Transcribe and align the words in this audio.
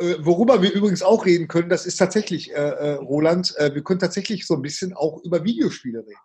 äh, 0.00 0.24
worüber 0.24 0.62
wir 0.62 0.72
übrigens 0.72 1.02
auch 1.02 1.26
reden 1.26 1.48
können, 1.48 1.68
das 1.68 1.86
ist 1.86 1.96
tatsächlich, 1.96 2.52
äh, 2.52 2.54
äh, 2.54 2.92
Roland, 2.94 3.54
äh, 3.56 3.74
wir 3.74 3.82
können 3.82 4.00
tatsächlich 4.00 4.46
so 4.46 4.54
ein 4.54 4.62
bisschen 4.62 4.94
auch 4.94 5.22
über 5.24 5.44
Videospiele 5.44 6.00
reden. 6.00 6.20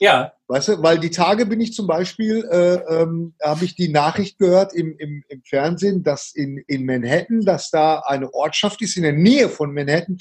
Ja. 0.00 0.32
Weißt 0.48 0.68
du, 0.68 0.82
weil 0.82 0.98
die 0.98 1.10
Tage 1.10 1.44
bin 1.44 1.60
ich 1.60 1.74
zum 1.74 1.86
Beispiel, 1.86 2.48
äh, 2.50 2.76
ähm, 3.02 3.34
habe 3.42 3.66
ich 3.66 3.74
die 3.74 3.88
Nachricht 3.88 4.38
gehört 4.38 4.72
im, 4.72 4.96
im, 4.98 5.22
im 5.28 5.42
Fernsehen, 5.44 6.02
dass 6.02 6.32
in, 6.34 6.64
in 6.66 6.86
Manhattan, 6.86 7.42
dass 7.42 7.70
da 7.70 8.00
eine 8.06 8.32
Ortschaft 8.32 8.80
ist 8.80 8.96
in 8.96 9.02
der 9.02 9.12
Nähe 9.12 9.50
von 9.50 9.74
Manhattan, 9.74 10.16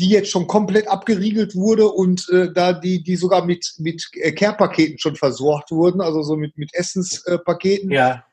die 0.00 0.08
jetzt 0.08 0.30
schon 0.30 0.48
komplett 0.48 0.88
abgeriegelt 0.88 1.54
wurde 1.54 1.88
und 1.88 2.28
äh, 2.30 2.52
da 2.52 2.72
die, 2.72 3.04
die 3.04 3.14
sogar 3.14 3.44
mit, 3.44 3.74
mit 3.78 4.04
äh, 4.14 4.32
Care-Paketen 4.32 4.98
schon 4.98 5.14
versorgt 5.14 5.70
wurden, 5.70 6.00
also 6.00 6.22
so 6.22 6.34
mit, 6.34 6.58
mit 6.58 6.74
Essenspaketen. 6.74 7.92
Ja. 7.92 8.24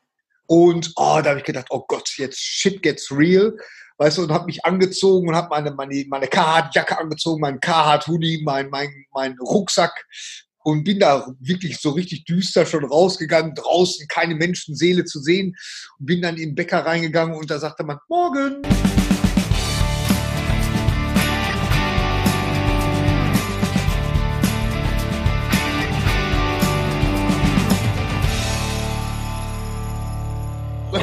Und 0.52 0.92
oh, 0.98 1.22
da 1.24 1.30
habe 1.30 1.40
ich 1.40 1.46
gedacht, 1.46 1.68
oh 1.70 1.86
Gott, 1.88 2.12
jetzt 2.18 2.38
shit 2.38 2.82
gets 2.82 3.10
real. 3.10 3.56
Weißt 3.98 4.18
du, 4.18 4.24
und 4.24 4.34
habe 4.34 4.48
mich 4.48 4.66
angezogen 4.66 5.30
und 5.30 5.34
habe 5.34 5.48
meine, 5.50 5.72
meine, 5.72 6.04
meine 6.10 6.28
Carhartt-Jacke 6.28 6.98
angezogen, 6.98 7.40
meinen 7.40 7.62
Carhartt-Hoodie, 7.62 8.42
mein, 8.44 8.70
mein, 8.70 8.90
mein 9.14 9.38
Rucksack 9.40 9.94
und 10.64 10.84
bin 10.84 11.00
da 11.00 11.26
wirklich 11.40 11.80
so 11.80 11.92
richtig 11.92 12.26
düster 12.26 12.66
schon 12.66 12.84
rausgegangen, 12.84 13.56
draußen 13.56 14.10
keine 14.10 14.36
Menschenseele 14.36 15.06
zu 15.06 15.22
sehen 15.22 15.56
und 16.00 16.06
bin 16.06 16.22
dann 16.22 16.36
in 16.36 16.50
den 16.50 16.56
Bäcker 16.56 16.86
reingegangen 16.86 17.38
und 17.38 17.50
da 17.50 17.58
sagte 17.58 17.86
man, 17.86 18.00
morgen. 18.10 18.62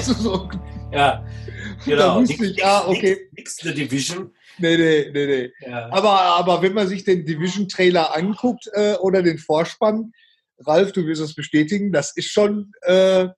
Weißt 0.09 0.21
du, 0.21 0.23
so, 0.23 0.49
Ja. 0.91 1.23
da 1.23 1.85
Genau. 1.85 2.21
wusste 2.21 2.47
ich, 2.47 2.65
ah, 2.65 2.87
okay. 2.89 3.29
Nix 3.33 3.57
The 3.57 3.75
Division. 3.75 4.31
Nee, 4.59 4.77
nee, 4.77 5.11
nee, 5.13 5.27
nee. 5.27 5.53
Ja. 5.71 5.89
Aber, 5.93 6.11
aber 6.21 6.63
wenn 6.63 6.73
man 6.73 6.89
sich 6.89 7.05
den 7.05 7.25
Division-Trailer 7.27 8.17
anguckt 8.17 8.69
äh, 8.73 8.95
oder 8.95 9.23
den 9.23 9.39
Vorspann, 9.39 10.13
Ralf, 10.61 10.93
du 10.93 11.07
wirst 11.07 11.21
es 11.21 11.35
bestätigen, 11.35 11.93
das 11.93 12.17
ist 12.17 12.31
schon, 12.31 12.73
äh, 12.83 13.29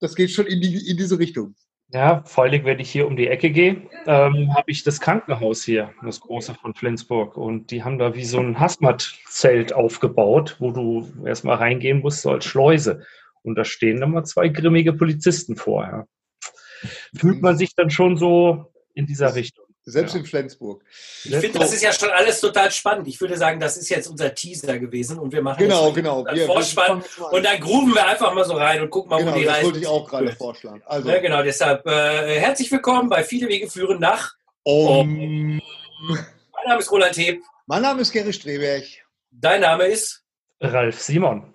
das 0.00 0.14
geht 0.14 0.30
schon 0.30 0.46
in, 0.46 0.60
die, 0.60 0.88
in 0.90 0.96
diese 0.96 1.18
Richtung. 1.18 1.54
Ja, 1.94 2.22
vor 2.24 2.44
allem, 2.44 2.64
wenn 2.64 2.78
ich 2.78 2.90
hier 2.90 3.06
um 3.06 3.16
die 3.16 3.26
Ecke 3.28 3.50
gehe, 3.50 3.82
ähm, 4.06 4.54
habe 4.54 4.70
ich 4.70 4.82
das 4.82 5.00
Krankenhaus 5.00 5.62
hier, 5.64 5.92
das 6.04 6.20
große 6.20 6.54
von 6.54 6.74
Flensburg. 6.74 7.36
Und 7.36 7.70
die 7.70 7.82
haben 7.84 7.98
da 7.98 8.14
wie 8.14 8.24
so 8.24 8.38
ein 8.38 8.58
Hazmat-Zelt 8.60 9.72
aufgebaut, 9.72 10.56
wo 10.58 10.70
du 10.70 11.08
erstmal 11.26 11.56
reingehen 11.56 12.00
musst, 12.00 12.22
so 12.22 12.30
als 12.30 12.44
Schleuse. 12.44 13.04
Und 13.42 13.56
da 13.56 13.64
stehen 13.64 14.00
dann 14.00 14.10
mal 14.12 14.24
zwei 14.24 14.48
grimmige 14.48 14.92
Polizisten 14.92 15.56
vorher. 15.56 16.06
Fühlt 17.16 17.42
man 17.42 17.56
sich 17.56 17.74
dann 17.74 17.90
schon 17.90 18.16
so 18.16 18.72
in 18.94 19.06
dieser 19.06 19.34
Richtung. 19.34 19.64
Selbst 19.84 20.12
Ja. 20.14 20.20
in 20.20 20.26
Flensburg. 20.26 20.84
Ich 21.24 21.34
finde, 21.34 21.58
das 21.58 21.72
ist 21.72 21.82
ja 21.82 21.92
schon 21.92 22.10
alles 22.10 22.40
total 22.40 22.70
spannend. 22.70 23.08
Ich 23.08 23.20
würde 23.20 23.36
sagen, 23.36 23.58
das 23.58 23.76
ist 23.76 23.88
jetzt 23.88 24.06
unser 24.06 24.32
Teaser 24.32 24.78
gewesen 24.78 25.18
und 25.18 25.32
wir 25.32 25.42
machen 25.42 25.58
Genau, 25.58 25.86
jetzt 25.86 25.96
genau. 25.96 26.18
einen 26.24 26.36
Wir- 26.36 26.42
wir 26.42 26.46
Vorspann 26.46 27.02
und 27.32 27.44
dann 27.44 27.58
grooven 27.60 27.92
wir 27.92 28.06
einfach 28.06 28.32
mal 28.32 28.44
so 28.44 28.52
rein 28.54 28.80
und 28.80 28.90
gucken 28.90 29.10
mal, 29.10 29.18
Genau, 29.18 29.32
wo 29.34 29.38
die 29.40 29.44
das 29.44 29.54
Reise 29.54 29.64
wollte 29.66 29.78
ich 29.80 29.86
auch 29.88 30.08
gerade 30.08 30.32
vorschlagen. 30.36 30.82
Also, 30.86 31.08
Ja, 31.10 31.18
genau, 31.20 31.42
deshalb 31.42 31.84
äh, 31.86 32.38
herzlich 32.38 32.70
willkommen 32.70 33.08
bei 33.08 33.24
Viele 33.24 33.48
Wege 33.48 33.68
führen 33.68 33.98
nach. 33.98 34.34
um, 34.62 35.56
Mein 36.06 36.64
Name 36.66 36.78
ist 36.78 36.90
Roland 36.92 37.16
Heb. 37.16 37.40
mein 37.66 37.82
Name 37.82 38.02
ist 38.02 38.12
Gary 38.12 38.32
Streberg. 38.32 38.84
Dein 39.32 39.62
Name 39.62 39.86
ist? 39.86 40.22
Ralf 40.60 41.00
Simon. 41.00 41.51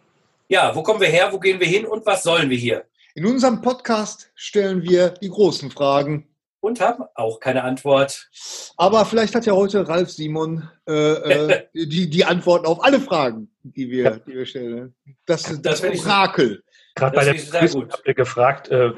Ja, 0.49 0.73
wo 0.73 0.81
kommen 0.81 1.01
wir 1.01 1.09
her? 1.09 1.33
Wo 1.33 1.39
gehen 1.39 1.59
wir 1.59 1.67
hin? 1.67 1.85
Und 1.85 2.05
was 2.05 2.23
sollen 2.23 2.49
wir 2.49 2.57
hier? 2.57 2.85
In 3.15 3.25
unserem 3.25 3.61
Podcast 3.61 4.31
stellen 4.33 4.81
wir 4.81 5.09
die 5.09 5.29
großen 5.29 5.71
Fragen. 5.71 6.29
Und 6.61 6.79
haben 6.79 7.03
auch 7.15 7.41
keine 7.41 7.63
Antwort. 7.63 8.29
Aber 8.77 9.05
vielleicht 9.05 9.35
hat 9.35 9.45
ja 9.45 9.53
heute 9.53 9.87
Ralf 9.89 10.09
Simon 10.09 10.69
äh, 10.87 10.93
äh, 10.93 11.63
die, 11.73 12.09
die 12.09 12.25
Antworten 12.25 12.65
auf 12.65 12.83
alle 12.83 13.01
Fragen, 13.01 13.49
die 13.63 13.91
wir, 13.91 14.21
die 14.25 14.35
wir 14.35 14.45
stellen. 14.45 14.95
Das, 15.25 15.43
das, 15.43 15.81
Das 15.81 15.83
Orakel. 15.83 16.63
Gerade 16.95 17.15
bei 17.15 17.25
der 17.25 17.67
gut. 17.69 17.91
habt 17.91 18.07
ihr 18.07 18.13
gefragt, 18.13 18.69
äh, 18.69 18.91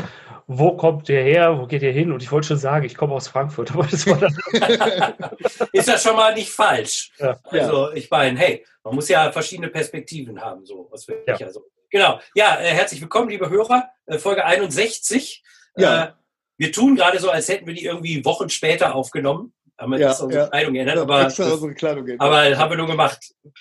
wo 0.52 0.76
kommt 0.76 1.08
ihr 1.10 1.22
her, 1.22 1.60
wo 1.60 1.68
geht 1.68 1.84
ihr 1.84 1.92
hin? 1.92 2.12
Und 2.12 2.24
ich 2.24 2.32
wollte 2.32 2.48
schon 2.48 2.58
sagen, 2.58 2.84
ich 2.84 2.96
komme 2.96 3.14
aus 3.14 3.28
Frankfurt, 3.28 3.72
aber 3.74 3.86
das 3.86 4.08
war 4.08 4.18
dann 4.18 4.36
Ist 5.74 5.88
das 5.88 6.02
schon 6.02 6.16
mal 6.16 6.34
nicht 6.34 6.50
falsch? 6.50 7.12
Ja. 7.20 7.40
Also, 7.46 7.92
ich 7.94 8.10
meine, 8.10 8.38
hey, 8.40 8.66
man 8.84 8.96
muss 8.96 9.08
ja 9.10 9.32
verschiedene 9.32 9.68
Perspektiven 9.70 10.42
haben, 10.42 10.66
so 10.66 10.88
was 10.92 11.08
will 11.08 11.22
Ja. 11.28 11.36
ich 11.36 11.46
also. 11.46 11.64
Genau. 11.92 12.20
Ja, 12.34 12.60
äh, 12.60 12.66
herzlich 12.70 13.00
willkommen, 13.00 13.30
liebe 13.30 13.48
Hörer. 13.50 13.90
Äh, 14.08 14.18
Folge 14.18 14.44
61. 14.44 15.44
Ja. 15.78 16.04
Äh, 16.04 16.12
wir 16.58 16.72
tun 16.72 16.96
gerade 16.96 17.20
so, 17.20 17.30
als 17.30 17.48
hätten 17.48 17.68
wir 17.68 17.74
die 17.76 17.86
irgendwie 17.86 18.26
Wochen 18.26 18.50
später 18.50 18.96
aufgenommen. 18.96 19.54
Haben 19.78 19.92
wir 19.94 20.00
Ja, 20.00 20.10
jetzt 20.10 20.20
unsere 20.22 20.44
ja. 20.44 20.50
Kleidung 20.50 20.74
geändert, 20.74 20.96
Ja, 20.98 21.02
aber, 21.04 21.26
unsere 21.28 21.74
Kleidung 21.76 22.06
geben. 22.06 22.20
aber 22.20 22.58
haben 22.58 22.70
wir 22.72 22.78
nur 22.78 22.88
gemacht. 22.88 23.20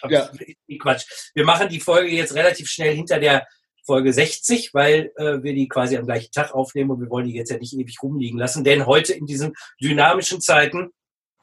Ja. 0.09 0.29
Quatsch. 0.81 1.05
Wir 1.35 1.45
machen 1.45 1.69
die 1.69 1.81
Folge 1.81 2.09
jetzt 2.11 2.35
relativ 2.35 2.69
schnell 2.69 2.95
hinter 2.95 3.19
der 3.21 3.47
Folge 3.89 4.13
60, 4.13 4.75
weil 4.75 5.13
äh, 5.17 5.43
wir 5.43 5.55
die 5.55 5.67
quasi 5.67 5.97
am 5.97 6.05
gleichen 6.05 6.31
Tag 6.31 6.55
aufnehmen 6.55 6.91
und 6.91 7.01
wir 7.01 7.09
wollen 7.09 7.27
die 7.27 7.33
jetzt 7.33 7.51
ja 7.51 7.57
nicht 7.57 7.73
ewig 7.73 7.97
rumliegen 8.03 8.39
lassen, 8.39 8.63
denn 8.63 8.85
heute 8.85 9.15
in 9.15 9.25
diesen 9.25 9.55
dynamischen 9.83 10.43
Zeiten, 10.43 10.91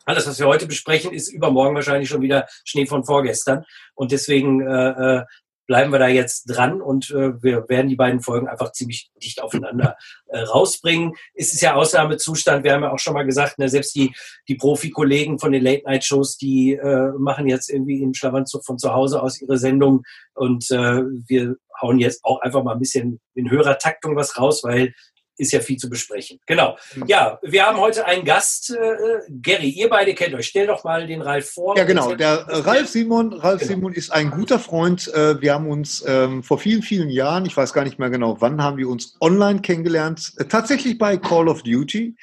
alles, 0.05 0.27
was 0.27 0.37
wir 0.37 0.45
heute 0.45 0.67
besprechen, 0.67 1.11
ist 1.11 1.29
übermorgen 1.29 1.73
wahrscheinlich 1.73 2.07
schon 2.07 2.21
wieder 2.21 2.47
Schnee 2.63 2.85
von 2.85 3.03
vorgestern. 3.03 3.65
Und 3.95 4.11
deswegen 4.11 4.61
äh, 4.61 4.89
äh, 4.89 5.23
bleiben 5.67 5.91
wir 5.91 5.99
da 5.99 6.07
jetzt 6.07 6.45
dran 6.45 6.81
und 6.81 7.11
äh, 7.11 7.41
wir 7.41 7.67
werden 7.69 7.89
die 7.89 7.95
beiden 7.95 8.21
Folgen 8.21 8.47
einfach 8.47 8.71
ziemlich 8.71 9.11
dicht 9.21 9.41
aufeinander 9.41 9.97
äh, 10.27 10.39
rausbringen. 10.39 11.13
Es 11.33 11.53
ist 11.53 11.61
ja 11.61 11.75
Ausnahmezustand, 11.75 12.63
wir 12.63 12.73
haben 12.73 12.83
ja 12.83 12.91
auch 12.91 12.99
schon 12.99 13.13
mal 13.13 13.25
gesagt, 13.25 13.59
ne, 13.59 13.69
selbst 13.69 13.95
die, 13.95 14.13
die 14.47 14.55
Profi-Kollegen 14.55 15.39
von 15.39 15.51
den 15.51 15.63
Late-Night-Shows, 15.63 16.37
die 16.37 16.73
äh, 16.73 17.11
machen 17.17 17.47
jetzt 17.47 17.69
irgendwie 17.69 18.01
im 18.01 18.13
Schlafanzug 18.13 18.65
von 18.65 18.77
zu 18.77 18.93
Hause 18.93 19.21
aus 19.21 19.41
ihre 19.41 19.57
Sendung 19.57 20.03
und 20.33 20.69
äh, 20.71 21.03
wir 21.27 21.55
hauen 21.81 21.99
jetzt 21.99 22.23
auch 22.23 22.41
einfach 22.41 22.63
mal 22.63 22.73
ein 22.73 22.79
bisschen 22.79 23.19
in 23.33 23.49
höherer 23.49 23.77
Taktung 23.77 24.15
was 24.15 24.37
raus, 24.37 24.63
weil 24.63 24.93
ist 25.37 25.51
ja 25.51 25.59
viel 25.59 25.77
zu 25.77 25.89
besprechen. 25.89 26.39
Genau. 26.45 26.77
Mhm. 26.95 27.05
Ja, 27.07 27.39
wir 27.41 27.65
haben 27.65 27.77
heute 27.79 28.05
einen 28.05 28.25
Gast, 28.25 28.71
äh, 28.71 29.19
Gary, 29.41 29.69
ihr 29.69 29.89
beide 29.89 30.13
kennt 30.13 30.33
euch. 30.33 30.47
Stell 30.47 30.67
doch 30.67 30.83
mal 30.83 31.05
den 31.07 31.21
Ralf 31.21 31.51
vor. 31.51 31.77
Ja, 31.77 31.83
genau. 31.83 32.15
Der 32.15 32.45
äh, 32.47 32.57
Ralf 32.57 32.89
Simon, 32.89 33.33
Ralf 33.33 33.59
Genau. 33.59 33.73
Simon 33.73 33.93
ist 33.93 34.11
ein 34.11 34.31
guter 34.31 34.59
Freund. 34.59 35.13
Äh, 35.13 35.41
Wir 35.41 35.53
haben 35.53 35.67
uns 35.67 36.03
ähm, 36.07 36.43
vor 36.43 36.59
vielen, 36.59 36.81
vielen 36.81 37.09
Jahren, 37.09 37.45
ich 37.45 37.55
weiß 37.55 37.73
gar 37.73 37.83
nicht 37.83 37.99
mehr 37.99 38.09
genau, 38.09 38.39
wann 38.39 38.61
haben 38.61 38.77
wir 38.77 38.89
uns 38.89 39.15
online 39.21 39.61
kennengelernt. 39.61 40.33
Äh, 40.37 40.45
Tatsächlich 40.45 40.97
bei 40.97 41.17
Call 41.17 41.47
of 41.47 41.63
Duty, 41.63 42.15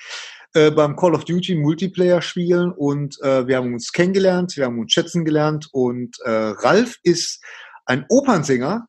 äh, 0.55 0.71
beim 0.71 0.97
Call 0.97 1.15
of 1.15 1.25
Duty 1.25 1.55
Multiplayer 1.55 2.23
spielen 2.23 2.73
und 2.73 3.21
äh, 3.23 3.47
wir 3.47 3.57
haben 3.57 3.75
uns 3.75 3.93
kennengelernt, 3.93 4.57
wir 4.57 4.67
haben 4.67 4.79
uns 4.79 4.93
schätzen 4.93 5.25
gelernt 5.25 5.69
und 5.73 6.19
äh, 6.25 6.31
Ralf 6.31 6.97
ist 7.03 7.43
ein 7.87 8.07
Opernsänger 8.09 8.87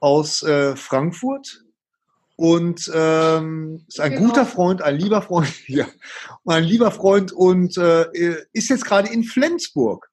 aus 0.00 0.42
äh, 0.42 0.76
Frankfurt 0.76 1.65
und 2.36 2.90
ähm, 2.94 3.84
ist 3.88 4.00
ein 4.00 4.12
Genau. 4.12 4.28
guter 4.28 4.46
Freund, 4.46 4.82
ein 4.82 4.96
lieber 4.96 5.22
Freund, 5.22 5.52
ja, 5.68 5.86
ein 6.44 6.64
lieber 6.64 6.90
Freund 6.90 7.32
und 7.32 7.76
äh, 7.78 8.06
ist 8.52 8.68
jetzt 8.68 8.84
gerade 8.84 9.08
in 9.12 9.24
Flensburg. 9.24 10.08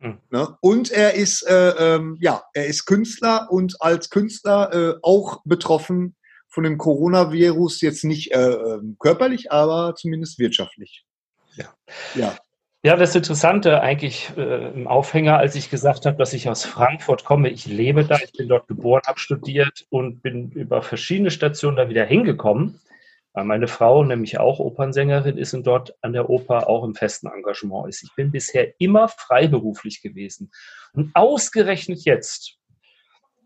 Hm. 0.00 0.18
Ne? 0.30 0.56
Und 0.60 0.90
er 0.90 1.14
ist, 1.14 1.42
äh, 1.42 1.70
ähm, 1.96 2.18
ja, 2.20 2.42
er 2.54 2.66
ist 2.66 2.86
Künstler 2.86 3.48
und 3.50 3.80
als 3.80 4.10
Künstler 4.10 4.72
äh, 4.72 4.98
auch 5.02 5.42
betroffen 5.44 6.16
von 6.48 6.64
dem 6.64 6.78
Coronavirus, 6.78 7.80
jetzt 7.82 8.04
nicht 8.04 8.32
äh, 8.32 8.50
ähm, 8.50 8.96
körperlich, 8.98 9.52
aber 9.52 9.94
zumindest 9.94 10.38
wirtschaftlich. 10.38 11.04
Ja. 11.54 11.74
Ja. 12.14 12.36
Ja, 12.82 12.96
das 12.96 13.14
Interessante 13.14 13.82
eigentlich 13.82 14.32
äh, 14.38 14.72
im 14.72 14.88
Aufhänger, 14.88 15.36
als 15.36 15.54
ich 15.54 15.68
gesagt 15.68 16.06
habe, 16.06 16.16
dass 16.16 16.32
ich 16.32 16.48
aus 16.48 16.64
Frankfurt 16.64 17.26
komme, 17.26 17.50
ich 17.50 17.66
lebe 17.66 18.06
da, 18.06 18.16
ich 18.16 18.32
bin 18.32 18.48
dort 18.48 18.68
geboren, 18.68 19.02
habe 19.06 19.18
studiert 19.18 19.86
und 19.90 20.22
bin 20.22 20.50
über 20.52 20.80
verschiedene 20.80 21.30
Stationen 21.30 21.76
da 21.76 21.90
wieder 21.90 22.06
hingekommen, 22.06 22.80
weil 23.34 23.44
meine 23.44 23.68
Frau 23.68 24.02
nämlich 24.02 24.40
auch 24.40 24.60
Opernsängerin 24.60 25.36
ist 25.36 25.52
und 25.52 25.66
dort 25.66 25.94
an 26.00 26.14
der 26.14 26.30
Oper 26.30 26.70
auch 26.70 26.82
im 26.84 26.94
festen 26.94 27.26
Engagement 27.26 27.86
ist. 27.86 28.02
Ich 28.02 28.14
bin 28.14 28.30
bisher 28.30 28.72
immer 28.80 29.08
freiberuflich 29.08 30.00
gewesen. 30.00 30.50
Und 30.94 31.10
ausgerechnet 31.12 32.06
jetzt, 32.06 32.56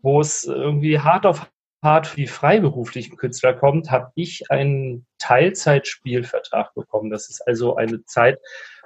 wo 0.01 0.21
es 0.21 0.45
irgendwie 0.45 0.99
hart 0.99 1.25
auf 1.25 1.51
hart 1.85 2.07
für 2.07 2.17
die 2.17 2.27
freiberuflichen 2.27 3.15
Künstler 3.15 3.53
kommt, 3.53 3.91
habe 3.91 4.11
ich 4.15 4.49
einen 4.49 5.05
Teilzeitspielvertrag 5.19 6.73
bekommen. 6.73 7.11
Das 7.11 7.29
ist 7.29 7.47
also 7.47 7.75
eine 7.75 8.03
Zeit, 8.05 8.39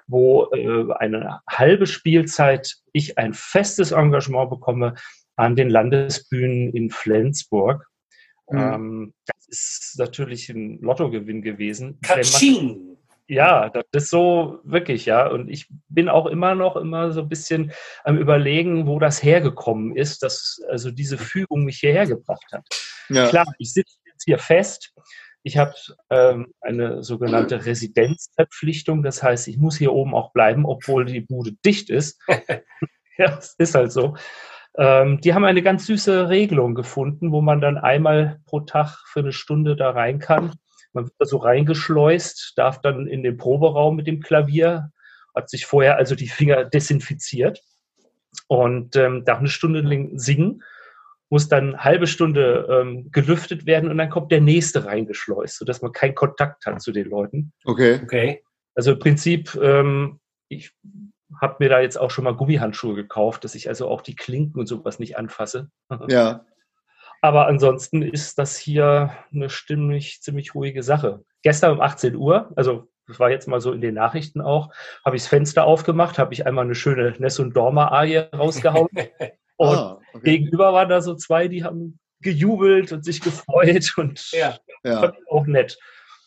wo 0.10 0.50
äh, 0.52 0.92
eine 0.98 1.42
halbe 1.48 1.86
Spielzeit 1.86 2.76
ich 2.92 3.18
ein 3.18 3.34
festes 3.34 3.92
Engagement 3.92 4.50
bekomme 4.50 4.96
an 5.36 5.56
den 5.56 5.70
Landesbühnen 5.70 6.74
in 6.74 6.90
Flensburg. 6.90 7.88
Mhm. 8.50 8.60
Ähm, 8.60 9.14
das 9.26 9.48
ist 9.48 9.96
natürlich 10.00 10.50
ein 10.50 10.80
Lottogewinn 10.82 11.42
gewesen. 11.42 12.00
Katsching. 12.02 12.98
ja, 13.28 13.70
das 13.70 13.86
ist 13.94 14.10
so 14.10 14.60
wirklich, 14.64 15.06
ja. 15.06 15.28
Und 15.28 15.50
ich 15.50 15.68
bin 15.88 16.10
auch 16.10 16.26
immer 16.26 16.56
noch 16.56 16.76
immer 16.76 17.12
so 17.12 17.22
ein 17.22 17.30
bisschen 17.30 17.72
am 18.04 18.18
Überlegen, 18.18 18.88
wo 18.88 19.00
das 19.00 19.24
hergekommen 19.24 19.96
ist, 19.96 20.24
dass 20.24 20.60
also 20.70 20.90
diese 20.90 21.20
Fügung 21.20 21.66
mich 21.66 21.78
hierher 21.78 22.08
gebracht 22.08 22.52
hat. 22.52 22.66
Ja. 23.10 23.30
Klar, 23.30 23.46
ich 23.60 23.74
sitze 23.74 23.98
jetzt 24.06 24.26
hier 24.26 24.40
fest. 24.40 24.92
Ich 25.44 25.58
habe 25.58 25.74
ähm, 26.10 26.54
eine 26.60 27.04
sogenannte 27.04 27.66
Residenzverpflichtung. 27.66 29.04
Das 29.04 29.24
heißt, 29.24 29.48
ich 29.48 29.58
muss 29.58 29.78
hier 29.78 29.94
oben 29.94 30.14
auch 30.14 30.32
bleiben, 30.32 30.66
obwohl 30.66 31.06
die 31.06 31.22
Bude 31.22 31.54
dicht 31.66 31.90
ist. 31.90 32.20
ja, 33.18 33.36
das 33.36 33.56
ist 33.58 33.76
halt 33.76 33.92
so. 33.92 34.16
Ähm, 34.78 35.20
die 35.22 35.34
haben 35.34 35.46
eine 35.46 35.62
ganz 35.62 35.86
süße 35.86 36.30
Regelung 36.30 36.76
gefunden, 36.76 37.32
wo 37.32 37.42
man 37.42 37.62
dann 37.62 37.78
einmal 37.78 38.40
pro 38.46 38.62
Tag 38.62 38.98
für 39.08 39.20
eine 39.22 39.32
Stunde 39.32 39.76
da 39.76 39.92
rein 39.92 40.20
kann. 40.20 40.54
Man 40.94 41.06
wird 41.06 41.16
da 41.20 41.26
so 41.26 41.38
reingeschleust, 41.38 42.54
darf 42.56 42.82
dann 42.82 43.08
in 43.08 43.24
den 43.24 43.38
Proberaum 43.38 43.96
mit 43.96 44.08
dem 44.08 44.22
Klavier, 44.22 44.92
hat 45.36 45.50
sich 45.50 45.66
vorher 45.66 45.98
also 45.98 46.16
die 46.16 46.28
Finger 46.28 46.66
desinfiziert 46.66 47.62
und 48.48 48.96
ähm, 48.96 49.24
darf 49.26 49.40
eine 49.40 49.50
Stunde 49.50 49.84
singen, 50.18 50.64
muss 51.30 51.48
dann 51.48 51.70
eine 51.70 51.84
halbe 51.84 52.08
Stunde 52.08 52.68
ähm, 52.70 53.12
gelüftet 53.12 53.66
werden 53.66 53.90
und 53.90 53.98
dann 53.98 54.10
kommt 54.10 54.32
der 54.32 54.42
nächste 54.42 54.86
reingeschleust, 54.86 55.58
sodass 55.58 55.82
man 55.82 55.92
keinen 55.92 56.16
Kontakt 56.16 56.66
hat 56.66 56.82
zu 56.82 56.92
den 56.92 57.08
Leuten. 57.08 57.54
Okay. 57.66 58.00
Okay. 58.04 58.44
Also 58.76 58.94
im 58.94 59.00
Prinzip, 59.00 59.56
ähm, 59.62 60.20
ich 60.48 60.72
habe 61.40 61.58
mir 61.60 61.70
da 61.70 61.80
jetzt 61.80 62.00
auch 62.00 62.12
schon 62.12 62.24
mal 62.24 62.36
Gummihandschuhe 62.36 62.96
gekauft, 62.96 63.44
dass 63.44 63.56
ich 63.56 63.70
also 63.70 63.88
auch 63.88 64.02
die 64.02 64.16
Klinken 64.16 64.60
und 64.60 64.68
sowas 64.68 65.00
nicht 65.00 65.18
anfasse. 65.18 65.70
Ja. 66.10 66.46
Aber 67.22 67.48
ansonsten 67.48 68.02
ist 68.02 68.40
das 68.40 68.56
hier 68.56 69.12
eine 69.34 69.50
stimmig, 69.50 70.22
ziemlich 70.22 70.56
ruhige 70.56 70.84
Sache. 70.84 71.26
Gestern 71.42 71.74
um 71.74 71.82
18 71.82 72.16
Uhr, 72.16 72.54
also 72.56 72.88
das 73.08 73.20
war 73.20 73.30
jetzt 73.30 73.48
mal 73.48 73.60
so 73.60 73.74
in 73.74 73.82
den 73.82 73.96
Nachrichten 73.96 74.40
auch, 74.40 74.72
habe 75.04 75.18
ich 75.18 75.24
das 75.24 75.30
Fenster 75.30 75.66
aufgemacht, 75.66 76.18
habe 76.18 76.34
ich 76.34 76.46
einmal 76.46 76.64
eine 76.64 76.76
schöne 76.76 77.14
Ness 77.20 77.40
und 77.40 77.58
Dorma-Arie 77.58 78.30
rausgehauen. 78.34 78.88
und 79.58 79.78
ah, 79.78 79.99
okay. 80.14 80.38
gegenüber 80.38 80.74
waren 80.74 80.90
da 80.90 81.02
so 81.02 81.16
zwei, 81.16 81.48
die 81.48 81.64
haben 81.64 82.00
gejubelt 82.22 82.92
und 82.92 83.04
sich 83.06 83.22
gefreut 83.22 83.94
und 83.98 84.32
ja. 84.32 84.58
ja. 84.84 85.14
auch 85.30 85.46
nett. 85.46 85.78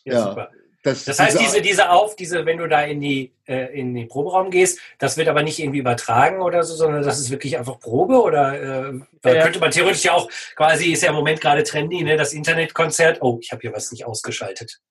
Ja, 0.05 0.13
ja. 0.13 0.23
super. 0.23 0.51
Das, 0.83 1.05
das 1.05 1.17
heißt, 1.17 1.39
diese, 1.39 1.61
diese 1.61 1.89
auf, 1.91 2.17
diese, 2.17 2.45
wenn 2.45 2.57
du 2.57 2.67
da 2.67 2.81
in 2.81 2.99
die, 2.99 3.33
äh, 3.45 3.79
in 3.79 3.95
den 3.95 4.09
Proberaum 4.09 4.51
gehst, 4.51 4.79
das 4.99 5.15
wird 5.15 5.29
aber 5.29 5.41
nicht 5.41 5.59
irgendwie 5.59 5.79
übertragen 5.79 6.41
oder 6.41 6.61
so, 6.63 6.75
sondern 6.75 7.03
das 7.03 7.21
ist 7.21 7.31
wirklich 7.31 7.57
einfach 7.57 7.79
Probe 7.79 8.21
oder 8.21 8.89
äh, 8.89 8.99
da 9.21 9.43
könnte 9.43 9.59
man 9.59 9.71
theoretisch 9.71 10.03
ja 10.03 10.13
auch 10.13 10.29
quasi, 10.57 10.91
ist 10.91 11.01
ja 11.01 11.09
im 11.09 11.15
Moment 11.15 11.39
gerade 11.39 11.63
trendy, 11.63 12.03
ne, 12.03 12.17
das 12.17 12.33
Internetkonzert. 12.33 13.21
Oh, 13.21 13.39
ich 13.41 13.53
habe 13.53 13.61
hier 13.61 13.71
was 13.71 13.93
nicht 13.93 14.05
ausgeschaltet. 14.05 14.81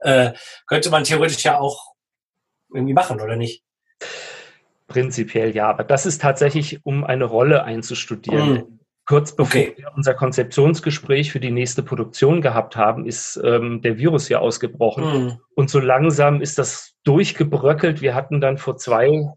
Äh, 0.00 0.32
könnte 0.66 0.90
man 0.90 1.04
theoretisch 1.04 1.44
ja 1.44 1.60
auch 1.60 1.92
irgendwie 2.74 2.94
machen, 2.94 3.20
oder 3.20 3.36
nicht? 3.36 3.62
Prinzipiell 4.88 5.54
ja, 5.54 5.68
aber 5.68 5.84
das 5.84 6.06
ist 6.06 6.22
tatsächlich, 6.22 6.80
um 6.84 7.04
eine 7.04 7.24
Rolle 7.24 7.62
einzustudieren. 7.62 8.50
Mhm. 8.50 8.78
Kurz 9.06 9.34
bevor 9.34 9.60
okay. 9.60 9.74
wir 9.76 9.92
unser 9.94 10.14
Konzeptionsgespräch 10.14 11.32
für 11.32 11.40
die 11.40 11.50
nächste 11.50 11.82
Produktion 11.82 12.42
gehabt 12.42 12.76
haben, 12.76 13.06
ist 13.06 13.40
ähm, 13.42 13.80
der 13.80 13.96
Virus 13.96 14.28
ja 14.28 14.38
ausgebrochen. 14.38 15.04
Mhm. 15.04 15.38
Und 15.54 15.70
so 15.70 15.78
langsam 15.78 16.42
ist 16.42 16.58
das 16.58 16.94
durchgebröckelt. 17.04 18.02
Wir 18.02 18.14
hatten 18.14 18.40
dann 18.40 18.58
vor 18.58 18.76
zwei 18.76 19.30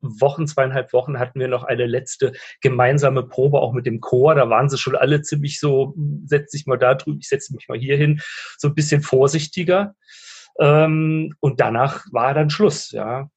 Wochen, 0.00 0.46
zweieinhalb 0.46 0.92
Wochen 0.92 1.18
hatten 1.18 1.40
wir 1.40 1.48
noch 1.48 1.64
eine 1.64 1.86
letzte 1.86 2.32
gemeinsame 2.60 3.24
Probe 3.24 3.60
auch 3.60 3.72
mit 3.72 3.86
dem 3.86 4.00
Chor. 4.00 4.34
Da 4.34 4.48
waren 4.50 4.68
sie 4.68 4.78
schon 4.78 4.94
alle 4.94 5.22
ziemlich 5.22 5.58
so, 5.58 5.94
setz 6.24 6.52
dich 6.52 6.66
mal 6.66 6.78
da 6.78 6.94
drüben, 6.94 7.18
ich 7.20 7.28
setze 7.28 7.54
mich 7.54 7.68
mal 7.68 7.78
hier 7.78 7.96
hin, 7.96 8.20
so 8.56 8.68
ein 8.68 8.74
bisschen 8.74 9.02
vorsichtiger. 9.02 9.94
Ähm, 10.60 11.34
und 11.40 11.60
danach 11.60 12.04
war 12.12 12.34
dann 12.34 12.50
Schluss, 12.50 12.90
ja. 12.90 13.28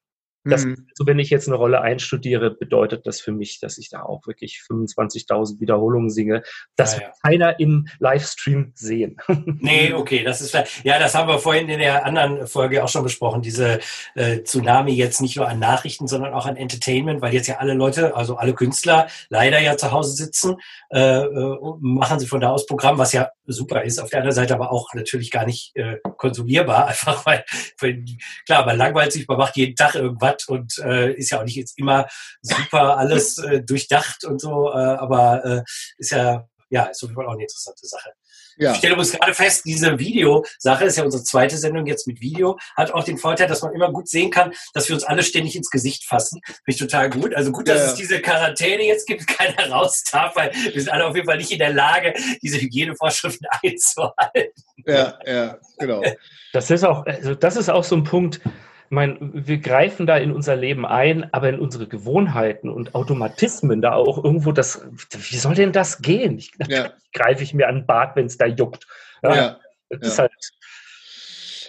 Das, 0.44 0.66
mhm. 0.66 0.88
also 0.90 1.06
wenn 1.06 1.20
ich 1.20 1.30
jetzt 1.30 1.48
eine 1.48 1.58
Rolle 1.58 1.82
einstudiere, 1.82 2.52
bedeutet 2.52 3.06
das 3.06 3.22
für 3.22 3.32
mich, 3.32 3.60
dass 3.60 3.78
ich 3.78 3.90
da 3.90 4.02
auch 4.02 4.26
wirklich 4.26 4.62
25.000 4.68 5.60
Wiederholungen 5.60 6.10
singe. 6.10 6.42
Das 6.76 6.94
ja, 6.96 7.02
ja. 7.02 7.08
wird 7.08 7.16
keiner 7.24 7.60
im 7.60 7.88
Livestream 8.00 8.72
sehen. 8.76 9.18
Nee, 9.62 9.94
okay, 9.94 10.24
das 10.24 10.42
ist 10.42 10.54
ja, 10.54 11.00
das 11.00 11.14
haben 11.14 11.28
wir 11.28 11.38
vorhin 11.38 11.70
in 11.70 11.80
der 11.80 12.06
anderen 12.06 12.48
Folge 12.48 12.84
auch 12.84 12.88
schon 12.88 13.04
besprochen. 13.04 13.42
Diese 13.42 13.80
äh, 14.16 14.42
Tsunami 14.44 14.94
jetzt 14.94 15.22
nicht 15.22 15.36
nur 15.36 15.48
an 15.48 15.60
Nachrichten, 15.60 16.08
sondern 16.08 16.34
auch 16.34 16.46
an 16.46 16.58
Entertainment, 16.58 17.22
weil 17.22 17.34
jetzt 17.34 17.48
ja 17.48 17.58
alle 17.58 17.74
Leute, 17.74 18.16
also 18.16 18.38
alle 18.38 18.54
Künstler 18.54 19.08
leider 19.30 19.60
ja 19.60 19.78
zu 19.78 19.92
Hause 19.92 20.14
sitzen, 20.14 20.58
äh, 20.90 21.00
äh 21.00 21.58
machen 21.80 22.20
sie 22.20 22.28
von 22.28 22.42
da 22.42 22.50
aus 22.50 22.66
Programm, 22.66 22.98
was 22.98 23.14
ja 23.14 23.30
super 23.46 23.84
ist. 23.84 24.00
Auf 24.00 24.10
der 24.10 24.20
anderen 24.20 24.36
Seite 24.36 24.54
aber 24.54 24.72
auch 24.72 24.94
natürlich 24.94 25.32
gar 25.32 25.46
nicht 25.46 25.76
äh, 25.76 25.98
konsumierbar, 26.18 26.88
einfach 26.88 27.26
weil, 27.26 27.44
weil 27.80 28.04
klar, 28.46 28.66
man 28.66 28.78
langweilt 28.78 29.12
sich, 29.12 29.28
man 29.28 29.38
macht 29.38 29.58
jeden 29.58 29.76
Tag 29.76 29.96
irgendwas 29.96 30.31
hat 30.32 30.48
und 30.48 30.78
äh, 30.80 31.14
ist 31.14 31.32
ja 31.32 31.40
auch 31.40 31.44
nicht 31.44 31.56
jetzt 31.56 31.78
immer 31.78 32.08
super 32.42 32.98
alles 32.98 33.38
äh, 33.50 33.62
durchdacht 33.62 34.24
und 34.24 34.40
so, 34.40 34.70
äh, 34.70 34.76
aber 34.76 35.46
äh, 35.46 35.64
ist 35.98 36.12
ja, 36.12 36.48
ja, 36.70 36.86
ist 36.86 37.04
auf 37.04 37.10
jeden 37.10 37.16
Fall 37.16 37.28
auch 37.28 37.34
eine 37.34 37.44
interessante 37.44 37.86
Sache. 37.86 38.12
Ja. 38.58 38.74
Ich 38.74 38.78
stelle 38.78 38.96
uns 38.96 39.12
gerade 39.12 39.34
fest, 39.34 39.64
diese 39.66 39.98
Videosache 39.98 40.86
ist 40.86 40.98
ja 40.98 41.04
unsere 41.04 41.24
zweite 41.24 41.58
Sendung 41.58 41.86
jetzt 41.86 42.06
mit 42.08 42.22
Video, 42.22 42.58
hat 42.76 42.92
auch 42.92 43.04
den 43.04 43.18
Vorteil, 43.18 43.48
dass 43.48 43.62
man 43.62 43.74
immer 43.74 43.92
gut 43.92 44.08
sehen 44.08 44.30
kann, 44.30 44.54
dass 44.74 44.88
wir 44.88 44.96
uns 44.96 45.04
alle 45.04 45.24
ständig 45.24 45.56
ins 45.56 45.70
Gesicht 45.70 46.06
fassen. 46.06 46.42
Finde 46.46 46.62
ich 46.68 46.78
total 46.78 47.10
gut. 47.10 47.34
Also 47.34 47.52
gut, 47.52 47.68
dass 47.68 47.80
ja. 47.80 47.86
es 47.88 47.96
diese 47.96 48.22
Quarantäne 48.22 48.84
jetzt 48.84 49.08
gibt, 49.08 49.26
keiner 49.38 49.72
raus 49.72 50.04
darf, 50.12 50.36
weil 50.36 50.52
wir 50.54 50.82
sind 50.82 50.90
alle 50.90 51.06
auf 51.06 51.16
jeden 51.16 51.28
Fall 51.28 51.38
nicht 51.38 51.52
in 51.52 51.60
der 51.60 51.74
Lage, 51.74 52.14
diese 52.42 52.60
Hygienevorschriften 52.60 53.48
einzuhalten. 53.64 54.64
Ja, 54.86 55.20
ja, 55.26 55.58
genau. 55.78 56.04
Das 56.54 56.70
ist 56.70 56.84
auch, 56.84 57.06
also 57.06 57.36
das 57.36 57.56
ist 57.56 57.70
auch 57.70 57.84
so 57.84 57.96
ein 57.96 58.04
Punkt, 58.04 58.42
meine, 58.92 59.18
wir 59.20 59.58
greifen 59.58 60.06
da 60.06 60.18
in 60.18 60.32
unser 60.32 60.56
Leben 60.56 60.86
ein, 60.86 61.34
aber 61.34 61.50
in 61.50 61.60
unsere 61.60 61.88
Gewohnheiten 61.88 62.70
und 62.70 62.94
Automatismen 62.94 63.82
da 63.82 63.94
auch 63.94 64.24
irgendwo 64.24 64.52
das, 64.52 64.86
wie 65.12 65.38
soll 65.38 65.56
denn 65.56 65.72
das 65.72 66.02
gehen? 66.02 66.38
Ich, 66.38 66.52
ja. 66.68 66.92
greife 67.14 67.44
ich 67.44 67.54
mir 67.54 67.68
an 67.68 67.80
den 67.80 67.86
Bart, 67.86 68.16
wenn 68.16 68.26
es 68.26 68.38
da 68.38 68.46
juckt. 68.46 68.86
Ja, 69.24 69.36
ja. 69.36 69.60
Das 69.90 70.18
ja. 70.18 70.24
Halt 70.24 70.32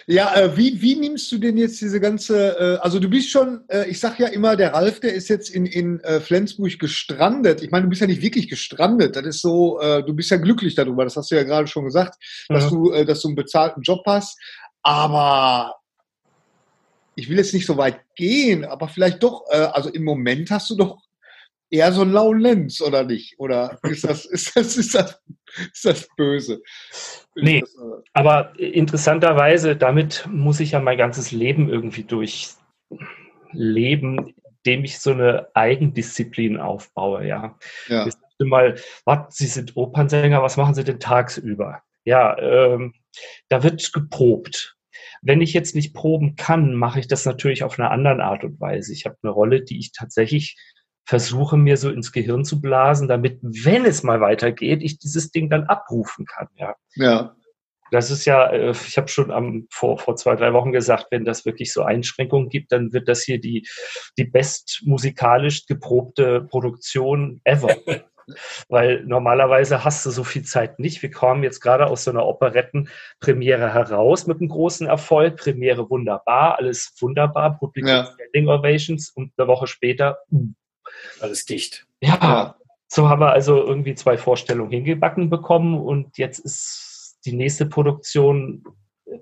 ja, 0.05 0.35
äh, 0.35 0.57
wie, 0.57 0.81
wie 0.81 0.95
nimmst 0.95 1.31
du 1.31 1.37
denn 1.37 1.57
jetzt 1.57 1.79
diese 1.79 1.99
ganze, 1.99 2.57
äh, 2.59 2.77
also 2.81 2.99
du 2.99 3.09
bist 3.09 3.29
schon, 3.29 3.61
äh, 3.69 3.87
ich 3.87 3.99
sag 3.99 4.19
ja 4.19 4.27
immer, 4.27 4.55
der 4.55 4.73
Ralf, 4.73 4.99
der 4.99 5.13
ist 5.13 5.29
jetzt 5.29 5.49
in, 5.49 5.65
in 5.65 5.99
äh, 6.01 6.19
Flensburg 6.19 6.77
gestrandet. 6.77 7.61
Ich 7.61 7.71
meine, 7.71 7.83
du 7.83 7.89
bist 7.89 8.01
ja 8.01 8.07
nicht 8.07 8.21
wirklich 8.21 8.49
gestrandet. 8.49 9.15
Das 9.15 9.25
ist 9.25 9.41
so, 9.41 9.79
äh, 9.79 10.03
du 10.03 10.13
bist 10.13 10.29
ja 10.29 10.37
glücklich 10.37 10.75
darüber, 10.75 11.05
das 11.05 11.15
hast 11.15 11.31
du 11.31 11.35
ja 11.35 11.43
gerade 11.43 11.67
schon 11.67 11.85
gesagt, 11.85 12.15
dass, 12.49 12.69
mhm. 12.69 12.75
du, 12.75 12.91
äh, 12.91 13.05
dass 13.05 13.21
du 13.21 13.29
einen 13.29 13.35
bezahlten 13.35 13.81
Job 13.81 14.01
hast. 14.05 14.37
Aber 14.81 15.75
ich 17.15 17.29
will 17.29 17.37
jetzt 17.37 17.53
nicht 17.53 17.65
so 17.65 17.77
weit 17.77 18.01
gehen, 18.15 18.65
aber 18.65 18.87
vielleicht 18.87 19.23
doch, 19.23 19.43
äh, 19.49 19.57
also 19.57 19.89
im 19.89 20.03
Moment 20.03 20.51
hast 20.51 20.69
du 20.69 20.75
doch 20.75 21.01
eher 21.69 21.91
so 21.91 22.03
ein 22.03 22.11
Laulenz, 22.11 22.81
oder 22.81 23.03
nicht? 23.03 23.39
Oder 23.39 23.79
ist 23.83 24.03
das, 24.03 24.25
ist 24.25 24.55
das, 24.55 24.77
ist 24.77 24.93
das, 24.95 25.21
ist 25.73 25.85
das 25.85 26.07
böse? 26.15 26.61
Nee, 27.35 27.61
das, 27.61 27.75
äh, 27.75 28.01
aber 28.13 28.53
interessanterweise, 28.59 29.75
damit 29.75 30.27
muss 30.29 30.59
ich 30.59 30.71
ja 30.71 30.79
mein 30.79 30.97
ganzes 30.97 31.31
Leben 31.31 31.69
irgendwie 31.69 32.03
durchleben, 32.03 34.33
indem 34.63 34.85
ich 34.85 34.99
so 34.99 35.11
eine 35.11 35.47
Eigendisziplin 35.55 36.57
aufbaue, 36.57 37.27
ja. 37.27 37.57
ja. 37.87 38.07
Ich 38.07 38.13
mal, 38.39 38.75
was, 39.05 39.37
Sie 39.37 39.47
sind 39.47 39.75
Opernsänger, 39.75 40.43
was 40.43 40.57
machen 40.57 40.75
Sie 40.75 40.83
denn 40.83 40.99
tagsüber? 40.99 41.81
Ja, 42.05 42.37
ähm, 42.37 42.93
da 43.49 43.63
wird 43.63 43.93
geprobt. 43.93 44.75
Wenn 45.21 45.41
ich 45.41 45.53
jetzt 45.53 45.75
nicht 45.75 45.93
proben 45.93 46.35
kann, 46.35 46.73
mache 46.75 46.99
ich 46.99 47.07
das 47.07 47.25
natürlich 47.25 47.63
auf 47.63 47.79
eine 47.79 47.91
andere 47.91 48.23
Art 48.23 48.43
und 48.43 48.59
Weise. 48.59 48.93
Ich 48.93 49.05
habe 49.05 49.17
eine 49.21 49.31
Rolle, 49.31 49.63
die 49.63 49.79
ich 49.79 49.91
tatsächlich 49.91 50.57
versuche 51.05 51.57
mir 51.57 51.77
so 51.77 51.89
ins 51.89 52.11
Gehirn 52.11 52.45
zu 52.45 52.61
blasen, 52.61 53.07
damit, 53.07 53.39
wenn 53.41 53.85
es 53.85 54.03
mal 54.03 54.21
weitergeht, 54.21 54.81
ich 54.81 54.99
dieses 54.99 55.31
Ding 55.31 55.49
dann 55.49 55.65
abrufen 55.65 56.25
kann. 56.25 56.47
Ja. 56.55 56.75
ja. 56.95 57.35
Das 57.91 58.09
ist 58.09 58.25
ja, 58.25 58.49
äh, 58.49 58.71
ich 58.71 58.97
habe 58.97 59.07
schon 59.07 59.29
am, 59.29 59.67
vor, 59.69 59.99
vor 59.99 60.15
zwei, 60.15 60.35
drei 60.35 60.53
Wochen 60.53 60.71
gesagt, 60.71 61.07
wenn 61.11 61.25
das 61.25 61.45
wirklich 61.45 61.71
so 61.71 61.83
Einschränkungen 61.83 62.49
gibt, 62.49 62.71
dann 62.71 62.91
wird 62.91 63.07
das 63.07 63.21
hier 63.21 63.39
die, 63.39 63.67
die 64.17 64.23
bestmusikalisch 64.23 65.67
geprobte 65.67 66.41
Produktion 66.41 67.41
ever. 67.43 67.75
Weil 68.69 69.03
normalerweise 69.05 69.83
hast 69.83 70.05
du 70.05 70.09
so 70.09 70.23
viel 70.23 70.43
Zeit 70.43 70.79
nicht. 70.79 71.01
Wir 71.01 71.11
kommen 71.11 71.43
jetzt 71.43 71.59
gerade 71.59 71.87
aus 71.87 72.03
so 72.03 72.11
einer 72.11 72.25
Operettenpremiere 72.25 73.73
heraus 73.73 74.27
mit 74.27 74.39
einem 74.39 74.49
großen 74.49 74.87
Erfolg. 74.87 75.37
Premiere 75.37 75.89
wunderbar, 75.89 76.57
alles 76.57 76.93
wunderbar, 76.99 77.57
Publikum 77.57 77.89
ja. 77.89 78.05
Standing 78.05 78.49
Ovations 78.49 79.09
und 79.09 79.31
eine 79.37 79.47
Woche 79.47 79.67
später 79.67 80.19
uh. 80.31 80.47
alles 81.21 81.45
dicht. 81.45 81.85
Ja, 82.01 82.55
so 82.87 83.09
haben 83.09 83.21
wir 83.21 83.31
also 83.31 83.57
irgendwie 83.57 83.95
zwei 83.95 84.17
Vorstellungen 84.17 84.71
hingebacken 84.71 85.29
bekommen 85.29 85.79
und 85.79 86.17
jetzt 86.17 86.39
ist 86.39 87.17
die 87.25 87.33
nächste 87.33 87.65
Produktion 87.65 88.63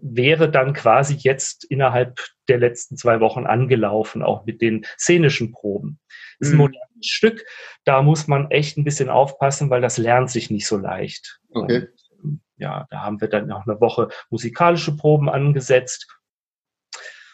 wäre 0.01 0.50
dann 0.50 0.74
quasi 0.74 1.15
jetzt 1.20 1.63
innerhalb 1.63 2.20
der 2.48 2.58
letzten 2.58 2.98
zwei 2.98 3.20
Wochen 3.20 3.46
angelaufen, 3.46 4.24
auch 4.24 4.46
mit 4.46 4.62
den 4.62 4.86
szenischen 4.98 5.51
Proben. 5.51 6.00
Das 6.39 6.50
ist 6.50 6.53
ein 6.53 6.58
mhm. 6.58 6.63
modernes 6.63 7.05
Stück, 7.05 7.46
da 7.84 8.01
muss 8.01 8.27
man 8.27 8.50
echt 8.51 8.77
ein 8.77 8.84
bisschen 8.84 9.10
aufpassen, 9.10 9.70
weil 9.70 9.81
das 9.81 9.98
lernt 9.98 10.29
sich 10.29 10.50
nicht 10.50 10.67
so 10.67 10.77
leicht. 10.77 11.39
Okay. 11.51 11.88
Und, 12.24 12.41
ja, 12.58 12.88
da 12.89 13.01
haben 13.01 13.22
wir 13.22 13.27
dann 13.27 13.48
noch 13.48 13.65
eine 13.65 13.79
Woche 13.79 14.10
musikalische 14.29 14.96
Proben 14.96 15.29
angesetzt. 15.29 16.08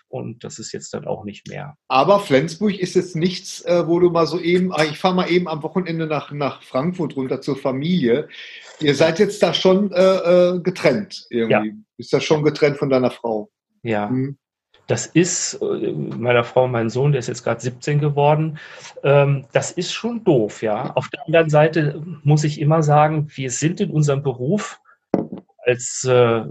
Und 0.09 0.43
das 0.43 0.57
ist 0.59 0.71
jetzt 0.71 0.93
dann 0.93 1.05
auch 1.05 1.25
nicht 1.25 1.47
mehr. 1.47 1.75
Aber 1.87 2.19
Flensburg 2.19 2.79
ist 2.79 2.95
jetzt 2.95 3.15
nichts, 3.15 3.61
äh, 3.65 3.87
wo 3.87 3.99
du 3.99 4.09
mal 4.09 4.25
so 4.25 4.39
eben, 4.39 4.71
ah, 4.73 4.83
ich 4.83 4.97
fahre 4.97 5.15
mal 5.15 5.29
eben 5.29 5.47
am 5.47 5.63
Wochenende 5.63 6.07
nach, 6.07 6.31
nach 6.31 6.63
Frankfurt 6.63 7.15
runter 7.15 7.41
zur 7.41 7.57
Familie. 7.57 8.29
Ihr 8.79 8.95
seid 8.95 9.19
jetzt 9.19 9.43
da 9.43 9.53
schon 9.53 9.91
äh, 9.91 10.01
äh 10.01 10.59
getrennt 10.59 11.25
irgendwie. 11.29 11.69
Ja. 11.69 11.75
Ist 11.97 12.13
das 12.13 12.23
schon 12.23 12.43
getrennt 12.43 12.77
von 12.77 12.89
deiner 12.89 13.11
Frau? 13.11 13.49
Ja. 13.83 14.07
Mhm. 14.07 14.37
Das 14.87 15.05
ist 15.05 15.55
äh, 15.61 15.91
meiner 15.91 16.45
Frau, 16.45 16.67
mein 16.69 16.89
Sohn, 16.89 17.11
der 17.11 17.19
ist 17.19 17.27
jetzt 17.27 17.43
gerade 17.43 17.59
17 17.59 17.99
geworden. 17.99 18.57
Ähm, 19.03 19.45
das 19.51 19.71
ist 19.71 19.91
schon 19.91 20.23
doof, 20.23 20.61
ja. 20.61 20.93
Auf 20.95 21.09
der 21.09 21.25
anderen 21.25 21.49
Seite 21.49 22.01
muss 22.23 22.45
ich 22.45 22.61
immer 22.61 22.81
sagen, 22.81 23.27
wir 23.35 23.51
sind 23.51 23.81
in 23.81 23.91
unserem 23.91 24.23
Beruf 24.23 24.79
als 25.67 26.03
äh, 26.05 26.43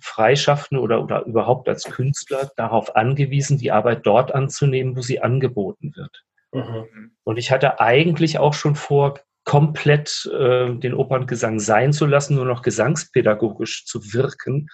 Freischaffende 0.00 0.80
oder, 0.80 1.02
oder 1.02 1.24
überhaupt 1.24 1.68
als 1.68 1.84
Künstler 1.84 2.50
darauf 2.56 2.96
angewiesen, 2.96 3.58
die 3.58 3.70
Arbeit 3.70 4.06
dort 4.06 4.34
anzunehmen, 4.34 4.96
wo 4.96 5.02
sie 5.02 5.20
angeboten 5.20 5.92
wird. 5.94 6.24
Mhm. 6.52 7.12
Und 7.24 7.36
ich 7.36 7.50
hatte 7.50 7.80
eigentlich 7.80 8.38
auch 8.38 8.54
schon 8.54 8.74
vor, 8.74 9.20
komplett 9.44 10.30
äh, 10.32 10.74
den 10.74 10.94
Operngesang 10.94 11.58
sein 11.58 11.92
zu 11.92 12.06
lassen, 12.06 12.36
nur 12.36 12.44
noch 12.44 12.62
gesangspädagogisch 12.62 13.86
zu 13.86 14.12
wirken. 14.12 14.68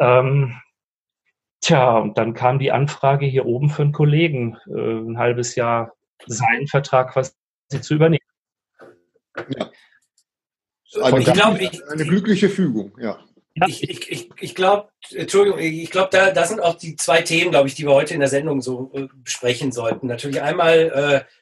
Ähm, 0.00 0.60
tja, 1.60 1.98
und 1.98 2.18
dann 2.18 2.34
kam 2.34 2.58
die 2.58 2.72
Anfrage 2.72 3.26
hier 3.26 3.46
oben 3.46 3.70
für 3.70 3.82
einen 3.82 3.92
Kollegen, 3.92 4.56
äh, 4.66 4.98
ein 4.98 5.18
halbes 5.18 5.54
Jahr 5.54 5.92
seinen 6.26 6.66
Vertrag 6.66 7.12
quasi 7.12 7.32
zu 7.80 7.94
übernehmen. 7.94 8.18
Ja. 9.56 9.70
Eine, 11.00 11.20
ich 11.20 11.32
glaub, 11.32 11.60
ich, 11.60 11.86
eine 11.88 12.04
glückliche 12.04 12.48
Fügung, 12.48 12.92
ja. 13.00 13.18
Ich, 13.66 13.82
ich, 13.82 14.10
ich, 14.10 14.30
ich 14.40 14.54
glaube, 14.54 14.88
Entschuldigung, 15.12 15.58
ich 15.58 15.90
glaube, 15.90 16.10
da, 16.12 16.30
das 16.30 16.48
sind 16.48 16.60
auch 16.60 16.76
die 16.76 16.96
zwei 16.96 17.22
Themen, 17.22 17.50
glaube 17.50 17.68
ich, 17.68 17.74
die 17.74 17.84
wir 17.84 17.92
heute 17.92 18.14
in 18.14 18.20
der 18.20 18.28
Sendung 18.28 18.60
so 18.60 18.90
äh, 18.94 19.08
besprechen 19.16 19.72
sollten. 19.72 20.06
Natürlich 20.06 20.40
einmal 20.42 21.26
äh, 21.26 21.32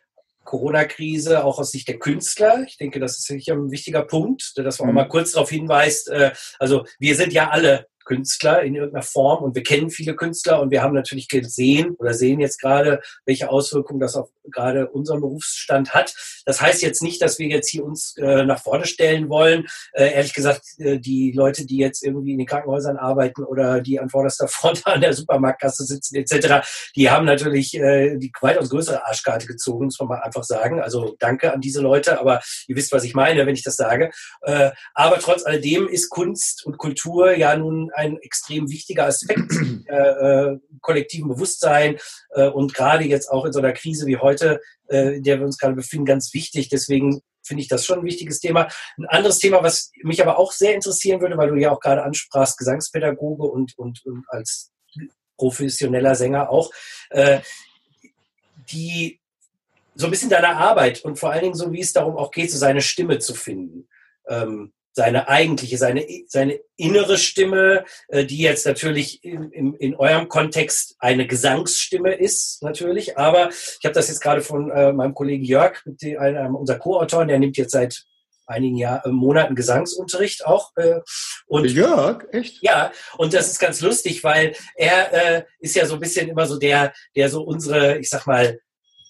Corona-Krise 0.45 1.45
auch 1.45 1.59
aus 1.59 1.73
Sicht 1.73 1.89
der 1.89 1.99
Künstler. 1.99 2.65
Ich 2.67 2.79
denke, 2.79 3.01
das 3.01 3.19
ist 3.19 3.27
sicher 3.27 3.55
ein 3.55 3.71
wichtiger 3.71 4.03
Punkt, 4.03 4.55
dass 4.57 4.79
man 4.79 4.89
mhm. 4.89 4.91
auch 4.91 5.03
mal 5.03 5.09
kurz 5.09 5.33
darauf 5.33 5.51
hinweist. 5.51 6.09
Äh, 6.09 6.33
also 6.59 6.87
wir 6.99 7.15
sind 7.17 7.35
ja 7.35 7.51
alle 7.51 7.87
Künstler 8.07 8.63
in 8.63 8.75
irgendeiner 8.75 9.03
Form 9.03 9.45
und 9.45 9.55
wir 9.55 9.63
kennen 9.63 9.91
viele 9.91 10.15
Künstler 10.15 10.61
und 10.63 10.71
wir 10.71 10.83
haben 10.83 10.95
natürlich 10.95 11.29
gesehen 11.29 11.95
oder 11.99 12.15
sehen 12.15 12.41
jetzt 12.41 12.61
gerade, 12.61 13.03
welche 13.27 13.51
Auswirkungen 13.51 14.01
das 14.01 14.17
auf 14.17 14.31
gerade 14.51 14.89
unseren 14.89 15.21
Berufsstand 15.21 15.93
hat. 15.93 16.15
Das 16.45 16.61
heißt 16.61 16.83
jetzt 16.83 17.03
nicht, 17.03 17.21
dass 17.21 17.39
wir 17.39 17.49
jetzt 17.49 17.69
hier 17.69 17.85
uns 17.85 18.17
äh, 18.17 18.45
nach 18.45 18.63
vorne 18.63 18.87
stellen 18.87 19.29
wollen. 19.29 19.67
Äh, 19.93 20.13
ehrlich 20.13 20.35
gesagt, 20.35 20.63
äh, 20.79 20.99
die 20.99 21.33
Leute, 21.33 21.67
die 21.67 21.79
jetzt 21.79 22.05
irgendwie 22.05 22.33
in 22.33 22.39
den 22.39 22.47
Krankenhäusern 22.47 22.97
arbeiten 22.97 23.45
oder 23.45 23.81
die 23.81 23.99
an 24.01 24.09
vorderster 24.09 24.49
Front 24.57 24.87
an 24.87 25.01
der 25.01 25.13
Supermarktkasse 25.13 25.85
sitzen 25.85 26.17
etc., 26.17 26.67
die 26.95 27.11
haben 27.11 27.27
natürlich 27.27 27.75
äh, 27.75 28.17
die 28.17 28.33
weitaus 28.41 28.71
größere 28.71 29.05
Arschkarte 29.07 29.47
gezogen, 29.47 29.87
muss 29.87 29.99
man 29.99 30.09
mal 30.09 30.21
einfach 30.21 30.45
sagen. 30.45 30.81
Also 30.81 31.17
danke 31.19 31.53
an 31.53 31.61
diese 31.61 31.81
Leute, 31.81 32.21
aber 32.21 32.41
ihr 32.69 32.77
wisst, 32.77 32.93
was 32.93 33.05
ich 33.05 33.15
meine, 33.15 33.47
wenn 33.47 33.55
ich 33.55 33.65
das 33.65 33.75
sage. 33.75 34.11
Äh, 34.43 34.71
aber 34.95 35.19
trotz 35.19 35.45
alledem 35.45 35.89
ist 35.89 36.09
Kunst 36.11 36.65
und 36.65 36.79
Kultur 36.79 37.33
ja 37.33 37.57
nun 37.57 37.91
ein 37.97 38.19
extrem 38.19 38.71
wichtiger 38.71 39.07
Aspekt 39.07 39.51
äh, 39.89 39.95
äh, 39.95 40.59
kollektiven 40.81 41.29
Bewusstsein 41.29 41.99
äh, 42.31 42.49
und 42.49 42.75
gerade 42.75 43.05
jetzt 43.05 43.31
auch 43.31 43.45
in 43.45 43.53
so 43.53 43.59
einer 43.59 43.73
Krise 43.73 44.07
wie 44.07 44.19
heute, 44.19 44.61
äh, 44.89 45.17
in 45.17 45.23
der 45.23 45.39
wir 45.39 45.47
uns 45.47 45.59
gerade 45.59 45.75
befinden, 45.75 46.07
ganz 46.07 46.35
wichtig. 46.35 46.69
Deswegen 46.69 47.23
finde 47.43 47.63
ich 47.63 47.69
das 47.69 47.87
schon 47.87 48.01
ein 48.01 48.05
wichtiges 48.05 48.41
Thema. 48.41 48.69
Ein 48.99 49.07
anderes 49.07 49.39
Thema, 49.39 49.63
was 49.63 49.91
mich 50.03 50.21
aber 50.21 50.39
auch 50.39 50.53
sehr 50.53 50.75
interessieren 50.75 51.21
würde, 51.21 51.37
weil 51.37 51.49
du 51.49 51.57
ja 51.57 51.71
auch 51.71 51.81
gerade 51.81 52.03
ansprachst, 52.03 52.59
Gesangspädagoge 52.59 53.45
und, 53.45 53.77
und, 53.79 54.05
und 54.05 54.25
als 54.29 54.73
professioneller 55.37 56.15
Sänger 56.15 56.51
auch, 56.51 56.71
äh, 57.11 57.41
die 58.71 59.21
so 59.95 60.07
ein 60.07 60.11
bisschen 60.11 60.31
deiner 60.31 60.57
Arbeit 60.57 61.05
und 61.05 61.19
vor 61.19 61.31
allen 61.31 61.43
Dingen 61.43 61.55
so, 61.55 61.73
wie 61.73 61.81
es 61.81 61.93
darum 61.93 62.17
auch 62.17 62.31
geht, 62.31 62.51
so 62.51 62.59
seine 62.59 62.83
Stimme 62.83 63.19
zu 63.19 63.35
finden. 63.35 63.89
Ähm, 64.29 64.73
seine 64.97 65.29
eigentliche, 65.29 65.77
seine, 65.77 66.07
seine 66.27 66.59
innere 66.77 67.19
Stimme, 67.19 67.85
äh, 68.09 68.25
die 68.25 68.39
jetzt 68.39 68.65
natürlich 68.65 69.23
in, 69.23 69.51
in, 69.53 69.75
in 69.75 69.95
eurem 69.95 70.31
Kontext 70.31 70.97
eine 70.99 71.27
Gesangsstimme 71.27 72.15
ist, 72.15 72.63
natürlich. 72.63 73.19
Aber 73.19 73.51
ich 73.51 73.85
habe 73.85 73.93
das 73.93 74.09
jetzt 74.09 74.23
gerade 74.23 74.41
von 74.41 74.71
äh, 74.71 74.95
meinem 74.95 75.13
Kollegen 75.13 75.45
Jörg, 75.45 75.83
dem, 75.85 76.19
einem, 76.19 76.55
unser 76.55 76.79
Co-Autor, 76.79 77.27
der 77.27 77.39
nimmt 77.39 77.59
jetzt 77.59 77.73
seit 77.73 78.07
einigen 78.47 78.77
Jahr, 78.77 79.05
äh, 79.05 79.11
Monaten 79.11 79.55
Gesangsunterricht 79.55 80.47
auch. 80.47 80.75
Äh, 80.77 81.01
und 81.47 81.71
Jörg, 81.71 82.25
echt? 82.33 82.63
Ja, 82.63 82.91
und 83.19 83.35
das 83.35 83.49
ist 83.49 83.59
ganz 83.59 83.83
lustig, 83.83 84.25
weil 84.25 84.55
er 84.77 85.13
äh, 85.13 85.45
ist 85.59 85.77
ja 85.77 85.85
so 85.85 85.95
ein 85.95 86.01
bisschen 86.01 86.29
immer 86.31 86.47
so 86.47 86.59
der, 86.59 86.95
der 87.15 87.29
so 87.29 87.43
unsere, 87.43 87.99
ich 87.99 88.09
sag 88.09 88.27
mal, 88.27 88.59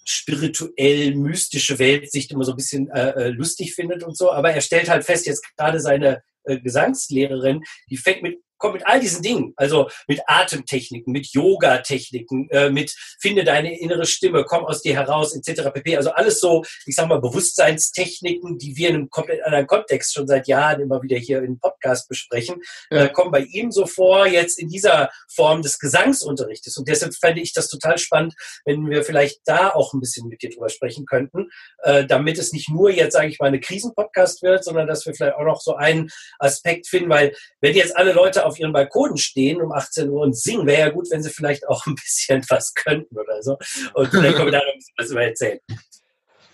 spirituell 0.09 1.15
mystische 1.15 1.79
Weltsicht 1.79 2.33
immer 2.33 2.45
so 2.45 2.53
ein 2.53 2.57
bisschen 2.57 2.89
äh, 2.91 3.11
äh, 3.11 3.29
lustig 3.29 3.75
findet 3.75 4.03
und 4.03 4.17
so. 4.17 4.33
Aber 4.33 4.53
er 4.53 4.61
stellt 4.61 4.89
halt 4.89 5.05
fest, 5.05 5.27
jetzt 5.27 5.45
gerade 5.57 5.81
seine 5.81 6.23
äh, 6.45 6.61
Gesangslehrerin, 6.61 7.63
die 7.91 7.97
fängt 7.97 8.23
mit 8.23 8.39
kommt 8.59 8.75
mit 8.75 8.87
all 8.87 9.01
diesen 9.01 9.23
Dingen, 9.23 9.53
also 9.57 9.89
mit 10.07 10.21
Atemtechniken, 10.27 11.13
mit 11.13 11.29
Yoga-Techniken, 11.33 12.49
äh, 12.51 12.71
mit 12.71 12.95
finde 13.21 13.45
deine 13.45 13.79
innere 13.79 14.07
Stimme, 14.07 14.45
komm 14.45 14.65
aus 14.65 14.83
dir 14.83 14.95
heraus, 14.95 15.35
etc. 15.35 15.71
pp. 15.73 15.97
Also 15.97 16.11
alles 16.11 16.41
so, 16.41 16.65
ich 16.87 16.95
sag 16.95 17.09
mal, 17.09 17.21
Bewusstseinstechniken, 17.21 18.59
die 18.59 18.77
wir 18.77 18.91
in 18.91 18.95
einem 18.97 19.11
komplett 19.11 19.45
anderen 19.45 19.67
Kontext 19.67 20.15
schon 20.15 20.27
seit 20.27 20.47
Jahren 20.49 20.81
immer 20.81 21.03
wieder 21.03 21.17
hier 21.17 21.43
im 21.43 21.59
Podcast 21.59 22.09
besprechen, 22.09 22.57
ja. 22.91 23.05
äh, 23.05 23.09
kommen 23.13 23.31
bei 23.31 23.41
ihm 23.41 23.71
so 23.71 23.87
vor, 23.87 24.27
jetzt 24.27 24.59
in 24.59 24.69
dieser 24.69 25.11
Form 25.29 25.63
des 25.63 25.79
Gesangsunterrichtes. 25.79 26.77
Und 26.77 26.89
deshalb 26.89 27.15
fände 27.15 27.41
ich 27.41 27.53
das 27.53 27.69
total 27.69 27.99
spannend, 27.99 28.35
wenn 28.65 28.89
wir 28.89 29.05
vielleicht 29.05 29.41
da 29.45 29.71
auch 29.71 29.93
ein 29.93 30.01
bisschen 30.01 30.29
mit 30.29 30.43
dir 30.43 30.51
drüber 30.51 30.69
sprechen 30.69 31.07
könnten, 31.07 31.51
äh, 31.83 32.07
damit 32.07 32.39
es 32.39 32.53
nicht 32.53 32.71
nur 32.71 32.91
jetzt, 32.91 33.13
sage 33.13 33.29
ich 33.29 33.39
mal, 33.39 33.47
eine 33.47 33.61
Krisenpodcast 33.61 34.43
wird, 34.43 34.65
sondern 34.65 34.87
dass 34.87 35.05
wir 35.07 35.15
vielleicht 35.15 35.37
auch 35.37 35.45
noch 35.45 35.61
so 35.61 35.75
einen 35.75 36.11
Aspekt 36.39 36.89
finden, 36.89 37.11
weil 37.11 37.35
wenn 37.61 37.75
jetzt 37.75 37.97
alle 37.97 38.13
Leute 38.13 38.46
auf 38.47 38.59
ihren 38.59 38.73
Balkonen 38.73 39.17
stehen 39.17 39.61
um 39.61 39.73
18 39.73 40.09
Uhr 40.09 40.23
und 40.23 40.37
singen, 40.37 40.67
wäre 40.67 40.81
ja 40.81 40.89
gut, 40.91 41.09
wenn 41.11 41.23
sie 41.23 41.31
vielleicht 41.31 41.69
auch 41.69 41.87
ein 41.87 41.95
bisschen 41.95 42.45
was 42.49 42.75
könnten 42.75 43.19
oder 43.19 43.43
so. 43.43 43.59
Und 43.95 44.09
vielleicht 44.09 44.37
können 44.37 44.53
wir 44.53 44.53
da 44.53 44.59
noch 44.59 44.73
ein 44.73 44.79
bisschen 44.79 44.95
was 44.99 45.11
über 45.11 45.23
erzählen. 45.23 45.59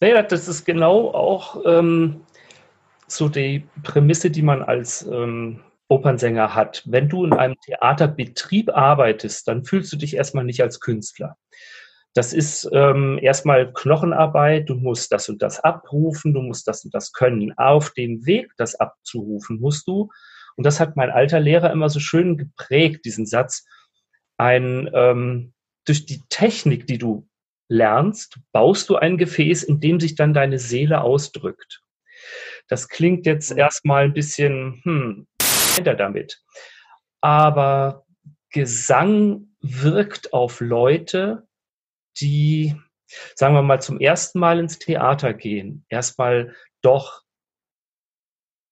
Naja, 0.00 0.22
das 0.22 0.48
ist 0.48 0.64
genau 0.64 1.12
auch 1.12 1.62
ähm, 1.64 2.22
so 3.06 3.28
die 3.28 3.64
Prämisse, 3.82 4.30
die 4.30 4.42
man 4.42 4.62
als 4.62 5.06
ähm, 5.06 5.60
Opernsänger 5.88 6.54
hat. 6.54 6.82
Wenn 6.86 7.08
du 7.08 7.24
in 7.24 7.32
einem 7.32 7.56
Theaterbetrieb 7.64 8.70
arbeitest, 8.70 9.46
dann 9.46 9.64
fühlst 9.64 9.92
du 9.92 9.96
dich 9.96 10.16
erstmal 10.16 10.44
nicht 10.44 10.62
als 10.62 10.80
Künstler. 10.80 11.36
Das 12.14 12.32
ist 12.32 12.68
ähm, 12.72 13.18
erstmal 13.22 13.72
Knochenarbeit, 13.72 14.68
du 14.68 14.74
musst 14.74 15.12
das 15.12 15.28
und 15.28 15.40
das 15.40 15.60
abrufen, 15.60 16.34
du 16.34 16.42
musst 16.42 16.68
das 16.68 16.84
und 16.84 16.94
das 16.94 17.12
können. 17.12 17.52
Auf 17.56 17.92
dem 17.92 18.26
Weg, 18.26 18.50
das 18.58 18.74
abzurufen, 18.74 19.60
musst 19.60 19.86
du 19.86 20.10
und 20.56 20.64
das 20.64 20.80
hat 20.80 20.96
mein 20.96 21.10
alter 21.10 21.40
Lehrer 21.40 21.70
immer 21.70 21.88
so 21.88 22.00
schön 22.00 22.36
geprägt, 22.36 23.04
diesen 23.04 23.26
Satz. 23.26 23.66
Ein, 24.36 24.90
ähm, 24.94 25.52
durch 25.84 26.06
die 26.06 26.22
Technik, 26.28 26.86
die 26.86 26.98
du 26.98 27.28
lernst, 27.68 28.38
baust 28.52 28.88
du 28.88 28.96
ein 28.96 29.18
Gefäß, 29.18 29.62
in 29.62 29.80
dem 29.80 30.00
sich 30.00 30.14
dann 30.14 30.34
deine 30.34 30.58
Seele 30.58 31.00
ausdrückt. 31.00 31.82
Das 32.68 32.88
klingt 32.88 33.26
jetzt 33.26 33.52
mhm. 33.52 33.58
erstmal 33.58 34.04
ein 34.04 34.14
bisschen, 34.14 34.80
hm, 34.84 35.26
hinter 35.74 35.94
damit. 35.94 36.42
Aber 37.20 38.04
Gesang 38.50 39.48
wirkt 39.60 40.32
auf 40.32 40.60
Leute, 40.60 41.46
die, 42.20 42.76
sagen 43.34 43.54
wir 43.54 43.62
mal, 43.62 43.80
zum 43.80 44.00
ersten 44.00 44.38
Mal 44.38 44.58
ins 44.58 44.78
Theater 44.78 45.32
gehen, 45.32 45.86
erstmal 45.88 46.54
doch 46.82 47.22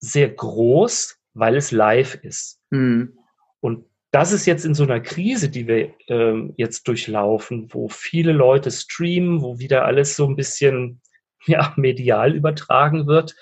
sehr 0.00 0.28
groß, 0.28 1.19
weil 1.34 1.56
es 1.56 1.70
live 1.70 2.16
ist. 2.16 2.60
Mhm. 2.70 3.18
Und 3.60 3.86
das 4.10 4.32
ist 4.32 4.46
jetzt 4.46 4.64
in 4.64 4.74
so 4.74 4.82
einer 4.82 5.00
Krise, 5.00 5.48
die 5.48 5.68
wir 5.68 5.94
ähm, 6.08 6.54
jetzt 6.56 6.88
durchlaufen, 6.88 7.68
wo 7.72 7.88
viele 7.88 8.32
Leute 8.32 8.70
streamen, 8.70 9.40
wo 9.40 9.58
wieder 9.58 9.84
alles 9.84 10.16
so 10.16 10.26
ein 10.26 10.36
bisschen 10.36 11.00
ja, 11.46 11.72
medial 11.76 12.34
übertragen 12.34 13.06
wird, 13.06 13.34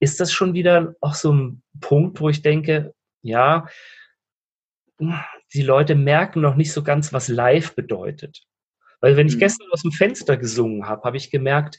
ist 0.00 0.20
das 0.20 0.32
schon 0.32 0.54
wieder 0.54 0.94
auch 1.00 1.14
so 1.14 1.32
ein 1.32 1.62
Punkt, 1.80 2.20
wo 2.20 2.28
ich 2.28 2.42
denke, 2.42 2.94
ja, 3.22 3.66
die 5.52 5.62
Leute 5.62 5.94
merken 5.94 6.40
noch 6.40 6.56
nicht 6.56 6.72
so 6.72 6.82
ganz, 6.82 7.12
was 7.12 7.28
live 7.28 7.74
bedeutet. 7.74 8.44
Weil 9.00 9.16
wenn 9.16 9.26
ich 9.26 9.36
mhm. 9.36 9.40
gestern 9.40 9.70
aus 9.70 9.82
dem 9.82 9.92
Fenster 9.92 10.36
gesungen 10.36 10.86
habe, 10.86 11.02
habe 11.04 11.16
ich 11.16 11.30
gemerkt, 11.30 11.78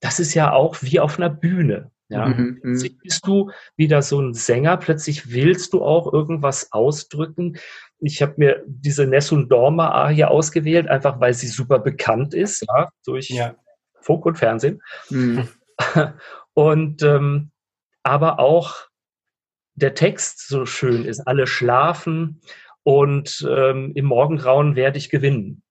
das 0.00 0.18
ist 0.18 0.34
ja 0.34 0.52
auch 0.52 0.82
wie 0.82 1.00
auf 1.00 1.18
einer 1.18 1.30
Bühne. 1.30 1.90
Ja, 2.12 2.26
mhm, 2.26 2.60
plötzlich 2.60 2.98
bist 2.98 3.26
du 3.26 3.50
wieder 3.76 4.02
so 4.02 4.20
ein 4.20 4.34
Sänger, 4.34 4.76
plötzlich 4.76 5.32
willst 5.32 5.72
du 5.72 5.82
auch 5.82 6.12
irgendwas 6.12 6.72
ausdrücken. 6.72 7.58
Ich 8.00 8.20
habe 8.20 8.34
mir 8.36 8.62
diese 8.66 9.06
Nessun 9.06 9.48
Dorma 9.48 10.08
hier 10.08 10.30
ausgewählt, 10.30 10.88
einfach 10.88 11.20
weil 11.20 11.34
sie 11.34 11.48
super 11.48 11.78
bekannt 11.78 12.34
ist, 12.34 12.66
ja, 12.68 12.90
durch 13.04 13.30
ja. 13.30 13.54
Funk 14.00 14.26
und 14.26 14.36
Fernsehen. 14.36 14.82
Mhm. 15.10 15.48
Und 16.54 17.02
ähm, 17.02 17.50
aber 18.02 18.38
auch 18.38 18.88
der 19.74 19.94
Text 19.94 20.48
so 20.48 20.66
schön 20.66 21.04
ist, 21.04 21.20
alle 21.20 21.46
schlafen 21.46 22.42
und 22.82 23.46
ähm, 23.48 23.92
im 23.94 24.04
Morgengrauen 24.04 24.76
werde 24.76 24.98
ich 24.98 25.08
gewinnen. 25.08 25.62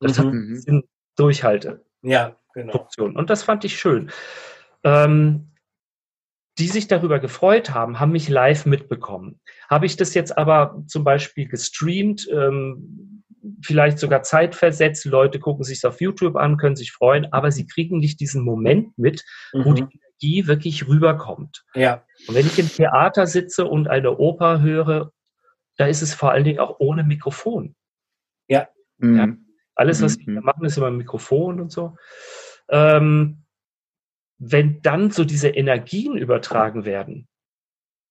Das 0.00 0.18
mhm. 0.18 0.62
hat 0.66 0.84
Durchhalte. 1.16 1.84
Ja, 2.02 2.36
genau. 2.54 2.88
Und 2.96 3.28
das 3.28 3.42
fand 3.42 3.64
ich 3.64 3.78
schön. 3.78 4.10
Ähm, 4.82 5.49
die 6.60 6.68
sich 6.68 6.86
darüber 6.88 7.18
gefreut 7.18 7.70
haben, 7.70 7.98
haben 7.98 8.12
mich 8.12 8.28
live 8.28 8.66
mitbekommen. 8.66 9.40
Habe 9.68 9.86
ich 9.86 9.96
das 9.96 10.14
jetzt 10.14 10.36
aber 10.36 10.82
zum 10.86 11.04
Beispiel 11.04 11.48
gestreamt, 11.48 12.28
ähm, 12.30 13.24
vielleicht 13.64 13.98
sogar 13.98 14.22
zeitversetzt, 14.22 15.06
Leute 15.06 15.40
gucken 15.40 15.64
sich 15.64 15.84
auf 15.86 16.00
YouTube 16.00 16.36
an, 16.36 16.58
können 16.58 16.76
sich 16.76 16.92
freuen, 16.92 17.32
aber 17.32 17.50
sie 17.50 17.66
kriegen 17.66 17.98
nicht 17.98 18.20
diesen 18.20 18.44
Moment 18.44 18.96
mit, 18.98 19.24
mhm. 19.52 19.64
wo 19.64 19.72
die 19.72 19.82
Energie 19.82 20.46
wirklich 20.46 20.86
rüberkommt. 20.86 21.64
Ja. 21.74 22.04
Und 22.28 22.34
wenn 22.34 22.46
ich 22.46 22.58
im 22.58 22.68
Theater 22.68 23.26
sitze 23.26 23.66
und 23.66 23.88
eine 23.88 24.18
Oper 24.18 24.60
höre, 24.60 25.12
da 25.78 25.86
ist 25.86 26.02
es 26.02 26.12
vor 26.12 26.30
allen 26.30 26.44
Dingen 26.44 26.58
auch 26.58 26.76
ohne 26.78 27.04
Mikrofon. 27.04 27.74
Ja. 28.48 28.68
Mhm. 28.98 29.16
ja. 29.16 29.28
Alles, 29.74 30.02
was 30.02 30.18
mhm. 30.18 30.34
wir 30.34 30.42
machen, 30.42 30.66
ist 30.66 30.76
über 30.76 30.90
Mikrofon 30.90 31.58
und 31.58 31.72
so. 31.72 31.96
Ähm, 32.68 33.44
wenn 34.40 34.80
dann 34.82 35.10
so 35.10 35.24
diese 35.24 35.48
Energien 35.48 36.16
übertragen 36.16 36.84
werden, 36.84 37.28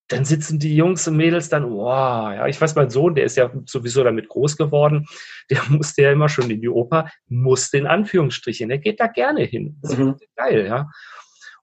dann 0.10 0.26
sitzen 0.26 0.60
die 0.60 0.76
Jungs 0.76 1.08
und 1.08 1.18
Mädels 1.18 1.50
dann, 1.50 1.70
wow, 1.70 2.34
ja, 2.34 2.48
ich 2.48 2.60
weiß, 2.60 2.76
mein 2.76 2.90
Sohn, 2.90 3.16
der 3.16 3.26
ist 3.26 3.36
ja 3.38 3.52
sowieso 3.66 4.04
damit 4.04 4.28
groß 4.30 4.58
geworden, 4.58 5.06
der 5.50 5.62
musste 5.70 6.04
ja 6.04 6.12
immer 6.12 6.30
schon 6.30 6.50
in 6.50 6.62
die 6.62 6.70
Oper, 6.70 7.10
musste 7.28 7.78
in 7.78 7.88
Anführungsstrichen, 7.88 8.70
der 8.70 8.78
geht 8.78 9.00
da 9.00 9.08
gerne 9.08 9.44
hin. 9.44 9.78
Das 9.82 9.98
mhm. 9.98 10.16
ist 10.20 10.36
geil, 10.36 10.66
ja. 10.66 10.90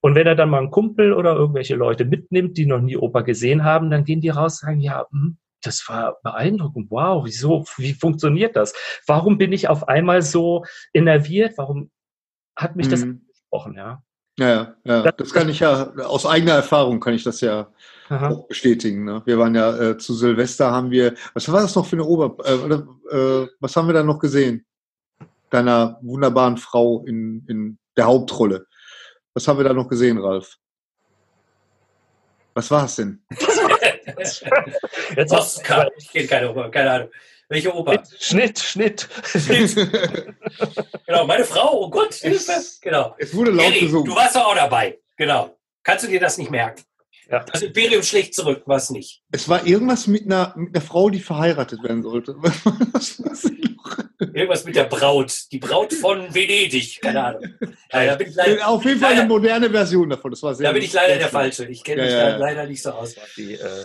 Und 0.01 0.15
wenn 0.15 0.27
er 0.27 0.37
dann 0.37 0.51
mal 0.51 0.59
einen 0.59 0.71
Kumpel 0.71 1.13
oder 1.13 1.35
irgendwelche 1.35 1.75
Leute 1.75 2.05
mitnimmt, 2.05 2.57
die 2.57 2.67
noch 2.67 2.81
nie 2.81 2.97
Oper 2.97 3.23
gesehen 3.23 3.65
haben, 3.65 3.91
dann 3.91 4.05
gehen 4.05 4.21
die 4.21 4.29
raus 4.29 4.63
und 4.63 4.69
sagen, 4.69 4.81
ja, 4.81 5.07
hm, 5.11 5.39
das 5.63 5.89
war 5.89 6.19
beeindruckend. 6.23 6.91
Wow, 6.91 7.25
wieso, 7.25 7.65
wie 7.77 7.95
funktioniert 7.95 8.55
das? 8.55 8.75
Warum 9.07 9.39
bin 9.39 9.53
ich 9.53 9.69
auf 9.69 9.89
einmal 9.89 10.23
so 10.23 10.65
innerviert? 10.93 11.55
Warum 11.57 11.91
hat 12.57 12.77
mich 12.77 12.87
mhm. 12.87 12.91
das 12.91 13.03
angesprochen, 13.03 13.75
ja? 13.75 14.03
Ja, 14.39 14.75
ja, 14.85 15.03
das, 15.03 15.15
das 15.17 15.33
kann 15.33 15.49
ich 15.49 15.61
ja, 15.61 15.93
aus 16.05 16.27
eigener 16.27 16.55
Erfahrung 16.55 17.01
kann 17.01 17.15
ich 17.15 17.25
das 17.25 17.41
ja 17.41 17.69
Aha. 18.11 18.29
auch 18.29 18.47
bestätigen. 18.47 19.05
Ne? 19.05 19.23
Wir 19.25 19.39
waren 19.39 19.55
ja 19.55 19.77
äh, 19.77 19.99
zu 19.99 20.15
Silvester, 20.15 20.71
haben 20.71 20.91
wir, 20.91 21.15
was 21.33 21.51
war 21.51 21.63
das 21.63 21.75
noch 21.75 21.87
für 21.87 21.97
eine 21.97 22.05
Ober, 22.05 22.37
äh, 22.45 23.15
äh, 23.17 23.49
was 23.61 23.75
haben 23.77 23.89
wir 23.89 23.95
da 23.95 24.03
noch 24.03 24.19
gesehen? 24.19 24.67
Deiner 25.49 25.99
wunderbaren 26.03 26.59
Frau 26.59 27.03
in, 27.07 27.47
in 27.49 27.79
der 27.97 28.07
Hauptrolle. 28.07 28.67
Was 29.33 29.49
haben 29.49 29.59
wir 29.59 29.65
da 29.65 29.73
noch 29.73 29.89
gesehen, 29.89 30.19
Ralf? 30.19 30.57
Was 32.53 32.71
war 32.71 32.85
es 32.85 32.97
denn? 32.97 33.23
Jetzt. 35.17 35.63
Ich 35.99 36.11
kenne 36.11 36.27
keine 36.27 36.71
keine 36.71 36.91
Ahnung. 36.91 37.09
Welche 37.49 37.75
Oper? 37.75 38.03
Schnitt, 38.19 38.59
Schnitt. 38.59 39.09
Schnitt. 39.25 39.75
genau, 41.07 41.27
meine 41.27 41.45
Frau, 41.45 41.83
oh 41.83 41.91
Gott, 41.91 42.15
Hilfe. 42.15 42.53
Genau. 42.81 43.15
Es 43.19 43.35
wurde 43.35 43.53
laut 43.53 43.67
Eddie, 43.67 43.81
gesungen. 43.81 44.07
Du 44.07 44.17
warst 44.17 44.35
doch 44.35 44.47
auch 44.47 44.55
dabei. 44.55 44.99
Genau. 45.17 45.57
Kannst 45.85 46.05
du 46.05 46.09
dir 46.09 46.19
das 46.19 46.39
nicht 46.39 46.51
merken? 46.51 46.83
Ja. 47.31 47.45
Das 47.45 47.63
Imperium 47.63 48.03
schlägt 48.03 48.35
zurück, 48.35 48.63
was 48.67 48.91
nicht. 48.91 49.23
Es 49.33 49.49
war 49.49 49.67
irgendwas 49.67 50.07
mit 50.07 50.27
einer, 50.27 50.53
mit 50.57 50.75
einer 50.75 50.85
Frau, 50.85 51.11
die 51.11 51.21
verheiratet 51.21 51.83
werden 51.83 52.03
sollte. 52.03 52.37
irgendwas 54.19 54.65
mit 54.65 54.77
der 54.77 54.85
Braut. 54.85 55.33
Die 55.51 55.59
Braut 55.59 55.93
von 55.93 56.33
Venedig. 56.35 57.01
Keine 57.01 57.25
Ahnung. 57.25 57.55
Ja, 57.93 58.07
da 58.07 58.15
bin 58.17 58.29
ich 58.29 58.35
leider, 58.35 58.69
Auf 58.69 58.85
jeden 58.85 59.01
Fall 59.01 59.13
eine 59.13 59.27
moderne 59.27 59.71
Version 59.71 60.11
davon. 60.11 60.31
Das 60.33 60.43
war 60.43 60.55
sehr 60.55 60.69
da 60.69 60.73
bin 60.73 60.83
ich 60.83 60.93
leider 60.93 61.17
der 61.17 61.29
Falsche. 61.29 61.67
Ich 61.67 61.83
kenne 61.83 62.03
mich 62.03 62.13
ja, 62.13 62.31
da 62.31 62.37
leider 62.37 62.67
nicht 62.67 62.83
so 62.83 62.91
aus. 62.91 63.15
Die, 63.37 63.55
äh, 63.55 63.85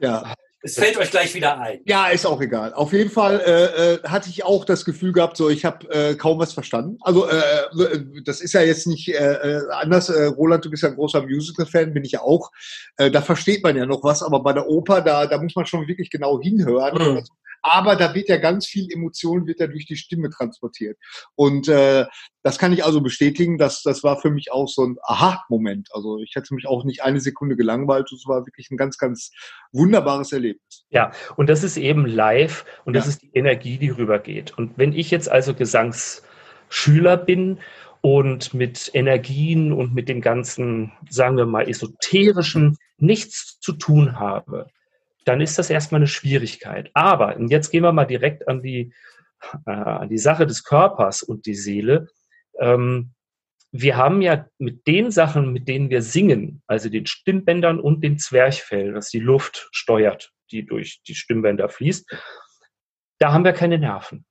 ja. 0.00 0.34
Es 0.64 0.76
fällt 0.76 0.96
euch 0.96 1.10
gleich 1.10 1.34
wieder 1.34 1.60
ein. 1.60 1.80
Ja, 1.84 2.06
ist 2.06 2.24
auch 2.24 2.40
egal. 2.40 2.72
Auf 2.72 2.94
jeden 2.94 3.10
Fall 3.10 3.38
äh, 3.40 3.96
äh, 3.96 4.02
hatte 4.04 4.30
ich 4.30 4.44
auch 4.44 4.64
das 4.64 4.86
Gefühl 4.86 5.12
gehabt, 5.12 5.36
so 5.36 5.50
ich 5.50 5.66
habe 5.66 5.86
äh, 5.90 6.14
kaum 6.14 6.38
was 6.38 6.54
verstanden. 6.54 6.96
Also 7.02 7.28
äh, 7.28 7.36
äh, 7.36 8.04
das 8.24 8.40
ist 8.40 8.54
ja 8.54 8.62
jetzt 8.62 8.86
nicht 8.86 9.08
äh, 9.08 9.12
äh, 9.12 9.60
anders. 9.72 10.08
Äh, 10.08 10.24
Roland, 10.24 10.64
du 10.64 10.70
bist 10.70 10.82
ja 10.82 10.88
ein 10.88 10.94
großer 10.94 11.20
Musical-Fan, 11.22 11.92
bin 11.92 12.06
ich 12.06 12.12
ja 12.12 12.22
auch. 12.22 12.50
Äh, 12.96 13.10
da 13.10 13.20
versteht 13.20 13.62
man 13.62 13.76
ja 13.76 13.84
noch 13.84 14.02
was, 14.02 14.22
aber 14.22 14.42
bei 14.42 14.54
der 14.54 14.66
Oper, 14.66 15.02
da, 15.02 15.26
da 15.26 15.36
muss 15.36 15.54
man 15.54 15.66
schon 15.66 15.86
wirklich 15.86 16.08
genau 16.08 16.40
hinhören. 16.40 17.12
Mhm. 17.12 17.24
Aber 17.66 17.96
da 17.96 18.14
wird 18.14 18.28
ja 18.28 18.36
ganz 18.36 18.66
viel 18.66 18.92
Emotion 18.92 19.46
wird 19.46 19.58
ja 19.58 19.66
durch 19.66 19.86
die 19.86 19.96
Stimme 19.96 20.28
transportiert. 20.28 20.98
Und 21.34 21.66
äh, 21.66 22.04
das 22.42 22.58
kann 22.58 22.74
ich 22.74 22.84
also 22.84 23.00
bestätigen, 23.00 23.56
dass 23.56 23.82
das 23.82 24.04
war 24.04 24.20
für 24.20 24.28
mich 24.28 24.52
auch 24.52 24.68
so 24.68 24.84
ein 24.84 24.98
Aha-Moment. 25.02 25.88
Also 25.94 26.18
ich 26.18 26.34
hätte 26.34 26.54
mich 26.54 26.68
auch 26.68 26.84
nicht 26.84 27.02
eine 27.02 27.20
Sekunde 27.20 27.56
gelangweilt. 27.56 28.12
Es 28.12 28.26
war 28.26 28.44
wirklich 28.44 28.70
ein 28.70 28.76
ganz, 28.76 28.98
ganz 28.98 29.30
wunderbares 29.72 30.30
Erlebnis. 30.32 30.84
Ja, 30.90 31.12
und 31.36 31.48
das 31.48 31.64
ist 31.64 31.78
eben 31.78 32.04
live 32.04 32.66
und 32.84 32.92
das 32.92 33.06
ist 33.06 33.22
die 33.22 33.30
Energie, 33.32 33.78
die 33.78 33.88
rübergeht. 33.88 34.52
Und 34.58 34.76
wenn 34.76 34.92
ich 34.92 35.10
jetzt 35.10 35.30
also 35.30 35.54
Gesangsschüler 35.54 37.16
bin 37.16 37.60
und 38.02 38.52
mit 38.52 38.90
Energien 38.92 39.72
und 39.72 39.94
mit 39.94 40.10
dem 40.10 40.20
ganzen, 40.20 40.92
sagen 41.08 41.38
wir 41.38 41.46
mal, 41.46 41.66
esoterischen 41.66 42.76
nichts 42.98 43.58
zu 43.60 43.72
tun 43.72 44.18
habe, 44.18 44.66
dann 45.24 45.40
ist 45.40 45.58
das 45.58 45.70
erstmal 45.70 46.00
eine 46.00 46.06
Schwierigkeit. 46.06 46.90
Aber, 46.94 47.36
und 47.36 47.48
jetzt 47.48 47.70
gehen 47.70 47.82
wir 47.82 47.92
mal 47.92 48.04
direkt 48.04 48.48
an 48.48 48.62
die, 48.62 48.92
äh, 49.66 49.70
an 49.70 50.08
die 50.08 50.18
Sache 50.18 50.46
des 50.46 50.64
Körpers 50.64 51.22
und 51.22 51.46
die 51.46 51.54
Seele. 51.54 52.08
Ähm, 52.58 53.14
wir 53.72 53.96
haben 53.96 54.22
ja 54.22 54.46
mit 54.58 54.86
den 54.86 55.10
Sachen, 55.10 55.52
mit 55.52 55.66
denen 55.66 55.90
wir 55.90 56.00
singen, 56.00 56.62
also 56.68 56.88
den 56.88 57.06
Stimmbändern 57.06 57.80
und 57.80 58.04
dem 58.04 58.18
Zwerchfell, 58.18 58.92
das 58.92 59.08
die 59.08 59.18
Luft 59.18 59.68
steuert, 59.72 60.32
die 60.52 60.64
durch 60.64 61.02
die 61.02 61.16
Stimmbänder 61.16 61.68
fließt, 61.68 62.08
da 63.18 63.32
haben 63.32 63.44
wir 63.44 63.52
keine 63.52 63.78
Nerven. 63.78 64.26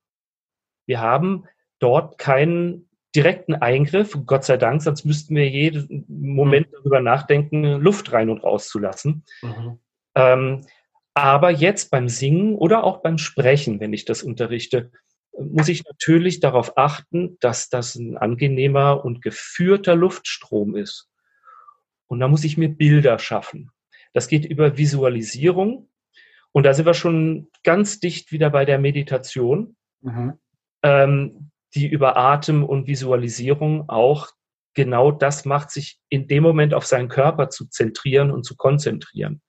Wir 0.86 1.02
haben 1.02 1.46
dort 1.80 2.18
keinen 2.18 2.90
direkten 3.16 3.56
Eingriff, 3.56 4.18
Gott 4.26 4.44
sei 4.46 4.58
Dank, 4.58 4.82
sonst 4.82 5.06
müssten 5.06 5.36
wir 5.36 5.50
jeden 5.50 6.06
Moment 6.08 6.68
darüber 6.72 7.02
nachdenken, 7.02 7.64
Luft 7.82 8.12
rein 8.12 8.30
und 8.30 8.44
rauszulassen. 8.44 9.26
Mhm. 9.42 9.80
Ähm, 10.16 10.66
aber 11.14 11.52
jetzt 11.52 11.92
beim 11.92 12.10
Singen 12.10 12.56
oder 12.56 12.84
auch 12.84 13.02
beim 13.02 13.18
Sprechen, 13.18 13.80
wenn 13.80 13.94
ich 13.94 14.06
das 14.06 14.24
unterrichte, 14.24 14.92
muss 15.38 15.68
ich 15.68 15.84
natürlich 15.84 16.40
darauf 16.40 16.78
achten, 16.78 17.38
dass 17.40 17.70
das 17.70 17.96
ein 17.96 18.18
angenehmer 18.18 19.04
und 19.04 19.22
geführter 19.22 19.96
Luftstrom 19.96 20.76
ist. 20.76 21.10
Und 22.08 22.20
da 22.20 22.28
muss 22.28 22.44
ich 22.44 22.58
mir 22.58 22.70
Bilder 22.70 23.18
schaffen. 23.20 23.72
Das 24.14 24.28
geht 24.28 24.46
über 24.46 24.78
Visualisierung. 24.78 25.90
Und 26.52 26.64
da 26.64 26.74
sind 26.74 26.86
wir 26.86 26.94
schon 26.94 27.50
ganz 27.64 28.00
dicht 28.00 28.32
wieder 28.32 28.52
bei 28.52 28.66
der 28.66 28.78
Meditation, 28.78 29.76
mhm. 30.02 30.34
ähm, 30.84 31.50
die 31.74 31.88
über 31.88 32.16
Atem 32.16 32.64
und 32.64 32.86
Visualisierung 32.86 33.90
auch 33.90 34.30
genau 34.76 35.12
das 35.12 35.46
macht, 35.46 35.72
sich 35.72 36.00
in 36.10 36.28
dem 36.28 36.44
Moment 36.44 36.76
auf 36.76 36.86
seinen 36.86 37.10
Körper 37.10 37.50
zu 37.50 37.66
zentrieren 37.66 38.30
und 38.30 38.44
zu 38.44 38.56
konzentrieren. 38.56 39.42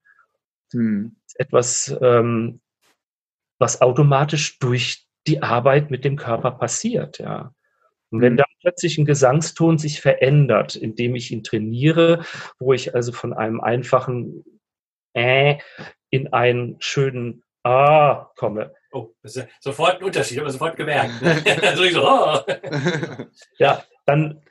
Mhm. 0.75 1.17
Etwas, 1.37 1.97
ähm, 2.03 2.61
was 3.59 3.81
automatisch 3.81 4.59
durch 4.59 5.07
die 5.27 5.43
Arbeit 5.43 5.91
mit 5.91 6.05
dem 6.05 6.17
Körper 6.17 6.51
passiert, 6.53 7.19
ja. 7.19 7.55
Und 8.11 8.21
wenn 8.21 8.35
mhm. 8.35 8.39
dann 8.39 8.47
plötzlich 8.61 8.99
ein 8.99 9.07
Gesangston 9.07 9.79
sich 9.79 10.01
verändert, 10.01 10.77
indem 10.77 11.17
ich 11.17 11.31
ihn 11.31 11.43
trainiere, 11.43 12.25
wo 12.59 12.73
ich 12.73 12.95
also 12.95 13.13
von 13.13 13.33
einem 13.33 13.61
einfachen 13.61 14.45
äh 15.15 15.59
in 16.11 16.33
einen 16.33 16.77
schönen 16.79 17.43
Ah 17.65 18.31
komme. 18.37 18.73
Oh, 18.93 19.15
das 19.23 19.37
ist 19.37 19.49
sofort 19.59 19.97
ein 19.97 20.05
Unterschied, 20.05 20.39
aber 20.39 20.51
sofort 20.51 20.77
gemerkt. 20.77 21.15
also 21.63 21.85
so, 21.89 22.07
oh. 22.07 22.41
Ja, 23.59 23.83
dann 24.05 24.43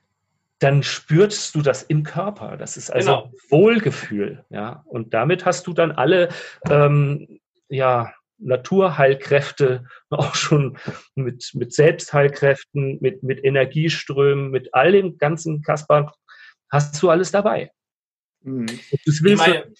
dann 0.63 0.81
spürst 0.81 1.53
du 1.55 1.61
das 1.61 1.83
im 1.83 2.03
Körper. 2.03 2.55
Das 2.55 2.77
ist 2.77 2.89
also 2.89 3.09
genau. 3.09 3.31
Wohlgefühl. 3.49 4.45
Ja? 4.49 4.83
Und 4.85 5.13
damit 5.13 5.45
hast 5.45 5.67
du 5.67 5.73
dann 5.73 5.91
alle 5.91 6.29
ähm, 6.69 7.41
ja, 7.67 8.13
Naturheilkräfte 8.37 9.85
auch 10.09 10.35
schon 10.35 10.77
mit, 11.15 11.51
mit 11.53 11.73
Selbstheilkräften, 11.73 12.97
mit, 13.01 13.23
mit 13.23 13.43
Energieströmen, 13.43 14.51
mit 14.51 14.73
all 14.73 14.93
dem 14.93 15.17
ganzen 15.17 15.61
Kasper, 15.61 16.13
hast 16.71 17.01
du 17.03 17.09
alles 17.09 17.31
dabei. 17.31 17.71
Mhm. 18.41 18.67
Das 19.05 19.21
willst 19.21 19.45
meine, 19.45 19.73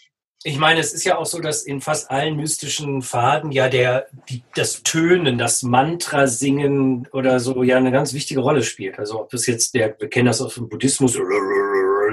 ich 0.46 0.58
meine, 0.58 0.82
es 0.82 0.94
ist 0.94 1.06
ja 1.06 1.18
auch 1.18 1.26
so, 1.26 1.40
dass 1.40 1.64
in 1.64 1.80
fast 1.80 2.12
allen 2.12 2.36
mystischen 2.36 3.02
Faden 3.02 3.52
ja 3.52 3.70
der, 3.70 4.08
die, 4.30 4.44
das 4.56 4.84
Tönen, 4.84 5.38
das 5.38 5.64
Mantra-Singen 5.64 7.08
oder 7.14 7.40
so 7.40 7.64
ja 7.64 7.78
eine 7.78 7.92
ganz 7.92 8.14
wichtige 8.14 8.42
Rolle 8.42 8.64
spielt. 8.64 9.00
Also 9.00 9.22
ob 9.22 9.30
das 9.30 9.48
jetzt 9.48 9.74
der, 9.74 9.96
wir 10.00 10.10
kennen 10.10 10.26
das 10.26 10.42
aus 10.42 10.56
dem 10.56 10.68
Buddhismus, 10.68 11.18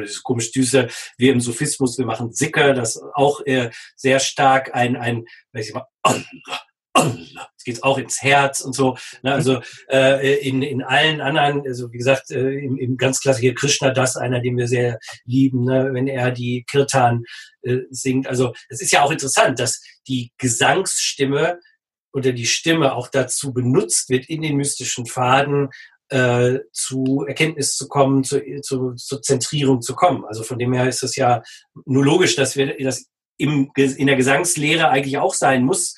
dieses 0.00 0.22
komisch 0.22 0.52
düster, 0.52 0.88
wir 1.18 1.32
im 1.32 1.40
Sophismus, 1.40 1.98
wir 1.98 2.06
machen 2.06 2.32
Sicker, 2.32 2.72
das 2.72 3.02
auch 3.14 3.40
äh, 3.46 3.70
sehr 3.96 4.20
stark 4.20 4.74
ein, 4.74 4.96
ein, 4.96 5.24
weiß 5.52 5.68
ich 5.68 5.74
mal, 5.74 5.86
Jetzt 6.96 7.64
geht's 7.64 7.82
auch 7.82 7.98
ins 7.98 8.22
Herz 8.22 8.60
und 8.60 8.74
so. 8.74 8.96
Ne? 9.22 9.32
Also 9.32 9.60
äh, 9.88 10.38
in, 10.46 10.62
in 10.62 10.82
allen 10.82 11.20
anderen, 11.20 11.62
also 11.66 11.92
wie 11.92 11.98
gesagt, 11.98 12.30
äh, 12.30 12.58
im, 12.58 12.76
im 12.78 12.96
ganz 12.96 13.20
klassischen 13.20 13.54
Krishna, 13.54 13.90
das 13.90 14.16
einer, 14.16 14.40
den 14.40 14.56
wir 14.56 14.66
sehr 14.66 14.98
lieben, 15.24 15.64
ne? 15.64 15.90
wenn 15.92 16.08
er 16.08 16.30
die 16.30 16.64
Kirtan 16.68 17.24
äh, 17.62 17.78
singt. 17.90 18.26
Also 18.26 18.54
es 18.68 18.80
ist 18.80 18.92
ja 18.92 19.02
auch 19.02 19.10
interessant, 19.10 19.60
dass 19.60 19.80
die 20.08 20.32
Gesangsstimme 20.38 21.60
oder 22.12 22.32
die 22.32 22.46
Stimme 22.46 22.94
auch 22.94 23.08
dazu 23.08 23.52
benutzt 23.52 24.08
wird, 24.08 24.28
in 24.28 24.42
den 24.42 24.56
mystischen 24.56 25.06
Faden 25.06 25.68
äh, 26.08 26.58
zu 26.72 27.24
Erkenntnis 27.26 27.76
zu 27.76 27.88
kommen, 27.88 28.24
zu, 28.24 28.40
zu, 28.62 28.94
zur 28.94 29.22
Zentrierung 29.22 29.80
zu 29.80 29.94
kommen. 29.94 30.24
Also 30.24 30.42
von 30.42 30.58
dem 30.58 30.72
her 30.72 30.88
ist 30.88 31.02
es 31.02 31.14
ja 31.14 31.42
nur 31.86 32.04
logisch, 32.04 32.36
dass 32.36 32.56
wir 32.56 32.76
das 32.78 33.06
im, 33.36 33.70
in 33.76 34.06
der 34.06 34.16
Gesangslehre 34.16 34.88
eigentlich 34.88 35.18
auch 35.18 35.34
sein 35.34 35.64
muss. 35.64 35.94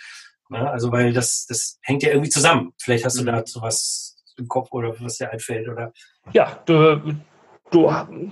Ne? 0.53 0.71
Also 0.71 0.93
weil 0.93 1.13
das, 1.13 1.47
das 1.47 1.79
hängt 1.83 2.03
ja 2.03 2.11
irgendwie 2.11 2.31
zusammen. 2.31 2.73
Vielleicht 2.81 3.05
hast 3.05 3.19
du 3.19 3.23
mhm. 3.23 3.27
dazu 3.27 3.61
was 3.61 4.17
im 4.37 4.49
Kopf 4.49 4.71
oder 4.73 4.95
was 5.01 5.19
dir 5.19 5.31
einfällt 5.31 5.69
oder. 5.69 5.93
Ja, 6.33 6.63
du, 6.67 7.17
du, 7.71 7.91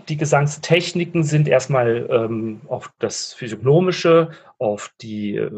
die 0.09 0.17
Gesangstechniken 0.17 1.25
sind 1.25 1.49
erstmal 1.49 2.07
ähm, 2.11 2.61
auf 2.69 2.91
das 2.99 3.33
Physiognomische, 3.35 4.31
auf 4.59 4.93
die 5.01 5.37
äh, 5.37 5.51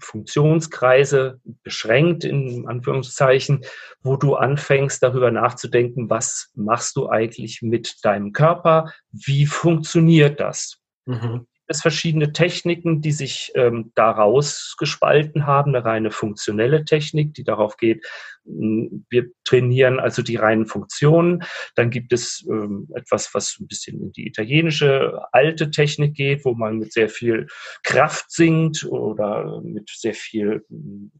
Funktionskreise 0.00 1.40
beschränkt, 1.62 2.24
in 2.24 2.66
Anführungszeichen, 2.66 3.64
wo 4.02 4.16
du 4.16 4.34
anfängst, 4.34 5.02
darüber 5.02 5.30
nachzudenken, 5.30 6.10
was 6.10 6.50
machst 6.54 6.96
du 6.96 7.08
eigentlich 7.08 7.62
mit 7.62 8.04
deinem 8.04 8.32
Körper, 8.32 8.92
wie 9.12 9.46
funktioniert 9.46 10.40
das? 10.40 10.78
Mhm 11.06 11.46
es 11.68 11.82
verschiedene 11.82 12.32
Techniken, 12.32 13.00
die 13.00 13.12
sich 13.12 13.52
ähm, 13.54 13.92
daraus 13.94 14.74
gespalten 14.78 15.46
haben. 15.46 15.74
Eine 15.74 15.84
reine 15.84 16.10
funktionelle 16.10 16.84
Technik, 16.84 17.34
die 17.34 17.44
darauf 17.44 17.76
geht, 17.76 18.04
wir 18.44 19.26
trainieren 19.44 20.00
also 20.00 20.22
die 20.22 20.36
reinen 20.36 20.66
Funktionen. 20.66 21.44
Dann 21.74 21.90
gibt 21.90 22.12
es 22.12 22.46
ähm, 22.48 22.88
etwas, 22.94 23.34
was 23.34 23.58
ein 23.60 23.68
bisschen 23.68 24.00
in 24.00 24.12
die 24.12 24.26
italienische 24.26 25.20
alte 25.32 25.70
Technik 25.70 26.14
geht, 26.14 26.44
wo 26.44 26.54
man 26.54 26.78
mit 26.78 26.92
sehr 26.92 27.10
viel 27.10 27.46
Kraft 27.82 28.30
singt 28.30 28.84
oder 28.84 29.60
mit 29.62 29.90
sehr 29.90 30.14
viel 30.14 30.64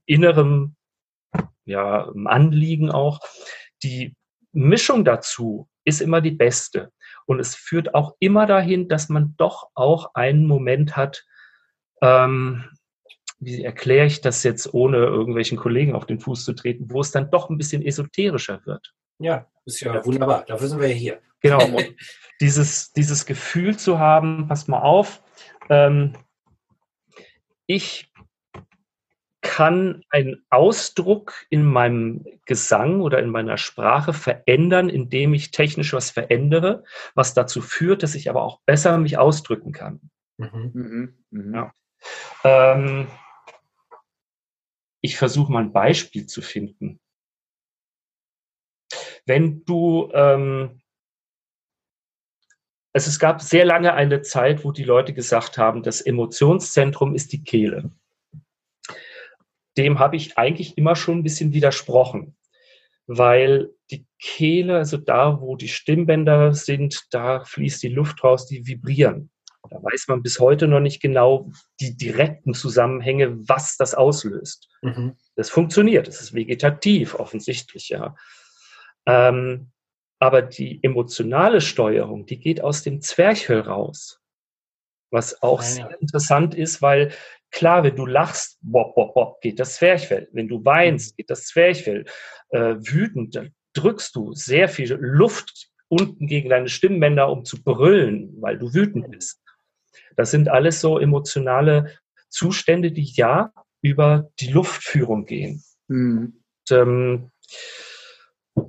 innerem 0.06 0.76
ja, 1.66 2.10
Anliegen 2.24 2.90
auch. 2.90 3.20
Die 3.82 4.16
Mischung 4.52 5.04
dazu 5.04 5.68
ist 5.88 6.00
immer 6.00 6.20
die 6.20 6.30
beste. 6.30 6.92
Und 7.26 7.40
es 7.40 7.54
führt 7.54 7.94
auch 7.94 8.16
immer 8.20 8.46
dahin, 8.46 8.88
dass 8.88 9.08
man 9.08 9.34
doch 9.36 9.70
auch 9.74 10.14
einen 10.14 10.46
Moment 10.46 10.96
hat, 10.96 11.24
ähm, 12.00 12.64
wie 13.40 13.62
erkläre 13.62 14.06
ich 14.06 14.20
das 14.20 14.42
jetzt, 14.42 14.72
ohne 14.74 14.98
irgendwelchen 14.98 15.58
Kollegen 15.58 15.94
auf 15.94 16.06
den 16.06 16.20
Fuß 16.20 16.44
zu 16.44 16.54
treten, 16.54 16.90
wo 16.90 17.00
es 17.00 17.10
dann 17.10 17.30
doch 17.30 17.50
ein 17.50 17.58
bisschen 17.58 17.82
esoterischer 17.82 18.60
wird. 18.64 18.92
Ja, 19.18 19.46
ist 19.64 19.80
ja 19.80 20.04
wunderbar. 20.04 20.44
Dafür 20.46 20.68
sind 20.68 20.80
wir 20.80 20.88
ja 20.88 20.94
hier. 20.94 21.20
Genau. 21.40 21.64
Und 21.64 21.94
dieses, 22.40 22.92
dieses 22.92 23.26
Gefühl 23.26 23.76
zu 23.76 23.98
haben, 23.98 24.48
pass 24.48 24.68
mal 24.68 24.80
auf, 24.80 25.22
ähm, 25.68 26.14
ich 27.66 28.10
kann 29.48 30.04
einen 30.10 30.44
Ausdruck 30.50 31.46
in 31.48 31.64
meinem 31.64 32.26
Gesang 32.44 33.00
oder 33.00 33.18
in 33.18 33.30
meiner 33.30 33.56
Sprache 33.56 34.12
verändern, 34.12 34.90
indem 34.90 35.32
ich 35.32 35.52
technisch 35.52 35.94
was 35.94 36.10
verändere, 36.10 36.84
was 37.14 37.32
dazu 37.32 37.62
führt, 37.62 38.02
dass 38.02 38.14
ich 38.14 38.28
aber 38.28 38.42
auch 38.42 38.60
besser 38.66 38.98
mich 38.98 39.16
ausdrücken 39.16 39.72
kann. 39.72 40.10
Mhm. 40.36 40.70
Mhm. 40.74 41.14
mhm. 41.30 41.54
Ja. 41.54 41.72
Ähm, 42.44 43.08
ich 45.00 45.16
versuche 45.16 45.50
mal 45.50 45.62
ein 45.62 45.72
Beispiel 45.72 46.26
zu 46.26 46.42
finden. 46.42 47.00
Wenn 49.24 49.64
du, 49.64 50.10
ähm, 50.12 50.82
also 52.92 53.08
es 53.08 53.18
gab 53.18 53.40
sehr 53.40 53.64
lange 53.64 53.94
eine 53.94 54.20
Zeit, 54.20 54.62
wo 54.62 54.72
die 54.72 54.84
Leute 54.84 55.14
gesagt 55.14 55.56
haben, 55.56 55.82
das 55.82 56.02
Emotionszentrum 56.02 57.14
ist 57.14 57.32
die 57.32 57.42
Kehle 57.42 57.90
dem 59.78 59.98
habe 59.98 60.16
ich 60.16 60.36
eigentlich 60.36 60.76
immer 60.76 60.96
schon 60.96 61.18
ein 61.18 61.22
bisschen 61.22 61.52
widersprochen, 61.52 62.36
weil 63.06 63.70
die 63.90 64.06
Kehle, 64.20 64.76
also 64.76 64.96
da, 64.96 65.40
wo 65.40 65.56
die 65.56 65.68
Stimmbänder 65.68 66.52
sind, 66.52 67.06
da 67.10 67.44
fließt 67.44 67.82
die 67.82 67.88
Luft 67.88 68.22
raus, 68.22 68.46
die 68.46 68.66
vibrieren. 68.66 69.30
Da 69.70 69.82
weiß 69.82 70.08
man 70.08 70.22
bis 70.22 70.40
heute 70.40 70.66
noch 70.66 70.80
nicht 70.80 71.00
genau 71.00 71.50
die 71.80 71.96
direkten 71.96 72.54
Zusammenhänge, 72.54 73.36
was 73.48 73.76
das 73.76 73.94
auslöst. 73.94 74.68
Mhm. 74.82 75.16
Das 75.36 75.50
funktioniert, 75.50 76.08
es 76.08 76.20
ist 76.20 76.34
vegetativ 76.34 77.14
offensichtlich, 77.14 77.88
ja. 77.88 78.14
Ähm, 79.06 79.70
aber 80.20 80.42
die 80.42 80.80
emotionale 80.82 81.60
Steuerung, 81.60 82.26
die 82.26 82.40
geht 82.40 82.62
aus 82.62 82.82
dem 82.82 83.00
Zwerchfell 83.00 83.60
raus. 83.60 84.20
Was 85.10 85.42
auch 85.42 85.62
ja. 85.62 85.68
sehr 85.68 86.00
interessant 86.00 86.54
ist, 86.54 86.82
weil 86.82 87.12
Klar, 87.50 87.82
wenn 87.82 87.96
du 87.96 88.06
lachst, 88.06 88.58
bop, 88.60 88.94
bop, 88.94 89.14
bop, 89.14 89.40
geht 89.40 89.58
das 89.58 89.76
Zwerchfell. 89.76 90.28
Wenn 90.32 90.48
du 90.48 90.64
weinst, 90.64 91.12
mhm. 91.12 91.16
geht 91.16 91.30
das 91.30 91.46
Zwerchfell. 91.46 92.04
Äh, 92.50 92.76
wütend, 92.78 93.34
dann 93.34 93.54
drückst 93.74 94.14
du 94.16 94.32
sehr 94.34 94.68
viel 94.68 94.92
Luft 94.94 95.70
unten 95.88 96.26
gegen 96.26 96.50
deine 96.50 96.68
Stimmbänder, 96.68 97.30
um 97.30 97.44
zu 97.44 97.62
brüllen, 97.62 98.34
weil 98.40 98.58
du 98.58 98.74
wütend 98.74 99.10
bist. 99.10 99.40
Das 100.16 100.30
sind 100.30 100.48
alles 100.48 100.80
so 100.80 100.98
emotionale 100.98 101.96
Zustände, 102.28 102.92
die 102.92 103.10
ja 103.14 103.52
über 103.80 104.30
die 104.40 104.50
Luftführung 104.50 105.24
gehen. 105.24 105.62
Mhm. 105.88 106.42
Und, 106.70 106.76
ähm, 106.76 107.30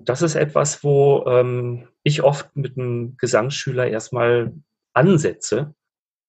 das 0.05 0.21
ist 0.21 0.35
etwas, 0.35 0.83
wo 0.83 1.25
ähm, 1.25 1.87
ich 2.03 2.21
oft 2.21 2.55
mit 2.55 2.77
einem 2.77 3.17
Gesangsschüler 3.17 3.87
erstmal 3.87 4.53
ansetze, 4.93 5.73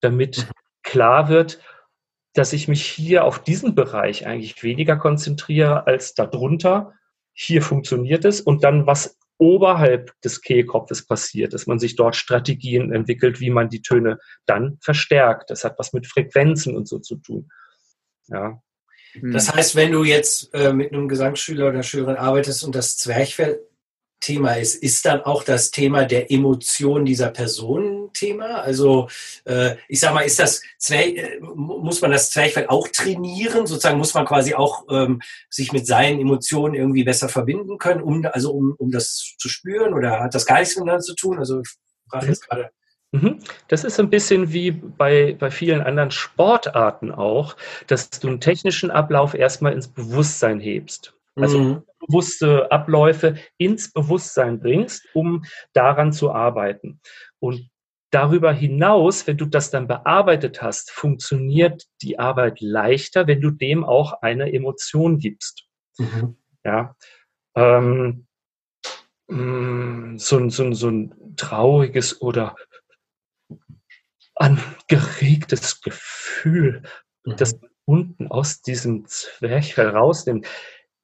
damit 0.01 0.39
mhm. 0.39 0.53
klar 0.83 1.29
wird, 1.29 1.61
dass 2.33 2.53
ich 2.53 2.69
mich 2.69 2.85
hier 2.85 3.25
auf 3.25 3.43
diesen 3.43 3.75
Bereich 3.75 4.27
eigentlich 4.27 4.63
weniger 4.63 4.97
konzentriere 4.97 5.87
als 5.87 6.15
darunter. 6.15 6.95
Hier 7.33 7.63
funktioniert 7.63 8.25
es 8.25 8.41
und 8.41 8.65
dann, 8.65 8.87
was 8.87 9.19
oberhalb 9.39 10.13
des 10.21 10.43
Kehlkopfes 10.43 11.07
passiert, 11.07 11.55
dass 11.55 11.67
man 11.67 11.79
sich 11.79 11.97
dort 11.97 12.15
Strategien 12.15 12.93
entwickelt, 12.93 13.41
wie 13.41 13.51
man 13.51 13.71
die 13.71 13.81
Töne 13.81 14.19
dann 14.45 14.79
verstärkt. 14.83 15.51
Das 15.51 15.65
hat 15.65 15.79
was 15.79 15.93
mit 15.95 16.07
Frequenzen 16.07 16.77
und 16.77 16.87
so 16.87 16.99
zu 16.99 17.17
tun. 17.17 17.49
Ja. 18.29 18.61
Das 19.23 19.53
heißt, 19.53 19.75
wenn 19.75 19.93
du 19.93 20.05
jetzt 20.05 20.55
äh, 20.55 20.73
mit 20.73 20.93
einem 20.93 21.09
Gesangsschüler 21.09 21.71
oder 21.71 21.83
Schülerin 21.83 22.17
arbeitest 22.17 22.63
und 22.65 22.75
das 22.75 22.97
Zwerchfell 22.97 23.61
Thema 24.21 24.55
ist. 24.55 24.77
Ist 24.77 25.05
dann 25.07 25.23
auch 25.23 25.43
das 25.43 25.71
Thema 25.71 26.05
der 26.05 26.31
Emotion 26.31 27.05
dieser 27.05 27.31
Person 27.31 28.11
Thema? 28.13 28.61
Also 28.61 29.09
äh, 29.45 29.77
ich 29.89 30.01
sag 30.01 30.15
mal, 30.15 30.23
ist 30.23 30.39
das 30.39 30.63
Zwerg, 30.79 31.17
äh, 31.17 31.41
muss 31.41 32.01
man 32.03 32.11
das 32.11 32.31
Zwerchfell 32.31 32.67
auch 32.69 32.89
trainieren? 32.89 33.67
Sozusagen 33.67 33.99
muss 33.99 34.15
man 34.15 34.27
quasi 34.27 34.55
auch 34.55 34.85
ähm, 34.91 35.21
sich 35.49 35.73
mit 35.73 35.87
seinen 35.87 36.21
Emotionen 36.21 36.75
irgendwie 36.75 37.05
besser 37.05 37.29
verbinden 37.29 37.79
können, 37.79 38.03
um 38.03 38.27
also 38.31 38.53
um, 38.53 38.75
um 38.79 38.91
das 38.91 39.35
zu 39.39 39.49
spüren 39.49 39.95
oder 39.95 40.21
hat 40.21 40.35
das 40.35 40.47
gar 40.47 40.59
nichts 40.61 40.77
miteinander 40.77 41.03
zu 41.03 41.15
tun? 41.15 41.39
Also 41.39 41.61
ich 41.61 41.71
frage 42.11 42.27
jetzt 42.27 42.49
gerade. 42.49 42.71
Mhm. 43.13 43.41
Das 43.69 43.85
ist 43.85 43.99
ein 43.99 44.11
bisschen 44.11 44.53
wie 44.53 44.71
bei, 44.71 45.37
bei 45.39 45.51
vielen 45.51 45.81
anderen 45.81 46.11
Sportarten 46.11 47.11
auch, 47.11 47.57
dass 47.87 48.11
du 48.11 48.29
einen 48.29 48.41
technischen 48.41 48.91
Ablauf 48.91 49.35
erstmal 49.35 49.73
ins 49.73 49.89
Bewusstsein 49.89 50.61
hebst. 50.61 51.15
Also 51.37 51.59
mhm. 51.59 51.83
bewusste 52.07 52.71
Abläufe 52.71 53.37
ins 53.57 53.93
Bewusstsein 53.93 54.61
bringst, 54.61 55.07
um 55.15 55.45
daran 55.73 56.13
zu 56.13 56.33
arbeiten. 56.33 57.01
Und 57.39 57.71
darüber 58.11 58.53
hinaus, 58.53 59.27
wenn 59.27 59.37
du 59.37 59.47
das 59.47 59.71
dann 59.71 59.87
bearbeitet 59.87 60.63
hast, 60.63 60.91
funktioniert 60.91 61.85
die 62.03 62.19
Arbeit 62.19 62.61
leichter, 62.61 63.27
wenn 63.27 63.41
du 63.41 63.51
dem 63.51 63.85
auch 63.85 64.23
eine 64.23 64.53
Emotion 64.53 65.19
gibst. 65.19 65.65
Mhm. 65.99 66.37
Ja. 66.65 66.97
Ähm, 67.55 68.27
mm, 69.29 70.19
so, 70.19 70.49
so, 70.49 70.73
so 70.73 70.89
ein 70.89 71.35
trauriges 71.37 72.21
oder 72.21 72.57
angeregtes 74.35 75.81
Gefühl, 75.81 76.83
mhm. 77.25 77.37
das 77.37 77.59
unten 77.85 78.29
aus 78.29 78.63
diesem 78.63 79.07
Zwerchfell 79.07 79.89
rausnimmt 79.89 80.47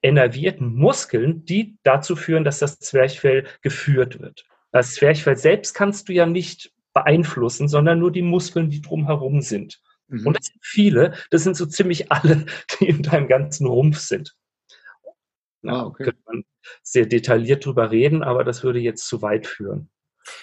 innervierten 0.07 0.75
Muskeln, 0.75 1.45
die 1.45 1.79
dazu 1.83 2.17
führen, 2.17 2.45
dass 2.45 2.59
das 2.59 2.79
Zwerchfell 2.79 3.47
geführt 3.63 4.21
wird. 4.21 4.45
Das 4.73 4.95
Zwerchfell 4.95 5.37
selbst 5.37 5.75
kannst 5.75 6.09
du 6.09 6.13
ja 6.13 6.27
nicht 6.27 6.73
beeinflussen, 6.95 7.69
sondern 7.69 7.99
nur 7.99 8.13
die 8.13 8.23
Muskeln, 8.23 8.71
die 8.71 8.81
drumherum 8.81 9.43
sind. 9.43 9.81
Mhm. 10.09 10.27
Und 10.27 10.37
das 10.37 10.47
sind 10.47 10.61
viele, 10.63 11.15
das 11.31 11.43
sind 11.43 11.57
so 11.57 11.67
ziemlich 11.67 12.11
alle, 12.11 12.47
die 12.81 12.89
in 12.89 13.03
deinem 13.03 13.29
ganzen 13.29 13.67
Rumpf 13.67 13.99
sind. 13.99 14.35
Na, 15.63 15.81
ah, 15.81 15.87
okay. 15.87 16.05
Könnte 16.05 16.23
man 16.27 16.45
sehr 16.83 17.07
detailliert 17.07 17.67
drüber 17.67 17.91
reden, 17.91 18.23
aber 18.23 18.45
das 18.45 18.63
würde 18.63 18.79
jetzt 18.79 19.07
zu 19.07 19.21
weit 19.23 19.47
führen. 19.47 19.91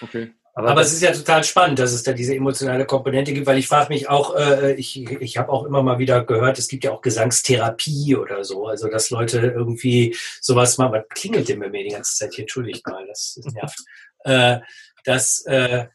Okay. 0.02 0.32
Aber, 0.56 0.70
Aber 0.70 0.80
es 0.82 0.92
ist 0.92 1.02
ja 1.02 1.10
total 1.10 1.42
spannend, 1.42 1.80
dass 1.80 1.92
es 1.92 2.04
da 2.04 2.12
diese 2.12 2.34
emotionale 2.36 2.86
Komponente 2.86 3.32
gibt, 3.32 3.46
weil 3.46 3.58
ich 3.58 3.66
frage 3.66 3.92
mich 3.92 4.08
auch, 4.08 4.36
äh, 4.36 4.74
ich, 4.74 5.04
ich 5.04 5.36
habe 5.36 5.50
auch 5.50 5.64
immer 5.64 5.82
mal 5.82 5.98
wieder 5.98 6.24
gehört, 6.24 6.60
es 6.60 6.68
gibt 6.68 6.84
ja 6.84 6.92
auch 6.92 7.00
Gesangstherapie 7.00 8.14
oder 8.14 8.44
so, 8.44 8.68
also 8.68 8.88
dass 8.88 9.10
Leute 9.10 9.40
irgendwie 9.40 10.16
sowas 10.40 10.78
mal, 10.78 10.92
was 10.92 11.08
klingelt 11.08 11.48
denn 11.48 11.58
bei 11.58 11.68
mir 11.68 11.82
die 11.82 11.90
ganze 11.90 12.16
Zeit 12.16 12.34
hier, 12.34 12.44
entschuldigt 12.44 12.86
mal, 12.86 13.04
das 13.08 13.40
nervt, 13.52 13.80
äh, 14.20 14.60
dass, 15.04 15.44
äh, 15.46 15.86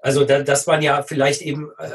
also 0.00 0.24
da, 0.24 0.42
dass 0.42 0.66
man 0.66 0.82
ja 0.82 1.04
vielleicht 1.04 1.40
eben 1.42 1.70
äh, 1.78 1.90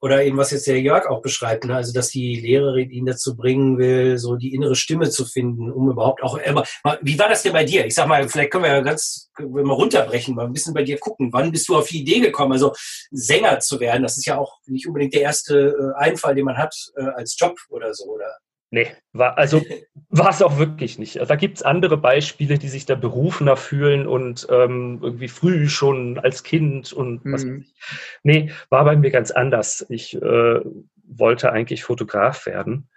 oder 0.00 0.24
eben 0.24 0.38
was 0.38 0.50
jetzt 0.50 0.66
der 0.66 0.80
Jörg 0.80 1.06
auch 1.06 1.22
beschreibt, 1.22 1.64
ne? 1.64 1.76
also 1.76 1.92
dass 1.92 2.08
die 2.08 2.40
Lehrerin 2.40 2.90
ihn 2.90 3.06
dazu 3.06 3.36
bringen 3.36 3.78
will, 3.78 4.18
so 4.18 4.36
die 4.36 4.54
innere 4.54 4.74
Stimme 4.74 5.10
zu 5.10 5.24
finden, 5.24 5.70
um 5.70 5.90
überhaupt 5.90 6.22
auch 6.22 6.36
immer. 6.36 6.64
Wie 7.02 7.18
war 7.18 7.28
das 7.28 7.42
denn 7.42 7.52
bei 7.52 7.64
dir? 7.64 7.84
Ich 7.86 7.94
sag 7.94 8.08
mal, 8.08 8.28
vielleicht 8.28 8.50
können 8.50 8.64
wir 8.64 8.72
ja 8.72 8.80
ganz 8.80 9.30
wir 9.38 9.64
mal 9.64 9.74
runterbrechen, 9.74 10.34
mal 10.34 10.46
ein 10.46 10.52
bisschen 10.52 10.74
bei 10.74 10.82
dir 10.82 10.98
gucken. 10.98 11.32
Wann 11.32 11.52
bist 11.52 11.68
du 11.68 11.76
auf 11.76 11.88
die 11.88 12.00
Idee 12.00 12.20
gekommen, 12.20 12.52
also 12.52 12.72
Sänger 13.10 13.60
zu 13.60 13.80
werden? 13.80 14.02
Das 14.02 14.16
ist 14.16 14.26
ja 14.26 14.38
auch 14.38 14.58
nicht 14.66 14.86
unbedingt 14.86 15.14
der 15.14 15.22
erste 15.22 15.94
äh, 15.98 16.02
Einfall, 16.02 16.34
den 16.34 16.44
man 16.44 16.56
hat 16.56 16.74
äh, 16.96 17.04
als 17.16 17.36
Job 17.38 17.58
oder 17.68 17.94
so, 17.94 18.04
oder? 18.04 18.38
Nee, 18.72 18.88
war, 19.12 19.36
also 19.36 19.62
war 20.10 20.30
es 20.30 20.42
auch 20.42 20.58
wirklich 20.58 20.98
nicht. 20.98 21.16
Da 21.16 21.36
gibt 21.36 21.58
es 21.58 21.62
andere 21.62 21.96
Beispiele, 21.96 22.58
die 22.58 22.68
sich 22.68 22.86
da 22.86 22.94
berufener 22.94 23.56
fühlen 23.56 24.06
und 24.06 24.46
ähm, 24.50 25.00
irgendwie 25.02 25.28
früh 25.28 25.68
schon 25.68 26.18
als 26.18 26.44
Kind 26.44 26.92
und 26.92 27.24
mhm. 27.24 27.32
was 27.32 27.44
weiß 27.44 27.52
ich. 27.60 27.74
Nee, 28.22 28.52
war 28.68 28.84
bei 28.84 28.96
mir 28.96 29.10
ganz 29.10 29.30
anders. 29.30 29.84
Ich 29.88 30.14
äh, 30.14 30.60
wollte 31.04 31.52
eigentlich 31.52 31.82
Fotograf 31.82 32.46
werden 32.46 32.88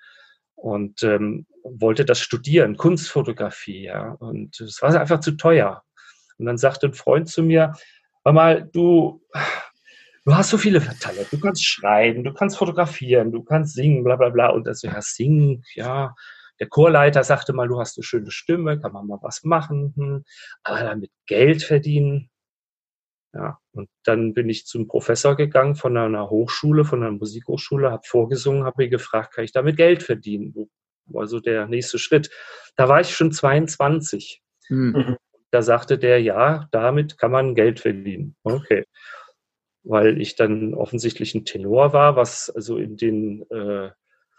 und 0.55 1.01
ähm, 1.03 1.47
wollte 1.63 2.05
das 2.05 2.19
studieren, 2.19 2.77
Kunstfotografie, 2.77 3.83
ja. 3.85 4.11
Und 4.19 4.59
es 4.59 4.81
war 4.81 4.93
einfach 4.99 5.21
zu 5.21 5.31
teuer. 5.31 5.83
Und 6.37 6.45
dann 6.45 6.57
sagte 6.57 6.87
ein 6.87 6.93
Freund 6.93 7.29
zu 7.29 7.41
mir, 7.41 7.73
mal, 8.23 8.69
du, 8.71 9.21
du 10.25 10.35
hast 10.35 10.49
so 10.49 10.57
viele 10.57 10.79
Talente, 10.99 11.35
du 11.35 11.39
kannst 11.39 11.65
schreiben, 11.65 12.23
du 12.23 12.33
kannst 12.33 12.57
fotografieren, 12.57 13.31
du 13.31 13.43
kannst 13.43 13.75
singen, 13.75 14.03
bla 14.03 14.15
bla 14.15 14.29
bla. 14.29 14.49
Und 14.49 14.67
also, 14.67 14.87
ja, 14.87 15.01
singen, 15.01 15.63
ja. 15.75 16.15
Der 16.59 16.67
Chorleiter 16.67 17.23
sagte 17.23 17.51
mal, 17.51 17.67
du 17.67 17.79
hast 17.79 17.97
eine 17.97 18.03
schöne 18.03 18.31
Stimme, 18.31 18.79
kann 18.79 18.93
man 18.93 19.07
mal 19.07 19.17
was 19.21 19.43
machen, 19.43 19.93
hm. 19.97 20.23
aber 20.63 20.83
damit 20.83 21.11
Geld 21.25 21.63
verdienen. 21.63 22.29
Ja, 23.33 23.57
und 23.71 23.89
dann 24.03 24.35
bin 24.35 24.47
ich 24.47 24.67
zum 24.67 24.87
Professor 24.87 25.35
gegangen 25.35 25.75
von 25.75 25.97
einer 25.97 26.29
Hochschule, 26.29 26.85
von 26.85 27.01
einer 27.01 27.11
Musikhochschule, 27.11 27.91
habe 27.91 28.03
vorgesungen, 28.05 28.63
habe 28.63 28.83
ihn 28.83 28.91
gefragt, 28.91 29.33
kann 29.33 29.43
ich 29.43 29.51
damit 29.51 29.75
Geld 29.75 30.03
verdienen? 30.03 30.69
War 31.05 31.25
so 31.25 31.39
der 31.39 31.67
nächste 31.67 31.97
Schritt. 31.97 32.29
Da 32.75 32.87
war 32.87 33.01
ich 33.01 33.15
schon 33.15 33.31
22. 33.31 34.43
Mhm. 34.69 35.17
Da 35.49 35.63
sagte 35.63 35.97
der, 35.97 36.21
ja, 36.21 36.67
damit 36.71 37.17
kann 37.17 37.31
man 37.31 37.55
Geld 37.55 37.79
verdienen. 37.79 38.35
Okay 38.43 38.85
weil 39.83 40.19
ich 40.21 40.35
dann 40.35 40.73
offensichtlich 40.73 41.35
ein 41.35 41.45
Tenor 41.45 41.93
war, 41.93 42.15
was 42.15 42.49
also 42.49 42.77
in 42.77 42.97
den 42.97 43.49
äh, 43.51 43.91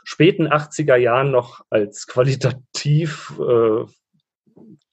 späten 0.03 0.49
80er 0.49 0.97
Jahren 0.97 1.31
noch 1.31 1.65
als 1.71 2.07
qualitativ 2.07 3.33
äh, 3.39 3.85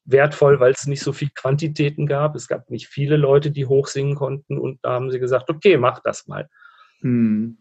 wertvoll, 0.05 0.59
weil 0.59 0.73
es 0.73 0.87
nicht 0.87 1.01
so 1.01 1.13
viel 1.13 1.29
Quantitäten 1.33 2.05
gab. 2.05 2.35
Es 2.35 2.47
gab 2.47 2.69
nicht 2.69 2.87
viele 2.87 3.17
Leute, 3.17 3.51
die 3.51 3.65
hochsingen 3.65 4.15
konnten 4.15 4.57
und 4.57 4.79
da 4.83 4.91
haben 4.91 5.11
sie 5.11 5.19
gesagt, 5.19 5.49
okay, 5.49 5.77
mach 5.77 5.99
das 5.99 6.27
mal. 6.27 6.49
Hm. 6.99 7.57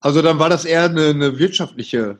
Also 0.00 0.22
dann 0.22 0.38
war 0.38 0.48
das 0.48 0.64
eher 0.64 0.84
eine, 0.84 1.08
eine 1.08 1.38
wirtschaftliche 1.38 2.18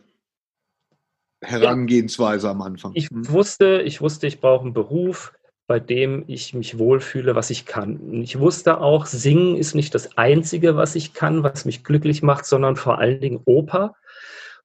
Herangehensweise 1.40 2.46
ja. 2.46 2.52
am 2.52 2.62
Anfang. 2.62 2.92
Ich 2.94 3.08
hm. 3.08 3.28
wusste, 3.28 3.82
ich 3.82 4.00
wusste, 4.00 4.26
ich 4.26 4.40
brauche 4.40 4.64
einen 4.64 4.74
Beruf 4.74 5.32
bei 5.66 5.80
dem 5.80 6.24
ich 6.26 6.54
mich 6.54 6.78
wohlfühle, 6.78 7.34
was 7.34 7.50
ich 7.50 7.66
kann. 7.66 8.22
Ich 8.22 8.38
wusste 8.38 8.80
auch, 8.80 9.06
Singen 9.06 9.56
ist 9.56 9.74
nicht 9.74 9.94
das 9.94 10.16
Einzige, 10.18 10.76
was 10.76 10.94
ich 10.94 11.14
kann, 11.14 11.42
was 11.42 11.64
mich 11.64 11.84
glücklich 11.84 12.22
macht, 12.22 12.46
sondern 12.46 12.76
vor 12.76 12.98
allen 12.98 13.20
Dingen 13.20 13.40
Oper, 13.44 13.94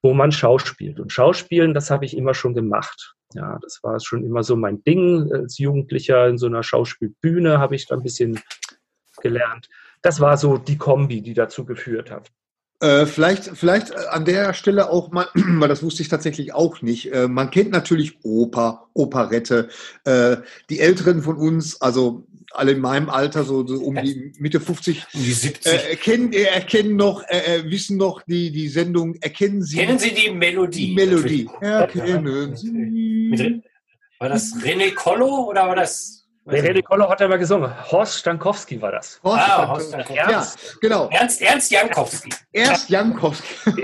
wo 0.01 0.13
man 0.13 0.31
Schauspielt. 0.31 0.99
Und 0.99 1.11
Schauspielen, 1.11 1.73
das 1.73 1.91
habe 1.91 2.05
ich 2.05 2.17
immer 2.17 2.33
schon 2.33 2.53
gemacht. 2.53 3.15
Ja, 3.33 3.59
das 3.61 3.79
war 3.83 3.99
schon 3.99 4.23
immer 4.23 4.43
so 4.43 4.55
mein 4.55 4.83
Ding. 4.83 5.31
Als 5.31 5.57
Jugendlicher 5.57 6.27
in 6.27 6.37
so 6.37 6.47
einer 6.47 6.63
Schauspielbühne 6.63 7.59
habe 7.59 7.75
ich 7.75 7.87
da 7.87 7.95
ein 7.95 8.03
bisschen 8.03 8.39
gelernt. 9.21 9.69
Das 10.01 10.19
war 10.19 10.37
so 10.37 10.57
die 10.57 10.77
Kombi, 10.77 11.21
die 11.21 11.33
dazu 11.33 11.65
geführt 11.65 12.11
hat. 12.11 12.31
Äh, 12.79 13.07
vielleicht, 13.07 13.45
vielleicht 13.57 13.89
äh, 13.89 13.95
an 14.11 14.23
der 14.25 14.53
Stelle 14.53 14.91
auch 14.91 15.11
mal, 15.11 15.27
weil 15.33 15.67
das 15.67 15.81
wusste 15.81 16.03
ich 16.03 16.09
tatsächlich 16.09 16.53
auch 16.53 16.83
nicht. 16.83 17.11
Äh, 17.11 17.27
man 17.27 17.49
kennt 17.49 17.71
natürlich 17.71 18.19
Oper, 18.23 18.87
Operette. 18.93 19.69
Äh, 20.03 20.37
die 20.69 20.79
Älteren 20.79 21.23
von 21.23 21.37
uns, 21.37 21.81
also 21.81 22.27
alle 22.51 22.73
in 22.73 22.79
meinem 22.79 23.09
Alter, 23.09 23.43
so, 23.43 23.65
so 23.65 23.81
um 23.81 23.95
die 23.95 24.31
Mitte 24.37 24.59
50, 24.59 25.05
die 25.13 25.33
70. 25.33 25.71
Äh, 25.71 25.89
erkennen, 25.89 26.33
erkennen 26.33 26.95
noch, 26.95 27.23
wissen 27.63 27.97
noch 27.97 28.21
die, 28.21 28.51
die 28.51 28.67
Sendung, 28.69 29.15
erkennen 29.15 29.63
Sie. 29.63 29.77
Kennen 29.77 29.99
Sie 29.99 30.13
die 30.13 30.29
Melodie? 30.29 30.87
Die 30.87 30.95
Melodie. 30.95 31.49
Erkennen 31.59 32.55
Sie. 32.55 33.61
War 34.19 34.29
das 34.29 34.53
René 34.63 34.93
Collo 34.93 35.49
oder 35.49 35.67
war 35.67 35.75
das 35.75 36.26
Nee, 36.49 36.61
René 36.61 36.81
Kollo 36.81 37.09
hat 37.09 37.19
ja 37.19 37.27
mal 37.27 37.37
gesungen. 37.37 37.69
Horst 37.91 38.19
Stankowski 38.19 38.81
war 38.81 38.93
das. 38.93 39.19
Horst 39.21 39.43
ah, 39.49 39.67
Horst 39.67 39.89
Stankowski. 39.89 40.15
Ja, 40.15 40.47
genau. 40.79 41.09
Ernst, 41.09 41.41
Ernst 41.41 41.71
Jankowski. 41.71 42.29
Ernst 42.53 42.89
Jankowski. 42.89 43.71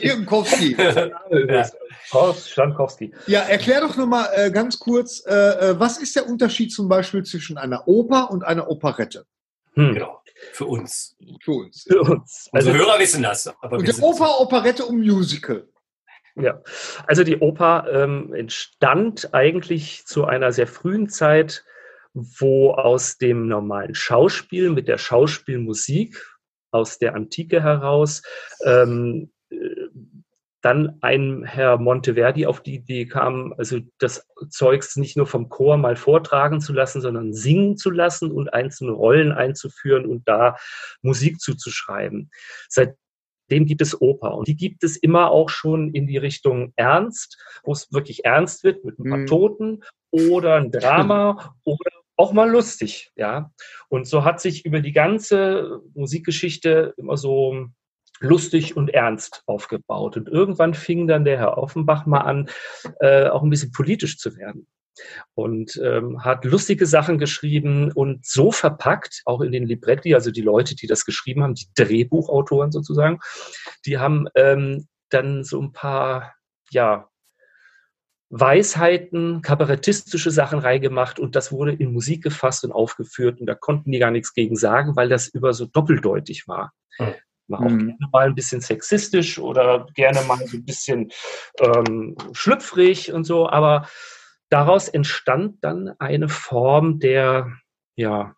Jankowski. 0.00 0.76
Horst 2.12 2.50
Stankowski. 2.50 3.12
Ja, 3.26 3.40
erklär 3.40 3.82
doch 3.82 3.96
nochmal 3.96 4.28
äh, 4.34 4.50
ganz 4.50 4.78
kurz, 4.78 5.22
äh, 5.26 5.32
äh, 5.34 5.80
was 5.80 5.98
ist 5.98 6.16
der 6.16 6.26
Unterschied 6.26 6.72
zum 6.72 6.88
Beispiel 6.88 7.22
zwischen 7.22 7.58
einer 7.58 7.86
Oper 7.86 8.30
und 8.30 8.42
einer 8.42 8.70
Operette? 8.70 9.26
Hm. 9.74 9.94
Genau. 9.94 10.22
Für 10.52 10.66
uns. 10.66 11.16
Für 11.42 11.52
uns. 11.52 11.82
Für 11.82 12.00
uns. 12.00 12.48
Also 12.50 12.70
Unsere 12.70 12.86
Hörer 12.86 12.98
wissen 12.98 13.22
das. 13.22 13.46
Aber 13.60 13.76
und 13.76 14.02
Oper, 14.02 14.40
Operette 14.40 14.86
und 14.86 14.98
Musical. 14.98 15.68
Ja, 16.34 16.62
also 17.06 17.24
die 17.24 17.38
Oper 17.38 17.86
ähm, 17.92 18.32
entstand 18.32 19.34
eigentlich 19.34 20.06
zu 20.06 20.24
einer 20.24 20.52
sehr 20.52 20.66
frühen 20.66 21.08
Zeit, 21.08 21.64
wo 22.14 22.72
aus 22.72 23.18
dem 23.18 23.48
normalen 23.48 23.94
Schauspiel 23.94 24.70
mit 24.70 24.88
der 24.88 24.98
Schauspielmusik 24.98 26.24
aus 26.70 26.98
der 26.98 27.14
Antike 27.14 27.62
heraus 27.62 28.22
ähm, 28.64 29.30
äh, 29.50 29.56
dann 30.62 30.98
ein 31.00 31.44
Herr 31.44 31.76
Monteverdi 31.76 32.46
auf 32.46 32.62
die 32.62 32.76
Idee 32.76 33.06
kam, 33.06 33.52
also 33.58 33.80
das 33.98 34.26
Zeugs 34.48 34.96
nicht 34.96 35.16
nur 35.16 35.26
vom 35.26 35.48
Chor 35.48 35.76
mal 35.76 35.96
vortragen 35.96 36.60
zu 36.60 36.72
lassen, 36.72 37.00
sondern 37.00 37.34
singen 37.34 37.76
zu 37.76 37.90
lassen 37.90 38.30
und 38.30 38.54
einzelne 38.54 38.92
Rollen 38.92 39.32
einzuführen 39.32 40.06
und 40.06 40.26
da 40.28 40.56
Musik 41.02 41.40
zuzuschreiben. 41.40 42.30
Seit 42.68 42.94
dem 43.50 43.66
gibt 43.66 43.82
es 43.82 44.00
Oper. 44.00 44.36
Und 44.36 44.48
die 44.48 44.56
gibt 44.56 44.84
es 44.84 44.96
immer 44.96 45.30
auch 45.30 45.48
schon 45.48 45.92
in 45.92 46.06
die 46.06 46.16
Richtung 46.16 46.72
Ernst, 46.76 47.38
wo 47.64 47.72
es 47.72 47.92
wirklich 47.92 48.24
ernst 48.24 48.64
wird 48.64 48.84
mit 48.84 48.98
ein 48.98 49.08
paar 49.08 49.18
mhm. 49.18 49.26
Toten 49.26 49.80
oder 50.10 50.56
ein 50.56 50.70
Drama 50.70 51.54
oder 51.64 51.90
auch 52.16 52.32
mal 52.32 52.50
lustig, 52.50 53.10
ja. 53.16 53.50
Und 53.88 54.06
so 54.06 54.24
hat 54.24 54.40
sich 54.40 54.64
über 54.64 54.80
die 54.80 54.92
ganze 54.92 55.80
Musikgeschichte 55.94 56.94
immer 56.96 57.16
so 57.16 57.68
lustig 58.20 58.76
und 58.76 58.90
ernst 58.90 59.42
aufgebaut. 59.46 60.16
Und 60.16 60.28
irgendwann 60.28 60.74
fing 60.74 61.08
dann 61.08 61.24
der 61.24 61.38
Herr 61.38 61.58
Offenbach 61.58 62.06
mal 62.06 62.20
an, 62.20 62.48
äh, 63.00 63.28
auch 63.28 63.42
ein 63.42 63.50
bisschen 63.50 63.72
politisch 63.72 64.18
zu 64.18 64.36
werden 64.36 64.68
und 65.34 65.80
ähm, 65.82 66.24
hat 66.24 66.44
lustige 66.44 66.86
Sachen 66.86 67.18
geschrieben 67.18 67.92
und 67.92 68.26
so 68.26 68.52
verpackt, 68.52 69.22
auch 69.24 69.40
in 69.40 69.52
den 69.52 69.66
Libretti, 69.66 70.14
also 70.14 70.30
die 70.30 70.42
Leute, 70.42 70.74
die 70.74 70.86
das 70.86 71.04
geschrieben 71.04 71.42
haben, 71.42 71.54
die 71.54 71.68
Drehbuchautoren 71.74 72.72
sozusagen, 72.72 73.18
die 73.86 73.98
haben 73.98 74.28
ähm, 74.34 74.88
dann 75.08 75.44
so 75.44 75.60
ein 75.60 75.72
paar, 75.72 76.34
ja, 76.70 77.08
Weisheiten, 78.34 79.42
kabarettistische 79.42 80.30
Sachen 80.30 80.58
reingemacht 80.58 81.20
und 81.20 81.36
das 81.36 81.52
wurde 81.52 81.74
in 81.74 81.92
Musik 81.92 82.22
gefasst 82.22 82.64
und 82.64 82.72
aufgeführt 82.72 83.40
und 83.40 83.46
da 83.46 83.54
konnten 83.54 83.92
die 83.92 83.98
gar 83.98 84.10
nichts 84.10 84.32
gegen 84.32 84.56
sagen, 84.56 84.96
weil 84.96 85.10
das 85.10 85.28
über 85.28 85.52
so 85.52 85.66
doppeldeutig 85.66 86.48
war. 86.48 86.72
Mhm. 86.98 87.14
War 87.48 87.60
auch 87.60 87.70
mhm. 87.70 87.78
gerne 87.88 88.08
mal 88.10 88.26
ein 88.28 88.34
bisschen 88.34 88.62
sexistisch 88.62 89.38
oder 89.38 89.86
gerne 89.94 90.22
mal 90.22 90.38
so 90.46 90.56
ein 90.56 90.64
bisschen 90.64 91.10
ähm, 91.60 92.16
schlüpfrig 92.32 93.12
und 93.12 93.24
so, 93.24 93.50
aber 93.50 93.86
daraus 94.52 94.88
entstand 94.88 95.64
dann 95.64 95.94
eine 95.98 96.28
Form 96.28 96.98
der 96.98 97.50
ja, 97.96 98.36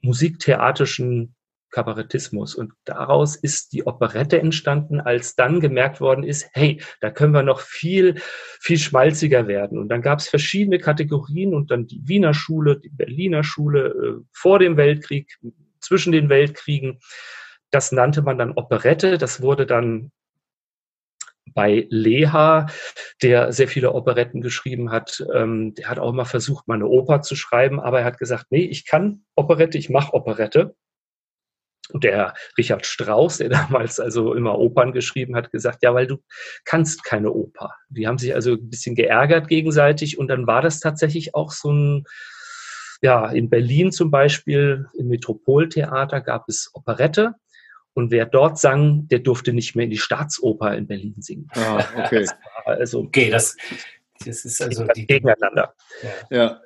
musiktheatrischen 0.00 1.34
Kabarettismus. 1.70 2.54
Und 2.54 2.72
daraus 2.84 3.34
ist 3.36 3.72
die 3.72 3.84
Operette 3.86 4.38
entstanden, 4.38 5.00
als 5.00 5.34
dann 5.34 5.60
gemerkt 5.60 6.00
worden 6.00 6.22
ist, 6.22 6.48
hey, 6.52 6.80
da 7.00 7.10
können 7.10 7.34
wir 7.34 7.42
noch 7.42 7.60
viel, 7.60 8.14
viel 8.60 8.78
schmalziger 8.78 9.48
werden. 9.48 9.78
Und 9.78 9.88
dann 9.88 10.00
gab 10.00 10.20
es 10.20 10.28
verschiedene 10.28 10.78
Kategorien 10.78 11.52
und 11.52 11.70
dann 11.70 11.86
die 11.86 12.00
Wiener 12.06 12.32
Schule, 12.32 12.78
die 12.78 12.90
Berliner 12.90 13.42
Schule 13.42 13.88
äh, 13.88 14.24
vor 14.32 14.60
dem 14.60 14.76
Weltkrieg, 14.76 15.36
zwischen 15.80 16.12
den 16.12 16.28
Weltkriegen. 16.30 17.00
Das 17.70 17.92
nannte 17.92 18.22
man 18.22 18.38
dann 18.38 18.52
Operette. 18.52 19.18
Das 19.18 19.42
wurde 19.42 19.66
dann 19.66 20.12
bei 21.54 21.86
Leha, 21.88 22.66
der 23.22 23.52
sehr 23.52 23.68
viele 23.68 23.92
Operetten 23.92 24.40
geschrieben 24.40 24.90
hat. 24.90 25.24
Ähm, 25.32 25.74
der 25.74 25.88
hat 25.88 25.98
auch 25.98 26.12
mal 26.12 26.24
versucht, 26.24 26.68
mal 26.68 26.74
eine 26.74 26.86
Oper 26.86 27.22
zu 27.22 27.36
schreiben, 27.36 27.80
aber 27.80 28.00
er 28.00 28.04
hat 28.04 28.18
gesagt, 28.18 28.46
nee, 28.50 28.64
ich 28.64 28.86
kann 28.86 29.24
Operette, 29.36 29.78
ich 29.78 29.88
mache 29.88 30.12
Operette. 30.12 30.74
Und 31.90 32.02
der 32.02 32.32
Richard 32.56 32.86
Strauss, 32.86 33.38
der 33.38 33.48
damals 33.50 34.00
also 34.00 34.34
immer 34.34 34.58
Opern 34.58 34.92
geschrieben 34.92 35.36
hat, 35.36 35.50
gesagt, 35.50 35.82
ja, 35.82 35.94
weil 35.94 36.06
du 36.06 36.18
kannst 36.64 37.04
keine 37.04 37.30
Oper. 37.30 37.74
Die 37.88 38.06
haben 38.06 38.18
sich 38.18 38.34
also 38.34 38.52
ein 38.52 38.70
bisschen 38.70 38.94
geärgert 38.94 39.48
gegenseitig 39.48 40.18
und 40.18 40.28
dann 40.28 40.46
war 40.46 40.62
das 40.62 40.80
tatsächlich 40.80 41.34
auch 41.34 41.52
so 41.52 41.72
ein, 41.72 42.04
ja, 43.02 43.28
in 43.28 43.50
Berlin 43.50 43.92
zum 43.92 44.10
Beispiel 44.10 44.86
im 44.94 45.08
Metropoltheater 45.08 46.20
gab 46.20 46.48
es 46.48 46.70
Operette. 46.72 47.34
Und 47.94 48.10
wer 48.10 48.26
dort 48.26 48.58
sang, 48.58 49.06
der 49.08 49.20
durfte 49.20 49.52
nicht 49.52 49.76
mehr 49.76 49.84
in 49.84 49.90
die 49.90 49.98
Staatsoper 49.98 50.76
in 50.76 50.86
Berlin 50.86 51.14
singen. 51.18 51.48
Ah, 51.54 51.84
okay. 51.96 52.22
Das 52.22 52.34
also 52.64 53.00
okay, 53.00 53.30
das, 53.30 53.56
das 54.24 54.44
ist 54.44 54.60
also 54.60 54.86
die, 54.94 55.06
gegeneinander. 55.06 55.74
Ja. 56.30 56.36
ja. 56.36 56.60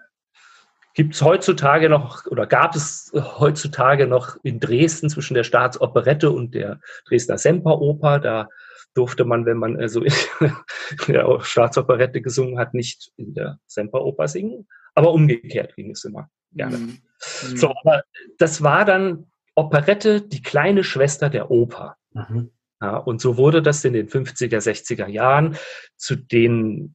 Gibt 0.94 1.14
es 1.14 1.22
heutzutage 1.22 1.88
noch 1.88 2.26
oder 2.26 2.46
gab 2.46 2.74
es 2.74 3.12
heutzutage 3.14 4.06
noch 4.06 4.36
in 4.42 4.58
Dresden 4.58 5.10
zwischen 5.10 5.34
der 5.34 5.44
Staatsoperette 5.44 6.30
und 6.30 6.54
der 6.54 6.80
Dresdner 7.06 7.38
Semperoper? 7.38 8.18
Da 8.18 8.48
durfte 8.94 9.24
man, 9.24 9.46
wenn 9.46 9.58
man 9.58 9.78
also 9.78 10.02
in 10.02 10.12
der 11.08 11.40
Staatsoperette 11.40 12.20
gesungen 12.20 12.58
hat, 12.58 12.74
nicht 12.74 13.12
in 13.16 13.34
der 13.34 13.60
Semperoper 13.66 14.26
singen. 14.26 14.66
Aber 14.94 15.12
umgekehrt 15.12 15.76
ging 15.76 15.92
es 15.92 16.04
immer 16.04 16.30
gerne. 16.52 16.78
Mhm. 16.78 16.98
So, 17.20 17.72
aber 17.82 18.02
das 18.38 18.62
war 18.62 18.84
dann 18.84 19.30
Operette, 19.58 20.22
die 20.22 20.40
kleine 20.40 20.84
Schwester 20.84 21.28
der 21.28 21.50
Oper. 21.50 21.96
Mhm. 22.12 22.50
Ja, 22.80 22.96
und 22.96 23.20
so 23.20 23.36
wurde 23.36 23.60
das 23.60 23.84
in 23.84 23.92
den 23.92 24.08
50er, 24.08 24.58
60er 24.58 25.08
Jahren 25.08 25.56
zu 25.96 26.14
den 26.14 26.94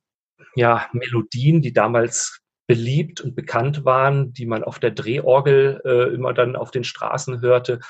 ja, 0.56 0.88
Melodien, 0.94 1.62
die 1.62 1.74
damals 1.74 2.40
beliebt 2.66 3.20
und 3.20 3.36
bekannt 3.36 3.84
waren, 3.84 4.32
die 4.32 4.46
man 4.46 4.64
auf 4.64 4.80
der 4.80 4.92
Drehorgel 4.92 5.82
äh, 5.84 6.14
immer 6.14 6.34
dann 6.34 6.56
auf 6.56 6.72
den 6.72 6.86
Straßen 6.86 7.42
hörte. 7.42 7.82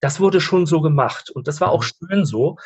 Das 0.00 0.20
wurde 0.20 0.40
schon 0.40 0.64
so 0.64 0.80
gemacht 0.80 1.28
und 1.30 1.46
das 1.46 1.60
war 1.60 1.70
auch 1.70 1.84
mhm. 1.84 2.08
schön 2.08 2.24
so. 2.24 2.56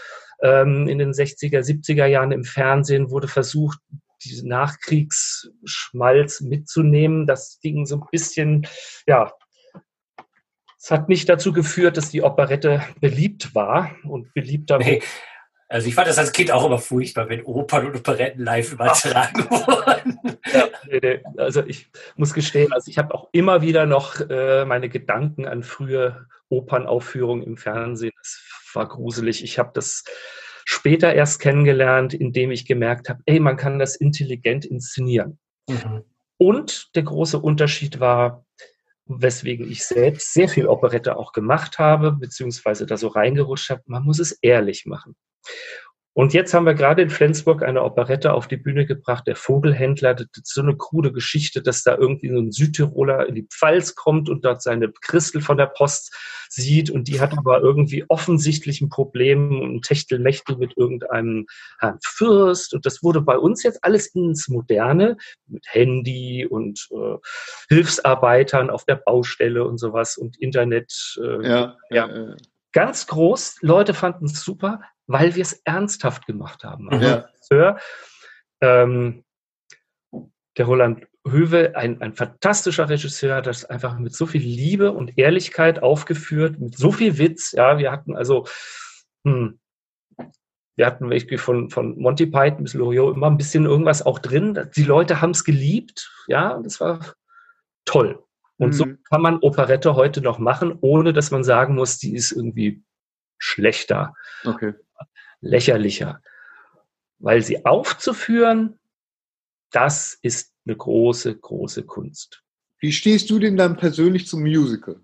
Ähm, 0.40 0.86
in 0.86 0.98
den 0.98 1.10
60er, 1.10 1.58
70er 1.58 2.06
Jahren 2.06 2.30
im 2.30 2.44
Fernsehen 2.44 3.10
wurde 3.10 3.26
versucht, 3.26 3.80
diesen 4.22 4.48
Nachkriegsschmalz 4.48 6.40
mitzunehmen. 6.40 7.26
Das 7.26 7.58
ging 7.60 7.84
so 7.84 7.96
ein 7.96 8.06
bisschen, 8.12 8.64
ja, 9.08 9.32
es 10.88 10.90
hat 10.90 11.10
nicht 11.10 11.28
dazu 11.28 11.52
geführt, 11.52 11.98
dass 11.98 12.08
die 12.08 12.22
Operette 12.22 12.82
beliebt 12.98 13.54
war 13.54 13.94
und 14.04 14.32
beliebter 14.32 14.78
nee. 14.78 15.02
Also 15.68 15.86
ich 15.86 15.94
fand 15.94 16.08
das 16.08 16.16
als 16.16 16.32
Kind 16.32 16.50
auch 16.50 16.64
immer 16.64 16.78
furchtbar, 16.78 17.28
wenn 17.28 17.44
Opern 17.44 17.88
und 17.88 17.96
Operetten 17.96 18.42
live 18.42 18.72
übertragen 18.72 19.50
wurden. 19.50 20.18
Ja, 20.50 20.68
nee, 20.88 20.98
nee. 21.02 21.22
Also 21.36 21.62
ich 21.62 21.90
muss 22.16 22.32
gestehen, 22.32 22.72
also 22.72 22.90
ich 22.90 22.96
habe 22.96 23.14
auch 23.14 23.28
immer 23.32 23.60
wieder 23.60 23.84
noch 23.84 24.18
äh, 24.30 24.64
meine 24.64 24.88
Gedanken 24.88 25.44
an 25.44 25.62
frühe 25.62 26.26
Opernaufführungen 26.48 27.44
im 27.44 27.58
Fernsehen. 27.58 28.12
Das 28.16 28.42
war 28.72 28.88
gruselig. 28.88 29.44
Ich 29.44 29.58
habe 29.58 29.72
das 29.74 30.04
später 30.64 31.12
erst 31.12 31.38
kennengelernt, 31.38 32.14
indem 32.14 32.50
ich 32.50 32.64
gemerkt 32.64 33.10
habe, 33.10 33.20
ey, 33.26 33.40
man 33.40 33.58
kann 33.58 33.78
das 33.78 33.94
intelligent 33.94 34.64
inszenieren. 34.64 35.38
Mhm. 35.68 36.04
Und 36.38 36.96
der 36.96 37.02
große 37.02 37.38
Unterschied 37.38 38.00
war, 38.00 38.46
weswegen 39.08 39.70
ich 39.70 39.84
selbst 39.84 40.34
sehr 40.34 40.48
viel 40.48 40.66
Operette 40.66 41.16
auch 41.16 41.32
gemacht 41.32 41.78
habe, 41.78 42.12
beziehungsweise 42.12 42.86
da 42.86 42.96
so 42.96 43.08
reingerutscht 43.08 43.70
habe, 43.70 43.82
man 43.86 44.04
muss 44.04 44.18
es 44.18 44.32
ehrlich 44.42 44.86
machen. 44.86 45.16
Und 46.18 46.34
jetzt 46.34 46.52
haben 46.52 46.66
wir 46.66 46.74
gerade 46.74 47.00
in 47.00 47.10
Flensburg 47.10 47.62
eine 47.62 47.84
Operette 47.84 48.32
auf 48.32 48.48
die 48.48 48.56
Bühne 48.56 48.86
gebracht, 48.86 49.28
der 49.28 49.36
Vogelhändler. 49.36 50.14
Das 50.14 50.26
ist 50.34 50.52
so 50.52 50.62
eine 50.62 50.76
krude 50.76 51.12
Geschichte, 51.12 51.62
dass 51.62 51.84
da 51.84 51.96
irgendwie 51.96 52.28
so 52.28 52.38
ein 52.38 52.50
Südtiroler 52.50 53.28
in 53.28 53.36
die 53.36 53.46
Pfalz 53.46 53.94
kommt 53.94 54.28
und 54.28 54.44
dort 54.44 54.60
seine 54.60 54.90
Christel 55.00 55.40
von 55.40 55.58
der 55.58 55.66
Post 55.66 56.12
sieht 56.48 56.90
und 56.90 57.06
die 57.06 57.20
hat 57.20 57.38
aber 57.38 57.60
irgendwie 57.60 58.04
offensichtlich 58.08 58.80
ein 58.80 58.88
Problem 58.88 59.60
und 59.60 59.82
Techtelmechtel 59.82 60.56
mit 60.56 60.76
irgendeinem 60.76 61.46
Herrn 61.78 62.00
Fürst 62.04 62.74
und 62.74 62.84
das 62.84 63.04
wurde 63.04 63.20
bei 63.20 63.38
uns 63.38 63.62
jetzt 63.62 63.84
alles 63.84 64.08
ins 64.08 64.48
Moderne 64.48 65.18
mit 65.46 65.66
Handy 65.68 66.44
und 66.44 66.88
äh, 66.90 67.16
Hilfsarbeitern 67.68 68.70
auf 68.70 68.84
der 68.84 68.96
Baustelle 68.96 69.64
und 69.64 69.78
sowas 69.78 70.16
und 70.16 70.36
Internet. 70.36 71.16
Äh, 71.22 71.46
ja, 71.46 71.76
ja. 71.90 72.08
ja. 72.08 72.36
Ganz 72.72 73.06
groß, 73.06 73.58
Leute 73.62 73.94
fanden 73.94 74.26
es 74.26 74.42
super, 74.42 74.82
weil 75.06 75.34
wir 75.34 75.42
es 75.42 75.54
ernsthaft 75.64 76.26
gemacht 76.26 76.64
haben. 76.64 76.90
Also 76.90 77.06
ja. 77.54 77.78
Ähm, 78.60 79.24
der 80.56 80.66
Roland 80.66 81.06
Höwe, 81.26 81.76
ein, 81.76 82.00
ein 82.00 82.14
fantastischer 82.14 82.88
Regisseur, 82.88 83.36
hat 83.36 83.46
das 83.46 83.64
einfach 83.64 83.98
mit 83.98 84.14
so 84.14 84.26
viel 84.26 84.42
Liebe 84.42 84.92
und 84.92 85.18
Ehrlichkeit 85.18 85.82
aufgeführt, 85.82 86.58
mit 86.58 86.76
so 86.76 86.92
viel 86.92 87.18
Witz. 87.18 87.52
Ja, 87.52 87.78
wir 87.78 87.90
hatten 87.90 88.16
also, 88.16 88.46
hm, 89.24 89.58
wir 90.76 90.86
hatten 90.86 91.10
wirklich 91.10 91.40
von, 91.40 91.70
von 91.70 91.98
Monty 91.98 92.26
Python 92.26 92.62
bis 92.62 92.74
Loriot 92.74 93.16
immer 93.16 93.28
ein 93.28 93.36
bisschen 93.36 93.64
irgendwas 93.64 94.04
auch 94.04 94.18
drin. 94.18 94.68
Die 94.76 94.84
Leute 94.84 95.20
haben 95.20 95.30
es 95.30 95.44
geliebt, 95.44 96.10
ja, 96.28 96.50
und 96.50 96.64
das 96.64 96.80
war 96.80 97.00
toll. 97.84 98.22
Und 98.58 98.68
mhm. 98.68 98.72
so 98.72 98.86
kann 99.08 99.22
man 99.22 99.38
Operette 99.38 99.94
heute 99.94 100.20
noch 100.20 100.38
machen, 100.38 100.76
ohne 100.80 101.12
dass 101.12 101.30
man 101.30 101.44
sagen 101.44 101.74
muss, 101.74 101.98
die 101.98 102.14
ist 102.14 102.32
irgendwie 102.32 102.82
schlechter. 103.38 104.14
Okay 104.44 104.74
lächerlicher. 105.40 106.22
Weil 107.18 107.42
sie 107.42 107.64
aufzuführen, 107.64 108.78
das 109.70 110.18
ist 110.22 110.54
eine 110.66 110.76
große, 110.76 111.36
große 111.36 111.84
Kunst. 111.84 112.42
Wie 112.78 112.92
stehst 112.92 113.28
du 113.30 113.38
denn 113.38 113.56
dann 113.56 113.76
persönlich 113.76 114.26
zum 114.26 114.42
Musical 114.42 115.00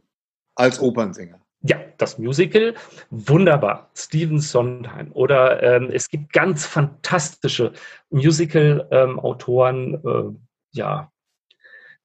als 0.54 0.80
Opernsänger? 0.80 1.40
Ja, 1.66 1.80
das 1.96 2.18
Musical, 2.18 2.74
wunderbar. 3.10 3.90
Steven 3.94 4.38
Sondheim. 4.38 5.10
Oder 5.12 5.62
ähm, 5.62 5.90
es 5.90 6.08
gibt 6.08 6.32
ganz 6.32 6.66
fantastische 6.66 7.72
Musical-Autoren, 8.10 9.94
ähm, 10.04 10.04
äh, 10.04 10.78
ja, 10.78 11.10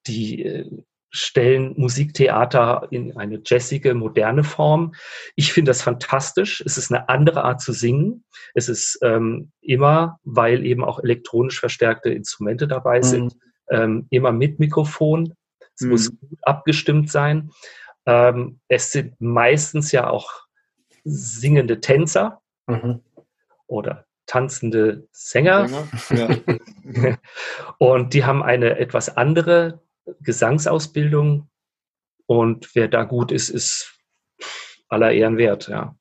die 0.07 0.45
äh, 0.45 0.83
stellen 1.11 1.73
Musiktheater 1.77 2.87
in 2.91 3.17
eine 3.17 3.41
jazzige, 3.43 3.93
moderne 3.93 4.43
Form. 4.43 4.93
Ich 5.35 5.53
finde 5.53 5.71
das 5.71 5.81
fantastisch. 5.81 6.61
Es 6.65 6.77
ist 6.77 6.91
eine 6.91 7.09
andere 7.09 7.43
Art 7.43 7.61
zu 7.61 7.73
singen. 7.73 8.23
Es 8.53 8.69
ist 8.69 8.99
ähm, 9.01 9.51
immer, 9.61 10.19
weil 10.23 10.65
eben 10.65 10.83
auch 10.83 10.99
elektronisch 10.99 11.59
verstärkte 11.59 12.09
Instrumente 12.09 12.67
dabei 12.67 12.99
mhm. 12.99 13.03
sind, 13.03 13.35
ähm, 13.69 14.07
immer 14.09 14.31
mit 14.31 14.59
Mikrofon. 14.59 15.33
Es 15.75 15.81
mhm. 15.81 15.89
muss 15.89 16.09
gut 16.09 16.39
abgestimmt 16.43 17.09
sein. 17.09 17.51
Ähm, 18.05 18.59
es 18.67 18.91
sind 18.91 19.19
meistens 19.19 19.91
ja 19.91 20.09
auch 20.09 20.29
singende 21.03 21.79
Tänzer 21.79 22.41
mhm. 22.67 23.01
oder 23.67 24.05
tanzende 24.25 25.07
Sänger. 25.11 25.67
Sänger? 25.67 26.37
Ja. 26.93 27.17
Und 27.79 28.13
die 28.13 28.25
haben 28.25 28.43
eine 28.43 28.77
etwas 28.77 29.17
andere 29.17 29.81
Gesangsausbildung 30.21 31.49
und 32.25 32.75
wer 32.75 32.87
da 32.87 33.03
gut 33.03 33.31
ist, 33.31 33.49
ist 33.49 33.99
aller 34.87 35.11
Ehren 35.11 35.37
wert, 35.37 35.67
ja. 35.67 35.95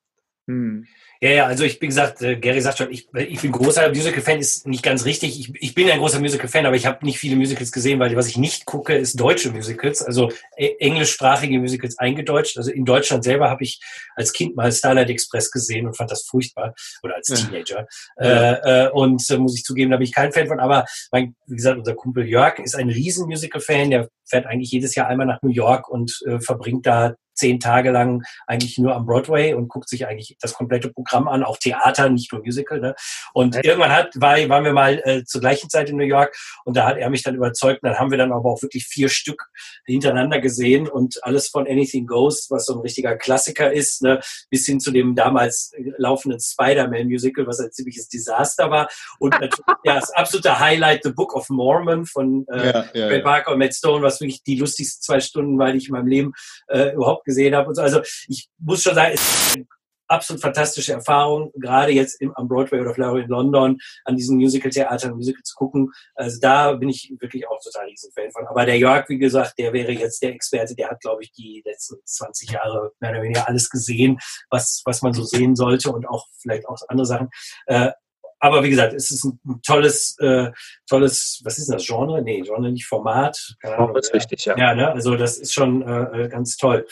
Hm. 0.47 0.85
Ja, 1.21 1.31
ja, 1.31 1.45
also 1.47 1.65
ich, 1.65 1.81
wie 1.81 1.87
gesagt, 1.87 2.21
äh, 2.21 2.37
Gary 2.37 2.61
sagt 2.61 2.77
schon, 2.77 2.91
ich, 2.91 3.09
ich 3.13 3.41
bin 3.41 3.51
großer 3.51 3.89
Musical-Fan, 3.89 4.39
ist 4.39 4.65
nicht 4.65 4.83
ganz 4.83 5.03
richtig. 5.03 5.37
Ich, 5.37 5.51
ich 5.61 5.75
bin 5.75 5.89
ein 5.91 5.99
großer 5.99 6.21
Musical-Fan, 6.21 6.65
aber 6.65 6.77
ich 6.77 6.85
habe 6.85 7.05
nicht 7.05 7.19
viele 7.19 7.35
Musicals 7.35 7.73
gesehen, 7.73 7.99
weil 7.99 8.15
was 8.15 8.27
ich 8.27 8.37
nicht 8.37 8.65
gucke, 8.65 8.95
ist 8.95 9.19
deutsche 9.19 9.51
Musicals, 9.51 10.01
also 10.01 10.31
äh, 10.55 10.69
englischsprachige 10.79 11.59
Musicals 11.59 11.99
eingedeutscht. 11.99 12.57
Also 12.57 12.71
in 12.71 12.85
Deutschland 12.85 13.25
selber 13.25 13.49
habe 13.49 13.63
ich 13.63 13.81
als 14.15 14.31
Kind 14.31 14.55
mal 14.55 14.71
Starlight 14.71 15.09
Express 15.09 15.51
gesehen 15.51 15.87
und 15.87 15.97
fand 15.97 16.09
das 16.09 16.23
furchtbar, 16.23 16.73
oder 17.03 17.15
als 17.15 17.27
Teenager. 17.27 17.85
Ja. 18.17 18.53
Äh, 18.53 18.85
äh, 18.85 18.89
und 18.91 19.29
äh, 19.29 19.37
muss 19.37 19.57
ich 19.57 19.65
zugeben, 19.65 19.91
da 19.91 19.97
bin 19.97 20.05
ich 20.05 20.13
kein 20.13 20.31
Fan 20.31 20.47
von, 20.47 20.61
aber 20.61 20.85
mein, 21.11 21.35
wie 21.47 21.57
gesagt, 21.57 21.77
unser 21.77 21.95
Kumpel 21.95 22.29
Jörg 22.29 22.59
ist 22.59 22.75
ein 22.75 22.89
riesen 22.89 23.27
Musical-Fan, 23.27 23.89
der 23.89 24.09
fährt 24.25 24.45
eigentlich 24.45 24.71
jedes 24.71 24.95
Jahr 24.95 25.07
einmal 25.07 25.27
nach 25.27 25.41
New 25.41 25.51
York 25.51 25.89
und 25.89 26.17
äh, 26.27 26.39
verbringt 26.39 26.85
da 26.85 27.15
zehn 27.39 27.59
Tage 27.59 27.91
lang 27.91 28.23
eigentlich 28.47 28.77
nur 28.77 28.95
am 28.95 29.05
Broadway 29.05 29.53
und 29.53 29.67
guckt 29.69 29.89
sich 29.89 30.05
eigentlich 30.05 30.37
das 30.41 30.53
komplette 30.53 30.89
Programm 30.89 31.27
an, 31.27 31.43
auch 31.43 31.57
Theater, 31.57 32.09
nicht 32.09 32.31
nur 32.31 32.41
Musical. 32.41 32.79
Ne? 32.79 32.95
Und 33.33 33.55
ja. 33.55 33.61
irgendwann 33.63 33.91
hat, 33.91 34.09
war, 34.15 34.37
waren 34.49 34.65
wir 34.65 34.73
mal 34.73 35.01
äh, 35.05 35.23
zur 35.23 35.41
gleichen 35.41 35.69
Zeit 35.69 35.89
in 35.89 35.97
New 35.97 36.03
York 36.03 36.35
und 36.65 36.75
da 36.77 36.85
hat 36.85 36.97
er 36.97 37.09
mich 37.09 37.23
dann 37.23 37.35
überzeugt. 37.35 37.81
Und 37.83 37.89
dann 37.89 37.99
haben 37.99 38.11
wir 38.11 38.17
dann 38.17 38.31
aber 38.31 38.49
auch 38.49 38.61
wirklich 38.61 38.85
vier 38.85 39.09
Stück 39.09 39.45
hintereinander 39.85 40.39
gesehen 40.39 40.87
und 40.87 41.23
alles 41.23 41.47
von 41.47 41.67
Anything 41.67 42.05
Goes, 42.05 42.47
was 42.49 42.65
so 42.65 42.75
ein 42.75 42.81
richtiger 42.81 43.15
Klassiker 43.15 43.71
ist, 43.71 44.01
ne? 44.01 44.19
bis 44.49 44.65
hin 44.65 44.79
zu 44.79 44.91
dem 44.91 45.15
damals 45.15 45.73
laufenden 45.97 46.39
Spider-Man-Musical, 46.39 47.47
was 47.47 47.59
ein 47.59 47.71
ziemliches 47.71 48.09
Desaster 48.09 48.69
war. 48.69 48.89
Und 49.19 49.31
natürlich 49.31 49.59
ja, 49.83 49.95
das 49.95 50.11
absolute 50.11 50.59
Highlight, 50.59 51.03
The 51.03 51.11
Book 51.11 51.35
of 51.35 51.49
Mormon 51.49 52.05
von 52.05 52.45
äh, 52.47 52.67
ja, 52.67 52.85
ja, 52.93 53.11
ja. 53.11 53.21
Parker 53.21 53.51
und 53.51 53.59
Matt 53.59 53.73
Stone, 53.73 54.03
was 54.03 54.19
wirklich 54.19 54.43
die 54.43 54.57
lustigsten 54.57 55.01
zwei 55.01 55.19
Stunden 55.19 55.57
war, 55.57 55.71
die 55.71 55.77
ich 55.77 55.87
in 55.87 55.93
meinem 55.93 56.07
Leben 56.07 56.33
äh, 56.67 56.93
überhaupt 56.93 57.25
gesehen 57.29 57.55
habe. 57.55 57.69
Und 57.69 57.75
so. 57.75 57.81
Also 57.81 58.01
ich 58.27 58.49
muss 58.57 58.83
schon 58.83 58.95
sagen, 58.95 59.13
es 59.13 59.21
ist 59.21 59.55
eine 59.55 59.65
absolut 60.09 60.41
fantastische 60.41 60.93
Erfahrung, 60.93 61.51
gerade 61.55 61.91
jetzt 61.91 62.19
im, 62.21 62.33
am 62.35 62.47
Broadway 62.47 62.81
oder 62.81 62.93
vielleicht 62.93 63.25
in 63.25 63.29
London 63.29 63.77
an 64.05 64.15
diesen 64.15 64.37
Musical-Theatern, 64.37 65.13
Musical 65.13 65.43
zu 65.43 65.55
gucken. 65.55 65.91
Also 66.15 66.39
da 66.41 66.73
bin 66.73 66.89
ich 66.89 67.13
wirklich 67.19 67.47
auch 67.47 67.59
total 67.63 67.85
riesen 67.85 68.11
Fan 68.13 68.31
von. 68.31 68.47
Aber 68.47 68.65
der 68.65 68.77
Jörg, 68.77 69.07
wie 69.09 69.19
gesagt, 69.19 69.53
der 69.59 69.71
wäre 69.71 69.91
jetzt 69.91 70.21
der 70.21 70.33
Experte, 70.33 70.75
der 70.75 70.89
hat, 70.89 70.99
glaube 71.01 71.23
ich, 71.23 71.31
die 71.31 71.61
letzten 71.65 71.97
20 72.03 72.51
Jahre 72.51 72.91
mehr 72.99 73.11
oder 73.11 73.21
weniger 73.21 73.47
alles 73.47 73.69
gesehen, 73.69 74.17
was, 74.49 74.81
was 74.85 75.01
man 75.01 75.13
so 75.13 75.23
sehen 75.23 75.55
sollte 75.55 75.91
und 75.91 76.07
auch 76.07 76.25
vielleicht 76.41 76.67
auch 76.67 76.77
andere 76.87 77.05
Sachen. 77.05 77.29
Äh, 77.67 77.91
aber 78.39 78.63
wie 78.63 78.69
gesagt, 78.69 78.93
es 78.93 79.11
ist 79.11 79.23
ein 79.25 79.39
tolles, 79.65 80.15
äh, 80.19 80.51
tolles, 80.87 81.41
was 81.43 81.57
ist 81.57 81.69
das, 81.69 81.85
Genre? 81.85 82.21
Nee, 82.21 82.41
Genre 82.41 82.71
nicht 82.71 82.85
Format. 82.85 83.55
Keine 83.61 83.77
Ahnung, 83.77 83.95
ist 83.95 84.13
richtig, 84.13 84.45
ja. 84.45 84.57
Ja, 84.57 84.75
ne? 84.75 84.91
also 84.91 85.15
das 85.15 85.37
ist 85.37 85.53
schon 85.53 85.81
äh, 85.81 86.23
äh 86.23 86.29
ganz 86.29 86.57
toll. 86.57 86.87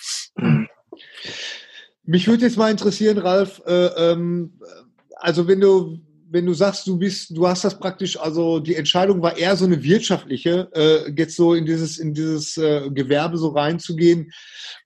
Mich 2.04 2.28
würde 2.28 2.46
jetzt 2.46 2.58
mal 2.58 2.72
interessieren, 2.72 3.18
Ralf, 3.18 3.62
äh, 3.66 4.12
ähm, 4.12 4.60
also 5.16 5.48
wenn 5.48 5.62
du 5.62 6.00
wenn 6.30 6.46
du 6.46 6.54
sagst, 6.54 6.86
du 6.88 6.98
bist, 6.98 7.36
du 7.36 7.48
hast 7.48 7.64
das 7.64 7.80
praktisch, 7.80 8.20
also 8.20 8.60
die 8.60 8.76
Entscheidung 8.76 9.22
war 9.22 9.38
eher 9.38 9.56
so 9.56 9.66
eine 9.66 9.82
wirtschaftliche, 9.82 10.70
äh, 10.74 11.12
jetzt 11.16 11.36
so 11.36 11.54
in 11.54 11.66
dieses, 11.66 12.00
in 12.00 12.14
dieses 12.14 12.58
äh, 12.58 12.90
Gewerbe 12.90 13.38
so 13.38 13.50
reinzugehen. 13.50 14.32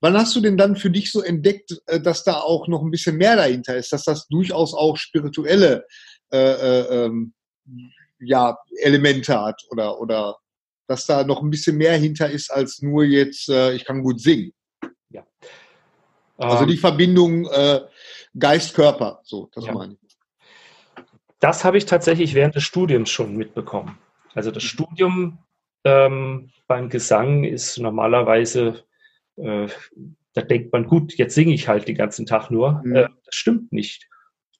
Wann 0.01 0.16
hast 0.16 0.36
du 0.36 0.41
denn 0.41 0.57
dann 0.57 0.76
für 0.76 0.91
dich 0.91 1.12
so 1.12 1.22
entdeckt, 1.22 1.78
äh, 1.88 1.99
dass 1.99 2.24
da 2.24 2.36
auch 2.36 2.68
noch 2.68 2.84
ein 2.84 2.91
bisschen 2.91 3.18
mehr 3.18 3.36
dahinter 3.36 3.76
ist, 3.76 3.91
dass 3.91 4.03
das 4.03 4.28
durchaus 4.28 4.74
auch 4.74 4.97
spirituelle 4.97 5.86
äh, 6.32 6.38
äh, 6.38 7.05
ähm, 7.05 7.34
ja, 8.19 8.57
Elemente 8.82 9.39
hat 9.39 9.61
oder, 9.69 9.99
oder 9.99 10.38
dass 10.88 11.05
da 11.05 11.23
noch 11.23 11.41
ein 11.41 11.49
bisschen 11.49 11.77
mehr 11.77 11.97
hinter 11.97 12.29
ist 12.29 12.51
als 12.51 12.82
nur 12.82 13.03
jetzt, 13.03 13.49
äh, 13.49 13.73
ich 13.73 13.86
kann 13.86 14.03
gut 14.03 14.19
singen. 14.19 14.53
Ja. 15.09 15.25
Also 16.38 16.65
die 16.65 16.73
ähm. 16.73 16.79
Verbindung 16.79 17.45
äh, 17.47 17.82
Geist-Körper, 18.38 19.21
so, 19.23 19.49
das 19.53 19.65
ja. 19.65 19.73
meine 19.73 19.97
ich. 20.01 20.17
Das 21.39 21.63
habe 21.63 21.77
ich 21.77 21.86
tatsächlich 21.86 22.36
während 22.36 22.55
des 22.55 22.63
Studiums 22.63 23.09
schon 23.09 23.36
mitbekommen. 23.36 23.97
Also 24.34 24.51
das 24.51 24.63
mhm. 24.63 24.67
Studium 24.67 25.39
ähm, 25.84 26.51
beim 26.67 26.89
Gesang 26.89 27.43
ist 27.43 27.77
normalerweise, 27.79 28.84
äh, 29.38 29.67
da 30.34 30.41
denkt 30.41 30.71
man, 30.71 30.86
gut, 30.86 31.13
jetzt 31.15 31.36
singe 31.36 31.53
ich 31.53 31.67
halt 31.67 31.88
den 31.88 31.95
ganzen 31.95 32.25
Tag 32.25 32.51
nur. 32.51 32.82
Mhm. 32.84 32.95
Äh, 32.95 33.09
das 33.25 33.36
stimmt 33.36 33.71
nicht. 33.71 34.07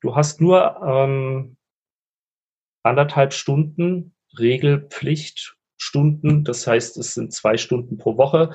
Du 0.02 0.16
hast 0.16 0.42
nur 0.42 0.82
ähm, 0.84 1.58
anderthalb 2.84 3.34
Stunden 3.34 4.14
Regelpflichtstunden. 4.38 6.44
Das 6.44 6.68
heißt, 6.68 6.98
es 6.98 7.14
sind 7.14 7.34
zwei 7.34 7.58
Stunden 7.58 7.98
pro 7.98 8.18
Woche 8.18 8.54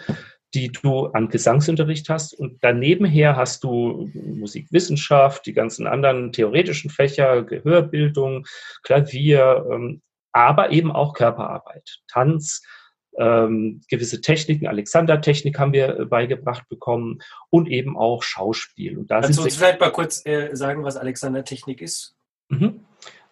die 0.57 0.73
du 0.73 1.07
an 1.09 1.29
Gesangsunterricht 1.29 2.09
hast. 2.09 2.33
Und 2.33 2.65
danebenher 2.65 3.37
hast 3.37 3.63
du 3.63 4.11
Musikwissenschaft, 4.15 5.45
die 5.45 5.53
ganzen 5.53 5.87
anderen 5.87 6.33
theoretischen 6.33 6.91
Fächer, 6.91 7.43
Gehörbildung, 7.43 8.47
Klavier, 8.83 9.67
ähm, 9.71 10.01
aber 10.33 10.71
eben 10.71 10.91
auch 10.91 11.13
Körperarbeit, 11.13 12.01
Tanz, 12.09 12.63
ähm, 13.19 13.83
gewisse 13.91 14.23
Techniken, 14.23 14.67
Alexander-Technik 14.67 15.59
haben 15.59 15.75
wir 15.75 16.01
äh, 16.01 16.05
beigebracht 16.07 16.69
bekommen 16.69 17.19
und 17.51 17.69
eben 17.69 17.97
auch 17.97 18.23
Schauspiel. 18.23 18.99
Und 18.99 19.11
da 19.11 19.21
Kannst 19.21 19.39
du 19.39 19.45
uns 19.45 19.57
vielleicht 19.57 19.81
mal 19.81 19.93
kurz 19.93 20.25
äh, 20.27 20.55
sagen, 20.55 20.85
was 20.85 20.97
Alexander-Technik 20.97 21.83
ist? 21.83 22.17
Mhm. 22.49 22.86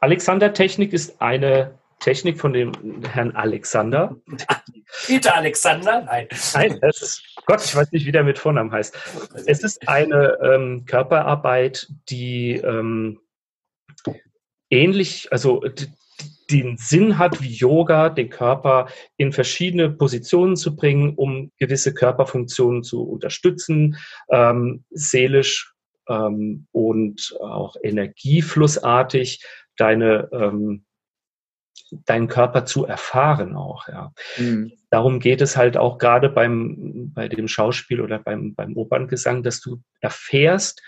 Alexander-Technik 0.05 0.93
ist 0.93 1.23
eine 1.23 1.79
Technik 1.99 2.39
von 2.39 2.53
dem 2.53 2.73
Herrn 3.11 3.35
Alexander. 3.35 4.15
Peter 5.07 5.35
Alexander? 5.35 6.03
Nein. 6.03 6.29
Nein, 6.53 6.79
es 6.83 7.01
ist, 7.01 7.23
Gott, 7.47 7.65
ich 7.65 7.75
weiß 7.75 7.91
nicht, 7.91 8.05
wie 8.05 8.13
der 8.13 8.23
mit 8.23 8.39
Vornamen 8.39 8.71
heißt. 8.71 8.95
Es 9.47 9.65
ist 9.65 9.89
eine 9.89 10.37
ähm, 10.43 10.85
Körperarbeit, 10.85 11.89
die 12.11 12.57
ähm, 12.57 13.19
ähnlich, 14.69 15.33
also 15.33 15.65
den 16.51 16.77
Sinn 16.77 17.17
hat 17.17 17.41
wie 17.41 17.55
Yoga, 17.55 18.11
den 18.11 18.29
Körper 18.29 18.89
in 19.17 19.33
verschiedene 19.33 19.89
Positionen 19.89 20.57
zu 20.57 20.77
bringen, 20.77 21.15
um 21.15 21.51
gewisse 21.57 21.95
Körperfunktionen 21.95 22.83
zu 22.83 23.05
unterstützen, 23.05 23.97
ähm, 24.29 24.85
seelisch 24.91 25.75
ähm, 26.11 26.67
und 26.73 27.35
auch 27.41 27.77
energieflussartig 27.83 29.43
deine 29.77 30.29
ähm, 30.33 30.85
deinen 32.07 32.29
Körper 32.29 32.65
zu 32.65 32.87
erfahren 32.87 33.57
auch, 33.57 33.89
ja. 33.89 34.13
Mhm. 34.39 34.73
Darum 34.91 35.21
geht 35.21 35.41
es 35.41 35.57
halt 35.57 35.77
auch 35.77 35.99
gerade 35.99 36.29
beim, 36.29 37.13
bei 37.13 37.29
dem 37.29 37.49
Schauspiel 37.49 38.01
oder 38.01 38.19
beim, 38.19 38.55
beim 38.55 38.77
Operngesang, 38.77 39.43
dass 39.43 39.61
du 39.61 39.83
erfährst, 40.01 40.83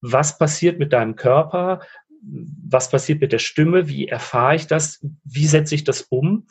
was 0.00 0.38
passiert 0.38 0.78
mit 0.78 0.92
deinem 0.92 1.16
Körper, 1.16 1.80
was 2.20 2.90
passiert 2.90 3.20
mit 3.20 3.32
der 3.32 3.38
Stimme, 3.38 3.88
wie 3.88 4.08
erfahre 4.08 4.56
ich 4.56 4.66
das, 4.66 5.04
wie 5.24 5.46
setze 5.46 5.74
ich 5.74 5.84
das 5.84 6.02
um, 6.02 6.46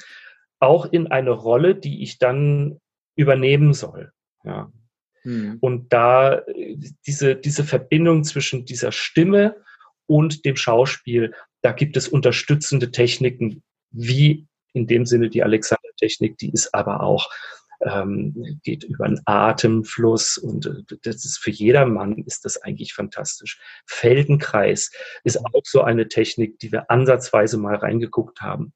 auch 0.59 0.85
in 0.85 1.07
eine 1.07 1.31
Rolle, 1.31 1.75
die 1.75 2.03
ich 2.03 2.19
dann 2.19 2.79
übernehmen 3.15 3.73
soll, 3.73 4.11
ja. 4.43 4.71
Mhm. 5.23 5.57
Und 5.59 5.91
da 5.93 6.41
diese, 7.05 7.35
diese 7.35 7.63
Verbindung 7.63 8.23
zwischen 8.23 8.65
dieser 8.65 8.91
Stimme 8.91 9.57
und 10.05 10.45
dem 10.45 10.55
Schauspiel, 10.55 11.33
da 11.61 11.71
gibt 11.71 11.97
es 11.97 12.07
unterstützende 12.07 12.91
Techniken, 12.91 13.63
wie 13.91 14.47
in 14.73 14.87
dem 14.87 15.05
Sinne 15.05 15.29
die 15.29 15.43
Alexander-Technik, 15.43 16.37
die 16.37 16.51
ist 16.51 16.73
aber 16.73 17.01
auch 17.01 17.29
ähm, 17.81 18.59
geht 18.63 18.83
über 18.83 19.05
einen 19.05 19.21
Atemfluss 19.25 20.37
und 20.37 20.65
äh, 20.65 20.97
das 21.03 21.25
ist 21.25 21.37
für 21.37 21.51
jedermann 21.51 22.17
ist 22.25 22.43
das 22.45 22.61
eigentlich 22.61 22.93
fantastisch. 22.93 23.59
Feldenkreis 23.85 24.91
ist 25.23 25.37
auch 25.37 25.61
so 25.63 25.81
eine 25.81 26.07
Technik, 26.07 26.57
die 26.59 26.71
wir 26.71 26.89
ansatzweise 26.89 27.57
mal 27.57 27.75
reingeguckt 27.75 28.41
haben. 28.41 28.73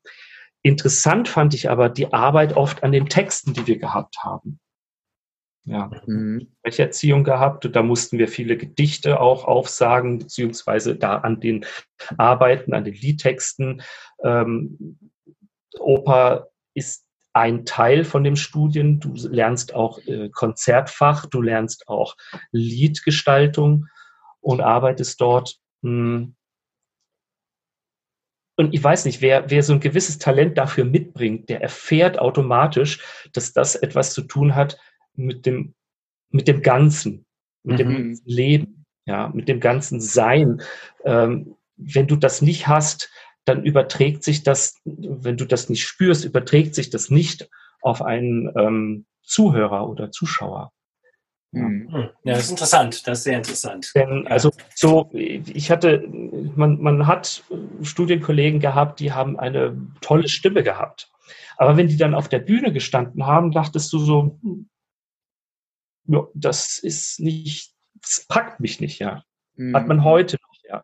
Interessant 0.62 1.28
fand 1.28 1.56
ich 1.56 1.70
aber 1.70 1.90
die 1.90 2.14
Arbeit 2.14 2.56
oft 2.56 2.84
an 2.84 2.92
den 2.92 3.08
Texten, 3.08 3.54
die 3.54 3.66
wir 3.66 3.80
gehabt 3.80 4.20
haben 4.20 4.60
ja, 5.64 5.92
mhm. 6.06 6.48
Sprecherziehung 6.60 7.24
gehabt. 7.24 7.66
Und 7.66 7.76
da 7.76 7.84
mussten 7.84 8.18
wir 8.18 8.28
viele 8.28 8.58
Gedichte 8.58 9.20
auch 9.20 9.46
aufsagen, 9.46 10.20
beziehungsweise 10.20 10.96
da 10.96 11.18
an 11.18 11.40
den 11.40 11.66
Arbeiten, 12.18 12.74
an 12.74 12.84
den 12.84 12.96
Liedtexten. 12.96 13.82
Ähm, 14.24 14.98
Oper 15.80 16.50
ist 16.74 17.06
ein 17.34 17.66
Teil 17.66 18.04
von 18.04 18.24
dem 18.24 18.36
Studien. 18.36 19.00
Du 19.00 19.14
lernst 19.16 19.74
auch 19.74 20.00
äh, 20.00 20.30
Konzertfach, 20.30 21.26
du 21.28 21.42
lernst 21.42 21.88
auch 21.88 22.18
Liedgestaltung 22.52 23.88
und 24.42 24.62
arbeitest 24.62 25.22
dort. 25.22 25.58
Hm. 25.84 26.36
Und 28.58 28.74
ich 28.74 28.84
weiß 28.84 29.06
nicht, 29.06 29.22
wer, 29.22 29.50
wer 29.50 29.64
so 29.64 29.74
ein 29.74 29.80
gewisses 29.80 30.18
Talent 30.18 30.58
dafür 30.58 30.86
mitbringt, 30.86 31.50
der 31.50 31.62
erfährt 31.62 32.20
automatisch, 32.20 33.30
dass 33.34 33.54
das 33.54 33.76
etwas 33.76 34.14
zu 34.14 34.24
tun 34.24 34.56
hat 34.56 34.78
mit 35.16 35.46
dem, 35.46 35.74
mit 36.30 36.48
dem 36.48 36.62
Ganzen, 36.62 37.26
mit 37.64 37.80
mhm. 37.80 37.90
dem 37.90 38.22
Leben, 38.26 38.86
ja, 39.06 39.30
mit 39.34 39.48
dem 39.48 39.60
ganzen 39.60 40.00
Sein. 40.00 40.62
Ähm, 41.04 41.56
wenn 41.78 42.08
du 42.08 42.16
das 42.16 42.42
nicht 42.42 42.68
hast, 42.68 43.10
dann 43.46 43.64
überträgt 43.64 44.24
sich 44.24 44.44
das, 44.44 44.80
wenn 44.86 45.38
du 45.38 45.46
das 45.46 45.70
nicht 45.70 45.84
spürst, 45.84 46.26
überträgt 46.26 46.76
sich 46.76 46.90
das 46.90 47.10
nicht 47.10 47.50
auf 47.82 48.02
einen 48.02 48.52
ähm, 48.56 49.06
Zuhörer 49.24 49.90
oder 49.90 50.12
Zuschauer. 50.12 50.72
Ja. 51.52 51.62
Hm. 51.64 51.92
Hm. 51.92 52.10
ja, 52.24 52.34
das 52.34 52.46
ist 52.46 52.52
interessant, 52.52 53.08
das 53.08 53.20
ist 53.20 53.24
sehr 53.26 53.38
interessant. 53.38 53.92
Denn, 53.96 54.28
also 54.28 54.52
so, 54.74 55.10
ich 55.14 55.70
hatte, 55.70 56.08
man, 56.56 56.82
man 56.82 57.08
hat 57.08 57.44
Studienkollegen 57.82 58.60
gehabt, 58.60 59.00
die 59.00 59.12
haben 59.12 59.38
eine 59.38 59.76
tolle 60.02 60.30
Stimme 60.30 60.64
gehabt. 60.64 61.12
Aber 61.58 61.78
wenn 61.78 61.88
die 61.88 61.98
dann 61.98 62.16
auf 62.16 62.30
der 62.30 62.40
Bühne 62.40 62.72
gestanden 62.72 63.26
haben, 63.26 63.52
dachtest 63.52 63.92
du 63.92 64.00
so, 64.00 64.40
hm, 64.42 64.70
ja, 66.06 66.28
das 66.34 66.80
ist 66.80 67.20
nicht, 67.20 67.74
das 68.02 68.26
packt 68.28 68.60
mich 68.60 68.80
nicht, 68.80 69.00
ja. 69.00 69.24
Mhm. 69.56 69.76
Hat 69.76 69.88
man 69.88 70.04
heute 70.04 70.38
noch, 70.38 70.56
ja. 70.64 70.84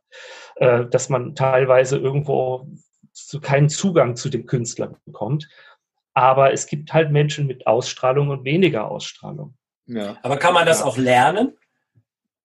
Äh, 0.55 0.89
dass 0.89 1.09
man 1.09 1.36
teilweise 1.36 1.97
irgendwo 1.97 2.68
so 3.13 3.39
keinen 3.39 3.70
Zugang 3.70 4.15
zu 4.15 4.30
dem 4.30 4.45
Künstler 4.45 4.95
bekommt. 5.05 5.47
Aber 6.13 6.51
es 6.53 6.68
gibt 6.68 6.93
halt 6.93 7.11
Menschen 7.11 7.47
mit 7.47 7.68
Ausstrahlung 7.68 8.30
und 8.30 8.43
weniger 8.43 8.89
Ausstrahlung. 8.89 9.55
Ja. 9.86 10.18
Aber 10.24 10.38
kann 10.38 10.53
man 10.53 10.65
das 10.65 10.80
ja. 10.80 10.86
auch 10.86 10.97
lernen? 10.97 11.56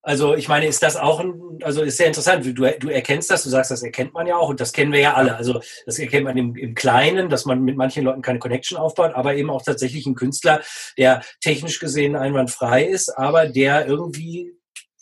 Also 0.04 0.34
ich 0.34 0.48
meine, 0.48 0.66
ist 0.66 0.82
das 0.82 0.96
auch 0.96 1.20
ein, 1.20 1.60
also 1.62 1.82
ist 1.82 1.96
sehr 1.96 2.08
interessant. 2.08 2.44
Du, 2.44 2.52
du 2.52 2.88
erkennst 2.88 3.30
das, 3.30 3.44
du 3.44 3.50
sagst, 3.50 3.70
das 3.70 3.84
erkennt 3.84 4.12
man 4.14 4.26
ja 4.26 4.36
auch 4.36 4.48
und 4.48 4.60
das 4.60 4.72
kennen 4.72 4.92
wir 4.92 4.98
ja 4.98 5.14
alle. 5.14 5.36
Also 5.36 5.60
das 5.86 5.98
erkennt 6.00 6.24
man 6.24 6.36
im, 6.36 6.56
im 6.56 6.74
Kleinen, 6.74 7.28
dass 7.28 7.44
man 7.44 7.62
mit 7.62 7.76
manchen 7.76 8.04
Leuten 8.04 8.20
keine 8.20 8.40
Connection 8.40 8.76
aufbaut, 8.76 9.14
aber 9.14 9.36
eben 9.36 9.48
auch 9.48 9.62
tatsächlich 9.62 10.04
ein 10.06 10.16
Künstler, 10.16 10.60
der 10.98 11.22
technisch 11.40 11.78
gesehen 11.78 12.16
einwandfrei 12.16 12.84
ist, 12.84 13.16
aber 13.16 13.46
der 13.46 13.86
irgendwie 13.86 14.52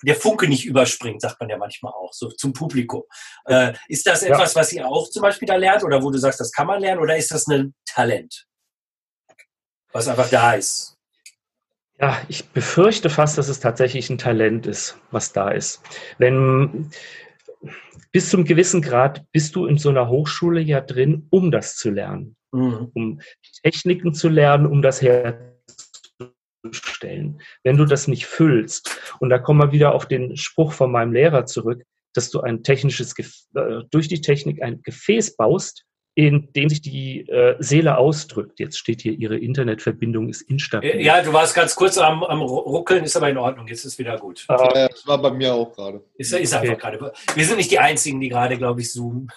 der 0.03 0.17
Funke 0.17 0.49
nicht 0.49 0.67
überspringt, 0.67 1.21
sagt 1.21 1.41
man 1.41 1.49
ja 1.49 1.59
manchmal 1.59 1.93
auch, 1.93 2.13
so 2.13 2.29
zum 2.31 2.53
Publikum. 2.53 3.03
Äh, 3.47 3.75
ist 3.89 4.07
das 4.07 4.23
etwas, 4.23 4.55
ja. 4.55 4.61
was 4.61 4.73
ihr 4.73 4.87
auch 4.87 5.09
zum 5.09 5.23
Beispiel 5.23 5.47
da 5.47 5.57
lernt 5.57 5.85
oder 5.85 6.03
wo 6.03 6.11
du 6.11 6.19
sagst, 6.19 6.41
das 6.41 6.53
kann 6.53 6.67
man 6.67 6.81
lernen 6.81 7.01
oder 7.01 7.17
ist 7.17 7.31
das 7.31 7.47
ein 7.47 7.75
Talent, 7.87 8.47
was 9.93 10.09
einfach 10.09 10.29
da 10.29 10.55
ist? 10.55 11.00
Ja, 12.01 12.19
ich 12.29 12.49
befürchte 12.49 13.11
fast, 13.11 13.37
dass 13.37 13.49
es 13.49 13.61
tatsächlich 13.61 14.09
ein 14.09 14.17
Talent 14.17 14.67
ist, 14.67 14.99
was 15.11 15.33
da 15.33 15.51
ist. 15.51 15.83
Wenn 16.17 16.91
bis 18.11 18.31
zum 18.31 18.45
gewissen 18.45 18.81
Grad 18.81 19.31
bist 19.33 19.55
du 19.55 19.67
in 19.67 19.77
so 19.77 19.91
einer 19.91 20.09
Hochschule 20.09 20.61
ja 20.61 20.81
drin, 20.81 21.27
um 21.31 21.51
das 21.51 21.77
zu 21.77 21.91
lernen, 21.91 22.37
mhm. 22.53 22.91
um 22.95 23.21
Techniken 23.63 24.15
zu 24.15 24.31
lernen, 24.31 24.67
um 24.67 24.81
das 24.81 25.03
herzustellen. 25.03 25.53
Wenn 27.63 27.77
du 27.77 27.85
das 27.85 28.09
nicht 28.09 28.25
füllst, 28.25 28.99
und 29.21 29.29
da 29.29 29.39
kommen 29.39 29.61
wir 29.61 29.73
wieder 29.73 29.95
auf 29.95 30.07
den 30.07 30.39
Spruch 30.39 30.73
von 30.73 30.91
meinem 30.91 31.13
Lehrer 31.13 31.45
zurück, 31.45 31.83
dass 32.15 32.31
du 32.31 32.41
ein 32.41 32.63
technisches, 32.63 33.15
äh, 33.55 33.83
durch 33.91 34.09
die 34.09 34.23
Technik 34.23 34.63
ein 34.63 34.83
Gefäß 34.83 35.37
baust, 35.37 35.85
in 36.21 36.53
dem 36.53 36.69
sich 36.69 36.83
die 36.83 37.27
äh, 37.31 37.57
Seele 37.61 37.97
ausdrückt. 37.97 38.61
Jetzt 38.61 38.79
steht 38.79 39.01
hier, 39.01 39.15
ihre 39.15 39.39
Internetverbindung 39.39 40.29
ist 40.29 40.43
instabil. 40.43 41.01
Ja, 41.01 41.23
du 41.23 41.33
warst 41.33 41.55
ganz 41.55 41.75
kurz 41.75 41.97
am, 41.97 42.23
am 42.23 42.43
Ruckeln, 42.43 43.05
ist 43.05 43.17
aber 43.17 43.31
in 43.31 43.39
Ordnung, 43.39 43.67
jetzt 43.69 43.87
ist 43.87 43.99
wieder 43.99 44.19
gut. 44.19 44.45
Äh, 44.51 44.53
ja, 44.53 44.89
das 44.89 45.07
war 45.07 45.17
bei 45.17 45.31
mir 45.31 45.55
auch 45.55 45.73
gerade. 45.73 46.05
Ist, 46.17 46.35
ist 46.35 46.55
okay. 46.55 46.69
einfach 46.69 46.79
gerade. 46.79 47.13
Wir 47.35 47.47
sind 47.47 47.57
nicht 47.57 47.71
die 47.71 47.79
Einzigen, 47.79 48.21
die 48.21 48.29
gerade, 48.29 48.59
glaube 48.59 48.83
ich, 48.83 48.93
zoomen. 48.93 49.33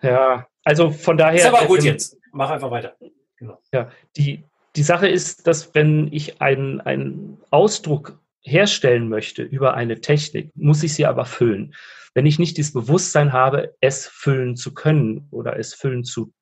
ja, 0.00 0.46
also 0.64 0.90
von 0.90 1.18
daher. 1.18 1.34
Ist 1.34 1.46
aber 1.46 1.66
gut 1.66 1.80
ähm, 1.80 1.86
jetzt. 1.86 2.16
Mach 2.32 2.48
einfach 2.48 2.70
weiter. 2.70 2.96
Genau. 3.36 3.58
Ja, 3.74 3.90
die, 4.16 4.44
die 4.76 4.82
Sache 4.82 5.08
ist, 5.08 5.46
dass 5.46 5.74
wenn 5.74 6.10
ich 6.10 6.40
einen, 6.40 6.80
einen 6.80 7.36
Ausdruck 7.50 8.18
herstellen 8.46 9.08
möchte 9.08 9.42
über 9.42 9.74
eine 9.74 10.00
Technik, 10.00 10.52
muss 10.54 10.82
ich 10.82 10.94
sie 10.94 11.04
aber 11.04 11.24
füllen. 11.24 11.74
Wenn 12.14 12.26
ich 12.26 12.38
nicht 12.38 12.56
dieses 12.56 12.72
Bewusstsein 12.72 13.32
habe, 13.32 13.74
es 13.80 14.06
füllen 14.06 14.56
zu 14.56 14.72
können 14.72 15.26
oder 15.30 15.58
es 15.58 15.74
füllen 15.74 16.04
zu 16.04 16.32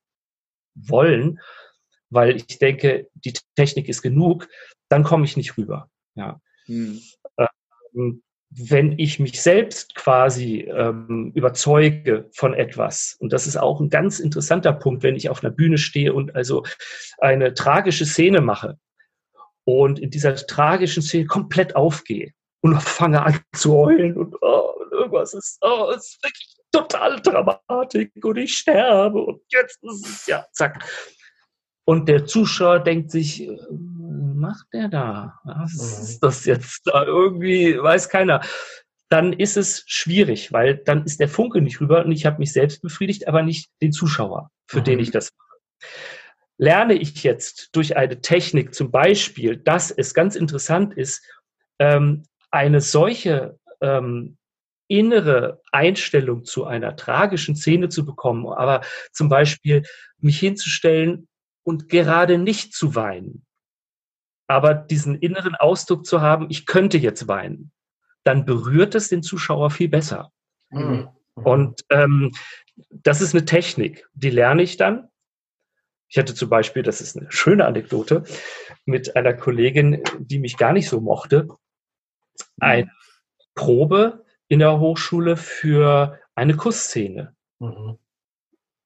wollen, 0.75 1.39
weil 2.09 2.35
ich 2.35 2.59
denke, 2.59 3.09
die 3.13 3.33
Technik 3.55 3.89
ist 3.89 4.01
genug, 4.01 4.47
dann 4.87 5.03
komme 5.03 5.25
ich 5.25 5.35
nicht 5.35 5.57
rüber. 5.57 5.89
Ja. 6.13 6.39
Hm. 6.65 7.01
Ähm, 7.37 8.21
wenn 8.51 8.97
ich 8.99 9.19
mich 9.19 9.41
selbst 9.41 9.95
quasi 9.95 10.61
ähm, 10.61 11.31
überzeuge 11.33 12.29
von 12.31 12.53
etwas, 12.53 13.17
und 13.19 13.33
das 13.33 13.47
ist 13.47 13.57
auch 13.57 13.81
ein 13.81 13.89
ganz 13.89 14.19
interessanter 14.19 14.71
Punkt, 14.71 15.03
wenn 15.03 15.15
ich 15.15 15.29
auf 15.29 15.43
einer 15.43 15.51
Bühne 15.51 15.77
stehe 15.77 16.13
und 16.13 16.35
also 16.35 16.63
eine 17.17 17.53
tragische 17.53 18.05
Szene 18.05 18.41
mache 18.41 18.77
und 19.65 19.99
in 19.99 20.09
dieser 20.09 20.35
tragischen 20.35 21.03
Szene 21.03 21.25
komplett 21.25 21.75
aufgehe 21.75 22.31
und 22.61 22.81
fange 22.81 23.21
an 23.23 23.39
zu 23.53 23.73
heulen 23.73 24.17
und 24.17 24.35
oh, 24.41 24.73
irgendwas 24.91 25.33
ist, 25.33 25.57
oh, 25.61 25.91
es 25.95 26.07
ist 26.07 26.23
wirklich 26.23 26.55
total 26.71 27.21
Dramatik 27.21 28.11
und 28.23 28.37
ich 28.37 28.57
sterbe 28.57 29.19
und 29.19 29.41
jetzt 29.51 29.83
ist 29.83 30.07
es, 30.07 30.25
ja, 30.27 30.45
zack. 30.51 30.83
Und 31.85 32.09
der 32.09 32.25
Zuschauer 32.25 32.79
denkt 32.79 33.11
sich, 33.11 33.47
äh, 33.47 33.57
macht 33.69 34.65
der 34.73 34.89
da? 34.89 35.39
Was 35.43 35.73
mhm. 35.73 36.03
ist 36.03 36.19
das 36.19 36.45
jetzt 36.45 36.81
da 36.85 37.05
irgendwie? 37.05 37.81
Weiß 37.81 38.09
keiner. 38.09 38.41
Dann 39.09 39.33
ist 39.33 39.55
es 39.55 39.83
schwierig, 39.85 40.51
weil 40.51 40.77
dann 40.77 41.05
ist 41.05 41.19
der 41.19 41.29
Funke 41.29 41.61
nicht 41.61 41.79
rüber 41.79 42.03
und 42.03 42.11
ich 42.11 42.25
habe 42.25 42.39
mich 42.39 42.51
selbst 42.51 42.81
befriedigt, 42.81 43.27
aber 43.27 43.43
nicht 43.43 43.69
den 43.81 43.91
Zuschauer, 43.91 44.49
für 44.67 44.79
mhm. 44.79 44.85
den 44.85 44.99
ich 44.99 45.11
das 45.11 45.31
mache. 45.37 45.59
Lerne 46.57 46.93
ich 46.93 47.23
jetzt 47.23 47.75
durch 47.75 47.97
eine 47.97 48.21
Technik 48.21 48.73
zum 48.73 48.91
Beispiel, 48.91 49.57
dass 49.57 49.91
es 49.91 50.13
ganz 50.13 50.35
interessant 50.35 50.93
ist, 50.93 51.25
ähm, 51.79 52.23
eine 52.51 52.81
solche 52.81 53.59
ähm, 53.81 54.37
innere 54.87 55.61
Einstellung 55.71 56.45
zu 56.45 56.65
einer 56.65 56.95
tragischen 56.95 57.55
Szene 57.55 57.89
zu 57.89 58.05
bekommen, 58.05 58.47
aber 58.47 58.81
zum 59.11 59.29
Beispiel 59.29 59.83
mich 60.19 60.39
hinzustellen 60.39 61.27
und 61.63 61.89
gerade 61.89 62.37
nicht 62.37 62.73
zu 62.73 62.95
weinen 62.95 63.45
aber 64.47 64.73
diesen 64.73 65.15
inneren 65.15 65.55
Ausdruck 65.55 66.05
zu 66.05 66.21
haben, 66.21 66.47
ich 66.49 66.65
könnte 66.65 66.97
jetzt 66.97 67.27
weinen, 67.27 67.71
dann 68.23 68.45
berührt 68.45 68.95
es 68.95 69.09
den 69.09 69.23
Zuschauer 69.23 69.71
viel 69.71 69.89
besser. 69.89 70.31
Mhm. 70.69 71.09
Und 71.35 71.81
ähm, 71.89 72.31
das 72.89 73.21
ist 73.21 73.33
eine 73.33 73.45
Technik, 73.45 74.07
die 74.13 74.29
lerne 74.29 74.63
ich 74.63 74.77
dann. 74.77 75.09
Ich 76.07 76.17
hatte 76.17 76.35
zum 76.35 76.49
Beispiel, 76.49 76.83
das 76.83 77.01
ist 77.01 77.17
eine 77.17 77.31
schöne 77.31 77.65
Anekdote, 77.65 78.23
mit 78.85 79.15
einer 79.15 79.33
Kollegin, 79.33 80.03
die 80.19 80.39
mich 80.39 80.57
gar 80.57 80.73
nicht 80.73 80.87
so 80.87 81.01
mochte, 81.01 81.47
eine 82.59 82.89
Probe 83.55 84.25
in 84.47 84.59
der 84.59 84.79
Hochschule 84.79 85.37
für 85.37 86.19
eine 86.35 86.55
Kussszene. 86.55 87.35
Mhm. 87.59 87.97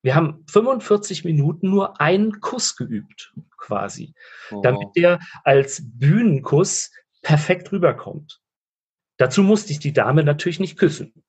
Wir 0.01 0.15
haben 0.15 0.45
45 0.47 1.25
Minuten 1.25 1.69
nur 1.69 1.99
einen 1.99 2.39
Kuss 2.39 2.77
geübt, 2.77 3.33
quasi, 3.57 4.13
oh. 4.51 4.61
damit 4.61 4.95
der 4.95 5.19
als 5.43 5.81
Bühnenkuss 5.83 6.91
perfekt 7.21 7.71
rüberkommt. 7.73 8.41
Dazu 9.17 9.43
musste 9.43 9.73
ich 9.73 9.79
die 9.79 9.91
Dame 9.91 10.23
natürlich 10.23 10.61
nicht 10.61 10.77
küssen, 10.77 11.25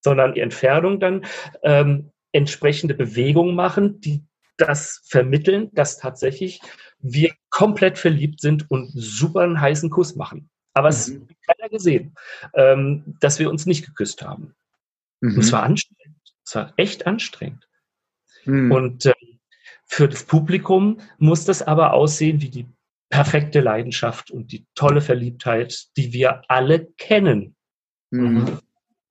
sondern 0.00 0.34
die 0.34 0.40
Entfernung 0.40 1.00
dann 1.00 1.26
ähm, 1.62 2.12
entsprechende 2.32 2.94
Bewegungen 2.94 3.54
machen, 3.54 4.00
die 4.00 4.24
das 4.56 5.02
vermitteln, 5.04 5.70
dass 5.72 5.98
tatsächlich 5.98 6.60
wir 6.98 7.32
komplett 7.48 7.98
verliebt 7.98 8.40
sind 8.40 8.70
und 8.70 8.90
super 8.94 9.40
einen 9.40 9.60
heißen 9.60 9.90
Kuss 9.90 10.16
machen. 10.16 10.50
Aber 10.74 10.88
mhm. 10.88 10.94
es 10.94 11.12
hat 11.12 11.56
keiner 11.58 11.68
gesehen, 11.70 12.14
ähm, 12.54 13.16
dass 13.20 13.38
wir 13.38 13.50
uns 13.50 13.66
nicht 13.66 13.86
geküsst 13.86 14.22
haben. 14.22 14.54
Mhm. 15.20 15.34
Und 15.34 15.38
es 15.38 15.52
war 15.52 15.62
anstrengend. 15.62 16.16
Es 16.44 16.54
war 16.54 16.72
echt 16.76 17.06
anstrengend. 17.06 17.68
Mhm. 18.44 18.72
Und 18.72 19.06
äh, 19.06 19.14
für 19.86 20.08
das 20.08 20.24
Publikum 20.24 21.00
muss 21.18 21.44
das 21.44 21.62
aber 21.62 21.94
aussehen 21.94 22.42
wie 22.42 22.50
die 22.50 22.66
perfekte 23.10 23.60
Leidenschaft 23.60 24.30
und 24.30 24.52
die 24.52 24.66
tolle 24.74 25.00
Verliebtheit, 25.00 25.88
die 25.96 26.12
wir 26.12 26.42
alle 26.48 26.86
kennen. 26.98 27.56
Mhm. 28.10 28.58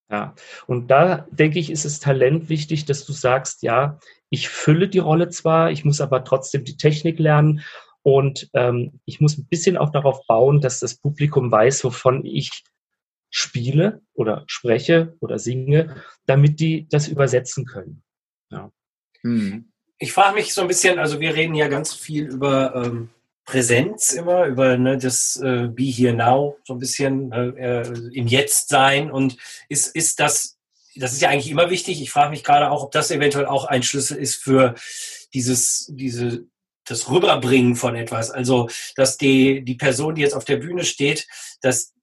Ja, 0.10 0.36
und 0.68 0.88
da 0.88 1.28
denke 1.32 1.60
ich, 1.60 1.70
ist 1.70 1.84
es 1.84 2.00
Talent 2.00 2.48
wichtig, 2.48 2.86
dass 2.86 3.06
du 3.06 3.12
sagst, 3.12 3.62
ja, 3.62 4.00
ich 4.30 4.48
fülle 4.48 4.88
die 4.88 5.00
Rolle 5.00 5.30
zwar, 5.30 5.72
ich 5.72 5.84
muss 5.84 6.00
aber 6.00 6.24
trotzdem 6.24 6.64
die 6.64 6.78
Technik 6.78 7.20
lernen 7.20 7.62
und 8.04 8.50
ähm, 8.54 9.02
ich 9.06 9.20
muss 9.20 9.38
ein 9.38 9.48
bisschen 9.48 9.76
auch 9.76 9.92
darauf 9.92 10.26
bauen, 10.28 10.62
dass 10.62 10.80
das 10.80 10.96
Publikum 10.96 11.52
weiß, 11.52 11.84
wovon 11.84 12.26
ich 12.26 12.64
spiele 13.30 14.02
oder 14.14 14.46
spreche 14.48 15.16
oder 15.20 15.40
singe, 15.40 16.02
damit 16.26 16.62
die 16.62 16.88
das 16.90 17.10
übersetzen 17.10 17.66
können. 17.66 18.02
Ja. 18.50 18.72
Hm. 19.22 19.72
Ich 20.00 20.14
frage 20.14 20.36
mich 20.36 20.54
so 20.54 20.62
ein 20.62 20.68
bisschen, 20.68 21.00
also 21.00 21.20
wir 21.20 21.36
reden 21.36 21.56
ja 21.56 21.68
ganz 21.68 21.94
viel 21.94 22.28
über 22.28 22.76
ähm, 22.76 23.10
Präsenz 23.48 24.12
immer, 24.12 24.46
über 24.46 24.78
ne, 24.78 24.98
das 24.98 25.38
äh, 25.38 25.70
Be 25.70 25.84
Here 25.84 26.14
Now, 26.14 26.58
so 26.66 26.74
ein 26.74 26.80
bisschen 26.80 27.32
äh, 27.32 27.80
äh, 27.80 28.10
im 28.12 28.28
Jetzt 28.28 28.68
sein. 28.68 29.10
Und 29.10 29.38
ist, 29.70 29.96
ist 29.96 30.20
das, 30.20 30.60
das 30.98 31.14
ist 31.14 31.22
ja 31.22 31.30
eigentlich 31.30 31.50
immer 31.50 31.70
wichtig. 31.70 32.02
Ich 32.02 32.12
frage 32.12 32.30
mich 32.30 32.44
gerade 32.44 32.70
auch, 32.70 32.84
ob 32.84 32.92
das 32.92 33.10
eventuell 33.10 33.46
auch 33.46 33.64
ein 33.64 33.84
Schlüssel 33.84 34.18
ist 34.18 34.36
für 34.36 34.76
dieses, 35.34 35.90
diese, 35.90 36.46
das 36.86 37.10
Rüberbringen 37.10 37.78
von 37.78 37.96
etwas. 37.96 38.32
Also, 38.32 38.70
dass 38.98 39.18
die, 39.18 39.64
die 39.64 39.76
Person, 39.76 40.16
die 40.16 40.22
jetzt 40.22 40.36
auf 40.36 40.46
der 40.46 40.58
Bühne 40.58 40.84
steht, 40.84 41.26
dass 41.62 41.94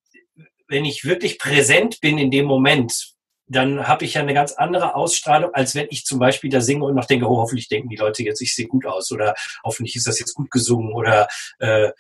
wenn 0.67 0.87
ich 0.87 1.05
wirklich 1.05 1.39
präsent 1.39 2.01
bin 2.01 2.17
in 2.17 2.31
dem 2.31 2.47
Moment, 2.47 3.14
dann 3.47 3.87
habe 3.87 4.05
ich 4.05 4.15
ja 4.15 4.23
eine 4.23 4.35
ganz 4.35 4.53
andere 4.53 4.95
Ausstrahlung, 4.95 5.53
als 5.53 5.75
wenn 5.75 5.87
ich 5.91 6.05
zum 6.05 6.19
Beispiel 6.19 6.51
da 6.51 6.61
singe 6.61 6.85
und 6.85 6.95
noch 6.95 7.05
denke, 7.05 7.27
oh, 7.27 7.37
hoffentlich 7.37 7.69
denken 7.69 7.89
die 7.89 7.97
Leute 7.97 8.23
jetzt, 8.23 8.41
ich 8.41 8.55
sehe 8.55 8.67
gut 8.67 8.87
aus 8.87 9.13
oder 9.13 9.35
hoffentlich 9.63 9.97
ist 9.97 10.07
das 10.07 10.19
jetzt 10.19 10.35
gut 10.35 10.51
gesungen 10.51 10.93
oder 10.95 11.29
äh, 11.59 11.91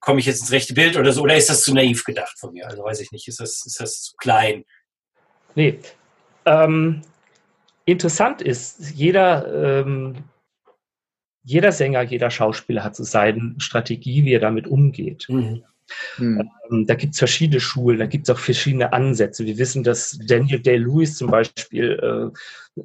komme 0.00 0.20
ich 0.20 0.26
jetzt 0.26 0.40
ins 0.40 0.52
rechte 0.52 0.74
Bild 0.74 0.96
oder 0.96 1.12
so 1.12 1.22
oder 1.22 1.36
ist 1.36 1.48
das 1.48 1.62
zu 1.62 1.72
naiv 1.72 2.04
gedacht 2.04 2.38
von 2.38 2.52
mir? 2.52 2.66
Also 2.66 2.82
weiß 2.82 3.00
ich 3.00 3.12
nicht, 3.12 3.28
ist 3.28 3.40
das, 3.40 3.64
ist 3.64 3.80
das 3.80 4.02
zu 4.02 4.16
klein? 4.16 4.64
Nee. 5.54 5.78
Ähm, 6.44 7.02
interessant 7.84 8.42
ist, 8.42 8.92
jeder, 8.94 9.82
ähm, 9.84 10.24
jeder 11.44 11.72
Sänger, 11.72 12.02
jeder 12.02 12.30
Schauspieler 12.30 12.82
hat 12.82 12.96
so 12.96 13.04
seine 13.04 13.54
Strategie, 13.58 14.24
wie 14.24 14.34
er 14.34 14.40
damit 14.40 14.66
umgeht. 14.66 15.26
Mhm. 15.28 15.64
Hm. 16.16 16.50
Ähm, 16.70 16.86
da 16.86 16.94
gibt 16.94 17.14
es 17.14 17.18
verschiedene 17.18 17.60
Schulen, 17.60 17.98
da 17.98 18.06
gibt 18.06 18.28
es 18.28 18.34
auch 18.34 18.38
verschiedene 18.38 18.92
Ansätze. 18.92 19.46
Wir 19.46 19.58
wissen, 19.58 19.84
dass 19.84 20.18
Daniel 20.26 20.60
Day-Lewis 20.60 21.16
zum 21.16 21.30
Beispiel 21.30 22.32
äh, 22.76 22.82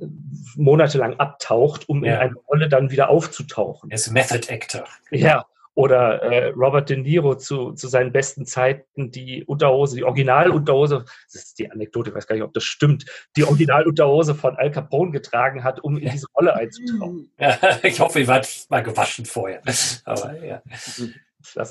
monatelang 0.56 1.16
abtaucht, 1.20 1.88
um 1.90 2.04
ja. 2.04 2.16
in 2.16 2.20
eine 2.20 2.36
Rolle 2.48 2.70
dann 2.70 2.92
wieder 2.92 3.10
aufzutauchen. 3.10 3.92
Er 3.92 3.96
ist 3.96 4.12
Method 4.12 4.52
Actor. 4.52 4.86
Ja, 5.12 5.46
oder 5.76 6.22
äh, 6.22 6.48
Robert 6.50 6.90
De 6.90 6.98
Niro 6.98 7.36
zu, 7.36 7.74
zu 7.74 7.88
seinen 7.88 8.12
besten 8.12 8.46
Zeiten 8.46 9.12
die 9.12 9.44
Unterhose, 9.44 9.96
die 9.96 10.04
Originalunterhose, 10.04 11.06
das 11.32 11.44
ist 11.44 11.60
die 11.60 11.72
Anekdote, 11.72 12.12
ich 12.12 12.16
weiß 12.16 12.28
gar 12.28 12.36
nicht, 12.36 12.44
ob 12.44 12.54
das 12.54 12.64
stimmt, 12.64 13.06
die 13.36 13.44
Originalunterhose 13.44 14.36
von 14.36 14.56
Al 14.56 14.72
Capone 14.72 15.12
getragen 15.12 15.64
hat, 15.64 15.84
um 15.84 15.98
in 15.98 16.12
diese 16.12 16.28
Rolle 16.36 16.56
einzutauchen. 16.56 17.32
Ja, 17.40 17.58
ich 17.84 18.00
hoffe, 18.00 18.20
ihr 18.20 18.28
wart 18.28 18.48
mal 18.70 18.84
gewaschen 18.84 19.26
vorher. 19.26 19.62
Aber 20.06 20.44
ja. 20.44 20.62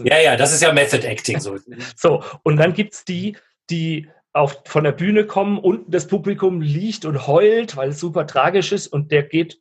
Ja, 0.05 0.21
ja, 0.21 0.37
das 0.37 0.53
ist 0.53 0.63
ja 0.63 0.73
Method 0.73 1.07
Acting. 1.07 1.41
So, 1.41 1.59
so 1.97 2.23
und 2.43 2.57
dann 2.57 2.75
gibt 2.75 2.95
es 2.95 3.05
die, 3.05 3.37
die 3.71 4.09
auf, 4.35 4.63
von 4.65 4.85
der 4.85 4.93
Bühne 4.93 5.27
kommen, 5.27 5.59
unten 5.59 5.91
das 5.91 6.07
Publikum 6.07 6.63
liegt 6.63 7.05
und 7.05 7.27
heult, 7.27 7.77
weil 7.77 7.91
es 7.91 8.01
super 8.01 8.27
tragisch 8.27 8.73
ist 8.73 8.87
und 8.87 9.13
der 9.13 9.25
geht 9.25 9.59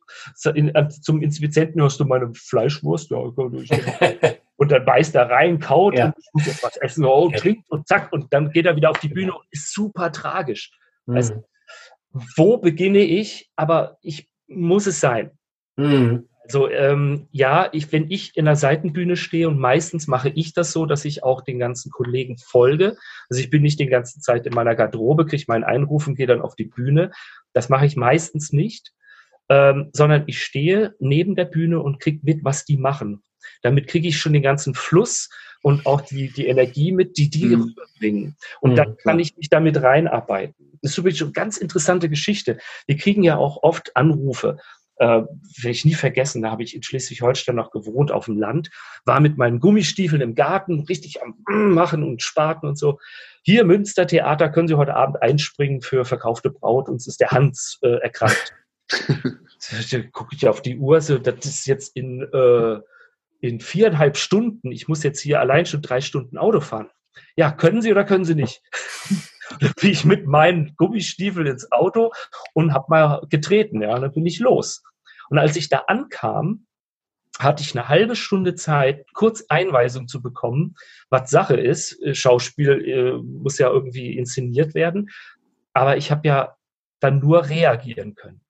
in, 0.54 0.72
zum 1.02 1.20
Inspizienten, 1.20 1.82
hast 1.82 2.00
du 2.00 2.04
meine 2.04 2.32
Fleischwurst? 2.34 3.10
Ja, 3.10 3.18
und 4.56 4.72
dann 4.72 4.84
beißt 4.84 5.14
er 5.14 5.28
rein, 5.28 5.58
kaut 5.58 5.98
ja. 5.98 6.14
und 6.32 6.62
was 6.62 6.76
essen, 6.78 7.04
oh, 7.04 7.30
trinkt 7.30 7.70
und 7.70 7.86
zack 7.86 8.12
und 8.12 8.32
dann 8.32 8.50
geht 8.50 8.64
er 8.64 8.76
wieder 8.76 8.90
auf 8.90 8.98
die 8.98 9.08
Bühne 9.08 9.34
und 9.34 9.44
ist 9.50 9.74
super 9.74 10.10
tragisch. 10.10 10.72
Mhm. 11.06 11.16
Also, 11.16 11.44
wo 12.36 12.56
beginne 12.56 13.00
ich? 13.00 13.50
Aber 13.56 13.98
ich 14.00 14.28
muss 14.46 14.86
es 14.86 15.00
sein. 15.00 15.32
Mhm. 15.76 16.28
Also 16.44 16.68
ähm, 16.68 17.28
ja, 17.30 17.68
ich, 17.72 17.92
wenn 17.92 18.10
ich 18.10 18.36
in 18.36 18.46
der 18.46 18.56
Seitenbühne 18.56 19.16
stehe 19.16 19.48
und 19.48 19.58
meistens 19.58 20.08
mache 20.08 20.28
ich 20.30 20.54
das 20.54 20.72
so, 20.72 20.86
dass 20.86 21.04
ich 21.04 21.22
auch 21.22 21.42
den 21.42 21.58
ganzen 21.58 21.92
Kollegen 21.92 22.36
folge. 22.36 22.96
Also 23.30 23.40
ich 23.40 23.50
bin 23.50 23.62
nicht 23.62 23.78
die 23.78 23.86
ganze 23.86 24.20
Zeit 24.20 24.46
in 24.46 24.54
meiner 24.54 24.74
Garderobe, 24.74 25.26
kriege 25.26 25.44
meinen 25.46 25.64
Einruf 25.64 26.06
und 26.06 26.16
gehe 26.16 26.26
dann 26.26 26.42
auf 26.42 26.56
die 26.56 26.64
Bühne. 26.64 27.12
Das 27.52 27.68
mache 27.68 27.86
ich 27.86 27.96
meistens 27.96 28.52
nicht, 28.52 28.92
ähm, 29.48 29.90
sondern 29.92 30.24
ich 30.26 30.42
stehe 30.42 30.94
neben 30.98 31.36
der 31.36 31.44
Bühne 31.44 31.80
und 31.80 32.00
kriege 32.00 32.20
mit, 32.22 32.44
was 32.44 32.64
die 32.64 32.76
machen. 32.76 33.22
Damit 33.62 33.86
kriege 33.86 34.08
ich 34.08 34.18
schon 34.18 34.32
den 34.32 34.42
ganzen 34.42 34.74
Fluss 34.74 35.28
und 35.62 35.86
auch 35.86 36.00
die, 36.00 36.32
die 36.32 36.46
Energie 36.46 36.90
mit, 36.90 37.18
die 37.18 37.30
die 37.30 37.46
mhm. 37.46 37.62
rüberbringen. 37.62 38.36
Und 38.60 38.72
mhm, 38.72 38.76
dann 38.76 38.96
kann 38.96 39.20
ich 39.20 39.36
mich 39.36 39.48
damit 39.48 39.80
reinarbeiten. 39.80 40.78
Das 40.82 40.92
ist 40.92 40.98
übrigens 40.98 41.22
eine 41.22 41.32
ganz 41.32 41.56
interessante 41.56 42.08
Geschichte. 42.08 42.58
Wir 42.86 42.96
kriegen 42.96 43.22
ja 43.22 43.36
auch 43.36 43.62
oft 43.62 43.96
Anrufe 43.96 44.58
äh, 44.96 45.06
werde 45.06 45.70
ich 45.70 45.84
nie 45.84 45.94
vergessen, 45.94 46.42
da 46.42 46.50
habe 46.50 46.62
ich 46.62 46.74
in 46.74 46.82
Schleswig-Holstein 46.82 47.56
noch 47.56 47.70
gewohnt 47.70 48.12
auf 48.12 48.26
dem 48.26 48.38
Land, 48.38 48.70
war 49.04 49.20
mit 49.20 49.38
meinen 49.38 49.60
Gummistiefeln 49.60 50.22
im 50.22 50.34
Garten 50.34 50.80
richtig 50.80 51.22
am 51.22 51.34
Machen 51.74 52.02
und 52.02 52.22
Spaten 52.22 52.68
und 52.68 52.78
so. 52.78 52.98
Hier 53.42 53.64
Münster 53.64 54.06
Theater 54.06 54.48
können 54.48 54.68
Sie 54.68 54.74
heute 54.74 54.94
Abend 54.94 55.22
einspringen 55.22 55.80
für 55.80 56.04
verkaufte 56.04 56.50
Braut, 56.50 56.88
uns 56.88 57.06
ist 57.06 57.20
der 57.20 57.30
Hans 57.30 57.78
äh, 57.82 57.98
erkrankt. 58.00 58.54
gucke 60.12 60.36
ich 60.36 60.48
auf 60.48 60.62
die 60.62 60.76
Uhr, 60.78 61.00
so, 61.00 61.18
das 61.18 61.44
ist 61.46 61.66
jetzt 61.66 61.96
in, 61.96 62.22
äh, 62.32 62.80
in 63.40 63.60
viereinhalb 63.60 64.16
Stunden. 64.16 64.70
Ich 64.70 64.88
muss 64.88 65.02
jetzt 65.02 65.20
hier 65.20 65.40
allein 65.40 65.66
schon 65.66 65.82
drei 65.82 66.00
Stunden 66.00 66.38
Auto 66.38 66.60
fahren. 66.60 66.90
Ja, 67.36 67.50
können 67.50 67.82
Sie 67.82 67.90
oder 67.90 68.04
können 68.04 68.24
Sie 68.24 68.34
nicht? 68.34 68.62
bin 69.80 69.90
ich 69.90 70.04
mit 70.04 70.26
meinen 70.26 70.74
Gummistiefeln 70.76 71.46
ins 71.46 71.70
Auto 71.72 72.12
und 72.54 72.72
habe 72.72 72.86
mal 72.88 73.26
getreten. 73.28 73.82
Ja, 73.82 73.98
dann 73.98 74.12
bin 74.12 74.26
ich 74.26 74.38
los. 74.38 74.82
Und 75.30 75.38
als 75.38 75.56
ich 75.56 75.68
da 75.68 75.84
ankam, 75.86 76.66
hatte 77.38 77.62
ich 77.62 77.76
eine 77.76 77.88
halbe 77.88 78.14
Stunde 78.14 78.54
Zeit, 78.54 79.06
kurz 79.14 79.44
Einweisung 79.48 80.06
zu 80.06 80.20
bekommen, 80.20 80.74
was 81.08 81.30
Sache 81.30 81.56
ist. 81.56 81.98
Schauspiel 82.16 82.70
äh, 82.70 83.22
muss 83.22 83.58
ja 83.58 83.70
irgendwie 83.70 84.16
inszeniert 84.16 84.74
werden. 84.74 85.10
Aber 85.72 85.96
ich 85.96 86.10
habe 86.10 86.28
ja 86.28 86.56
dann 87.00 87.20
nur 87.20 87.48
reagieren 87.48 88.14
können. 88.14 88.42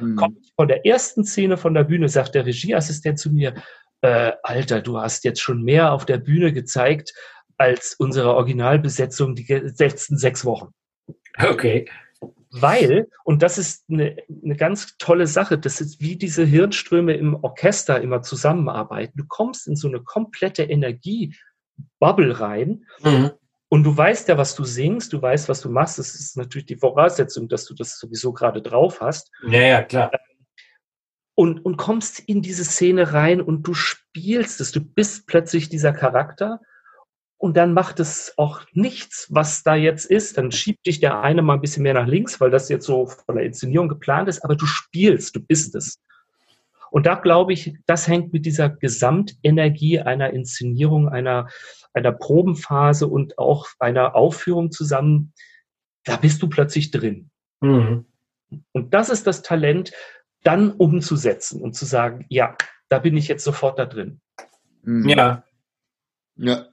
Mhm. 0.00 0.16
Kommt 0.16 0.38
von 0.56 0.68
der 0.68 0.86
ersten 0.86 1.24
Szene 1.24 1.56
von 1.56 1.74
der 1.74 1.84
Bühne, 1.84 2.08
sagt 2.08 2.34
der 2.34 2.46
Regieassistent 2.46 3.18
zu 3.18 3.30
mir, 3.30 3.54
äh, 4.00 4.32
Alter, 4.42 4.82
du 4.82 4.98
hast 4.98 5.24
jetzt 5.24 5.40
schon 5.40 5.62
mehr 5.62 5.92
auf 5.92 6.06
der 6.06 6.18
Bühne 6.18 6.52
gezeigt 6.52 7.12
als 7.58 7.94
unsere 7.98 8.34
Originalbesetzung 8.34 9.34
die 9.34 9.46
letzten 9.52 10.18
sechs 10.18 10.44
Wochen. 10.44 10.72
Okay. 11.38 11.88
Weil, 12.50 13.08
und 13.24 13.42
das 13.42 13.58
ist 13.58 13.84
eine, 13.90 14.16
eine 14.42 14.56
ganz 14.56 14.96
tolle 14.98 15.26
Sache, 15.26 15.58
das 15.58 15.80
ist 15.80 16.00
wie 16.00 16.16
diese 16.16 16.44
Hirnströme 16.44 17.14
im 17.14 17.34
Orchester 17.34 18.00
immer 18.00 18.22
zusammenarbeiten. 18.22 19.18
Du 19.18 19.24
kommst 19.26 19.66
in 19.66 19.76
so 19.76 19.88
eine 19.88 20.00
komplette 20.00 20.62
Energie-Bubble 20.62 22.40
rein 22.40 22.86
mhm. 23.02 23.32
und 23.68 23.84
du 23.84 23.94
weißt 23.94 24.28
ja, 24.28 24.38
was 24.38 24.54
du 24.54 24.64
singst, 24.64 25.12
du 25.12 25.20
weißt, 25.20 25.48
was 25.48 25.60
du 25.60 25.68
machst. 25.68 25.98
Das 25.98 26.14
ist 26.14 26.36
natürlich 26.36 26.66
die 26.66 26.76
Voraussetzung, 26.76 27.48
dass 27.48 27.66
du 27.66 27.74
das 27.74 27.98
sowieso 27.98 28.32
gerade 28.32 28.62
drauf 28.62 29.00
hast. 29.00 29.30
Ja, 29.46 29.60
ja, 29.60 29.82
klar. 29.82 30.10
Und, 31.34 31.62
und 31.66 31.76
kommst 31.76 32.20
in 32.20 32.40
diese 32.40 32.64
Szene 32.64 33.12
rein 33.12 33.42
und 33.42 33.64
du 33.64 33.74
spielst 33.74 34.62
es. 34.62 34.72
Du 34.72 34.80
bist 34.80 35.26
plötzlich 35.26 35.68
dieser 35.68 35.92
Charakter 35.92 36.60
und 37.38 37.56
dann 37.56 37.74
macht 37.74 38.00
es 38.00 38.32
auch 38.36 38.62
nichts, 38.72 39.28
was 39.30 39.62
da 39.62 39.74
jetzt 39.74 40.06
ist. 40.06 40.38
Dann 40.38 40.52
schiebt 40.52 40.86
dich 40.86 41.00
der 41.00 41.20
eine 41.20 41.42
mal 41.42 41.54
ein 41.54 41.60
bisschen 41.60 41.82
mehr 41.82 41.94
nach 41.94 42.06
links, 42.06 42.40
weil 42.40 42.50
das 42.50 42.68
jetzt 42.68 42.86
so 42.86 43.06
von 43.06 43.36
der 43.36 43.44
Inszenierung 43.44 43.88
geplant 43.88 44.28
ist, 44.28 44.42
aber 44.42 44.56
du 44.56 44.66
spielst, 44.66 45.36
du 45.36 45.40
bist 45.40 45.74
es. 45.74 46.00
Und 46.90 47.06
da 47.06 47.16
glaube 47.16 47.52
ich, 47.52 47.76
das 47.84 48.08
hängt 48.08 48.32
mit 48.32 48.46
dieser 48.46 48.70
Gesamtenergie 48.70 50.00
einer 50.00 50.30
Inszenierung, 50.30 51.08
einer, 51.08 51.48
einer 51.92 52.12
Probenphase 52.12 53.06
und 53.06 53.38
auch 53.38 53.66
einer 53.78 54.14
Aufführung 54.14 54.70
zusammen. 54.70 55.34
Da 56.04 56.16
bist 56.16 56.42
du 56.42 56.48
plötzlich 56.48 56.90
drin. 56.90 57.30
Mhm. 57.60 58.06
Und 58.72 58.94
das 58.94 59.10
ist 59.10 59.26
das 59.26 59.42
Talent, 59.42 59.92
dann 60.42 60.70
umzusetzen 60.70 61.60
und 61.60 61.74
zu 61.74 61.84
sagen, 61.84 62.24
ja, 62.28 62.56
da 62.88 63.00
bin 63.00 63.16
ich 63.16 63.28
jetzt 63.28 63.44
sofort 63.44 63.78
da 63.78 63.84
drin. 63.84 64.20
Mhm. 64.82 65.08
Ja. 65.08 65.44
Ja. 66.36 66.66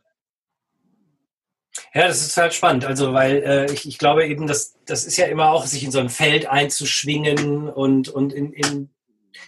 Ja, 1.94 2.08
das 2.08 2.26
ist 2.26 2.38
halt 2.38 2.54
spannend. 2.54 2.86
Also, 2.86 3.14
weil 3.14 3.44
äh, 3.44 3.72
ich, 3.72 3.88
ich 3.88 3.98
glaube 4.00 4.26
eben, 4.26 4.48
dass 4.48 4.76
das 4.86 5.06
ist 5.06 5.18
ja 5.18 5.26
immer 5.28 5.52
auch, 5.52 5.66
sich 5.68 5.84
in 5.84 5.91
so 5.91 6.00
ein 6.00 6.10
Feld 6.10 6.48
einzuschwingen 6.48 7.70
und, 7.70 8.10
und 8.10 8.34
in, 8.34 8.52
in 8.54 8.89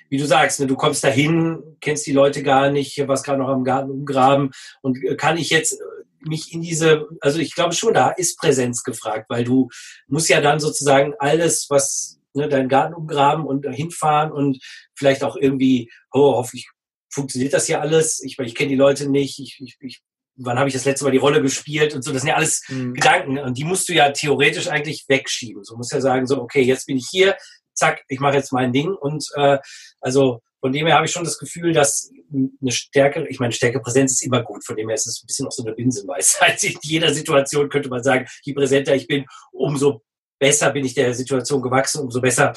wie 0.10 0.18
du 0.18 0.28
sagst, 0.28 0.60
ne, 0.60 0.68
du 0.68 0.76
kommst 0.76 1.04
dahin, 1.04 1.62
kennst 1.82 2.06
die 2.06 2.12
Leute 2.12 2.44
gar 2.44 2.70
nicht, 2.70 3.08
was 3.08 3.24
gerade 3.24 3.40
noch 3.40 3.50
am 3.50 3.64
Garten 3.64 3.90
umgraben 3.90 4.52
und 4.82 5.04
äh, 5.04 5.16
kann 5.16 5.38
ich 5.38 5.50
jetzt 5.50 5.80
mich 6.20 6.54
in 6.54 6.62
diese, 6.62 7.08
also 7.22 7.40
ich 7.40 7.54
glaube 7.56 7.74
schon, 7.74 7.94
da 7.94 8.10
ist 8.10 8.38
Präsenz 8.38 8.84
gefragt, 8.84 9.30
weil 9.30 9.44
du 9.44 9.70
musst 10.08 10.30
ja 10.30 10.42
dann 10.42 10.60
sozusagen 10.60 11.14
alles, 11.20 11.68
was 11.70 12.20
ne, 12.34 12.48
deinen 12.48 12.70
Garten 12.70 12.94
umgraben 12.94 13.46
und 13.46 13.68
hinfahren 13.68 14.32
und 14.32 14.60
vielleicht 14.94 15.24
auch 15.24 15.36
irgendwie, 15.36 15.92
oh, 16.12 16.36
hoffentlich 16.36 16.70
funktioniert 17.10 17.54
das 17.54 17.66
hier 17.68 17.82
alles. 17.82 18.22
Ich, 18.24 18.38
ich 18.38 18.56
kenne 18.56 18.70
die 18.70 18.76
Leute 18.76 19.10
nicht, 19.10 19.40
ich, 19.40 19.60
ich, 19.62 19.78
ich 19.80 20.02
wann 20.38 20.58
habe 20.58 20.68
ich 20.68 20.74
das 20.74 20.86
letzte 20.86 21.06
Mal 21.06 21.12
die 21.12 21.18
Rolle 21.18 21.42
gespielt 21.42 21.94
und 21.94 22.04
so. 22.04 22.12
Das 22.12 22.22
sind 22.22 22.30
ja 22.30 22.36
alles 22.36 22.64
mhm. 22.68 22.94
Gedanken 22.94 23.40
und 23.40 23.58
die 23.58 23.64
musst 23.64 23.88
du 23.90 23.94
ja 23.94 24.12
theoretisch 24.12 24.68
eigentlich 24.68 25.06
wegschieben. 25.08 25.64
So 25.64 25.78
musst 25.78 25.94
ja 25.94 26.02
sagen, 26.02 26.28
so, 26.28 26.42
okay, 26.42 26.62
jetzt 26.62 26.88
bin 26.88 26.98
ich 26.98 27.08
hier, 27.10 27.36
zack, 27.74 28.04
ich 28.08 28.20
mache 28.20 28.36
jetzt 28.36 28.52
mein 28.52 28.74
Ding 28.74 28.90
und 28.90 29.26
äh, 29.36 29.58
also 30.02 30.42
von 30.62 30.72
dem 30.72 30.88
her 30.88 30.96
habe 30.96 31.06
ich 31.06 31.12
schon 31.12 31.24
das 31.24 31.38
Gefühl, 31.38 31.74
dass 31.74 32.10
eine 32.34 32.72
stärkere, 32.72 33.28
ich 33.28 33.40
meine, 33.40 33.54
stärkere 33.54 33.82
Präsenz 33.82 34.14
ist 34.14 34.24
immer 34.24 34.42
gut, 34.42 34.66
von 34.66 34.76
dem 34.76 34.90
her 34.90 34.96
ist 34.96 35.06
es 35.06 35.22
ein 35.22 35.28
bisschen 35.28 35.46
auch 35.48 35.52
so 35.52 35.64
eine 35.64 35.76
Binsenweisheit. 35.76 36.64
In 36.64 36.78
jeder 36.82 37.14
Situation 37.14 37.70
könnte 37.70 37.90
man 37.90 38.02
sagen, 38.02 38.26
je 38.42 38.54
präsenter 38.54 38.96
ich 38.96 39.06
bin, 39.06 39.26
umso 39.52 40.02
besser 40.40 40.72
bin 40.72 40.84
ich 40.84 40.96
der 40.96 41.14
Situation 41.14 41.62
gewachsen, 41.62 42.02
umso 42.02 42.20
besser 42.20 42.54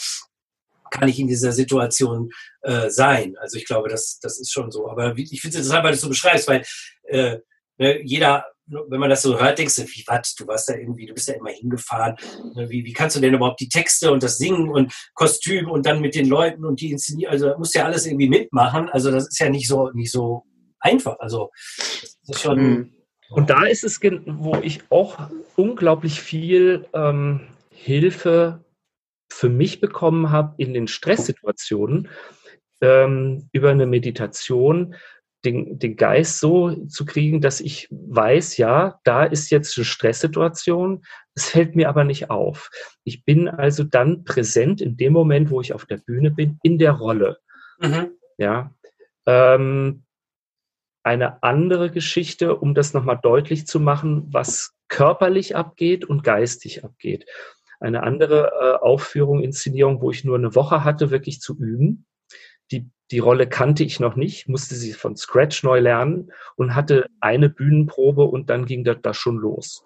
kann 0.90 1.08
ich 1.08 1.18
in 1.18 1.28
dieser 1.28 1.52
Situation 1.52 2.30
äh, 2.62 2.88
sein. 2.88 3.36
Also 3.38 3.58
ich 3.58 3.66
glaube, 3.66 3.90
das, 3.90 4.18
das 4.20 4.40
ist 4.40 4.52
schon 4.52 4.70
so. 4.70 4.88
Aber 4.88 5.16
ich 5.16 5.40
finde 5.42 5.58
es 5.58 5.66
interessant, 5.66 5.84
weil 5.84 5.92
du 5.92 5.96
es 5.96 6.00
so 6.00 6.08
beschreibst, 6.08 6.48
weil 6.48 6.64
äh, 7.08 7.38
ne, 7.78 8.00
jeder, 8.02 8.44
wenn 8.66 9.00
man 9.00 9.10
das 9.10 9.22
so 9.22 9.40
hört, 9.40 9.58
denkst 9.58 9.76
du, 9.76 9.82
wie 9.82 10.04
was, 10.06 10.34
du 10.34 10.46
warst 10.46 10.68
da 10.68 10.74
irgendwie, 10.74 11.06
du 11.06 11.14
bist 11.14 11.28
da 11.28 11.32
immer 11.32 11.50
hingefahren. 11.50 12.16
Ne, 12.54 12.68
wie, 12.68 12.84
wie 12.84 12.92
kannst 12.92 13.16
du 13.16 13.20
denn 13.20 13.34
überhaupt 13.34 13.60
die 13.60 13.68
Texte 13.68 14.12
und 14.12 14.22
das 14.22 14.38
Singen 14.38 14.68
und 14.68 14.92
Kostüm 15.14 15.70
und 15.70 15.86
dann 15.86 16.00
mit 16.00 16.14
den 16.14 16.28
Leuten 16.28 16.64
und 16.64 16.80
die 16.80 16.90
Inszenierung, 16.90 17.32
also 17.32 17.56
musst 17.58 17.74
ja 17.74 17.84
alles 17.84 18.06
irgendwie 18.06 18.28
mitmachen. 18.28 18.88
Also 18.90 19.10
das 19.10 19.28
ist 19.28 19.38
ja 19.38 19.48
nicht 19.48 19.68
so, 19.68 19.90
nicht 19.92 20.12
so 20.12 20.44
einfach. 20.80 21.18
Also 21.18 21.50
das 21.78 22.36
ist 22.36 22.42
schon. 22.42 22.60
Mhm. 22.60 22.92
Und 23.30 23.50
da 23.50 23.66
ist 23.66 23.84
es, 23.84 24.00
wo 24.00 24.56
ich 24.62 24.80
auch 24.88 25.18
unglaublich 25.54 26.20
viel 26.20 26.86
ähm, 26.94 27.40
Hilfe 27.70 28.64
für 29.30 29.50
mich 29.50 29.80
bekommen 29.80 30.30
habe 30.30 30.54
in 30.56 30.72
den 30.72 30.88
Stresssituationen 30.88 32.08
ähm, 32.80 33.48
über 33.52 33.70
eine 33.70 33.86
Meditation, 33.86 34.94
den, 35.44 35.78
den 35.78 35.96
Geist 35.96 36.40
so 36.40 36.74
zu 36.86 37.04
kriegen, 37.04 37.40
dass 37.40 37.60
ich 37.60 37.88
weiß, 37.90 38.56
ja, 38.56 39.00
da 39.04 39.24
ist 39.24 39.50
jetzt 39.50 39.76
eine 39.76 39.84
Stresssituation, 39.84 41.04
es 41.34 41.50
fällt 41.50 41.76
mir 41.76 41.88
aber 41.88 42.04
nicht 42.04 42.30
auf. 42.30 42.70
Ich 43.04 43.24
bin 43.24 43.48
also 43.48 43.84
dann 43.84 44.24
präsent 44.24 44.80
in 44.80 44.96
dem 44.96 45.12
Moment, 45.12 45.50
wo 45.50 45.60
ich 45.60 45.72
auf 45.72 45.86
der 45.86 45.98
Bühne 45.98 46.30
bin, 46.30 46.58
in 46.62 46.78
der 46.78 46.92
Rolle. 46.92 47.38
Mhm. 47.78 48.10
Ja. 48.36 48.74
Ähm, 49.26 50.04
eine 51.04 51.42
andere 51.42 51.90
Geschichte, 51.90 52.56
um 52.56 52.74
das 52.74 52.92
nochmal 52.92 53.18
deutlich 53.22 53.66
zu 53.66 53.80
machen, 53.80 54.26
was 54.30 54.74
körperlich 54.88 55.54
abgeht 55.54 56.04
und 56.04 56.24
geistig 56.24 56.84
abgeht. 56.84 57.26
Eine 57.80 58.02
andere 58.02 58.50
äh, 58.60 58.84
Aufführung, 58.84 59.42
Inszenierung, 59.42 60.02
wo 60.02 60.10
ich 60.10 60.24
nur 60.24 60.36
eine 60.36 60.54
Woche 60.54 60.82
hatte, 60.82 61.10
wirklich 61.10 61.40
zu 61.40 61.56
üben. 61.56 62.06
Die 62.70 62.90
die 63.10 63.18
Rolle 63.20 63.48
kannte 63.48 63.84
ich 63.84 64.00
noch 64.00 64.16
nicht, 64.16 64.48
musste 64.48 64.74
sie 64.74 64.92
von 64.92 65.16
Scratch 65.16 65.62
neu 65.62 65.80
lernen 65.80 66.30
und 66.56 66.74
hatte 66.74 67.08
eine 67.20 67.48
Bühnenprobe 67.48 68.24
und 68.24 68.50
dann 68.50 68.66
ging 68.66 68.84
das 68.84 68.98
da 69.02 69.14
schon 69.14 69.36
los. 69.36 69.84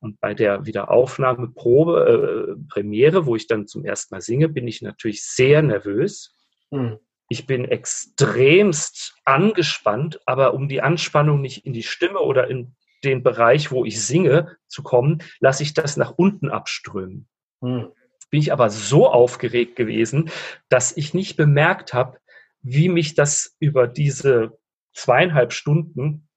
Und 0.00 0.20
bei 0.20 0.34
der 0.34 0.66
Wiederaufnahmeprobe, 0.66 2.56
äh, 2.58 2.68
Premiere, 2.68 3.26
wo 3.26 3.36
ich 3.36 3.46
dann 3.46 3.66
zum 3.66 3.84
ersten 3.84 4.14
Mal 4.14 4.20
singe, 4.20 4.48
bin 4.48 4.66
ich 4.68 4.82
natürlich 4.82 5.24
sehr 5.24 5.62
nervös. 5.62 6.34
Mhm. 6.70 6.98
Ich 7.28 7.46
bin 7.46 7.64
extremst 7.64 9.16
angespannt, 9.24 10.20
aber 10.26 10.54
um 10.54 10.68
die 10.68 10.82
Anspannung 10.82 11.40
nicht 11.40 11.64
in 11.66 11.72
die 11.72 11.82
Stimme 11.82 12.20
oder 12.20 12.48
in 12.48 12.74
den 13.04 13.22
Bereich, 13.22 13.70
wo 13.70 13.84
ich 13.84 14.04
singe, 14.04 14.56
zu 14.68 14.82
kommen, 14.82 15.22
lasse 15.40 15.62
ich 15.62 15.74
das 15.74 15.96
nach 15.96 16.12
unten 16.16 16.50
abströmen. 16.50 17.28
Mhm. 17.60 17.92
Bin 18.30 18.40
ich 18.40 18.52
aber 18.52 18.70
so 18.70 19.08
aufgeregt 19.08 19.76
gewesen, 19.76 20.30
dass 20.68 20.96
ich 20.96 21.14
nicht 21.14 21.36
bemerkt 21.36 21.94
habe, 21.94 22.18
wie 22.62 22.88
mich 22.88 23.14
das 23.14 23.56
über 23.60 23.86
diese 23.86 24.58
zweieinhalb 24.92 25.52
Stunden 25.52 26.28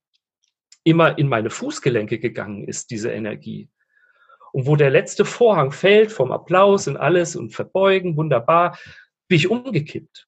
immer 0.83 1.17
in 1.17 1.27
meine 1.27 1.49
Fußgelenke 1.49 2.19
gegangen 2.19 2.67
ist, 2.67 2.91
diese 2.91 3.11
Energie. 3.11 3.69
Und 4.51 4.67
wo 4.67 4.75
der 4.75 4.89
letzte 4.89 5.25
Vorhang 5.25 5.71
fällt 5.71 6.11
vom 6.11 6.31
Applaus 6.31 6.87
und 6.87 6.97
alles 6.97 7.35
und 7.35 7.53
Verbeugen, 7.53 8.17
wunderbar, 8.17 8.77
bin 9.27 9.37
ich 9.37 9.49
umgekippt. 9.49 10.27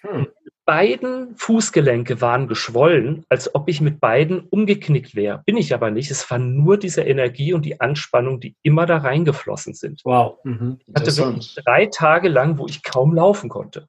Hm. 0.00 0.28
Beiden 0.66 1.36
Fußgelenke 1.36 2.20
waren 2.20 2.48
geschwollen, 2.48 3.24
als 3.28 3.54
ob 3.54 3.68
ich 3.68 3.80
mit 3.80 4.00
beiden 4.00 4.40
umgeknickt 4.40 5.14
wäre. 5.14 5.42
Bin 5.46 5.56
ich 5.56 5.72
aber 5.72 5.92
nicht. 5.92 6.10
Es 6.10 6.28
war 6.28 6.38
nur 6.38 6.76
diese 6.76 7.02
Energie 7.02 7.52
und 7.54 7.64
die 7.64 7.80
Anspannung, 7.80 8.40
die 8.40 8.56
immer 8.62 8.84
da 8.84 8.98
reingeflossen 8.98 9.74
sind. 9.74 10.02
Wow. 10.04 10.38
Mhm. 10.42 10.80
Ich 10.86 10.94
hatte 10.94 11.16
wirklich 11.16 11.54
drei 11.64 11.86
Tage 11.86 12.28
lang, 12.28 12.58
wo 12.58 12.66
ich 12.66 12.82
kaum 12.82 13.14
laufen 13.14 13.48
konnte. 13.48 13.88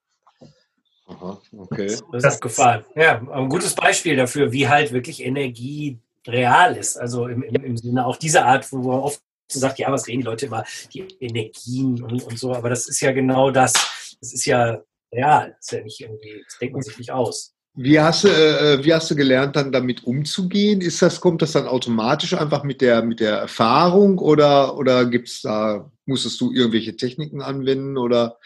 Aha, 1.07 1.41
okay. 1.57 1.87
Das 2.11 2.23
ist 2.23 2.35
abgefahren. 2.35 2.85
Ja, 2.95 3.21
ein 3.31 3.49
gutes 3.49 3.73
Beispiel 3.73 4.15
dafür, 4.15 4.51
wie 4.51 4.67
halt 4.67 4.91
wirklich 4.93 5.25
Energie 5.25 5.99
real 6.27 6.75
ist. 6.75 6.97
Also 6.97 7.27
im, 7.27 7.41
im, 7.41 7.55
im 7.63 7.77
Sinne 7.77 8.05
auch 8.05 8.17
diese 8.17 8.45
Art, 8.45 8.71
wo 8.71 8.77
man 8.77 8.99
oft 8.99 9.21
sagt, 9.47 9.79
ja, 9.79 9.91
was 9.91 10.07
reden 10.07 10.19
die 10.19 10.25
Leute 10.25 10.45
immer, 10.45 10.63
die 10.93 11.07
Energien 11.19 12.03
und, 12.03 12.23
und 12.23 12.37
so, 12.37 12.53
aber 12.53 12.69
das 12.69 12.87
ist 12.87 12.99
ja 12.99 13.13
genau 13.13 13.49
das. 13.49 13.73
Das 14.19 14.33
ist 14.33 14.45
ja 14.45 14.81
real. 15.11 15.55
Das 15.57 15.65
ist 15.65 15.71
ja 15.71 15.83
nicht 15.83 15.99
irgendwie, 16.01 16.43
das 16.45 16.57
denkt 16.59 16.73
man 16.73 16.83
sich 16.83 16.97
nicht 16.97 17.11
aus. 17.11 17.53
Wie 17.79 17.99
hast 17.99 18.23
du, 18.23 18.29
äh, 18.29 18.83
wie 18.83 18.93
hast 18.93 19.11
du 19.11 19.15
gelernt, 19.15 19.55
dann 19.55 19.71
damit 19.71 20.03
umzugehen? 20.03 20.81
Ist 20.81 21.01
das, 21.01 21.21
kommt 21.21 21.43
das 21.43 21.51
dann 21.51 21.67
automatisch 21.67 22.33
einfach 22.33 22.63
mit 22.63 22.81
der, 22.81 23.03
mit 23.03 23.19
der 23.19 23.37
Erfahrung 23.37 24.17
oder, 24.17 24.75
oder 24.77 25.05
gibt's 25.05 25.41
da, 25.43 25.91
musstest 26.05 26.41
du 26.41 26.51
irgendwelche 26.51 26.95
Techniken 26.95 27.41
anwenden 27.41 27.97
oder 27.97 28.39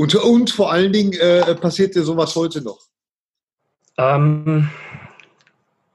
und, 0.00 0.14
und 0.14 0.50
vor 0.50 0.72
allen 0.72 0.94
Dingen, 0.94 1.12
äh, 1.12 1.54
passiert 1.56 1.94
dir 1.94 2.02
sowas 2.02 2.34
heute 2.34 2.62
noch? 2.62 2.80
Ähm, 3.98 4.70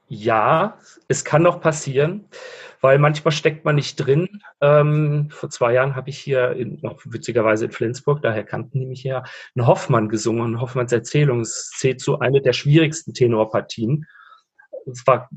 ja, 0.06 0.78
es 1.08 1.24
kann 1.24 1.42
noch 1.42 1.60
passieren, 1.60 2.28
weil 2.80 2.98
manchmal 2.98 3.32
steckt 3.32 3.64
man 3.64 3.74
nicht 3.74 3.96
drin. 3.96 4.40
Ähm, 4.60 5.28
vor 5.30 5.50
zwei 5.50 5.72
Jahren 5.74 5.96
habe 5.96 6.10
ich 6.10 6.18
hier 6.18 6.52
in, 6.52 6.78
noch 6.82 7.00
witzigerweise 7.04 7.66
in 7.66 7.72
Flensburg, 7.72 8.22
daher 8.22 8.44
kannten 8.44 8.80
die 8.80 8.86
mich 8.86 9.04
her, 9.04 9.24
einen 9.54 9.66
Hoffmann 9.66 10.08
gesungen, 10.08 10.60
Hoffmanns 10.60 10.92
Erzählung. 10.92 11.40
Es 11.40 11.70
zählt 11.76 12.00
zu 12.00 12.18
einer 12.18 12.40
der 12.40 12.52
schwierigsten 12.52 13.14
Tenorpartien. 13.14 14.06
Es 14.90 15.06
war 15.06 15.28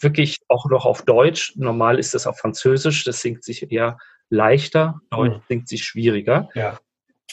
wirklich 0.00 0.38
auch 0.48 0.66
noch 0.66 0.84
auf 0.84 1.02
Deutsch. 1.02 1.52
Normal 1.56 1.98
ist 1.98 2.14
das 2.14 2.26
auf 2.26 2.38
Französisch, 2.38 3.04
das 3.04 3.20
singt 3.20 3.44
sich 3.44 3.70
eher 3.70 3.98
leichter, 4.30 5.00
Deutsch 5.10 5.36
mhm. 5.36 5.42
singt 5.48 5.68
sich 5.68 5.84
schwieriger. 5.84 6.48
Ja 6.54 6.78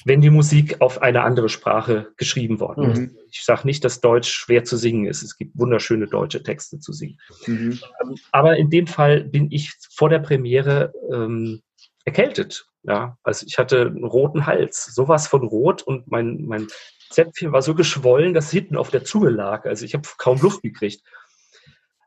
wenn 0.05 0.21
die 0.21 0.29
Musik 0.29 0.81
auf 0.81 1.01
eine 1.01 1.21
andere 1.21 1.49
Sprache 1.49 2.11
geschrieben 2.17 2.59
worden 2.59 2.91
ist. 2.91 2.99
Mhm. 2.99 3.17
Ich 3.31 3.43
sage 3.43 3.65
nicht, 3.65 3.85
dass 3.85 4.01
Deutsch 4.01 4.31
schwer 4.31 4.63
zu 4.63 4.75
singen 4.77 5.05
ist. 5.05 5.23
Es 5.23 5.37
gibt 5.37 5.57
wunderschöne 5.57 6.07
deutsche 6.07 6.43
Texte 6.43 6.79
zu 6.79 6.93
singen. 6.93 7.19
Mhm. 7.45 7.79
Ähm, 8.01 8.15
aber 8.31 8.57
in 8.57 8.69
dem 8.69 8.87
Fall 8.87 9.23
bin 9.23 9.51
ich 9.51 9.71
vor 9.91 10.09
der 10.09 10.19
Premiere 10.19 10.93
ähm, 11.11 11.61
erkältet. 12.05 12.67
Ja, 12.83 13.17
also 13.23 13.45
ich 13.47 13.57
hatte 13.57 13.81
einen 13.81 14.03
roten 14.03 14.45
Hals, 14.45 14.93
sowas 14.93 15.27
von 15.27 15.43
rot 15.43 15.83
und 15.83 16.11
mein, 16.11 16.43
mein 16.45 16.67
Zäpfchen 17.09 17.53
war 17.53 17.61
so 17.61 17.75
geschwollen, 17.75 18.33
dass 18.33 18.51
hinten 18.51 18.75
auf 18.75 18.89
der 18.89 19.05
Zunge 19.05 19.29
lag. 19.29 19.65
Also 19.65 19.85
ich 19.85 19.93
habe 19.93 20.07
kaum 20.17 20.41
Luft 20.41 20.63
gekriegt. 20.63 21.01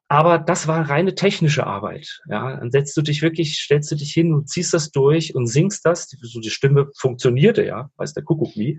Aber 0.09 0.39
das 0.39 0.69
war 0.69 0.89
reine 0.89 1.15
technische 1.15 1.67
Arbeit. 1.67 2.21
Ja, 2.29 2.57
dann 2.57 2.71
setzt 2.71 2.97
du 2.97 3.03
dich 3.03 3.23
wirklich, 3.23 3.59
stellst 3.59 3.91
du 3.91 3.97
dich 3.97 4.13
hin 4.13 4.33
und 4.33 4.49
ziehst 4.49 4.73
das 4.73 4.93
durch 4.93 5.35
und 5.35 5.47
singst 5.49 5.85
das. 5.85 6.09
So 6.09 6.41
die 6.41 6.51
Stimme 6.51 6.91
funktionierte 6.97 7.65
ja, 7.65 7.91
weiß 7.97 8.15
der 8.15 8.23
Kuckuck 8.23 8.55
wie. 8.55 8.79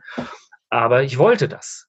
Aber 0.70 1.04
ich 1.04 1.18
wollte 1.18 1.50
das. 1.50 1.88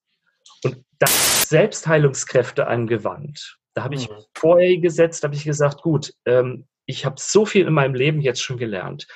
Und 0.64 0.84
das 0.98 1.48
Selbstheilungskräfte 1.48 2.66
angewandt. 2.66 3.58
Da 3.74 3.84
habe 3.84 3.94
ich 3.94 4.08
mhm. 4.08 4.14
vorher 4.34 4.76
gesetzt, 4.78 5.22
habe 5.22 5.36
ich 5.36 5.44
gesagt, 5.44 5.82
gut, 5.82 6.12
ähm, 6.24 6.66
ich 6.86 7.04
habe 7.04 7.16
so 7.18 7.46
viel 7.46 7.66
in 7.66 7.74
meinem 7.74 7.94
Leben 7.94 8.20
jetzt 8.20 8.42
schon 8.42 8.56
gelernt. 8.56 9.06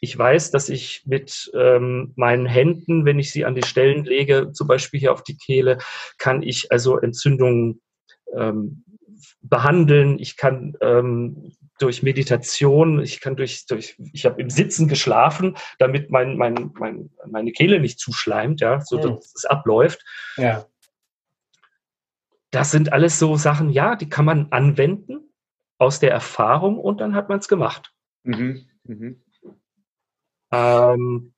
Ich 0.00 0.18
weiß, 0.18 0.50
dass 0.50 0.68
ich 0.68 1.04
mit 1.06 1.50
ähm, 1.54 2.12
meinen 2.16 2.44
Händen, 2.44 3.06
wenn 3.06 3.18
ich 3.18 3.32
sie 3.32 3.46
an 3.46 3.54
die 3.54 3.62
Stellen 3.62 4.04
lege, 4.04 4.52
zum 4.52 4.66
Beispiel 4.66 5.00
hier 5.00 5.12
auf 5.12 5.22
die 5.22 5.38
Kehle, 5.38 5.78
kann 6.18 6.42
ich 6.42 6.70
also 6.70 6.98
Entzündungen 6.98 7.80
ähm, 8.36 8.84
behandeln, 9.42 10.18
ich 10.18 10.36
kann 10.36 10.76
ähm, 10.80 11.52
durch 11.78 12.02
Meditation, 12.02 13.02
ich 13.02 13.20
kann 13.20 13.36
durch, 13.36 13.66
durch 13.66 13.96
ich 14.12 14.24
habe 14.24 14.40
im 14.40 14.50
Sitzen 14.50 14.88
geschlafen, 14.88 15.56
damit 15.78 16.10
mein, 16.10 16.36
mein, 16.36 16.72
mein, 16.74 17.10
meine 17.26 17.52
Kehle 17.52 17.80
nicht 17.80 17.98
zuschleimt, 17.98 18.60
ja, 18.60 18.80
so 18.80 18.96
dass 18.96 19.10
mhm. 19.10 19.18
es 19.34 19.44
abläuft. 19.44 20.04
Ja. 20.36 20.66
Das 22.50 22.70
sind 22.70 22.92
alles 22.92 23.18
so 23.18 23.36
Sachen, 23.36 23.70
ja, 23.70 23.96
die 23.96 24.08
kann 24.08 24.24
man 24.24 24.52
anwenden 24.52 25.32
aus 25.78 25.98
der 25.98 26.12
Erfahrung 26.12 26.78
und 26.78 27.00
dann 27.00 27.14
hat 27.14 27.28
man 27.28 27.40
es 27.40 27.48
gemacht. 27.48 27.92
Mhm. 28.22 28.68
Mhm. 28.84 29.22
Ähm, 30.52 31.33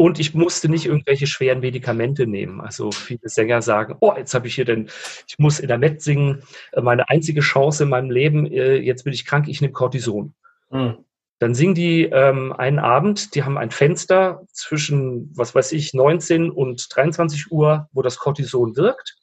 und 0.00 0.18
ich 0.18 0.32
musste 0.32 0.70
nicht 0.70 0.86
irgendwelche 0.86 1.26
schweren 1.26 1.60
Medikamente 1.60 2.26
nehmen. 2.26 2.62
Also 2.62 2.90
viele 2.90 3.28
Sänger 3.28 3.60
sagen, 3.60 3.96
oh, 4.00 4.14
jetzt 4.16 4.32
habe 4.32 4.46
ich 4.46 4.54
hier 4.54 4.64
den, 4.64 4.88
ich 5.28 5.38
muss 5.38 5.60
in 5.60 5.68
der 5.68 5.76
Met 5.76 6.00
singen, 6.00 6.42
äh, 6.72 6.80
meine 6.80 7.10
einzige 7.10 7.42
Chance 7.42 7.82
in 7.82 7.90
meinem 7.90 8.10
Leben, 8.10 8.46
äh, 8.46 8.76
jetzt 8.76 9.04
bin 9.04 9.12
ich 9.12 9.26
krank, 9.26 9.46
ich 9.46 9.60
nehme 9.60 9.74
Cortison. 9.74 10.32
Mhm. 10.70 11.04
Dann 11.38 11.54
singen 11.54 11.74
die 11.74 12.04
ähm, 12.04 12.54
einen 12.54 12.78
Abend, 12.78 13.34
die 13.34 13.42
haben 13.42 13.58
ein 13.58 13.70
Fenster 13.70 14.40
zwischen, 14.54 15.36
was 15.36 15.54
weiß 15.54 15.72
ich, 15.72 15.92
19 15.92 16.50
und 16.50 16.86
23 16.96 17.52
Uhr, 17.52 17.86
wo 17.92 18.00
das 18.00 18.16
Cortison 18.16 18.76
wirkt. 18.76 19.18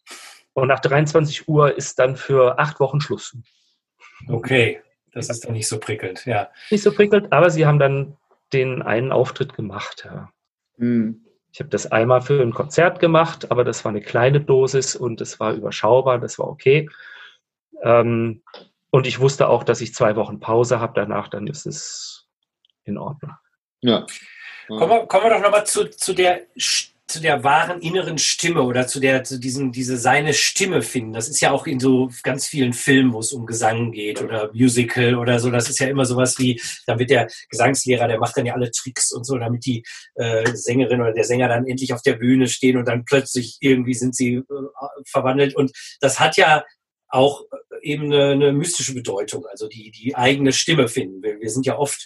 Und 0.54 0.68
nach 0.68 0.80
23 0.80 1.48
Uhr 1.48 1.76
ist 1.76 1.98
dann 1.98 2.16
für 2.16 2.60
acht 2.60 2.80
Wochen 2.80 3.02
Schluss. 3.02 3.36
Okay, 4.28 4.80
das 5.12 5.28
ist 5.30 5.44
dann 5.44 5.54
nicht 5.54 5.68
so 5.68 5.80
prickelnd, 5.80 6.28
ja. 6.28 6.52
Nicht 6.70 6.84
so 6.84 6.92
prickelnd, 6.92 7.34
aber 7.34 7.50
sie 7.50 7.66
haben 7.66 7.80
dann 7.80 8.16
den 8.54 8.84
einen 8.84 9.12
Auftritt 9.12 9.56
gemacht, 9.56 10.04
ja. 10.06 10.30
Mhm. 10.78 11.24
Ich 11.52 11.60
habe 11.60 11.70
das 11.70 11.92
einmal 11.92 12.22
für 12.22 12.42
ein 12.42 12.54
Konzert 12.54 13.00
gemacht, 13.00 13.52
aber 13.52 13.64
das 13.64 13.84
war 13.84 13.90
eine 13.90 14.02
kleine 14.02 14.42
Dosis 14.42 14.96
und 14.96 15.22
es 15.22 15.40
war 15.40 15.54
überschaubar, 15.54 16.20
das 16.20 16.38
war 16.38 16.48
okay. 16.48 16.90
Ähm, 17.82 18.44
und 18.90 19.08
ich 19.08 19.20
wusste 19.20 19.48
auch, 19.48 19.64
dass 19.64 19.82
ich 19.82 19.94
zwei 19.94 20.16
Wochen 20.16 20.40
Pause 20.40 20.80
habe 20.80 20.94
danach, 20.96 21.28
dann 21.28 21.48
ist 21.48 21.66
es 21.66 22.28
in 22.84 22.98
Ordnung. 22.98 23.32
Ja. 23.82 24.06
Kommen 24.68 24.90
wir, 24.90 25.08
kommen 25.08 25.24
wir 25.24 25.30
doch 25.32 25.42
nochmal 25.42 25.66
zu, 25.66 25.90
zu 25.90 26.14
der 26.14 26.42
zu 27.08 27.22
der 27.22 27.44
wahren 27.44 27.82
inneren 27.82 28.18
Stimme 28.18 28.64
oder 28.64 28.86
zu 28.86 29.00
der, 29.00 29.24
zu 29.24 29.40
diesem, 29.40 29.72
diese 29.72 29.98
seine 29.98 30.34
Stimme 30.34 30.82
finden. 30.82 31.14
Das 31.14 31.30
ist 31.30 31.40
ja 31.40 31.52
auch 31.52 31.66
in 31.66 31.80
so 31.80 32.12
ganz 32.22 32.48
vielen 32.48 32.74
Filmen, 32.74 33.14
wo 33.14 33.20
es 33.20 33.32
um 33.32 33.46
Gesang 33.46 33.94
geht 33.94 34.22
oder 34.22 34.52
Musical 34.54 35.16
oder 35.16 35.40
so. 35.40 35.50
Das 35.50 35.70
ist 35.70 35.80
ja 35.80 35.88
immer 35.88 36.04
sowas 36.04 36.38
wie, 36.38 36.62
da 36.86 37.00
wird 37.00 37.10
der 37.10 37.28
Gesangslehrer, 37.50 38.10
der 38.10 38.20
macht 38.20 38.36
dann 38.36 38.46
ja 38.46 38.54
alle 38.54 38.72
Tricks 38.72 39.14
und 39.14 39.26
so, 39.26 39.38
damit 39.38 39.66
die 39.66 39.84
äh, 40.16 40.54
Sängerin 40.54 41.00
oder 41.00 41.14
der 41.14 41.24
Sänger 41.24 41.48
dann 41.48 41.66
endlich 41.66 41.94
auf 41.94 42.02
der 42.02 42.16
Bühne 42.16 42.48
stehen 42.48 42.76
und 42.76 42.86
dann 42.88 43.06
plötzlich 43.06 43.58
irgendwie 43.62 43.94
sind 43.94 44.14
sie 44.14 44.36
äh, 44.36 44.44
verwandelt. 45.06 45.56
Und 45.56 45.72
das 46.02 46.20
hat 46.20 46.36
ja 46.36 46.66
auch 47.08 47.46
eben 47.82 48.12
eine, 48.12 48.32
eine 48.32 48.52
mystische 48.52 48.94
Bedeutung, 48.94 49.46
also 49.46 49.70
die, 49.70 49.92
die 49.92 50.16
eigene 50.16 50.52
Stimme 50.52 50.90
finden. 50.90 51.24
Wir, 51.24 51.40
wir 51.40 51.50
sind 51.50 51.66
ja 51.66 51.78
oft 51.78 52.06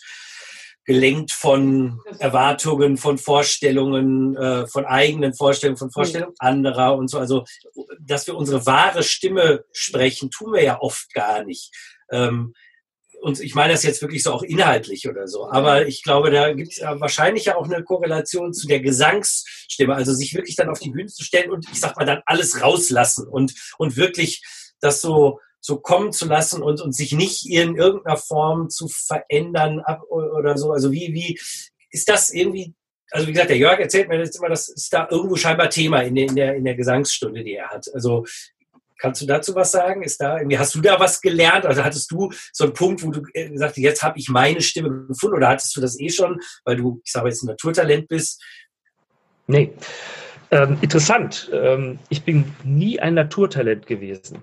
gelenkt 0.91 1.31
von 1.31 2.01
Erwartungen, 2.19 2.97
von 2.97 3.17
Vorstellungen, 3.17 4.35
äh, 4.35 4.67
von 4.67 4.85
eigenen 4.85 5.33
Vorstellungen, 5.33 5.77
von 5.77 5.91
Vorstellungen 5.91 6.35
anderer 6.37 6.97
und 6.97 7.07
so. 7.07 7.17
Also, 7.17 7.45
dass 7.99 8.27
wir 8.27 8.35
unsere 8.35 8.65
wahre 8.65 9.03
Stimme 9.03 9.63
sprechen, 9.71 10.31
tun 10.31 10.51
wir 10.51 10.63
ja 10.63 10.81
oft 10.81 11.13
gar 11.13 11.45
nicht. 11.45 11.71
Ähm, 12.11 12.53
und 13.21 13.39
ich 13.39 13.55
meine 13.55 13.71
das 13.71 13.83
jetzt 13.83 14.01
wirklich 14.01 14.23
so 14.23 14.33
auch 14.33 14.43
inhaltlich 14.43 15.07
oder 15.07 15.27
so. 15.27 15.49
Aber 15.49 15.87
ich 15.87 16.03
glaube, 16.03 16.29
da 16.29 16.51
gibt 16.53 16.73
es 16.73 16.81
wahrscheinlich 16.81 17.45
ja 17.45 17.55
auch 17.55 17.65
eine 17.65 17.83
Korrelation 17.83 18.51
zu 18.51 18.67
der 18.67 18.81
Gesangsstimme. 18.81 19.95
Also 19.95 20.13
sich 20.13 20.33
wirklich 20.33 20.55
dann 20.55 20.69
auf 20.69 20.79
die 20.79 20.89
Bühne 20.89 21.07
zu 21.07 21.23
stellen 21.23 21.51
und 21.51 21.65
ich 21.71 21.79
sag 21.79 21.95
mal 21.97 22.05
dann 22.05 22.21
alles 22.25 22.61
rauslassen 22.61 23.27
und, 23.27 23.53
und 23.77 23.95
wirklich 23.95 24.43
das 24.81 24.99
so 24.99 25.39
so 25.61 25.79
kommen 25.79 26.11
zu 26.11 26.27
lassen 26.27 26.61
und, 26.61 26.81
und 26.81 26.93
sich 26.93 27.13
nicht 27.13 27.49
in 27.49 27.75
irgendeiner 27.75 28.17
Form 28.17 28.69
zu 28.69 28.87
verändern 28.87 29.79
ab 29.79 30.01
oder 30.09 30.57
so. 30.57 30.71
Also 30.71 30.91
wie, 30.91 31.13
wie 31.13 31.39
ist 31.91 32.09
das 32.09 32.31
irgendwie, 32.31 32.73
also 33.11 33.27
wie 33.27 33.31
gesagt, 33.31 33.51
der 33.51 33.57
Jörg 33.57 33.79
erzählt 33.79 34.09
mir 34.09 34.17
jetzt 34.17 34.37
immer, 34.37 34.49
das 34.49 34.69
ist 34.69 34.91
da 34.91 35.07
irgendwo 35.09 35.35
scheinbar 35.35 35.69
Thema 35.69 36.01
in 36.01 36.15
der, 36.15 36.25
in 36.25 36.35
der, 36.35 36.55
in 36.55 36.65
der 36.65 36.75
Gesangsstunde, 36.75 37.43
die 37.43 37.53
er 37.53 37.69
hat. 37.69 37.85
Also 37.93 38.25
kannst 38.97 39.21
du 39.21 39.25
dazu 39.25 39.53
was 39.55 39.71
sagen? 39.71 40.03
Ist 40.03 40.21
da 40.21 40.37
irgendwie, 40.37 40.57
hast 40.57 40.73
du 40.75 40.81
da 40.81 40.99
was 40.99 41.21
gelernt? 41.21 41.65
Also 41.65 41.83
hattest 41.83 42.09
du 42.11 42.31
so 42.51 42.63
einen 42.63 42.73
Punkt, 42.73 43.03
wo 43.03 43.11
du 43.11 43.21
gesagt 43.21 43.71
hast, 43.71 43.77
jetzt 43.77 44.03
habe 44.03 44.17
ich 44.17 44.29
meine 44.29 44.61
Stimme 44.61 45.05
gefunden 45.07 45.35
oder 45.35 45.49
hattest 45.49 45.75
du 45.75 45.81
das 45.81 45.99
eh 45.99 46.09
schon, 46.09 46.39
weil 46.65 46.77
du, 46.77 47.01
ich 47.03 47.11
sage 47.11 47.29
jetzt, 47.29 47.43
ein 47.43 47.47
Naturtalent 47.47 48.07
bist? 48.07 48.41
Nee. 49.47 49.73
Ähm, 50.51 50.77
interessant. 50.81 51.49
Ähm, 51.53 51.99
ich 52.09 52.23
bin 52.23 52.53
nie 52.63 52.99
ein 52.99 53.13
Naturtalent 53.13 53.87
gewesen. 53.87 54.41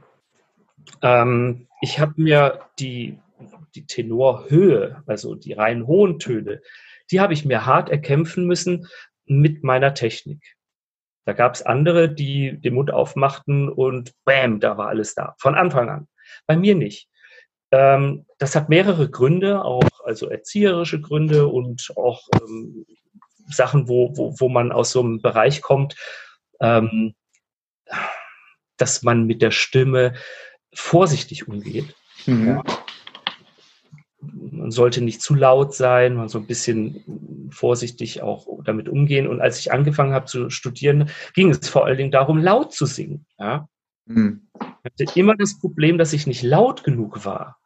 Ähm, 1.03 1.69
ich 1.81 2.01
habe 2.01 2.15
mir 2.17 2.61
die, 2.79 3.19
die 3.75 3.87
Tenorhöhe, 3.87 5.03
also 5.07 5.35
die 5.35 5.53
rein 5.53 5.87
hohen 5.87 6.19
Töne, 6.19 6.61
die 7.11 7.21
habe 7.21 7.33
ich 7.33 7.45
mir 7.45 7.67
hart 7.67 7.89
erkämpfen 7.89 8.47
müssen 8.47 8.87
mit 9.27 9.65
meiner 9.65 9.95
Technik. 9.95 10.57
Da 11.25 11.35
gab 11.35 11.55
es 11.55 11.63
andere, 11.63 12.13
die 12.13 12.59
den 12.59 12.75
Mund 12.75 12.91
aufmachten 12.91 13.69
und 13.69 14.15
bam, 14.25 14.61
da 14.61 14.79
war 14.79 14.89
alles 14.89 15.15
da, 15.15 15.35
von 15.39 15.55
Anfang 15.55 15.89
an. 15.91 16.09
Bei 16.47 16.57
mir 16.57 16.75
nicht. 16.75 17.09
Ähm, 17.71 18.25
das 18.39 18.57
hat 18.57 18.69
mehrere 18.69 19.11
Gründe, 19.11 19.63
auch 19.63 19.89
also 20.05 20.29
erzieherische 20.29 21.01
Gründe 21.01 21.49
und 21.49 21.93
auch 21.97 22.23
ähm, 22.33 22.87
Sachen, 23.47 23.89
wo, 23.89 24.17
wo, 24.17 24.35
wo 24.39 24.49
man 24.49 24.73
aus 24.73 24.93
so 24.93 25.01
einem 25.01 25.21
Bereich 25.21 25.61
kommt. 25.61 25.97
Ähm, 26.61 27.15
dass 28.79 29.03
man 29.03 29.27
mit 29.27 29.43
der 29.43 29.51
Stimme 29.51 30.15
vorsichtig 30.75 31.49
umgeht. 31.49 31.95
Mhm. 32.27 32.47
Ja. 32.47 32.63
Man 34.21 34.71
sollte 34.71 35.01
nicht 35.01 35.23
zu 35.23 35.35
laut 35.35 35.75
sein, 35.75 36.17
man 36.17 36.29
so 36.29 36.39
ein 36.39 36.47
bisschen 36.47 37.49
vorsichtig 37.51 38.23
auch 38.23 38.47
damit 38.65 38.89
umgehen. 38.89 39.29
Und 39.29 39.41
als 39.41 39.61
ich 39.61 39.73
angefangen 39.73 40.13
habe 40.13 40.27
zu 40.27 40.51
studieren, 40.51 41.11
ging 41.35 41.51
es 41.51 41.69
vor 41.69 41.87
allen 41.87 41.97
Dingen 41.97 42.11
darum, 42.11 42.39
laut 42.39 42.73
zu 42.73 42.85
singen. 42.85 43.27
Ja? 43.39 43.69
Mhm. 44.07 44.49
Ich 44.85 45.07
hatte 45.07 45.19
immer 45.19 45.37
das 45.37 45.59
Problem, 45.59 45.99
dass 45.99 46.13
ich 46.13 46.27
nicht 46.27 46.43
laut 46.43 46.83
genug 46.83 47.25
war. 47.25 47.59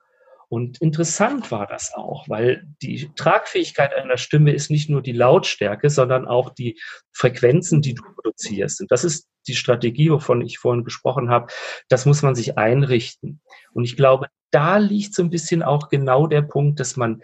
Und 0.53 0.83
interessant 0.83 1.51
war 1.51 1.67
das 1.67 1.95
auch, 1.95 2.29
weil 2.29 2.69
die 2.83 3.11
Tragfähigkeit 3.17 3.95
einer 3.95 4.19
Stimme 4.19 4.53
ist 4.53 4.71
nicht 4.71 4.91
nur 4.91 5.01
die 5.01 5.13
Lautstärke, 5.13 5.89
sondern 5.89 6.29
auch 6.29 6.51
die 6.51 6.79
Frequenzen, 7.11 7.81
die 7.81 7.95
du 7.95 8.03
produzierst. 8.03 8.83
Und 8.83 8.91
das 8.91 9.03
ist 9.03 9.31
die 9.47 9.55
Strategie, 9.55 10.11
wovon 10.11 10.43
ich 10.43 10.59
vorhin 10.59 10.85
gesprochen 10.85 11.31
habe. 11.31 11.51
Das 11.89 12.05
muss 12.05 12.21
man 12.21 12.35
sich 12.35 12.59
einrichten. 12.59 13.41
Und 13.73 13.85
ich 13.85 13.97
glaube, 13.97 14.27
da 14.51 14.77
liegt 14.77 15.15
so 15.15 15.23
ein 15.23 15.31
bisschen 15.31 15.63
auch 15.63 15.89
genau 15.89 16.27
der 16.27 16.43
Punkt, 16.43 16.81
dass 16.81 16.99
man 16.99 17.23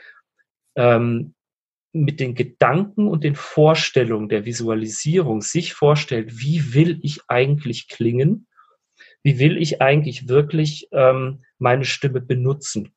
ähm, 0.74 1.34
mit 1.92 2.20
den 2.20 2.34
Gedanken 2.34 3.08
und 3.08 3.24
den 3.24 3.34
Vorstellungen 3.34 4.30
der 4.30 4.46
Visualisierung 4.46 5.42
sich 5.42 5.74
vorstellt, 5.74 6.40
wie 6.40 6.72
will 6.72 6.98
ich 7.02 7.20
eigentlich 7.28 7.88
klingen? 7.88 8.46
Wie 9.22 9.38
will 9.38 9.58
ich 9.58 9.82
eigentlich 9.82 10.28
wirklich 10.28 10.88
ähm, 10.92 11.44
meine 11.58 11.84
Stimme 11.84 12.22
benutzen? 12.22 12.94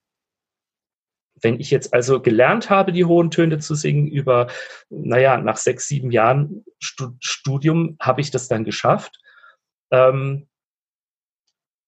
Wenn 1.42 1.60
ich 1.60 1.72
jetzt 1.72 1.94
also 1.94 2.22
gelernt 2.22 2.70
habe, 2.70 2.92
die 2.92 3.06
hohen 3.06 3.32
Töne 3.32 3.60
zu 3.60 3.76
singen 3.76 4.08
über, 4.08 4.48
naja, 4.90 5.38
nach 5.38 5.58
sechs, 5.58 5.88
sieben 5.88 6.12
Jahren 6.12 6.64
Studium 6.80 7.98
habe 8.00 8.22
ich 8.22 8.32
das 8.32 8.48
dann 8.48 8.64
geschafft. 8.64 9.20
Ähm, 9.92 10.48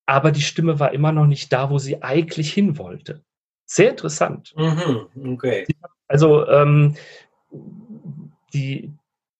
aber 0.06 0.32
die 0.32 0.42
Stimme 0.42 0.80
war 0.80 0.92
immer 0.92 1.12
noch 1.12 1.28
nicht 1.28 1.54
da, 1.54 1.70
wo 1.70 1.78
sie 1.78 2.02
eigentlich 2.04 2.52
hin 2.52 2.78
wollte. 2.78 3.24
Sehr 3.66 3.92
interessant. 3.92 4.54
Mhm, 4.58 5.34
okay. 5.34 5.66
Also 6.08 6.48
ähm, 6.48 6.96
die, 8.54 8.94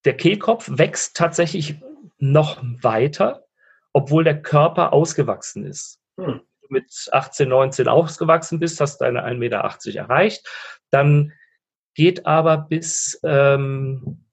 der 0.06 0.16
Kehlkopf 0.16 0.70
wächst 0.72 1.18
tatsächlich 1.18 1.76
noch 2.20 2.64
weiter, 2.82 3.46
obwohl 3.92 4.24
der 4.24 4.42
Körper 4.42 4.94
ausgewachsen 4.94 5.66
ist. 5.66 6.00
Hm 6.18 6.42
mit 6.70 7.10
18, 7.12 7.50
19 7.50 7.88
ausgewachsen 7.88 8.60
bist, 8.60 8.80
hast 8.80 9.00
deine 9.00 9.26
1,80 9.26 9.38
Meter 9.38 10.00
erreicht, 10.00 10.48
dann 10.90 11.34
geht 11.94 12.26
aber 12.26 12.58
bis 12.58 13.20
ähm, 13.24 14.26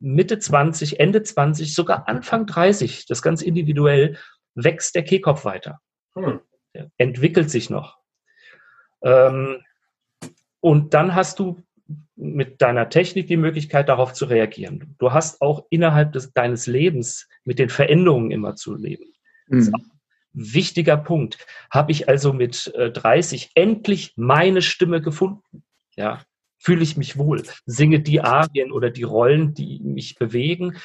Mitte 0.00 0.38
20, 0.38 1.00
Ende 1.00 1.22
20, 1.22 1.74
sogar 1.74 2.08
Anfang 2.08 2.46
30, 2.46 3.06
das 3.06 3.22
ganz 3.22 3.42
individuell, 3.42 4.18
wächst 4.54 4.94
der 4.94 5.04
Kehlkopf 5.04 5.44
weiter. 5.44 5.80
Hm. 6.14 6.40
entwickelt 6.96 7.50
sich 7.50 7.70
noch. 7.70 7.98
Ähm, 9.02 9.62
und 10.60 10.94
dann 10.94 11.14
hast 11.14 11.38
du 11.38 11.62
mit 12.16 12.60
deiner 12.60 12.88
Technik 12.88 13.28
die 13.28 13.36
Möglichkeit, 13.36 13.88
darauf 13.88 14.12
zu 14.12 14.24
reagieren. 14.24 14.96
Du 14.98 15.12
hast 15.12 15.40
auch 15.40 15.66
innerhalb 15.70 16.12
des, 16.12 16.32
deines 16.32 16.66
Lebens 16.66 17.28
mit 17.44 17.58
den 17.58 17.68
Veränderungen 17.68 18.32
immer 18.32 18.56
zu 18.56 18.74
leben. 18.74 19.12
Mhm 19.46 19.72
wichtiger 20.38 20.96
Punkt. 20.96 21.38
Habe 21.70 21.92
ich 21.92 22.08
also 22.08 22.32
mit 22.32 22.72
30 22.74 23.44
äh, 23.54 23.62
endlich 23.62 24.12
meine 24.16 24.62
Stimme 24.62 25.00
gefunden? 25.02 25.64
Ja, 25.96 26.22
fühle 26.58 26.82
ich 26.82 26.96
mich 26.96 27.18
wohl? 27.18 27.42
Singe 27.66 28.00
die 28.00 28.20
Arien 28.20 28.72
oder 28.72 28.90
die 28.90 29.02
Rollen, 29.02 29.54
die 29.54 29.80
mich 29.82 30.16
bewegen? 30.16 30.76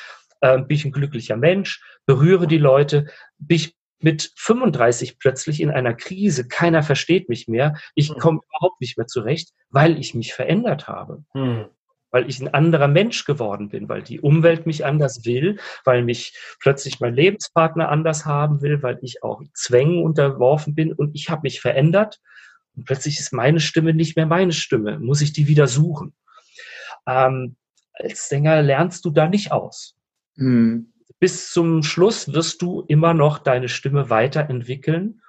Ähm, 0.42 0.68
bin 0.68 0.78
ich 0.78 0.86
ein 0.86 0.92
glücklicher 0.92 1.38
Mensch? 1.38 1.82
Berühre 2.06 2.48
die 2.48 2.58
Leute? 2.58 3.08
Bin 3.38 3.56
ich 3.56 3.76
mit 4.00 4.34
35 4.36 5.18
plötzlich 5.18 5.62
in 5.62 5.72
einer 5.72 5.94
Krise, 5.94 6.48
keiner 6.48 6.84
versteht 6.84 7.30
mich 7.30 7.48
mehr, 7.48 7.78
ich 7.96 8.10
hm. 8.10 8.18
komme 8.18 8.40
überhaupt 8.50 8.82
nicht 8.82 8.98
mehr 8.98 9.08
zurecht, 9.08 9.52
weil 9.70 9.98
ich 9.98 10.14
mich 10.14 10.34
verändert 10.34 10.90
habe. 10.90 11.24
Hm 11.32 11.68
weil 12.14 12.30
ich 12.30 12.40
ein 12.40 12.54
anderer 12.54 12.88
Mensch 12.88 13.26
geworden 13.26 13.70
bin, 13.70 13.90
weil 13.90 14.04
die 14.04 14.22
Umwelt 14.22 14.68
mich 14.68 14.86
anders 14.86 15.26
will, 15.26 15.60
weil 15.84 16.04
mich 16.04 16.38
plötzlich 16.60 17.00
mein 17.00 17.16
Lebenspartner 17.16 17.90
anders 17.90 18.26
haben 18.26 18.62
will, 18.62 18.84
weil 18.84 19.00
ich 19.02 19.24
auch 19.24 19.42
Zwängen 19.54 20.04
unterworfen 20.04 20.76
bin 20.76 20.94
und 20.94 21.16
ich 21.16 21.30
habe 21.30 21.42
mich 21.44 21.60
verändert 21.60 22.22
und 22.76 22.86
plötzlich 22.86 23.20
ist 23.20 23.34
meine 23.34 23.60
Stimme 23.60 23.96
nicht 23.96 24.16
mehr 24.16 24.28
meine 24.28 24.54
Stimme, 24.54 25.00
muss 25.00 25.22
ich 25.22 25.34
die 25.34 25.48
wieder 25.48 25.68
suchen. 25.68 26.14
Ähm, 27.08 27.56
als 27.94 28.30
Sänger 28.30 28.62
lernst 28.62 29.04
du 29.06 29.10
da 29.10 29.28
nicht 29.28 29.52
aus. 29.52 29.96
Mhm. 30.36 30.94
Bis 31.20 31.52
zum 31.52 31.82
Schluss 31.82 32.32
wirst 32.32 32.62
du 32.62 32.82
immer 32.88 33.16
noch 33.16 33.40
deine 33.40 33.70
Stimme 33.70 34.12
weiterentwickeln 34.12 35.22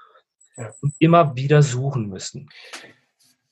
ja. 0.57 0.71
und 0.83 0.95
immer 0.99 1.35
wieder 1.35 1.63
suchen 1.63 2.09
müssen. 2.09 2.51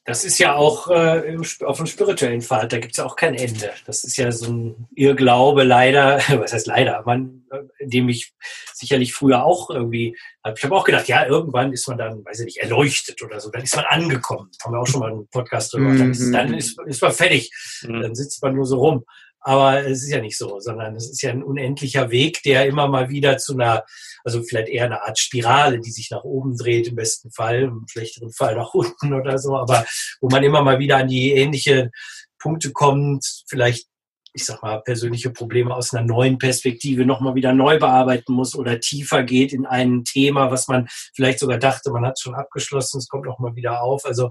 Das 0.05 0.25
ist 0.25 0.39
ja 0.39 0.57
auch 0.57 0.89
äh, 0.89 1.37
auf 1.65 1.77
dem 1.77 1.87
spirituellen 1.87 2.43
Pfad, 2.43 2.73
da 2.73 2.79
gibt 2.79 2.93
es 2.93 2.99
ja 2.99 3.05
auch 3.05 3.15
kein 3.15 3.35
Ende. 3.35 3.71
Das 3.87 4.03
ist 4.03 4.17
ja 4.17 4.33
so 4.33 4.53
ein 4.53 4.89
Irrglaube 4.97 5.63
leider, 5.63 6.17
was 6.41 6.53
heißt 6.53 6.67
leider, 6.67 7.03
man, 7.07 7.45
in 7.79 7.89
dem 7.89 8.09
ich 8.09 8.33
sicherlich 8.75 9.15
früher 9.15 9.45
auch 9.45 9.71
irgendwie, 9.71 10.17
ich 10.57 10.65
habe 10.65 10.75
auch 10.75 10.85
gedacht, 10.85 11.07
ja, 11.07 11.25
irgendwann 11.25 11.73
ist 11.73 11.87
man 11.87 11.99
dann, 11.99 12.25
weiß 12.25 12.41
ich 12.41 12.47
nicht, 12.47 12.59
erleuchtet 12.59 13.23
oder 13.23 13.39
so, 13.39 13.51
dann 13.51 13.63
ist 13.63 13.77
man 13.77 13.85
angekommen. 13.85 14.51
Haben 14.65 14.75
wir 14.75 14.81
auch 14.81 14.87
schon 14.89 15.01
mal 15.01 15.13
einen 15.13 15.29
Podcast 15.29 15.73
drüber. 15.73 15.95
Dann 15.95 16.11
ist, 16.11 16.33
dann 16.33 16.55
ist, 16.55 16.81
ist 16.85 17.03
man 17.03 17.13
fertig, 17.13 17.53
mhm. 17.83 18.03
dann 18.03 18.15
sitzt 18.17 18.43
man 18.43 18.57
nur 18.57 18.67
so 18.67 18.79
rum. 18.79 19.05
Aber 19.43 19.84
es 19.84 20.05
ist 20.05 20.11
ja 20.11 20.20
nicht 20.20 20.38
so, 20.38 20.61
sondern 20.61 20.95
es 20.95 21.11
ist 21.11 21.20
ja 21.22 21.30
ein 21.30 21.43
unendlicher 21.43 22.11
Weg, 22.11 22.43
der 22.45 22.66
immer 22.66 22.86
mal 22.86 23.11
wieder 23.11 23.38
zu 23.38 23.55
einer, 23.55 23.84
also 24.24 24.43
vielleicht 24.43 24.68
eher 24.68 24.84
eine 24.84 25.03
Art 25.03 25.18
Spirale, 25.18 25.80
die 25.80 25.90
sich 25.90 26.11
nach 26.11 26.22
oben 26.22 26.57
dreht, 26.57 26.86
im 26.86 26.95
besten 26.95 27.32
Fall, 27.32 27.62
im 27.62 27.84
schlechteren 27.90 28.32
Fall 28.32 28.57
nach 28.57 28.72
unten 28.74 29.12
oder 29.12 29.38
so, 29.38 29.57
aber 29.57 29.84
wo 30.20 30.28
man 30.28 30.45
immer 30.45 30.62
mal 30.62 30.78
wieder 30.78 30.99
an 30.99 31.09
die 31.09 31.32
ähnliche 31.32 31.90
Punkte 32.38 32.72
kommt, 32.72 33.26
vielleicht, 33.49 33.88
ich 34.32 34.45
sag 34.45 34.62
mal, 34.62 34.80
persönliche 34.80 35.30
Probleme 35.30 35.74
aus 35.74 35.93
einer 35.93 36.07
neuen 36.07 36.38
Perspektive 36.38 37.05
nochmal 37.05 37.34
wieder 37.34 37.53
neu 37.53 37.78
bearbeiten 37.78 38.32
muss 38.32 38.55
oder 38.55 38.78
tiefer 38.78 39.24
geht 39.24 39.53
in 39.53 39.66
ein 39.66 40.05
Thema, 40.05 40.53
was 40.53 40.68
man 40.68 40.86
vielleicht 41.14 41.40
sogar 41.40 41.59
dachte, 41.59 41.90
man 41.90 42.07
hat 42.07 42.20
schon 42.20 42.34
abgeschlossen, 42.34 42.99
es 42.99 43.09
kommt 43.09 43.26
nochmal 43.26 43.57
wieder 43.57 43.82
auf. 43.82 44.05
Also 44.05 44.30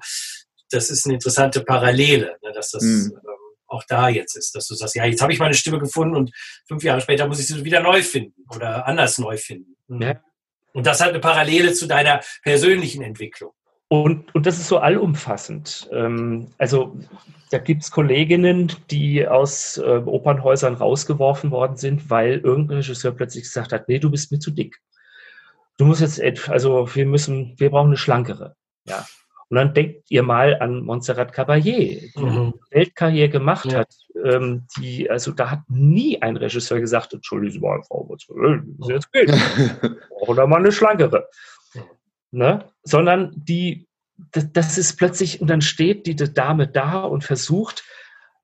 das 0.70 0.90
ist 0.90 1.06
eine 1.06 1.16
interessante 1.16 1.64
Parallele, 1.64 2.38
ne, 2.42 2.52
dass 2.54 2.72
das 2.72 2.84
mhm 2.84 3.12
auch 3.72 3.84
da 3.88 4.10
jetzt 4.10 4.36
ist, 4.36 4.54
dass 4.56 4.68
du 4.68 4.76
sagst, 4.76 4.96
ja, 4.96 5.06
jetzt 5.06 5.22
habe 5.22 5.34
ich 5.34 5.40
meine 5.40 5.54
Stimme 5.54 5.80
gefunden 5.80 6.16
und 6.16 6.32
fünf 6.68 6.84
Jahre 6.84 7.02
später 7.02 7.28
muss 7.28 7.40
ich 7.40 7.48
sie 7.48 7.64
wieder 7.64 7.82
neu 7.82 8.04
finden 8.04 8.46
oder 8.54 8.86
anders 8.86 9.18
neu 9.18 9.38
finden. 9.38 9.76
Mhm. 9.88 10.02
Ja. 10.02 10.22
Und 10.74 10.86
das 10.86 11.02
hat 11.02 11.10
eine 11.10 11.20
Parallele 11.20 11.74
zu 11.74 11.88
deiner 11.88 12.22
persönlichen 12.44 13.02
Entwicklung. 13.02 13.52
Und, 13.88 14.34
und 14.34 14.46
das 14.46 14.58
ist 14.58 14.68
so 14.68 14.78
allumfassend. 14.78 15.90
Ähm, 15.92 16.54
also 16.58 16.98
da 17.50 17.58
gibt 17.58 17.84
es 17.84 17.92
Kolleginnen, 17.92 18.72
die 18.90 19.28
aus 19.28 19.78
äh, 19.78 20.02
Opernhäusern 20.06 20.76
rausgeworfen 20.76 21.52
worden 21.52 21.76
sind, 21.76 22.10
weil 22.10 22.40
irgendein 22.40 22.78
Regisseur 22.78 23.12
plötzlich 23.12 23.44
gesagt 23.44 23.74
hat, 23.74 23.90
nee, 23.90 24.00
du 24.00 24.10
bist 24.10 24.32
mir 24.32 24.40
zu 24.40 24.52
dick. 24.52 24.80
Du 25.78 25.86
musst 25.86 26.02
jetzt, 26.02 26.50
also 26.50 26.94
wir 26.96 27.06
müssen, 27.06 27.56
wir 27.58 27.70
brauchen 27.70 27.88
eine 27.88 27.98
schlankere. 27.98 28.56
Ja. 28.86 29.06
Und 29.52 29.58
dann 29.58 29.74
denkt 29.74 30.10
ihr 30.10 30.24
mal 30.24 30.58
an 30.62 30.82
Montserrat 30.82 31.34
Caballé, 31.36 32.10
die 32.16 32.20
mhm. 32.24 32.54
Weltkarriere 32.70 33.28
gemacht 33.28 33.70
ja. 33.70 33.80
hat. 33.80 33.94
Ähm, 34.24 34.66
die, 34.78 35.10
also 35.10 35.34
da 35.34 35.52
hat 35.52 35.60
nie 35.68 36.22
ein 36.22 36.38
Regisseur 36.38 36.80
gesagt, 36.80 37.14
entschuldigen 37.14 37.52
Sie 37.52 37.60
mal, 37.60 37.84
Frau 37.84 38.06
Montserrat, 38.06 38.62
das 38.78 38.88
jetzt 38.88 39.12
geht. 39.12 39.28
Brauchen 40.10 40.38
da 40.38 40.48
mal 40.48 40.62
eine 40.62 40.72
schlankere. 40.72 41.28
Ne? 42.32 42.64
Sondern 42.84 43.34
die, 43.36 43.90
das, 44.32 44.54
das 44.54 44.78
ist 44.78 44.96
plötzlich, 44.96 45.42
und 45.42 45.50
dann 45.50 45.62
steht 45.62 46.08
die 46.08 46.16
Dame 46.16 46.70
da 46.70 47.02
und 47.02 47.26
versucht, 47.26 47.84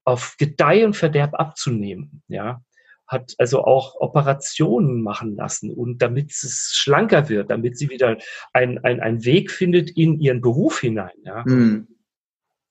auf 0.03 0.35
Gedeih 0.37 0.85
und 0.85 0.97
Verderb 0.97 1.35
abzunehmen. 1.35 2.21
Ja 2.27 2.59
hat 3.07 3.33
also 3.37 3.63
auch 3.63 3.95
Operationen 3.99 5.01
machen 5.01 5.35
lassen 5.35 5.71
und 5.71 6.01
damit 6.01 6.31
es 6.31 6.71
schlanker 6.73 7.29
wird, 7.29 7.49
damit 7.49 7.77
sie 7.77 7.89
wieder 7.89 8.17
einen 8.53 8.79
ein 8.79 9.23
Weg 9.23 9.51
findet 9.51 9.91
in 9.91 10.19
ihren 10.19 10.41
Beruf 10.41 10.81
hinein. 10.81 11.15
Ja. 11.23 11.43
Mhm. 11.45 11.87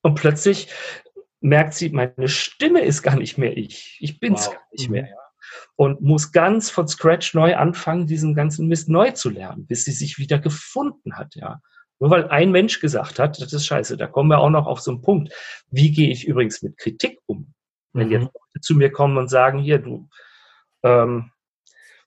Und 0.03 0.15
plötzlich 0.15 0.69
merkt 1.41 1.75
sie, 1.75 1.91
meine 1.91 2.29
Stimme 2.29 2.83
ist 2.83 3.03
gar 3.03 3.17
nicht 3.17 3.39
mehr 3.39 3.57
ich. 3.57 3.99
Ich 4.01 4.21
bin 4.21 4.35
es 4.35 4.47
wow. 4.47 4.55
gar 4.55 4.63
nicht 4.73 4.91
mehr. 4.91 5.03
Mhm. 5.03 5.09
Ja. 5.09 5.17
Und 5.77 6.01
muss 6.01 6.33
ganz 6.33 6.71
von 6.71 6.89
Scratch 6.89 7.35
neu 7.35 7.57
anfangen, 7.57 8.07
diesen 8.07 8.35
ganzen 8.35 8.67
Mist 8.67 8.89
neu 8.89 9.13
zu 9.13 9.31
lernen, 9.31 9.67
bis 9.67 9.85
sie 9.85 9.93
sich 9.93 10.19
wieder 10.19 10.39
gefunden 10.39 11.17
hat. 11.17 11.35
Ja. 11.35 11.61
Nur 11.99 12.11
weil 12.11 12.29
ein 12.29 12.51
Mensch 12.51 12.81
gesagt 12.81 13.19
hat, 13.19 13.41
das 13.41 13.53
ist 13.53 13.67
scheiße, 13.67 13.97
da 13.97 14.07
kommen 14.07 14.29
wir 14.29 14.39
auch 14.39 14.51
noch 14.51 14.67
auf 14.67 14.81
so 14.81 14.91
einen 14.91 15.03
Punkt. 15.03 15.33
Wie 15.71 15.93
gehe 15.93 16.11
ich 16.11 16.27
übrigens 16.27 16.63
mit 16.63 16.77
Kritik 16.77 17.21
um? 17.27 17.55
Wenn 17.97 18.11
jetzt 18.11 18.23
mhm. 18.23 18.31
Leute 18.35 18.61
zu 18.61 18.75
mir 18.75 18.91
kommen 18.91 19.17
und 19.17 19.29
sagen, 19.29 19.59
hier, 19.59 19.79
du, 19.79 20.09
ähm, 20.83 21.31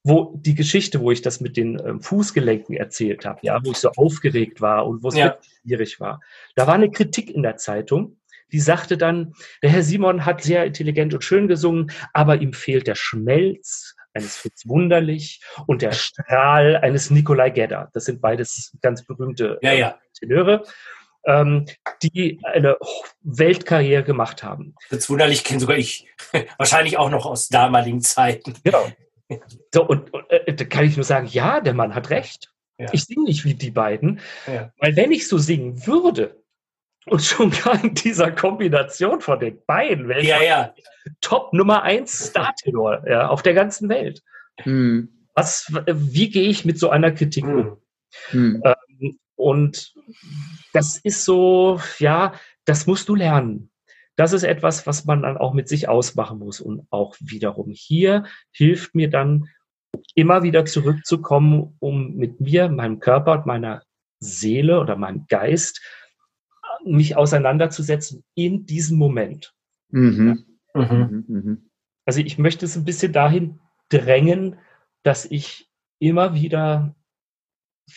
wo 0.03 0.33
die 0.37 0.55
Geschichte, 0.55 1.01
wo 1.01 1.11
ich 1.11 1.21
das 1.21 1.41
mit 1.41 1.57
den 1.57 1.79
ähm, 1.85 2.01
Fußgelenken 2.01 2.75
erzählt 2.75 3.25
habe, 3.25 3.39
ja, 3.43 3.59
wo 3.63 3.71
ich 3.71 3.77
so 3.77 3.89
aufgeregt 3.97 4.61
war 4.61 4.87
und 4.87 5.03
wo 5.03 5.09
es 5.09 5.15
ja. 5.15 5.37
schwierig 5.61 5.99
war. 5.99 6.21
Da 6.55 6.67
war 6.67 6.75
eine 6.75 6.89
Kritik 6.89 7.29
in 7.29 7.43
der 7.43 7.57
Zeitung, 7.57 8.17
die 8.51 8.59
sagte 8.59 8.97
dann, 8.97 9.33
der 9.61 9.69
Herr 9.69 9.83
Simon 9.83 10.25
hat 10.25 10.41
sehr 10.41 10.65
intelligent 10.65 11.13
und 11.13 11.23
schön 11.23 11.47
gesungen, 11.47 11.91
aber 12.13 12.41
ihm 12.41 12.53
fehlt 12.53 12.87
der 12.87 12.95
Schmelz 12.95 13.95
eines 14.13 14.37
Fritz 14.37 14.67
Wunderlich 14.67 15.41
und 15.67 15.81
der 15.81 15.91
Strahl 15.91 16.77
eines 16.77 17.11
Nikolai 17.11 17.51
Gedda. 17.51 17.89
Das 17.93 18.05
sind 18.05 18.21
beides 18.21 18.75
ganz 18.81 19.05
berühmte 19.05 19.59
ja, 19.61 19.73
ja. 19.73 19.99
Tenöre, 20.13 20.63
ähm, 21.25 21.65
die 22.01 22.39
eine 22.43 22.77
Weltkarriere 23.21 24.03
gemacht 24.03 24.43
haben. 24.43 24.75
Fritz 24.87 25.09
Wunderlich 25.09 25.43
kenne 25.43 25.59
sogar 25.59 25.77
ich. 25.77 26.07
Wahrscheinlich 26.57 26.97
auch 26.97 27.09
noch 27.09 27.25
aus 27.25 27.49
damaligen 27.49 28.01
Zeiten. 28.01 28.53
Genau. 28.63 28.87
So, 29.73 29.85
und, 29.85 30.13
und 30.13 30.29
äh, 30.29 30.53
da 30.53 30.65
kann 30.65 30.85
ich 30.85 30.95
nur 30.95 31.03
sagen, 31.03 31.27
ja, 31.27 31.61
der 31.61 31.73
Mann 31.73 31.93
hat 31.93 32.09
recht. 32.09 32.51
Ja. 32.77 32.87
Ich 32.93 33.03
singe 33.03 33.25
nicht 33.25 33.45
wie 33.45 33.53
die 33.53 33.71
beiden. 33.71 34.21
Ja. 34.47 34.71
Weil 34.79 34.95
wenn 34.95 35.11
ich 35.11 35.27
so 35.27 35.37
singen 35.37 35.85
würde, 35.85 36.39
und 37.05 37.23
schon 37.23 37.51
gar 37.51 37.83
in 37.83 37.93
dieser 37.93 38.31
Kombination 38.31 39.21
von 39.21 39.39
den 39.39 39.59
beiden 39.65 40.07
welche 40.07 40.29
ja, 40.29 40.43
ja. 40.43 40.73
Top 41.21 41.53
Nummer 41.53 41.83
1 41.83 42.27
Star-Tenor 42.27 43.07
ja, 43.07 43.27
auf 43.27 43.41
der 43.41 43.53
ganzen 43.53 43.89
Welt. 43.89 44.21
Hm. 44.61 45.09
Was, 45.33 45.71
wie 45.87 46.29
gehe 46.29 46.49
ich 46.49 46.65
mit 46.65 46.77
so 46.77 46.89
einer 46.89 47.11
Kritik 47.11 47.45
um? 47.45 47.77
Hm. 48.29 48.61
Ähm, 48.63 48.75
und 49.39 49.93
das 50.73 50.97
ist 50.97 51.23
so, 51.23 51.79
ja, 51.97 52.33
das 52.65 52.87
musst 52.87 53.07
du 53.07 53.15
lernen. 53.15 53.71
Das 54.17 54.33
ist 54.33 54.43
etwas, 54.43 54.85
was 54.85 55.05
man 55.05 55.21
dann 55.21 55.37
auch 55.37 55.53
mit 55.53 55.69
sich 55.69 55.87
ausmachen 55.87 56.39
muss. 56.39 56.59
Und 56.59 56.85
auch 56.89 57.15
wiederum 57.21 57.71
hier 57.71 58.25
hilft 58.51 58.95
mir 58.95 59.09
dann 59.09 59.47
immer 60.13 60.43
wieder 60.43 60.65
zurückzukommen, 60.65 61.77
um 61.79 62.15
mit 62.15 62.41
mir, 62.41 62.67
meinem 62.67 62.99
Körper 62.99 63.31
und 63.31 63.45
meiner 63.45 63.83
Seele 64.19 64.81
oder 64.81 64.97
meinem 64.97 65.25
Geist 65.29 65.81
mich 66.83 67.15
auseinanderzusetzen 67.15 68.25
in 68.35 68.65
diesem 68.65 68.97
Moment. 68.97 69.53
Mhm. 69.87 70.45
Ja. 70.75 70.81
Mhm. 70.81 70.99
mhm. 70.99 71.25
Mhm. 71.27 71.69
Also 72.05 72.19
ich 72.19 72.37
möchte 72.37 72.65
es 72.65 72.75
ein 72.75 72.83
bisschen 72.83 73.13
dahin 73.13 73.61
drängen, 73.87 74.57
dass 75.03 75.23
ich 75.23 75.69
immer 75.99 76.33
wieder, 76.33 76.93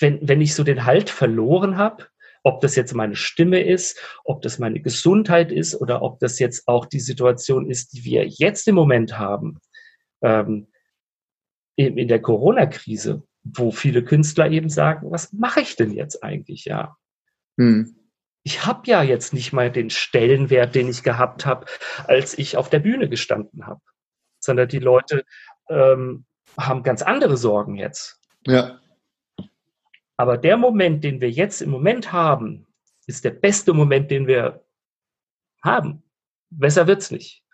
wenn, 0.00 0.26
wenn 0.26 0.40
ich 0.40 0.54
so 0.54 0.64
den 0.64 0.84
Halt 0.84 1.10
verloren 1.10 1.76
habe, 1.76 2.06
ob 2.44 2.60
das 2.60 2.74
jetzt 2.74 2.94
meine 2.94 3.14
Stimme 3.14 3.62
ist, 3.62 4.00
ob 4.24 4.42
das 4.42 4.58
meine 4.58 4.80
Gesundheit 4.80 5.52
ist 5.52 5.80
oder 5.80 6.02
ob 6.02 6.18
das 6.18 6.38
jetzt 6.38 6.66
auch 6.66 6.86
die 6.86 7.00
Situation 7.00 7.70
ist, 7.70 7.92
die 7.92 8.04
wir 8.04 8.26
jetzt 8.26 8.66
im 8.66 8.74
Moment 8.74 9.18
haben, 9.18 9.58
ähm, 10.22 10.68
in, 11.76 11.96
in 11.96 12.08
der 12.08 12.20
Corona-Krise, 12.20 13.22
wo 13.44 13.70
viele 13.70 14.04
Künstler 14.04 14.50
eben 14.50 14.68
sagen, 14.68 15.10
was 15.10 15.32
mache 15.32 15.60
ich 15.60 15.76
denn 15.76 15.92
jetzt 15.92 16.22
eigentlich, 16.22 16.64
ja? 16.64 16.96
Hm 17.58 17.96
ich 18.44 18.66
habe 18.66 18.82
ja 18.86 19.02
jetzt 19.02 19.32
nicht 19.32 19.52
mal 19.52 19.70
den 19.70 19.90
Stellenwert, 19.90 20.74
den 20.74 20.88
ich 20.88 21.02
gehabt 21.02 21.46
habe, 21.46 21.66
als 22.06 22.36
ich 22.36 22.56
auf 22.56 22.70
der 22.70 22.80
Bühne 22.80 23.08
gestanden 23.08 23.66
habe, 23.66 23.80
sondern 24.40 24.68
die 24.68 24.80
Leute 24.80 25.24
ähm, 25.68 26.24
haben 26.58 26.82
ganz 26.82 27.02
andere 27.02 27.36
Sorgen 27.36 27.76
jetzt. 27.76 28.20
Ja. 28.46 28.80
Aber 30.16 30.36
der 30.38 30.56
Moment, 30.56 31.04
den 31.04 31.20
wir 31.20 31.30
jetzt 31.30 31.62
im 31.62 31.70
Moment 31.70 32.12
haben, 32.12 32.66
ist 33.06 33.24
der 33.24 33.30
beste 33.30 33.72
Moment, 33.72 34.10
den 34.10 34.26
wir 34.26 34.64
haben. 35.62 36.02
Besser 36.50 36.86
wird's 36.86 37.10
nicht. 37.10 37.44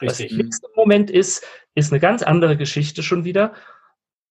Richtig. 0.00 0.08
Was 0.10 0.18
der 0.18 0.44
nächste 0.44 0.68
Moment 0.76 1.10
ist, 1.10 1.44
ist 1.74 1.92
eine 1.92 2.00
ganz 2.00 2.22
andere 2.22 2.56
Geschichte 2.56 3.02
schon 3.02 3.24
wieder 3.24 3.54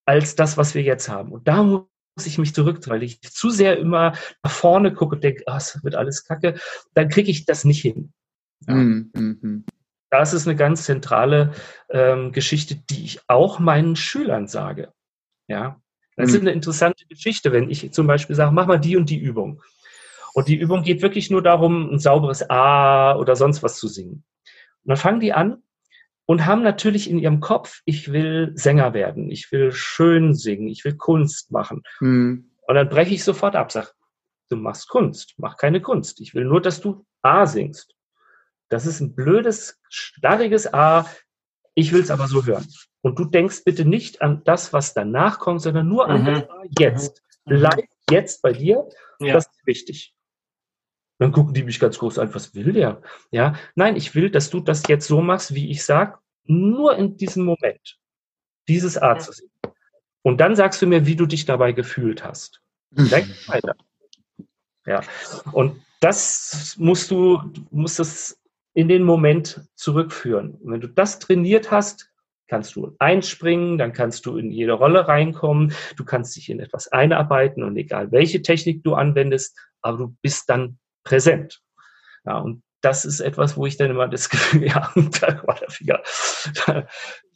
als 0.05 0.35
das, 0.35 0.57
was 0.57 0.75
wir 0.75 0.81
jetzt 0.81 1.09
haben. 1.09 1.31
Und 1.31 1.47
da 1.47 1.63
muss 1.63 1.87
ich 2.25 2.37
mich 2.37 2.53
zurück, 2.53 2.79
weil 2.87 3.03
ich 3.03 3.21
zu 3.21 3.49
sehr 3.49 3.77
immer 3.77 4.13
nach 4.43 4.51
vorne 4.51 4.93
gucke 4.93 5.15
und 5.15 5.23
denke, 5.23 5.43
ah, 5.47 5.57
es 5.57 5.83
wird 5.83 5.95
alles 5.95 6.25
kacke, 6.25 6.59
dann 6.93 7.09
kriege 7.09 7.31
ich 7.31 7.45
das 7.45 7.63
nicht 7.63 7.81
hin. 7.81 8.13
Ja. 8.67 8.75
Mm 8.75 9.11
-hmm. 9.13 9.63
Das 10.09 10.33
ist 10.33 10.45
eine 10.45 10.57
ganz 10.57 10.83
zentrale 10.83 11.53
ähm, 11.89 12.33
Geschichte, 12.33 12.75
die 12.75 13.05
ich 13.05 13.21
auch 13.27 13.59
meinen 13.59 13.95
Schülern 13.95 14.47
sage. 14.47 14.91
Ja, 15.47 15.81
das 16.21 16.33
ist 16.33 16.41
eine 16.41 16.51
interessante 16.51 17.05
Geschichte, 17.07 17.51
wenn 17.51 17.69
ich 17.69 17.91
zum 17.91 18.07
Beispiel 18.07 18.35
sage, 18.35 18.51
mach 18.51 18.67
mal 18.67 18.79
die 18.79 18.97
und 18.97 19.09
die 19.09 19.19
Übung. 19.19 19.61
Und 20.33 20.47
die 20.47 20.55
Übung 20.55 20.83
geht 20.83 21.01
wirklich 21.01 21.29
nur 21.29 21.41
darum, 21.41 21.91
ein 21.91 21.99
sauberes 21.99 22.49
A 22.49 23.15
oder 23.15 23.35
sonst 23.35 23.63
was 23.63 23.77
zu 23.77 23.87
singen. 23.87 24.23
Und 24.83 24.89
dann 24.89 24.97
fangen 24.97 25.19
die 25.19 25.33
an 25.33 25.61
und 26.25 26.45
haben 26.45 26.63
natürlich 26.63 27.09
in 27.09 27.19
ihrem 27.19 27.39
Kopf, 27.41 27.81
ich 27.85 28.11
will 28.11 28.53
Sänger 28.55 28.93
werden, 28.93 29.29
ich 29.29 29.51
will 29.51 29.71
schön 29.71 30.33
singen, 30.33 30.67
ich 30.67 30.85
will 30.85 30.95
Kunst 30.95 31.51
machen. 31.51 31.83
Mhm. 31.99 32.51
Und 32.67 32.75
dann 32.75 32.89
breche 32.89 33.13
ich 33.13 33.23
sofort 33.23 33.55
ab, 33.55 33.71
sag, 33.71 33.93
du 34.49 34.55
machst 34.55 34.87
Kunst, 34.87 35.33
mach 35.37 35.57
keine 35.57 35.81
Kunst. 35.81 36.21
Ich 36.21 36.33
will 36.33 36.45
nur, 36.45 36.61
dass 36.61 36.79
du 36.81 37.05
A 37.21 37.45
singst. 37.45 37.95
Das 38.69 38.85
ist 38.85 39.01
ein 39.01 39.15
blödes, 39.15 39.79
starriges 39.89 40.73
A. 40.73 41.05
Ich 41.73 41.91
will 41.91 42.01
es 42.01 42.11
aber 42.11 42.27
so 42.27 42.45
hören. 42.45 42.67
Und 43.01 43.17
du 43.17 43.25
denkst 43.25 43.63
bitte 43.63 43.85
nicht 43.85 44.21
an 44.21 44.43
das, 44.43 44.73
was 44.73 44.93
danach 44.93 45.39
kommt, 45.39 45.61
sondern 45.61 45.87
nur 45.87 46.07
an 46.07 46.21
mhm. 46.21 46.25
das 46.25 46.43
jetzt. 46.79 47.23
Mhm. 47.45 47.59
Bleib 47.59 47.85
jetzt 48.09 48.41
bei 48.41 48.53
dir. 48.53 48.87
Ja. 49.19 49.33
Das 49.33 49.47
ist 49.47 49.65
wichtig. 49.65 50.15
Dann 51.19 51.31
gucken 51.31 51.53
die 51.53 51.63
mich 51.63 51.79
ganz 51.79 51.99
groß 51.99 52.19
an, 52.19 52.33
was 52.33 52.55
will 52.55 52.73
der? 52.73 53.01
Ja, 53.29 53.55
nein, 53.75 53.95
ich 53.95 54.15
will, 54.15 54.31
dass 54.31 54.49
du 54.49 54.59
das 54.59 54.87
jetzt 54.87 55.07
so 55.07 55.21
machst, 55.21 55.53
wie 55.53 55.69
ich 55.69 55.85
sag, 55.85 56.19
nur 56.45 56.95
in 56.95 57.17
diesem 57.17 57.45
Moment. 57.45 57.99
Dieses 58.67 58.97
A 58.97 59.17
zu 59.17 59.31
sehen. 59.31 59.51
Und 60.23 60.39
dann 60.39 60.55
sagst 60.55 60.81
du 60.81 60.87
mir, 60.87 61.05
wie 61.05 61.15
du 61.15 61.25
dich 61.25 61.45
dabei 61.45 61.73
gefühlt 61.73 62.23
hast. 62.23 62.61
Weiter. 62.91 63.75
Ja. 64.85 65.01
Und 65.51 65.81
das 65.99 66.75
musst 66.77 67.11
du, 67.11 67.39
musst 67.69 67.99
es 67.99 68.39
in 68.73 68.87
den 68.87 69.03
Moment 69.03 69.61
zurückführen. 69.75 70.55
Und 70.55 70.71
wenn 70.71 70.81
du 70.81 70.87
das 70.87 71.19
trainiert 71.19 71.71
hast, 71.71 72.10
kannst 72.51 72.75
du 72.75 72.93
einspringen, 72.99 73.77
dann 73.77 73.93
kannst 73.93 74.25
du 74.25 74.35
in 74.35 74.51
jede 74.51 74.73
Rolle 74.73 75.07
reinkommen, 75.07 75.73
du 75.95 76.03
kannst 76.03 76.35
dich 76.35 76.49
in 76.49 76.59
etwas 76.59 76.89
einarbeiten 76.89 77.63
und 77.63 77.77
egal 77.77 78.11
welche 78.11 78.41
Technik 78.41 78.83
du 78.83 78.93
anwendest, 78.93 79.57
aber 79.81 79.97
du 79.97 80.15
bist 80.21 80.49
dann 80.49 80.77
präsent. 81.05 81.61
Ja, 82.25 82.39
und 82.39 82.61
das 82.81 83.05
ist 83.05 83.21
etwas, 83.21 83.55
wo 83.55 83.65
ich 83.65 83.77
dann 83.77 83.89
immer 83.89 84.09
das 84.09 84.29
Gefühl, 84.29 84.67
ja, 84.67 84.91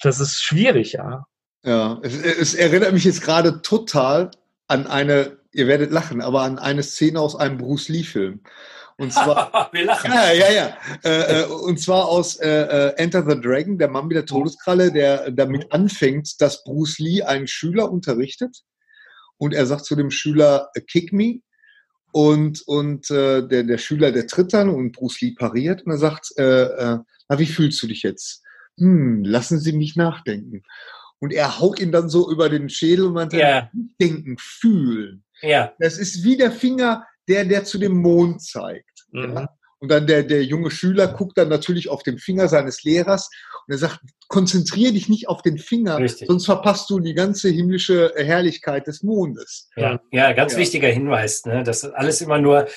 das 0.01 0.20
ist 0.20 0.43
schwierig, 0.43 0.91
ja. 0.91 1.26
Ja, 1.63 1.97
es, 2.03 2.18
es 2.18 2.53
erinnert 2.53 2.91
mich 2.91 3.05
jetzt 3.05 3.22
gerade 3.22 3.61
total 3.61 4.32
an 4.68 4.86
eine, 4.86 5.38
ihr 5.53 5.68
werdet 5.68 5.91
lachen, 5.91 6.20
aber 6.20 6.41
an 6.41 6.59
eine 6.59 6.84
Szene 6.84 7.22
aus 7.22 7.38
einem 7.38 7.57
Bruce 7.57 7.88
Lee-Film. 7.88 8.41
Und 8.97 9.11
zwar, 9.11 9.69
wir 9.73 9.85
lachen. 9.85 10.11
Ja, 10.11 10.31
ja, 10.31 10.51
ja. 10.51 10.77
Äh, 11.03 11.41
äh, 11.41 11.45
und 11.45 11.79
zwar 11.79 12.05
aus 12.05 12.37
äh, 12.37 12.47
äh, 12.47 12.93
Enter 12.97 13.29
the 13.29 13.39
Dragon, 13.39 13.77
der 13.77 13.89
Mann 13.89 14.07
mit 14.07 14.15
der 14.15 14.25
Todeskralle, 14.25 14.91
der 14.91 15.31
damit 15.31 15.71
anfängt, 15.71 16.39
dass 16.39 16.63
Bruce 16.63 16.99
Lee 16.99 17.23
einen 17.23 17.47
Schüler 17.47 17.91
unterrichtet. 17.91 18.61
Und 19.37 19.53
er 19.53 19.65
sagt 19.65 19.85
zu 19.85 19.95
dem 19.95 20.11
Schüler, 20.11 20.69
kick 20.87 21.11
me. 21.11 21.41
Und, 22.13 22.61
und 22.65 23.11
äh, 23.11 23.45
der, 23.45 23.63
der 23.63 23.77
Schüler, 23.77 24.13
der 24.13 24.27
tritt 24.27 24.53
dann 24.53 24.69
und 24.69 24.93
Bruce 24.93 25.19
Lee 25.19 25.33
pariert 25.33 25.85
und 25.85 25.91
er 25.91 25.97
sagt, 25.97 26.31
äh, 26.37 26.63
äh, 26.63 26.99
na, 27.27 27.39
wie 27.39 27.45
fühlst 27.45 27.83
du 27.83 27.87
dich 27.87 28.03
jetzt? 28.03 28.41
Hm, 28.77 29.25
lassen 29.25 29.59
Sie 29.59 29.73
mich 29.73 29.97
nachdenken. 29.97 30.63
Und 31.19 31.33
er 31.33 31.59
haut 31.59 31.79
ihn 31.81 31.91
dann 31.91 32.07
so 32.07 32.31
über 32.31 32.49
den 32.49 32.69
Schädel 32.69 33.07
und 33.07 33.13
meint, 33.13 33.33
yeah. 33.33 33.69
denken, 33.99 34.37
fühlen. 34.39 35.23
Ja. 35.41 35.73
Das 35.79 35.97
ist 35.97 36.23
wie 36.23 36.37
der 36.37 36.51
Finger, 36.51 37.05
der, 37.28 37.45
der 37.45 37.63
zu 37.63 37.78
dem 37.78 37.97
Mond 37.97 38.41
zeigt. 38.41 39.05
Mhm. 39.11 39.34
Ja? 39.34 39.49
Und 39.80 39.89
dann 39.91 40.07
der, 40.07 40.23
der 40.23 40.43
junge 40.43 40.71
Schüler 40.71 41.07
guckt 41.07 41.38
dann 41.38 41.49
natürlich 41.49 41.89
auf 41.89 42.01
den 42.01 42.17
Finger 42.17 42.47
seines 42.47 42.84
Lehrers 42.84 43.30
und 43.67 43.73
er 43.73 43.78
sagt, 43.78 43.99
konzentriere 44.28 44.93
dich 44.93 45.09
nicht 45.09 45.28
auf 45.28 45.41
den 45.41 45.57
Finger, 45.57 45.97
Richtig. 45.99 46.28
sonst 46.28 46.45
verpasst 46.45 46.89
du 46.89 46.99
die 46.99 47.13
ganze 47.13 47.49
himmlische 47.49 48.13
Herrlichkeit 48.15 48.88
des 48.88 49.03
Mondes. 49.03 49.69
Ja, 49.76 49.99
ja 50.11 50.34
ganz 50.34 50.53
ja. 50.53 50.59
wichtiger 50.59 50.88
Hinweis, 50.88 51.45
ne? 51.45 51.63
Das 51.63 51.84
ist 51.84 51.91
alles 51.91 52.21
immer 52.21 52.39
nur, 52.39 52.67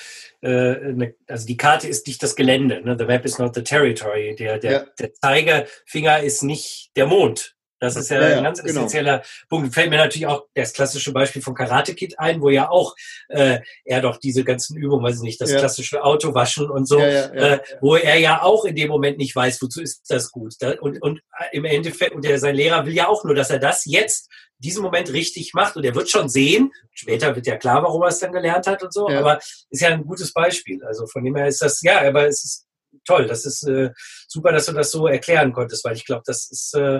äh, 0.41 0.93
ne, 0.93 1.15
also 1.27 1.47
die 1.47 1.57
Karte 1.57 1.87
ist 1.87 2.05
nicht 2.05 2.21
das 2.21 2.35
Gelände, 2.35 2.81
ne? 2.83 2.95
The 2.97 3.05
map 3.05 3.25
is 3.25 3.39
not 3.39 3.55
the 3.55 3.63
territory. 3.63 4.35
Der, 4.37 4.59
der, 4.59 4.71
ja. 4.71 4.85
der 4.99 5.13
Zeigefinger 5.13 6.19
ist 6.21 6.43
nicht 6.43 6.91
der 6.95 7.07
Mond. 7.07 7.55
Das 7.79 7.95
ist 7.95 8.09
ja, 8.09 8.21
ja 8.21 8.37
ein 8.37 8.43
ganz 8.43 8.61
genau. 8.61 8.81
essentieller 8.81 9.23
Punkt. 9.47 9.73
Fällt 9.73 9.89
mir 9.89 9.97
natürlich 9.97 10.27
auch 10.27 10.45
das 10.53 10.73
klassische 10.73 11.13
Beispiel 11.13 11.41
von 11.41 11.55
Karate 11.55 11.95
Kid 11.95 12.19
ein, 12.19 12.41
wo 12.41 12.49
ja 12.49 12.69
auch 12.69 12.95
äh, 13.29 13.59
er 13.85 14.01
doch 14.01 14.17
diese 14.17 14.43
ganzen 14.43 14.77
Übungen, 14.77 15.03
weiß 15.03 15.17
ich 15.17 15.21
nicht, 15.21 15.41
das 15.41 15.51
ja. 15.51 15.59
klassische 15.59 16.03
Autowaschen 16.03 16.69
und 16.69 16.87
so, 16.87 16.99
ja, 16.99 17.27
äh, 17.27 17.59
wo 17.81 17.95
er 17.95 18.17
ja 18.17 18.41
auch 18.41 18.65
in 18.65 18.75
dem 18.75 18.89
Moment 18.89 19.17
nicht 19.17 19.35
weiß, 19.35 19.61
wozu 19.61 19.81
ist 19.81 20.03
das 20.09 20.31
gut. 20.31 20.55
Und, 20.81 21.01
und 21.01 21.21
im 21.51 21.65
Endeffekt, 21.65 22.13
und 22.13 22.25
der, 22.25 22.39
sein 22.39 22.55
Lehrer 22.55 22.85
will 22.85 22.93
ja 22.93 23.07
auch 23.07 23.23
nur, 23.23 23.35
dass 23.35 23.49
er 23.49 23.59
das 23.59 23.85
jetzt 23.85 24.29
diesen 24.59 24.83
Moment 24.83 25.11
richtig 25.13 25.53
macht 25.53 25.77
und 25.77 25.85
er 25.85 25.95
wird 25.95 26.09
schon 26.09 26.27
sehen, 26.27 26.73
später 26.91 27.35
wird 27.35 27.47
ja 27.47 27.55
klar, 27.55 27.81
warum 27.81 28.01
er 28.01 28.09
es 28.09 28.19
dann 28.19 28.33
gelernt 28.33 28.67
hat 28.67 28.83
und 28.83 28.93
so, 28.93 29.07
aber 29.09 29.39
ist 29.69 29.81
ja 29.81 29.89
ein 29.89 30.05
gutes 30.05 30.33
Beispiel. 30.33 30.83
Also 30.83 31.07
von 31.07 31.23
dem 31.23 31.35
her 31.35 31.47
ist 31.47 31.61
das, 31.61 31.81
ja, 31.81 32.01
aber 32.01 32.27
es 32.27 32.43
ist 32.43 32.65
toll, 33.05 33.25
das 33.27 33.45
ist 33.45 33.63
äh, 33.63 33.91
super, 34.27 34.51
dass 34.51 34.65
du 34.65 34.73
das 34.73 34.91
so 34.91 35.07
erklären 35.07 35.53
konntest, 35.53 35.85
weil 35.85 35.95
ich 35.95 36.05
glaube, 36.05 36.23
das 36.25 36.49
ist 36.51 36.75
äh, 36.75 36.99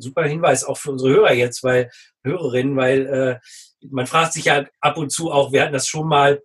super 0.00 0.24
Hinweis 0.24 0.64
auch 0.64 0.78
für 0.78 0.90
unsere 0.90 1.10
Hörer 1.10 1.32
jetzt, 1.32 1.62
weil 1.62 1.90
Hörerinnen, 2.24 2.76
weil 2.76 3.06
äh, 3.06 3.38
man 3.88 4.06
fragt 4.06 4.34
sich 4.34 4.46
ja 4.46 4.66
ab 4.80 4.96
und 4.96 5.10
zu 5.10 5.30
auch, 5.30 5.52
wir 5.52 5.62
hatten 5.62 5.72
das 5.72 5.86
schon 5.86 6.08
mal, 6.08 6.42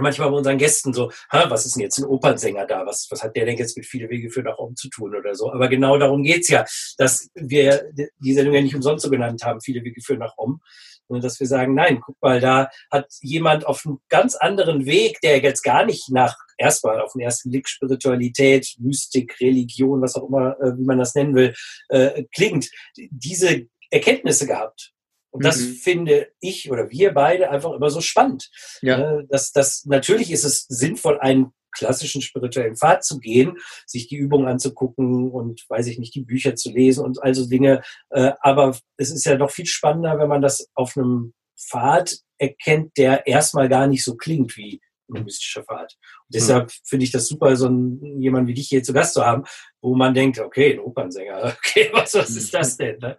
manchmal 0.00 0.30
bei 0.30 0.36
unseren 0.36 0.58
Gästen 0.58 0.92
so, 0.92 1.10
was 1.30 1.66
ist 1.66 1.76
denn 1.76 1.82
jetzt 1.82 1.98
ein 1.98 2.04
Opernsänger 2.04 2.66
da? 2.66 2.86
Was, 2.86 3.08
was 3.10 3.22
hat 3.22 3.36
der 3.36 3.46
denn 3.46 3.56
jetzt 3.56 3.76
mit 3.76 3.86
viele 3.86 4.08
Wege 4.08 4.30
für 4.30 4.42
nach 4.42 4.58
oben 4.58 4.76
zu 4.76 4.88
tun 4.88 5.14
oder 5.14 5.34
so? 5.34 5.52
Aber 5.52 5.68
genau 5.68 5.98
darum 5.98 6.22
geht's 6.22 6.48
ja, 6.48 6.64
dass 6.96 7.30
wir 7.34 7.90
die 8.18 8.34
Sendung 8.34 8.54
ja 8.54 8.62
nicht 8.62 8.74
umsonst 8.74 9.04
so 9.04 9.10
genannt 9.10 9.42
haben, 9.44 9.60
viele 9.60 9.82
Wege 9.84 10.00
führen 10.00 10.20
nach 10.20 10.36
oben. 10.36 10.60
Sondern 11.08 11.22
dass 11.22 11.40
wir 11.40 11.46
sagen, 11.46 11.74
nein, 11.74 12.00
guck 12.00 12.20
mal, 12.20 12.40
da 12.40 12.68
hat 12.90 13.06
jemand 13.20 13.66
auf 13.66 13.84
einem 13.84 13.98
ganz 14.08 14.34
anderen 14.34 14.84
Weg, 14.86 15.20
der 15.22 15.40
jetzt 15.40 15.62
gar 15.62 15.84
nicht 15.84 16.10
nach 16.10 16.36
erstmal 16.58 17.00
auf 17.00 17.12
den 17.12 17.22
ersten 17.22 17.50
Blick 17.50 17.68
Spiritualität, 17.68 18.74
Mystik, 18.78 19.40
Religion, 19.40 20.02
was 20.02 20.16
auch 20.16 20.28
immer, 20.28 20.60
äh, 20.60 20.76
wie 20.76 20.84
man 20.84 20.98
das 20.98 21.14
nennen 21.14 21.34
will, 21.34 21.54
äh, 21.88 22.24
klingt, 22.34 22.70
diese 22.96 23.66
Erkenntnisse 23.90 24.46
gehabt. 24.46 24.92
Und 25.30 25.44
das 25.44 25.60
mhm. 25.60 25.72
finde 25.74 26.28
ich 26.40 26.70
oder 26.70 26.90
wir 26.90 27.12
beide 27.12 27.50
einfach 27.50 27.72
immer 27.72 27.90
so 27.90 28.00
spannend. 28.00 28.50
Ja. 28.82 29.22
Dass, 29.28 29.52
dass 29.52 29.84
natürlich 29.84 30.30
ist 30.30 30.44
es 30.44 30.66
sinnvoll, 30.68 31.18
einen 31.20 31.52
klassischen 31.70 32.22
spirituellen 32.22 32.76
Pfad 32.76 33.04
zu 33.04 33.20
gehen, 33.20 33.58
sich 33.86 34.08
die 34.08 34.16
Übungen 34.16 34.48
anzugucken 34.48 35.30
und 35.30 35.64
weiß 35.68 35.86
ich 35.86 35.98
nicht, 35.98 36.14
die 36.14 36.24
Bücher 36.24 36.56
zu 36.56 36.70
lesen 36.70 37.04
und 37.04 37.22
also 37.22 37.46
Dinge. 37.46 37.82
Äh, 38.10 38.32
aber 38.40 38.76
es 38.96 39.10
ist 39.10 39.24
ja 39.26 39.36
doch 39.36 39.50
viel 39.50 39.66
spannender, 39.66 40.18
wenn 40.18 40.28
man 40.28 40.42
das 40.42 40.68
auf 40.74 40.96
einem 40.96 41.34
Pfad 41.58 42.18
erkennt, 42.38 42.96
der 42.96 43.26
erstmal 43.26 43.68
gar 43.68 43.86
nicht 43.86 44.04
so 44.04 44.16
klingt 44.16 44.56
wie 44.56 44.80
ein 45.08 45.24
mystischer 45.24 45.64
Pfad. 45.64 45.96
Und 46.26 46.34
deshalb 46.34 46.66
mhm. 46.66 46.72
finde 46.84 47.04
ich 47.04 47.12
das 47.12 47.26
super, 47.26 47.56
so 47.56 47.66
einen, 47.66 48.20
jemand 48.20 48.48
wie 48.48 48.54
dich 48.54 48.68
hier 48.68 48.82
zu 48.82 48.92
Gast 48.92 49.14
zu 49.14 49.24
haben, 49.24 49.44
wo 49.80 49.94
man 49.94 50.14
denkt, 50.14 50.38
okay, 50.38 50.74
ein 50.74 50.80
Opernsänger, 50.80 51.56
okay, 51.58 51.90
was, 51.92 52.14
was 52.14 52.30
ist 52.30 52.52
das 52.54 52.76
denn? 52.76 52.98
Ne? 52.98 53.18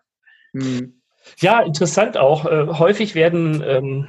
Mhm. 0.53 1.01
Ja, 1.37 1.61
interessant 1.61 2.17
auch. 2.17 2.45
Äh, 2.45 2.67
häufig 2.67 3.15
werden 3.15 3.63
ähm, 3.65 4.07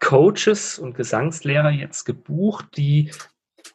Coaches 0.00 0.78
und 0.78 0.94
Gesangslehrer 0.94 1.70
jetzt 1.70 2.04
gebucht, 2.04 2.66
die 2.76 3.10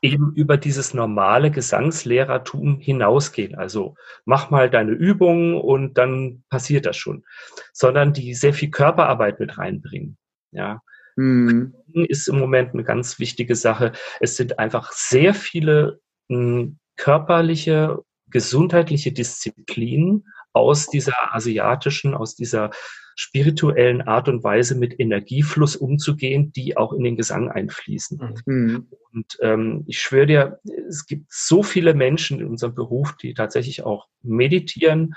eben 0.02 0.34
über 0.34 0.58
dieses 0.58 0.94
normale 0.94 1.52
Gesangslehrertum 1.52 2.80
hinausgehen. 2.80 3.56
Also 3.56 3.96
mach 4.26 4.50
mal 4.50 4.70
deine 4.70 4.92
Übungen 4.92 5.56
und 5.56 5.98
dann 5.98 6.44
passiert 6.50 6.86
das 6.86 6.96
schon. 6.96 7.26
Sondern 7.74 8.14
die 8.14 8.34
sehr 8.34 8.54
viel 8.54 8.70
Körperarbeit 8.70 9.40
mit 9.40 9.58
reinbringen. 9.58 10.18
Ja. 10.52 10.82
Mhm. 11.20 11.74
Ist 12.08 12.30
im 12.30 12.40
Moment 12.40 12.74
eine 12.74 12.86
ganz 12.86 13.20
wichtige 13.20 13.56
Sache. 13.56 13.92
Es 14.22 14.38
sind 14.38 14.58
einfach 14.58 14.94
sehr 14.94 15.34
viele 15.34 16.00
mh, 16.30 16.38
hm, 16.38 16.80
körperliche, 16.96 18.00
gesundheitliche 18.30 19.12
Disziplinen 19.12 20.26
aus 20.54 20.88
dieser 20.88 21.34
asiatischen, 21.34 22.14
aus 22.14 22.36
dieser 22.36 22.72
spirituellen 23.16 24.02
Art 24.02 24.30
und 24.30 24.46
Weise 24.46 24.76
mit 24.76 24.98
Energiefluss 24.98 25.76
umzugehen, 25.76 26.54
die 26.54 26.78
auch 26.78 26.94
in 26.94 27.04
den 27.04 27.18
Gesang 27.18 27.52
einfließen. 27.52 28.42
Mhm. 28.46 28.88
Und 29.12 29.38
ähm, 29.42 29.84
ich 29.88 30.00
schwöre 30.00 30.26
dir, 30.26 30.60
es 30.88 31.06
gibt 31.06 31.26
so 31.30 31.62
viele 31.62 31.94
Menschen 31.94 32.40
in 32.40 32.48
unserem 32.48 32.76
Beruf, 32.76 33.18
die 33.18 33.34
tatsächlich 33.34 33.84
auch 33.84 34.08
meditieren, 34.22 35.16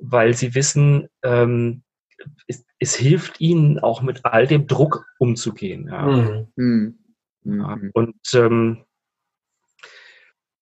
weil 0.00 0.34
sie 0.34 0.56
wissen, 0.56 1.06
ähm, 1.22 1.84
es, 2.46 2.64
es, 2.78 2.94
hilft 2.96 3.40
ihnen 3.40 3.78
auch 3.78 4.02
mit 4.02 4.24
all 4.24 4.46
dem 4.46 4.66
Druck 4.66 5.06
umzugehen. 5.18 5.88
Ja. 5.88 6.06
Mhm. 6.06 6.48
Mhm. 6.56 6.98
Ja, 7.44 7.76
mhm. 7.76 7.90
und 7.94 8.16
ähm, 8.34 8.84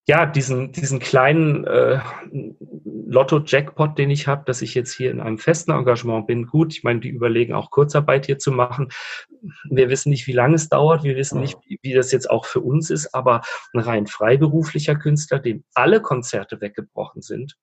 ja, 0.09 0.25
diesen, 0.25 0.71
diesen 0.71 1.01
kleinen 1.01 1.65
äh, 1.65 1.99
Lotto-Jackpot, 2.85 3.99
den 3.99 4.11
ich 4.11 4.29
habe, 4.29 4.45
dass 4.45 4.63
ich 4.63 4.75
jetzt 4.75 4.93
hier 4.93 5.11
in 5.11 5.21
einem 5.21 5.39
festen 5.39 5.73
Engagement 5.73 6.29
bin, 6.29 6.47
gut. 6.47 6.73
Ich 6.75 6.85
meine, 6.85 7.01
die 7.01 7.09
überlegen 7.09 7.55
auch 7.55 7.73
Kurzarbeit 7.73 8.27
hier 8.27 8.39
zu 8.39 8.53
machen. 8.53 8.91
Wir 9.69 9.91
wissen 9.91 10.11
nicht, 10.11 10.29
wie 10.29 10.33
lange 10.33 10.55
es 10.55 10.69
dauert. 10.69 11.03
Wir 11.03 11.17
wissen 11.17 11.41
nicht, 11.41 11.57
wie, 11.65 11.81
wie 11.83 11.93
das 11.93 12.13
jetzt 12.13 12.31
auch 12.31 12.45
für 12.45 12.61
uns 12.61 12.91
ist. 12.91 13.15
Aber 13.15 13.43
ein 13.73 13.81
rein 13.81 14.07
freiberuflicher 14.07 14.95
Künstler, 14.95 15.41
dem 15.41 15.65
alle 15.75 16.01
Konzerte 16.01 16.61
weggebrochen 16.61 17.23
sind, 17.23 17.57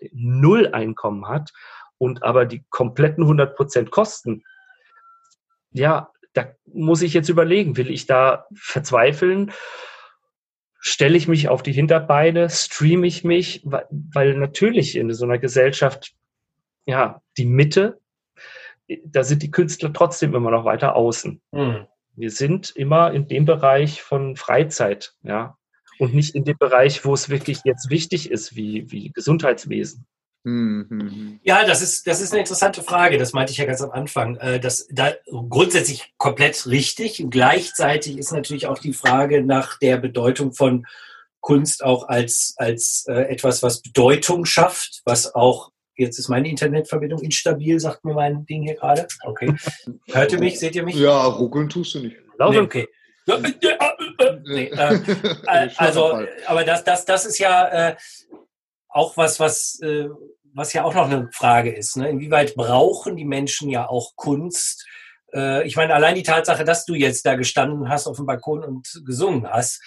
der 0.00 0.10
null 0.12 0.70
Einkommen 0.72 1.28
hat 1.28 1.52
und 1.98 2.22
aber 2.22 2.46
die 2.46 2.64
kompletten 2.70 3.24
100 3.24 3.56
Prozent 3.56 3.90
Kosten, 3.90 4.44
ja, 5.70 6.10
da 6.32 6.46
muss 6.66 7.02
ich 7.02 7.14
jetzt 7.14 7.28
überlegen, 7.28 7.76
will 7.76 7.90
ich 7.90 8.06
da 8.06 8.46
verzweifeln? 8.54 9.52
stelle 10.86 11.16
ich 11.16 11.28
mich 11.28 11.48
auf 11.48 11.62
die 11.62 11.72
Hinterbeine, 11.72 12.50
streame 12.50 13.06
ich 13.06 13.24
mich, 13.24 13.62
weil, 13.64 13.86
weil 13.90 14.36
natürlich 14.36 14.96
in 14.96 15.10
so 15.14 15.24
einer 15.24 15.38
Gesellschaft, 15.38 16.14
ja, 16.84 17.22
die 17.38 17.46
Mitte, 17.46 18.00
da 19.06 19.24
sind 19.24 19.42
die 19.42 19.50
Künstler 19.50 19.94
trotzdem 19.94 20.34
immer 20.34 20.50
noch 20.50 20.66
weiter 20.66 20.94
außen. 20.94 21.40
Mhm. 21.52 21.86
Wir 22.16 22.30
sind 22.30 22.76
immer 22.76 23.12
in 23.14 23.28
dem 23.28 23.46
Bereich 23.46 24.02
von 24.02 24.36
Freizeit, 24.36 25.14
ja, 25.22 25.56
und 25.98 26.12
nicht 26.12 26.34
in 26.34 26.44
dem 26.44 26.58
Bereich, 26.58 27.02
wo 27.06 27.14
es 27.14 27.30
wirklich 27.30 27.60
jetzt 27.64 27.88
wichtig 27.88 28.30
ist, 28.30 28.54
wie, 28.54 28.92
wie 28.92 29.10
Gesundheitswesen. 29.10 30.06
Mhm. 30.44 31.40
Ja, 31.42 31.64
das 31.64 31.80
ist, 31.80 32.06
das 32.06 32.20
ist 32.20 32.32
eine 32.32 32.40
interessante 32.40 32.82
Frage. 32.82 33.16
Das 33.16 33.32
meinte 33.32 33.52
ich 33.52 33.58
ja 33.58 33.64
ganz 33.64 33.80
am 33.80 33.90
Anfang. 33.90 34.36
Äh, 34.36 34.60
das 34.60 34.86
da 34.90 35.12
grundsätzlich 35.26 36.12
komplett 36.18 36.66
richtig. 36.66 37.24
gleichzeitig 37.30 38.18
ist 38.18 38.30
natürlich 38.30 38.66
auch 38.66 38.78
die 38.78 38.92
Frage 38.92 39.42
nach 39.42 39.78
der 39.78 39.96
Bedeutung 39.96 40.52
von 40.52 40.86
Kunst 41.40 41.82
auch 41.82 42.08
als, 42.08 42.54
als 42.58 43.06
äh, 43.08 43.22
etwas, 43.30 43.62
was 43.62 43.80
Bedeutung 43.80 44.44
schafft, 44.44 45.00
was 45.04 45.34
auch, 45.34 45.72
jetzt 45.96 46.18
ist 46.18 46.28
meine 46.28 46.48
Internetverbindung 46.48 47.20
instabil, 47.20 47.80
sagt 47.80 48.04
mir 48.04 48.14
mein 48.14 48.44
Ding 48.44 48.62
hier 48.64 48.74
gerade. 48.74 49.06
Okay. 49.24 49.54
Hört 50.12 50.32
ihr 50.32 50.38
mich? 50.38 50.58
Seht 50.58 50.76
ihr 50.76 50.82
mich? 50.82 50.96
Ja, 50.96 51.24
ruckeln 51.24 51.68
tust 51.68 51.94
du 51.94 52.00
nicht. 52.00 52.16
Nee, 52.38 52.58
okay. 52.58 52.88
Nee, 54.44 54.64
äh, 54.66 55.00
also, 55.76 56.20
aber 56.46 56.64
das, 56.64 56.84
das, 56.84 57.04
das 57.06 57.24
ist 57.24 57.38
ja 57.38 57.88
äh, 57.90 57.96
auch 58.94 59.16
was, 59.16 59.40
was 59.40 59.80
äh, 59.80 60.08
was 60.54 60.72
ja 60.72 60.84
auch 60.84 60.94
noch 60.94 61.10
eine 61.10 61.28
Frage 61.32 61.74
ist. 61.74 61.96
Ne? 61.96 62.08
Inwieweit 62.08 62.54
brauchen 62.54 63.16
die 63.16 63.24
Menschen 63.24 63.68
ja 63.68 63.88
auch 63.88 64.14
Kunst? 64.16 64.86
Äh, 65.34 65.66
ich 65.66 65.76
meine, 65.76 65.94
allein 65.94 66.14
die 66.14 66.22
Tatsache, 66.22 66.64
dass 66.64 66.86
du 66.86 66.94
jetzt 66.94 67.26
da 67.26 67.34
gestanden 67.34 67.88
hast 67.88 68.06
auf 68.06 68.16
dem 68.16 68.26
Balkon 68.26 68.62
und 68.62 69.02
gesungen 69.04 69.50
hast, 69.50 69.82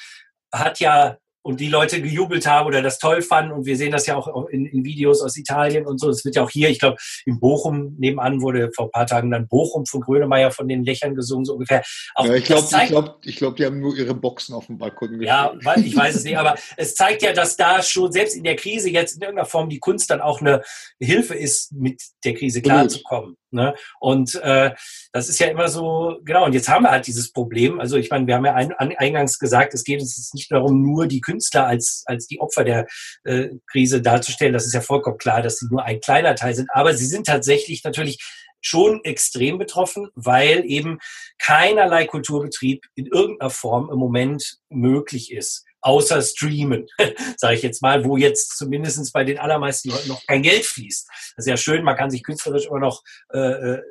hat 0.52 0.80
ja 0.80 1.18
und 1.48 1.62
die 1.62 1.70
Leute 1.70 2.02
gejubelt 2.02 2.46
haben 2.46 2.68
oder 2.68 2.82
das 2.82 3.00
toll 3.00 3.22
fanden. 3.22 3.54
Und 3.54 3.66
wir 3.66 3.78
sehen 3.78 3.94
das 3.94 4.06
ja 4.06 4.18
auch 4.18 4.48
in, 4.50 4.66
in 4.66 4.84
Videos 4.84 5.22
aus 5.22 5.38
Italien 5.38 5.88
und 5.88 5.98
so. 5.98 6.10
Es 6.10 6.26
wird 6.26 6.36
ja 6.36 6.44
auch 6.44 6.50
hier, 6.50 6.70
ich 6.70 6.80
glaube, 6.80 6.98
in 7.26 7.40
Bochum 7.40 7.96
nebenan 7.98 8.42
wurde 8.42 8.70
vor 8.76 8.88
ein 8.88 8.92
paar 8.92 9.06
Tagen 9.06 9.32
dann 9.32 9.48
Bochum 9.48 9.86
von 9.86 10.02
Grönemeyer 10.02 10.52
von 10.52 10.68
den 10.68 10.84
Lächern 10.84 11.16
gesungen, 11.16 11.46
so 11.46 11.54
ungefähr. 11.54 11.84
Auch 12.16 12.26
ja, 12.26 12.34
ich 12.36 12.44
glaube, 12.44 12.68
ich 12.70 12.88
glaube, 12.90 13.16
ich 13.24 13.36
glaub, 13.38 13.56
die 13.56 13.66
haben 13.66 13.80
nur 13.80 13.96
ihre 13.96 14.14
Boxen 14.14 14.56
auf 14.56 14.66
dem 14.66 14.78
Balkon. 14.78 15.22
Ja, 15.22 15.54
ich 15.78 15.96
weiß 15.96 16.16
es 16.16 16.26
nicht, 16.26 16.38
aber 16.38 16.56
es 16.76 16.96
zeigt 16.96 17.22
ja, 17.22 17.32
dass 17.32 17.56
da 17.56 17.82
schon 17.82 18.12
selbst 18.12 18.36
in 18.36 18.44
der 18.44 18.58
Krise 18.58 18.90
jetzt 18.90 19.16
in 19.16 19.22
irgendeiner 19.22 19.48
Form 19.48 19.70
die 19.70 19.80
Kunst 19.80 20.10
dann 20.10 20.20
auch 20.20 20.42
eine 20.42 20.64
Hilfe 21.00 21.34
ist, 21.34 21.72
mit 21.72 22.02
der 22.26 22.34
Krise 22.34 22.62
klarzukommen. 22.62 23.38
Ne? 23.52 23.76
Und 24.00 24.36
äh, 24.36 24.72
das 25.14 25.30
ist 25.30 25.40
ja 25.40 25.48
immer 25.48 25.70
so, 25.70 26.20
genau, 26.24 26.46
und 26.46 26.54
jetzt 26.54 26.68
haben 26.68 26.84
wir 26.84 26.92
halt 26.92 27.08
dieses 27.08 27.32
Problem. 27.32 27.80
Also 27.80 27.96
ich 27.96 28.10
meine, 28.10 28.28
wir 28.28 28.36
haben 28.36 28.46
ja 28.46 28.54
ein, 28.54 28.74
eingangs 28.74 29.40
gesagt, 29.40 29.74
es 29.74 29.86
geht 29.86 30.02
uns 30.02 30.18
jetzt 30.18 30.34
nicht 30.34 30.52
darum, 30.52 30.82
nur 30.82 31.08
die 31.08 31.22
Künstler 31.22 31.37
als, 31.66 32.04
als 32.06 32.28
die 32.28 32.40
Opfer 32.40 32.64
der 32.64 32.88
äh, 33.24 33.50
Krise 33.70 34.02
darzustellen. 34.02 34.54
Das 34.54 34.66
ist 34.66 34.74
ja 34.74 34.82
vollkommen 34.82 35.18
klar, 35.18 35.42
dass 35.42 35.58
sie 35.58 35.68
nur 35.70 35.84
ein 35.84 36.00
kleiner 36.00 36.36
Teil 36.36 36.56
sind. 36.56 36.70
Aber 36.72 36.94
sie 36.94 37.06
sind 37.06 37.28
tatsächlich 37.28 37.84
natürlich 37.84 38.18
schon 38.62 39.04
extrem 39.04 39.58
betroffen, 39.58 40.10
weil 40.16 40.64
eben 40.66 41.00
keinerlei 41.38 42.06
Kulturbetrieb 42.06 42.86
in 42.96 43.06
irgendeiner 43.06 43.52
Form 43.52 43.90
im 43.92 44.00
Moment 44.00 44.58
möglich 44.70 45.32
ist 45.32 45.67
außer 45.88 46.22
Streamen, 46.22 46.86
sage 47.38 47.56
ich 47.56 47.64
jetzt 47.64 47.82
mal, 47.82 48.04
wo 48.04 48.18
jetzt 48.18 48.58
zumindest 48.58 49.14
bei 49.14 49.24
den 49.24 49.40
allermeisten 49.40 49.90
Leuten 49.90 50.10
noch 50.10 50.22
kein 50.28 50.42
Geld 50.42 50.66
fließt. 50.66 51.08
Das 51.08 51.46
ist 51.46 51.50
ja 51.50 51.56
schön, 51.56 51.84
man 51.84 51.96
kann 51.96 52.12
sich 52.12 52.24
künstlerisch 52.24 52.66
immer 52.66 52.80
noch 52.80 53.04
äh, 53.34 53.40
äh 53.40 53.82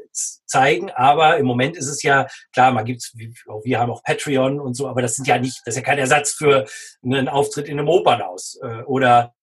zeigen, 0.47 0.91
aber 0.91 1.39
im 1.39 1.47
Moment 1.47 1.77
ist 1.77 1.89
es 1.89 2.03
ja, 2.03 2.27
klar, 2.53 2.73
man 2.73 2.85
gibt's, 2.85 3.15
wir 3.17 3.81
haben 3.81 3.91
auch 3.91 4.03
Patreon 4.03 4.61
und 4.61 4.75
so, 4.75 4.89
aber 4.89 5.03
das 5.03 5.15
sind 5.15 5.27
ja 5.27 5.39
nicht, 5.39 5.61
das 5.65 5.75
ist 5.75 5.77
ja 5.77 5.83
kein 5.83 5.99
Ersatz 5.99 6.33
für 6.33 6.67
einen 7.03 7.29
Auftritt 7.29 7.69
in 7.69 7.79
einem 7.79 7.89
Opernhaus 7.89 8.59
äh, 8.63 8.83
oder 8.85 9.35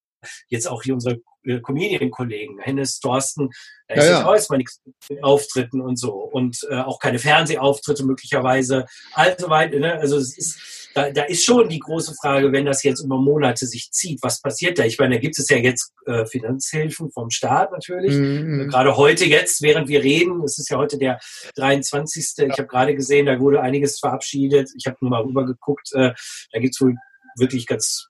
jetzt 0.48 0.66
auch 0.66 0.82
hier 0.82 0.94
unsere 0.94 1.20
äh, 1.44 1.60
Comedian-Kollegen, 1.60 2.58
Hennes, 2.60 3.00
Thorsten, 3.00 3.50
da 3.88 3.94
ist 3.96 4.06
ja, 4.06 4.20
ja. 4.20 4.26
auch 4.26 4.32
erstmal 4.32 4.58
nichts 4.58 4.80
mit 5.08 5.22
Auftritten 5.22 5.80
und 5.80 5.96
so 5.96 6.14
und 6.14 6.66
äh, 6.70 6.76
auch 6.76 6.98
keine 6.98 7.18
Fernsehauftritte 7.18 8.04
möglicherweise, 8.04 8.86
also 9.12 9.50
weit, 9.50 9.74
ne? 9.74 9.94
also 9.94 10.16
es 10.16 10.36
ist 10.36 10.73
da, 10.94 11.10
da 11.10 11.22
ist 11.24 11.44
schon 11.44 11.68
die 11.68 11.80
große 11.80 12.14
Frage, 12.14 12.52
wenn 12.52 12.64
das 12.64 12.82
jetzt 12.84 13.00
über 13.02 13.18
Monate 13.18 13.66
sich 13.66 13.90
zieht, 13.90 14.22
was 14.22 14.40
passiert 14.40 14.78
da? 14.78 14.84
Ich 14.84 14.98
meine, 14.98 15.16
da 15.16 15.20
gibt 15.20 15.38
es 15.38 15.48
ja 15.48 15.56
jetzt 15.56 15.92
äh, 16.06 16.24
Finanzhilfen 16.24 17.10
vom 17.10 17.30
Staat 17.30 17.72
natürlich. 17.72 18.14
Mhm. 18.14 18.68
Gerade 18.68 18.96
heute 18.96 19.24
jetzt, 19.24 19.60
während 19.60 19.88
wir 19.88 20.02
reden, 20.02 20.42
es 20.44 20.58
ist 20.58 20.70
ja 20.70 20.78
heute 20.78 20.96
der 20.96 21.18
23. 21.56 22.24
Ja. 22.36 22.46
Ich 22.46 22.58
habe 22.58 22.68
gerade 22.68 22.94
gesehen, 22.94 23.26
da 23.26 23.38
wurde 23.40 23.60
einiges 23.60 23.98
verabschiedet. 23.98 24.70
Ich 24.76 24.86
habe 24.86 24.96
nur 25.00 25.10
mal 25.10 25.22
rüber 25.22 25.44
geguckt. 25.44 25.90
Äh, 25.94 26.12
da 26.52 26.60
gibt 26.60 26.74
es 26.74 26.80
wohl 26.80 26.94
wirklich 27.36 27.66
ganz, 27.66 28.06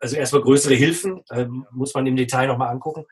also 0.00 0.16
erstmal 0.16 0.42
größere 0.42 0.74
Hilfen, 0.74 1.22
äh, 1.30 1.46
muss 1.70 1.94
man 1.94 2.06
im 2.06 2.16
Detail 2.16 2.48
nochmal 2.48 2.70
angucken. 2.70 3.04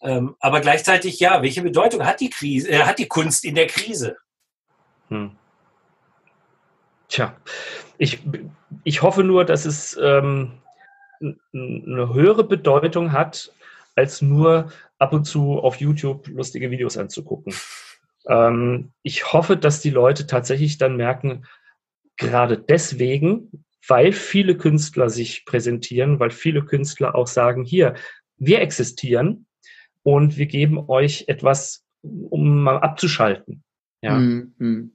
Ähm, 0.00 0.34
aber 0.40 0.60
gleichzeitig, 0.60 1.20
ja, 1.20 1.42
welche 1.42 1.62
Bedeutung 1.62 2.04
hat 2.04 2.20
die 2.20 2.30
Krise, 2.30 2.70
äh, 2.70 2.80
hat 2.80 2.98
die 2.98 3.08
Kunst 3.08 3.44
in 3.44 3.54
der 3.54 3.66
Krise? 3.66 4.16
Hm. 5.08 5.36
Tja, 7.08 7.36
ich, 7.96 8.20
ich 8.84 9.02
hoffe 9.02 9.24
nur, 9.24 9.44
dass 9.44 9.64
es 9.64 9.98
ähm, 10.00 10.52
eine 11.20 12.14
höhere 12.14 12.44
Bedeutung 12.44 13.12
hat, 13.12 13.52
als 13.96 14.22
nur 14.22 14.70
ab 14.98 15.12
und 15.12 15.24
zu 15.24 15.58
auf 15.58 15.76
YouTube 15.76 16.28
lustige 16.28 16.70
Videos 16.70 16.96
anzugucken. 16.96 17.54
Ähm, 18.26 18.92
ich 19.02 19.32
hoffe, 19.32 19.56
dass 19.56 19.80
die 19.80 19.90
Leute 19.90 20.26
tatsächlich 20.26 20.78
dann 20.78 20.96
merken, 20.96 21.44
gerade 22.16 22.58
deswegen, 22.58 23.64
weil 23.86 24.12
viele 24.12 24.56
Künstler 24.56 25.08
sich 25.08 25.44
präsentieren, 25.46 26.20
weil 26.20 26.30
viele 26.30 26.64
Künstler 26.64 27.14
auch 27.14 27.26
sagen, 27.26 27.64
hier, 27.64 27.94
wir 28.36 28.60
existieren 28.60 29.46
und 30.02 30.36
wir 30.36 30.46
geben 30.46 30.78
euch 30.88 31.24
etwas, 31.28 31.84
um 32.02 32.62
mal 32.62 32.78
abzuschalten. 32.78 33.64
Ja. 34.02 34.18
Mhm. 34.18 34.92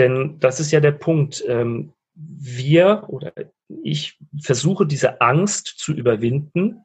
Denn 0.00 0.40
das 0.40 0.58
ist 0.58 0.72
ja 0.72 0.80
der 0.80 0.92
Punkt. 0.92 1.44
Ähm, 1.46 1.92
wir 2.14 3.04
oder 3.08 3.32
ich 3.82 4.18
versuche 4.42 4.86
diese 4.86 5.20
Angst 5.20 5.66
zu 5.78 5.92
überwinden, 5.92 6.84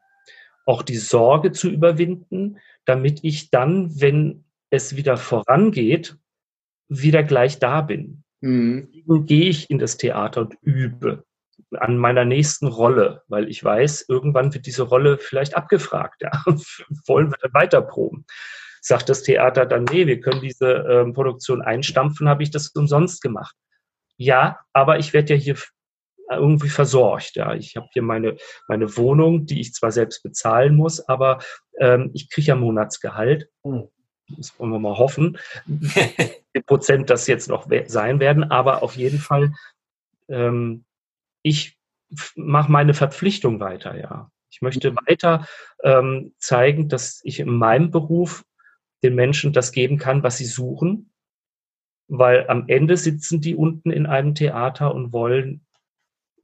auch 0.65 0.83
die 0.83 0.97
Sorge 0.97 1.51
zu 1.51 1.69
überwinden, 1.69 2.57
damit 2.85 3.23
ich 3.23 3.49
dann, 3.49 3.99
wenn 3.99 4.43
es 4.69 4.95
wieder 4.95 5.17
vorangeht, 5.17 6.17
wieder 6.89 7.23
gleich 7.23 7.57
da 7.57 7.81
bin. 7.81 8.23
Mhm. 8.41 8.89
Deswegen 8.93 9.25
gehe 9.25 9.49
ich 9.49 9.69
in 9.69 9.79
das 9.79 9.97
Theater 9.97 10.41
und 10.41 10.57
übe 10.61 11.23
an 11.71 11.97
meiner 11.97 12.25
nächsten 12.25 12.67
Rolle, 12.67 13.23
weil 13.27 13.49
ich 13.49 13.63
weiß, 13.63 14.05
irgendwann 14.09 14.53
wird 14.53 14.65
diese 14.65 14.83
Rolle 14.83 15.17
vielleicht 15.17 15.55
abgefragt. 15.55 16.21
Ja. 16.21 16.31
Wollen 17.07 17.31
wir 17.31 17.37
dann 17.41 17.53
weiterproben? 17.53 18.25
Sagt 18.87 19.09
das 19.09 19.23
Theater 19.23 19.65
dann, 19.65 19.85
nee, 19.85 20.05
wir 20.05 20.21
können 20.21 20.41
diese 20.41 20.85
ähm, 20.87 21.13
Produktion 21.13 21.63
einstampfen, 21.63 22.29
habe 22.29 22.43
ich 22.43 22.51
das 22.51 22.67
umsonst 22.67 23.19
gemacht. 23.23 23.55
Ja, 24.15 24.59
aber 24.73 24.99
ich 24.99 25.11
werde 25.11 25.33
ja 25.33 25.39
hier 25.39 25.55
irgendwie 26.29 26.69
versorgt. 26.69 27.35
Ja, 27.35 27.55
ich 27.55 27.75
habe 27.77 27.87
hier 27.93 28.03
meine 28.03 28.37
meine 28.67 28.95
Wohnung, 28.95 29.47
die 29.47 29.59
ich 29.59 29.73
zwar 29.73 29.91
selbst 29.91 30.21
bezahlen 30.21 30.75
muss, 30.75 30.99
aber 31.09 31.39
ähm, 31.79 32.11
ich 32.13 32.29
kriege 32.29 32.47
ja 32.47 32.55
Monatsgehalt. 32.55 33.49
Hm. 33.63 33.87
Das 34.37 34.59
wollen 34.59 34.71
wir 34.71 34.79
mal 34.79 34.97
hoffen, 34.99 35.39
wie 35.65 36.61
Prozent 36.61 37.09
das 37.09 37.25
jetzt 37.25 37.49
noch 37.49 37.67
sein 37.87 38.19
werden. 38.19 38.43
Aber 38.51 38.83
auf 38.83 38.95
jeden 38.95 39.19
Fall, 39.19 39.53
ähm, 40.29 40.85
ich 41.41 41.79
mache 42.35 42.71
meine 42.71 42.93
Verpflichtung 42.93 43.59
weiter. 43.59 43.97
Ja, 43.97 44.31
ich 44.51 44.61
möchte 44.61 44.91
mhm. 44.91 44.97
weiter 45.07 45.47
ähm, 45.83 46.33
zeigen, 46.37 46.87
dass 46.87 47.21
ich 47.23 47.39
in 47.39 47.49
meinem 47.49 47.89
Beruf 47.89 48.43
den 49.03 49.15
Menschen 49.15 49.53
das 49.53 49.71
geben 49.71 49.97
kann, 49.97 50.23
was 50.23 50.37
sie 50.37 50.45
suchen, 50.45 51.11
weil 52.07 52.47
am 52.47 52.67
Ende 52.67 52.97
sitzen 52.97 53.41
die 53.41 53.55
unten 53.55 53.91
in 53.91 54.05
einem 54.05 54.35
Theater 54.35 54.93
und 54.93 55.11
wollen 55.13 55.65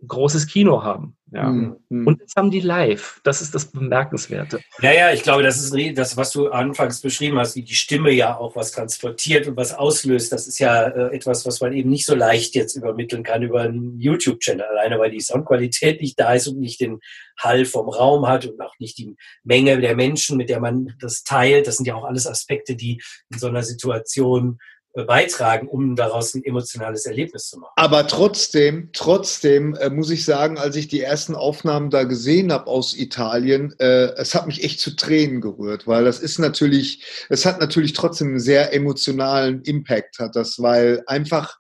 großes 0.07 0.47
Kino 0.47 0.83
haben. 0.83 1.15
Ja. 1.33 1.49
Mhm. 1.49 2.07
Und 2.07 2.19
jetzt 2.19 2.35
haben 2.35 2.51
die 2.51 2.59
live. 2.59 3.21
Das 3.23 3.41
ist 3.41 3.55
das 3.55 3.71
Bemerkenswerte. 3.71 4.59
Ja, 4.81 4.91
ja, 4.91 5.13
ich 5.13 5.23
glaube, 5.23 5.43
das 5.43 5.61
ist 5.61 5.97
das, 5.97 6.17
was 6.17 6.31
du 6.31 6.49
anfangs 6.49 6.99
beschrieben 6.99 7.37
hast, 7.37 7.55
wie 7.55 7.63
die 7.63 7.75
Stimme 7.75 8.11
ja 8.11 8.37
auch 8.37 8.55
was 8.55 8.71
transportiert 8.71 9.47
und 9.47 9.55
was 9.55 9.73
auslöst. 9.73 10.33
Das 10.33 10.47
ist 10.47 10.59
ja 10.59 10.87
äh, 10.87 11.15
etwas, 11.15 11.45
was 11.45 11.61
man 11.61 11.71
eben 11.71 11.89
nicht 11.89 12.05
so 12.05 12.15
leicht 12.15 12.53
jetzt 12.55 12.75
übermitteln 12.75 13.23
kann 13.23 13.43
über 13.43 13.61
einen 13.61 13.97
YouTube-Channel, 13.99 14.65
alleine 14.65 14.99
weil 14.99 15.11
die 15.11 15.21
Soundqualität 15.21 16.01
nicht 16.01 16.19
da 16.19 16.33
ist 16.33 16.47
und 16.47 16.59
nicht 16.59 16.81
den 16.81 16.99
Hall 17.39 17.63
vom 17.65 17.87
Raum 17.87 18.27
hat 18.27 18.45
und 18.45 18.59
auch 18.59 18.77
nicht 18.79 18.97
die 18.97 19.15
Menge 19.43 19.79
der 19.79 19.95
Menschen, 19.95 20.35
mit 20.35 20.49
der 20.49 20.59
man 20.59 20.95
das 20.99 21.23
teilt. 21.23 21.65
Das 21.65 21.77
sind 21.77 21.85
ja 21.85 21.95
auch 21.95 22.05
alles 22.05 22.27
Aspekte, 22.27 22.75
die 22.75 23.01
in 23.31 23.39
so 23.39 23.47
einer 23.47 23.63
Situation 23.63 24.59
beitragen, 24.93 25.67
um 25.67 25.95
daraus 25.95 26.33
ein 26.33 26.43
emotionales 26.43 27.05
Erlebnis 27.05 27.47
zu 27.47 27.59
machen. 27.59 27.71
Aber 27.75 28.07
trotzdem, 28.07 28.89
trotzdem 28.93 29.73
äh, 29.75 29.89
muss 29.89 30.09
ich 30.09 30.25
sagen, 30.25 30.57
als 30.57 30.75
ich 30.75 30.87
die 30.87 31.01
ersten 31.01 31.35
Aufnahmen 31.35 31.89
da 31.89 32.03
gesehen 32.03 32.51
habe 32.51 32.67
aus 32.67 32.95
Italien, 32.95 33.73
äh, 33.79 34.13
es 34.15 34.35
hat 34.35 34.47
mich 34.47 34.63
echt 34.63 34.79
zu 34.79 34.95
Tränen 34.95 35.39
gerührt, 35.39 35.87
weil 35.87 36.03
das 36.03 36.19
ist 36.19 36.39
natürlich, 36.39 37.05
es 37.29 37.45
hat 37.45 37.59
natürlich 37.59 37.93
trotzdem 37.93 38.29
einen 38.29 38.39
sehr 38.39 38.73
emotionalen 38.73 39.61
Impact, 39.63 40.19
hat 40.19 40.35
das, 40.35 40.61
weil 40.61 41.03
einfach 41.07 41.57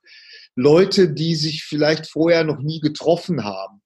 Leute, 0.55 1.09
die 1.09 1.35
sich 1.35 1.63
vielleicht 1.63 2.07
vorher 2.07 2.43
noch 2.43 2.59
nie 2.59 2.81
getroffen 2.81 3.45
haben 3.45 3.81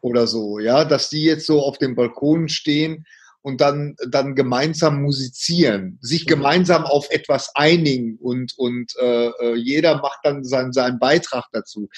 oder 0.00 0.26
so, 0.26 0.58
ja, 0.58 0.84
dass 0.84 1.08
die 1.08 1.24
jetzt 1.24 1.46
so 1.46 1.62
auf 1.62 1.78
dem 1.78 1.94
Balkon 1.94 2.48
stehen 2.48 3.04
und 3.42 3.60
dann, 3.60 3.96
dann 4.08 4.34
gemeinsam 4.34 5.02
musizieren, 5.02 5.98
sich 6.02 6.24
mhm. 6.24 6.30
gemeinsam 6.30 6.84
auf 6.84 7.10
etwas 7.10 7.50
einigen 7.54 8.18
und, 8.18 8.52
und 8.56 8.92
äh, 9.00 9.28
äh, 9.28 9.54
jeder 9.54 9.98
macht 10.00 10.18
dann 10.22 10.44
seinen, 10.44 10.72
seinen 10.72 10.98
Beitrag 10.98 11.44
dazu. 11.52 11.88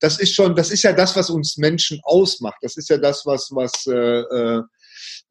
Das 0.00 0.18
ist 0.18 0.34
schon, 0.34 0.54
das 0.54 0.70
ist 0.70 0.82
ja 0.82 0.92
das, 0.92 1.16
was 1.16 1.30
uns 1.30 1.56
Menschen 1.56 2.00
ausmacht. 2.04 2.58
Das 2.62 2.76
ist 2.76 2.88
ja 2.88 2.98
das, 2.98 3.26
was, 3.26 3.50
was 3.52 3.86
äh, 3.86 4.20
äh, 4.20 4.62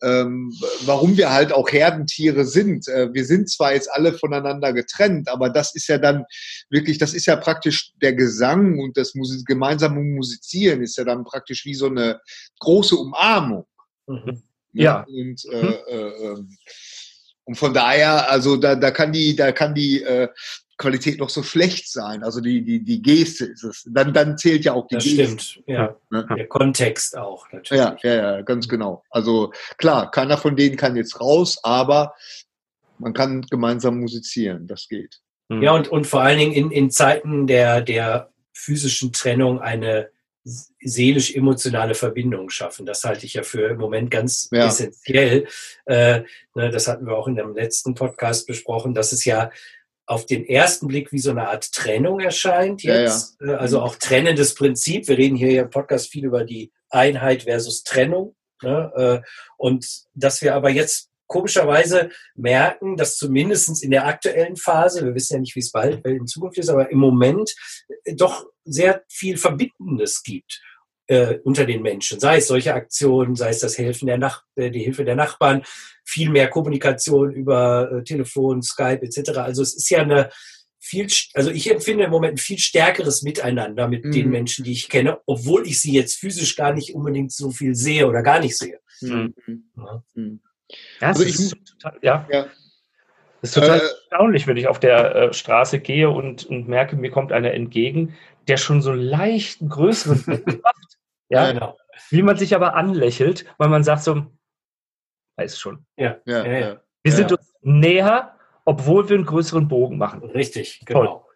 ähm, 0.01 0.53
warum 0.85 1.17
wir 1.17 1.31
halt 1.31 1.53
auch 1.53 1.71
Herdentiere 1.71 2.45
sind. 2.45 2.87
Äh, 2.87 3.13
wir 3.13 3.25
sind 3.25 3.49
zwar 3.49 3.73
jetzt 3.73 3.89
alle 3.91 4.13
voneinander 4.13 4.73
getrennt, 4.73 5.29
aber 5.29 5.49
das 5.49 5.73
ist 5.75 5.87
ja 5.87 5.97
dann 5.97 6.25
wirklich, 6.69 6.97
das 6.97 7.13
ist 7.13 7.25
ja 7.25 7.35
praktisch 7.35 7.93
der 8.01 8.13
Gesang 8.13 8.79
und 8.79 8.97
das 8.97 9.15
Musik, 9.15 9.45
gemeinsame 9.45 10.01
Musizieren 10.01 10.81
ist 10.81 10.97
ja 10.97 11.05
dann 11.05 11.23
praktisch 11.23 11.63
wie 11.65 11.73
so 11.73 11.87
eine 11.87 12.19
große 12.59 12.95
Umarmung. 12.95 13.65
Mhm. 14.07 14.43
Ne? 14.73 14.83
Ja. 14.83 15.05
Und, 15.07 15.45
äh, 15.45 15.61
hm. 15.61 15.73
äh, 15.87 16.25
ähm, 16.25 16.57
und 17.45 17.55
von 17.55 17.73
daher, 17.73 18.31
also 18.31 18.55
da, 18.55 18.75
da 18.75 18.91
kann 18.91 19.11
die, 19.11 19.35
da 19.35 19.51
kann 19.51 19.75
die 19.75 20.01
äh, 20.01 20.29
Qualität 20.77 21.19
noch 21.19 21.29
so 21.29 21.43
schlecht 21.43 21.91
sein. 21.91 22.23
Also 22.23 22.41
die, 22.41 22.63
die, 22.63 22.83
die 22.83 23.01
Geste 23.01 23.45
ist 23.45 23.63
es. 23.63 23.87
Dann, 23.89 24.13
dann 24.13 24.37
zählt 24.37 24.65
ja 24.65 24.73
auch 24.73 24.87
die 24.87 24.95
das 24.95 25.03
Geste. 25.03 25.39
Stimmt, 25.39 25.67
ja. 25.67 25.95
Ne? 26.09 26.25
Der 26.37 26.47
Kontext 26.47 27.17
auch, 27.17 27.51
natürlich. 27.51 27.83
Ja, 27.83 27.97
ja, 28.01 28.15
ja, 28.15 28.41
ganz 28.41 28.67
genau. 28.67 29.03
Also 29.09 29.51
klar, 29.77 30.09
keiner 30.09 30.37
von 30.37 30.55
denen 30.55 30.77
kann 30.77 30.95
jetzt 30.95 31.19
raus, 31.19 31.59
aber 31.63 32.13
man 32.97 33.13
kann 33.13 33.41
gemeinsam 33.49 33.99
musizieren, 33.99 34.67
das 34.67 34.87
geht. 34.87 35.19
Ja, 35.49 35.73
und, 35.73 35.89
und 35.89 36.07
vor 36.07 36.21
allen 36.21 36.39
Dingen 36.39 36.53
in, 36.53 36.71
in 36.71 36.89
Zeiten 36.89 37.45
der, 37.47 37.81
der 37.81 38.31
physischen 38.53 39.11
Trennung 39.11 39.59
eine 39.59 40.09
seelisch-emotionale 40.43 41.95
Verbindung 41.95 42.49
schaffen. 42.49 42.85
Das 42.85 43.03
halte 43.03 43.25
ich 43.25 43.35
ja 43.35 43.43
für 43.43 43.69
im 43.69 43.77
Moment 43.77 44.11
ganz 44.11 44.49
ja. 44.51 44.67
essentiell. 44.67 45.47
Äh, 45.85 46.23
ne, 46.53 46.69
das 46.69 46.87
hatten 46.87 47.05
wir 47.05 47.15
auch 47.15 47.27
in 47.27 47.35
dem 47.35 47.55
letzten 47.55 47.95
Podcast 47.95 48.45
besprochen, 48.47 48.93
dass 48.93 49.11
es 49.11 49.25
ja 49.25 49.51
auf 50.05 50.25
den 50.25 50.45
ersten 50.45 50.87
Blick 50.87 51.11
wie 51.11 51.19
so 51.19 51.31
eine 51.31 51.47
Art 51.47 51.71
Trennung 51.71 52.19
erscheint 52.19 52.83
jetzt. 52.83 53.37
Ja, 53.39 53.47
ja. 53.47 53.53
Äh, 53.53 53.55
also 53.57 53.81
auch 53.81 53.95
trennendes 53.95 54.53
Prinzip. 54.53 55.07
Wir 55.07 55.17
reden 55.17 55.37
hier 55.37 55.61
im 55.61 55.69
Podcast 55.69 56.11
viel 56.11 56.25
über 56.25 56.43
die 56.43 56.71
Einheit 56.89 57.43
versus 57.43 57.83
Trennung. 57.83 58.35
Ne? 58.61 59.21
Äh, 59.23 59.27
und 59.57 59.85
dass 60.13 60.41
wir 60.41 60.55
aber 60.55 60.69
jetzt 60.69 61.09
komischerweise 61.33 62.11
merken, 62.35 62.95
dass 62.95 63.17
zumindest 63.17 63.83
in 63.83 63.89
der 63.89 64.05
aktuellen 64.05 64.55
Phase, 64.55 65.03
wir 65.03 65.15
wissen 65.15 65.33
ja 65.33 65.39
nicht, 65.39 65.55
wie 65.55 65.61
es 65.61 65.71
bald 65.71 66.05
in 66.05 66.27
Zukunft 66.27 66.59
ist, 66.59 66.69
aber 66.69 66.91
im 66.91 66.99
Moment 66.99 67.55
doch 68.15 68.45
sehr 68.63 69.03
viel 69.09 69.37
Verbindendes 69.37 70.21
gibt 70.21 70.61
äh, 71.07 71.39
unter 71.43 71.65
den 71.65 71.81
Menschen. 71.81 72.19
Sei 72.19 72.37
es 72.37 72.47
solche 72.47 72.75
Aktionen, 72.75 73.35
sei 73.35 73.49
es 73.49 73.59
das 73.59 73.79
Helfen 73.79 74.05
der 74.05 74.19
Nach 74.19 74.43
äh, 74.55 74.69
die 74.69 74.83
Hilfe 74.83 75.05
der 75.05 75.15
Nachbarn, 75.15 75.63
viel 76.05 76.29
mehr 76.29 76.49
Kommunikation 76.49 77.33
über 77.33 77.91
äh, 77.91 78.03
Telefon, 78.03 78.61
Skype 78.61 79.01
etc. 79.01 79.31
Also 79.37 79.63
es 79.63 79.75
ist 79.75 79.89
ja 79.89 80.03
eine 80.03 80.29
viel, 80.79 81.07
also 81.33 81.49
ich 81.49 81.71
empfinde 81.71 82.03
im 82.03 82.11
Moment 82.11 82.35
ein 82.35 82.37
viel 82.37 82.59
stärkeres 82.59 83.23
Miteinander 83.23 83.87
mit 83.87 84.05
mhm. 84.05 84.11
den 84.11 84.29
Menschen, 84.29 84.63
die 84.65 84.73
ich 84.73 84.87
kenne, 84.87 85.17
obwohl 85.25 85.65
ich 85.65 85.81
sie 85.81 85.93
jetzt 85.93 86.19
physisch 86.19 86.55
gar 86.55 86.73
nicht 86.73 86.93
unbedingt 86.93 87.31
so 87.31 87.49
viel 87.49 87.73
sehe 87.73 88.07
oder 88.07 88.21
gar 88.21 88.39
nicht 88.39 88.55
sehe. 88.55 88.79
Mhm. 89.01 89.33
Ja. 89.75 90.03
Mhm. 90.13 90.41
Ja, 91.01 91.07
also 91.07 91.23
ich, 91.23 91.35
ist 91.35 91.55
total, 91.65 91.99
ja. 92.01 92.27
ja. 92.31 92.45
Das 93.41 93.49
ist 93.49 93.53
total 93.55 93.79
äh, 93.79 93.81
erstaunlich, 93.81 94.47
wenn 94.47 94.57
ich 94.57 94.67
auf 94.67 94.79
der 94.79 95.15
äh, 95.15 95.33
Straße 95.33 95.79
gehe 95.79 96.09
und, 96.09 96.45
und 96.45 96.67
merke, 96.67 96.95
mir 96.95 97.11
kommt 97.11 97.31
einer 97.31 97.51
entgegen, 97.51 98.15
der 98.47 98.57
schon 98.57 98.81
so 98.81 98.93
leicht 98.93 99.61
einen 99.61 99.69
größeren 99.69 100.23
Blick 100.25 100.63
macht. 100.63 100.97
Ja, 101.29 101.51
genau. 101.51 101.77
Wie 102.09 102.21
man 102.21 102.37
sich 102.37 102.55
aber 102.55 102.75
anlächelt, 102.75 103.45
weil 103.57 103.69
man 103.69 103.83
sagt 103.83 104.03
so, 104.03 104.25
weiß 105.37 105.59
schon. 105.59 105.85
Ja, 105.97 106.17
ja, 106.25 106.45
ja. 106.45 106.59
ja. 106.59 106.81
Wir 107.03 107.11
sind 107.11 107.31
uns 107.31 107.53
näher, 107.61 108.37
obwohl 108.65 109.09
wir 109.09 109.17
einen 109.17 109.25
größeren 109.25 109.67
Bogen 109.67 109.97
machen. 109.97 110.23
Richtig, 110.23 110.81
genau. 110.85 111.27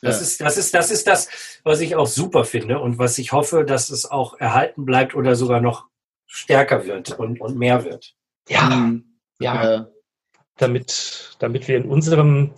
Das, 0.00 0.20
ist, 0.20 0.40
das, 0.40 0.56
ist, 0.56 0.74
das 0.74 0.90
ist 0.90 1.06
das, 1.06 1.60
was 1.62 1.80
ich 1.80 1.94
auch 1.94 2.08
super 2.08 2.44
finde 2.44 2.80
und 2.80 2.98
was 2.98 3.18
ich 3.18 3.30
hoffe, 3.30 3.64
dass 3.64 3.88
es 3.88 4.10
auch 4.10 4.38
erhalten 4.40 4.84
bleibt 4.84 5.14
oder 5.14 5.36
sogar 5.36 5.60
noch 5.60 5.86
stärker 6.26 6.86
wird 6.86 7.16
und, 7.18 7.40
und 7.40 7.56
mehr 7.56 7.84
wird. 7.84 8.16
Ja, 8.48 8.62
mhm. 8.70 9.04
ja. 9.40 9.74
Äh, 9.74 9.84
damit, 10.58 11.36
damit 11.38 11.66
wir 11.68 11.76
in 11.76 11.86
unserem, 11.86 12.52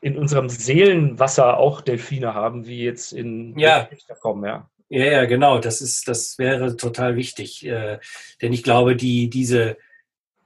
in 0.00 0.16
unserem 0.16 0.48
Seelenwasser 0.48 1.58
auch 1.58 1.80
Delfine 1.80 2.34
haben, 2.34 2.66
wie 2.66 2.82
jetzt 2.82 3.12
in 3.12 3.58
ja. 3.58 3.88
kommen, 4.20 4.44
ja. 4.44 4.68
Ja, 4.88 5.04
ja, 5.06 5.24
genau. 5.24 5.58
Das 5.58 5.80
ist, 5.80 6.06
das 6.06 6.36
wäre 6.38 6.76
total 6.76 7.16
wichtig. 7.16 7.64
Äh, 7.64 7.98
denn 8.42 8.52
ich 8.52 8.62
glaube, 8.62 8.94
die, 8.94 9.30
diese, 9.30 9.78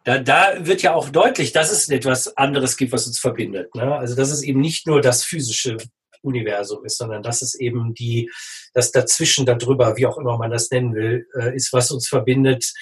da, 0.05 0.21
da 0.21 0.65
wird 0.65 0.83
ja 0.83 0.95
auch 0.95 1.09
deutlich, 1.09 1.53
dass 1.53 1.73
es 1.73 1.89
etwas 1.89 2.37
anderes 2.37 2.77
gibt, 2.77 2.93
was 2.93 3.09
uns 3.09 3.19
verbindet. 3.19 3.75
Ne? 3.75 3.93
Also, 3.97 4.15
dass 4.15 4.31
es 4.31 4.43
eben 4.43 4.61
nicht 4.61 4.87
nur 4.87 5.01
das 5.01 5.25
physische 5.25 5.79
Universum 6.23 6.85
ist, 6.85 6.99
sondern 6.99 7.25
dass 7.25 7.43
es 7.43 7.57
eben 7.57 7.93
die, 7.93 8.31
das 8.73 8.93
dazwischen, 8.93 9.47
darüber, 9.47 9.97
wie 9.97 10.07
auch 10.07 10.17
immer 10.17 10.39
man 10.39 10.53
das 10.53 10.71
nennen 10.71 10.95
will, 10.95 11.27
äh, 11.37 11.57
ist, 11.57 11.73
was 11.73 11.91
uns 11.91 12.07
verbindet 12.07 12.73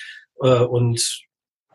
äh, 0.42 0.58
und 0.58 1.24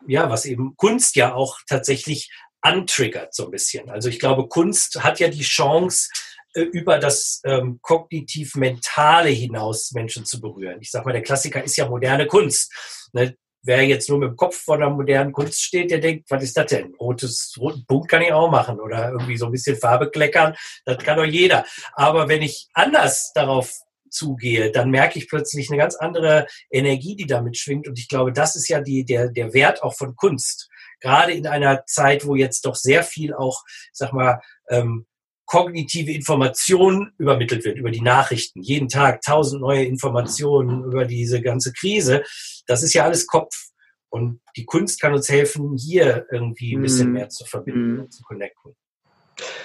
ja, 0.06 0.30
was 0.30 0.44
eben 0.46 0.76
Kunst 0.76 1.16
ja 1.16 1.34
auch 1.34 1.58
tatsächlich 1.68 2.30
antriggert 2.60 3.34
so 3.34 3.46
ein 3.46 3.50
bisschen. 3.50 3.88
Also 3.90 4.08
ich 4.08 4.18
glaube, 4.18 4.48
Kunst 4.48 5.02
hat 5.02 5.18
ja 5.20 5.28
die 5.28 5.42
Chance, 5.42 6.08
äh, 6.54 6.62
über 6.62 6.98
das 6.98 7.40
ähm, 7.44 7.78
kognitiv-mentale 7.80 9.28
hinaus 9.28 9.92
Menschen 9.92 10.24
zu 10.24 10.40
berühren. 10.40 10.78
Ich 10.80 10.90
sag 10.90 11.04
mal, 11.04 11.12
der 11.12 11.22
Klassiker 11.22 11.62
ist 11.62 11.76
ja 11.76 11.88
moderne 11.88 12.26
Kunst. 12.26 12.72
Ne? 13.12 13.36
Wer 13.62 13.86
jetzt 13.86 14.08
nur 14.08 14.18
mit 14.18 14.30
dem 14.30 14.36
Kopf 14.36 14.56
vor 14.56 14.78
der 14.78 14.90
modernen 14.90 15.32
Kunst 15.32 15.60
steht, 15.60 15.90
der 15.90 15.98
denkt, 15.98 16.30
was 16.30 16.42
ist 16.42 16.56
das 16.56 16.66
denn? 16.66 16.94
Rotes, 16.94 17.54
roten 17.58 17.84
Punkt 17.86 18.08
kann 18.08 18.22
ich 18.22 18.32
auch 18.32 18.50
machen 18.50 18.80
oder 18.80 19.10
irgendwie 19.10 19.36
so 19.36 19.46
ein 19.46 19.52
bisschen 19.52 19.76
Farbe 19.76 20.10
kleckern, 20.10 20.56
das 20.86 20.98
kann 21.04 21.18
doch 21.18 21.24
jeder. 21.24 21.66
Aber 21.92 22.28
wenn 22.28 22.42
ich 22.42 22.68
anders 22.72 23.32
darauf 23.34 23.70
zugehe, 24.10 24.70
dann 24.70 24.90
merke 24.90 25.18
ich 25.18 25.28
plötzlich 25.28 25.70
eine 25.70 25.78
ganz 25.78 25.96
andere 25.96 26.46
Energie, 26.70 27.16
die 27.16 27.26
damit 27.26 27.56
schwingt. 27.56 27.88
Und 27.88 27.98
ich 27.98 28.08
glaube, 28.08 28.32
das 28.32 28.56
ist 28.56 28.68
ja 28.68 28.80
die, 28.80 29.04
der, 29.04 29.28
der 29.28 29.54
Wert 29.54 29.82
auch 29.82 29.94
von 29.94 30.16
Kunst. 30.16 30.68
Gerade 31.00 31.32
in 31.32 31.46
einer 31.46 31.84
Zeit, 31.86 32.26
wo 32.26 32.34
jetzt 32.34 32.66
doch 32.66 32.74
sehr 32.74 33.02
viel 33.02 33.32
auch, 33.32 33.62
ich 33.66 33.90
sag 33.94 34.12
mal, 34.12 34.40
ähm, 34.68 35.06
kognitive 35.46 36.12
Information 36.12 37.12
übermittelt 37.18 37.64
wird 37.64 37.76
über 37.76 37.90
die 37.90 38.02
Nachrichten. 38.02 38.62
Jeden 38.62 38.88
Tag 38.88 39.22
tausend 39.22 39.60
neue 39.60 39.84
Informationen 39.84 40.84
über 40.84 41.06
diese 41.06 41.42
ganze 41.42 41.72
Krise. 41.72 42.22
Das 42.68 42.84
ist 42.84 42.94
ja 42.94 43.04
alles 43.04 43.26
Kopf. 43.26 43.70
Und 44.10 44.40
die 44.56 44.64
Kunst 44.64 45.00
kann 45.00 45.12
uns 45.12 45.28
helfen, 45.28 45.76
hier 45.76 46.26
irgendwie 46.30 46.76
ein 46.76 46.82
bisschen 46.82 47.08
mhm. 47.08 47.14
mehr 47.14 47.28
zu 47.30 47.44
verbinden 47.44 47.96
mm. 47.96 48.00
und 48.00 48.12
zu 48.12 48.22
connecten. 48.22 48.76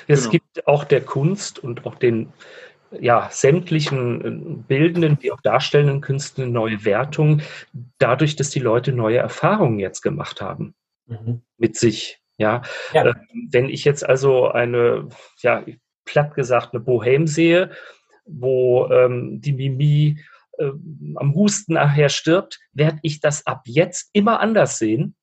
Es 0.07 0.21
genau. 0.21 0.31
gibt 0.31 0.67
auch 0.67 0.83
der 0.83 1.01
Kunst 1.01 1.59
und 1.59 1.85
auch 1.85 1.95
den 1.95 2.31
ja, 2.91 3.29
sämtlichen 3.31 4.25
äh, 4.25 4.63
bildenden 4.67 5.17
wie 5.21 5.31
auch 5.31 5.41
darstellenden 5.41 6.01
Künsten 6.01 6.43
eine 6.43 6.51
neue 6.51 6.85
Wertung, 6.85 7.41
dadurch, 7.97 8.35
dass 8.35 8.49
die 8.49 8.59
Leute 8.59 8.91
neue 8.91 9.17
Erfahrungen 9.17 9.79
jetzt 9.79 10.01
gemacht 10.01 10.41
haben 10.41 10.75
mhm. 11.07 11.41
mit 11.57 11.75
sich. 11.77 12.21
Ja, 12.37 12.63
ja. 12.93 13.05
Äh, 13.05 13.13
wenn 13.51 13.69
ich 13.69 13.85
jetzt 13.85 14.07
also 14.07 14.49
eine, 14.49 15.09
ja, 15.39 15.63
platt 16.05 16.35
gesagt, 16.35 16.73
eine 16.73 16.83
Bohem 16.83 17.27
sehe, 17.27 17.71
wo 18.25 18.87
ähm, 18.89 19.39
die 19.41 19.53
Mimi 19.53 20.19
äh, 20.57 20.71
am 21.15 21.33
Husten 21.33 21.73
nachher 21.73 22.09
stirbt, 22.09 22.59
werde 22.73 22.99
ich 23.01 23.19
das 23.19 23.45
ab 23.45 23.61
jetzt 23.65 24.09
immer 24.13 24.39
anders 24.39 24.77
sehen, 24.77 25.15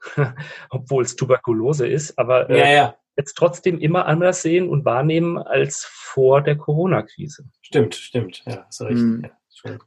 obwohl 0.70 1.04
es 1.04 1.16
Tuberkulose 1.16 1.86
ist, 1.86 2.18
aber 2.18 2.50
äh, 2.50 2.58
ja, 2.58 2.68
ja. 2.68 2.96
Jetzt 3.16 3.34
trotzdem 3.34 3.78
immer 3.78 4.06
anders 4.06 4.42
sehen 4.42 4.68
und 4.68 4.84
wahrnehmen 4.84 5.38
als 5.38 5.84
vor 5.90 6.42
der 6.42 6.56
Corona-Krise. 6.56 7.44
Stimmt, 7.62 7.94
stimmt, 7.94 8.42
ja, 8.46 8.66
so 8.70 8.84
richtig. 8.84 9.04
Mhm. 9.04 9.22
Ja. 9.24 9.30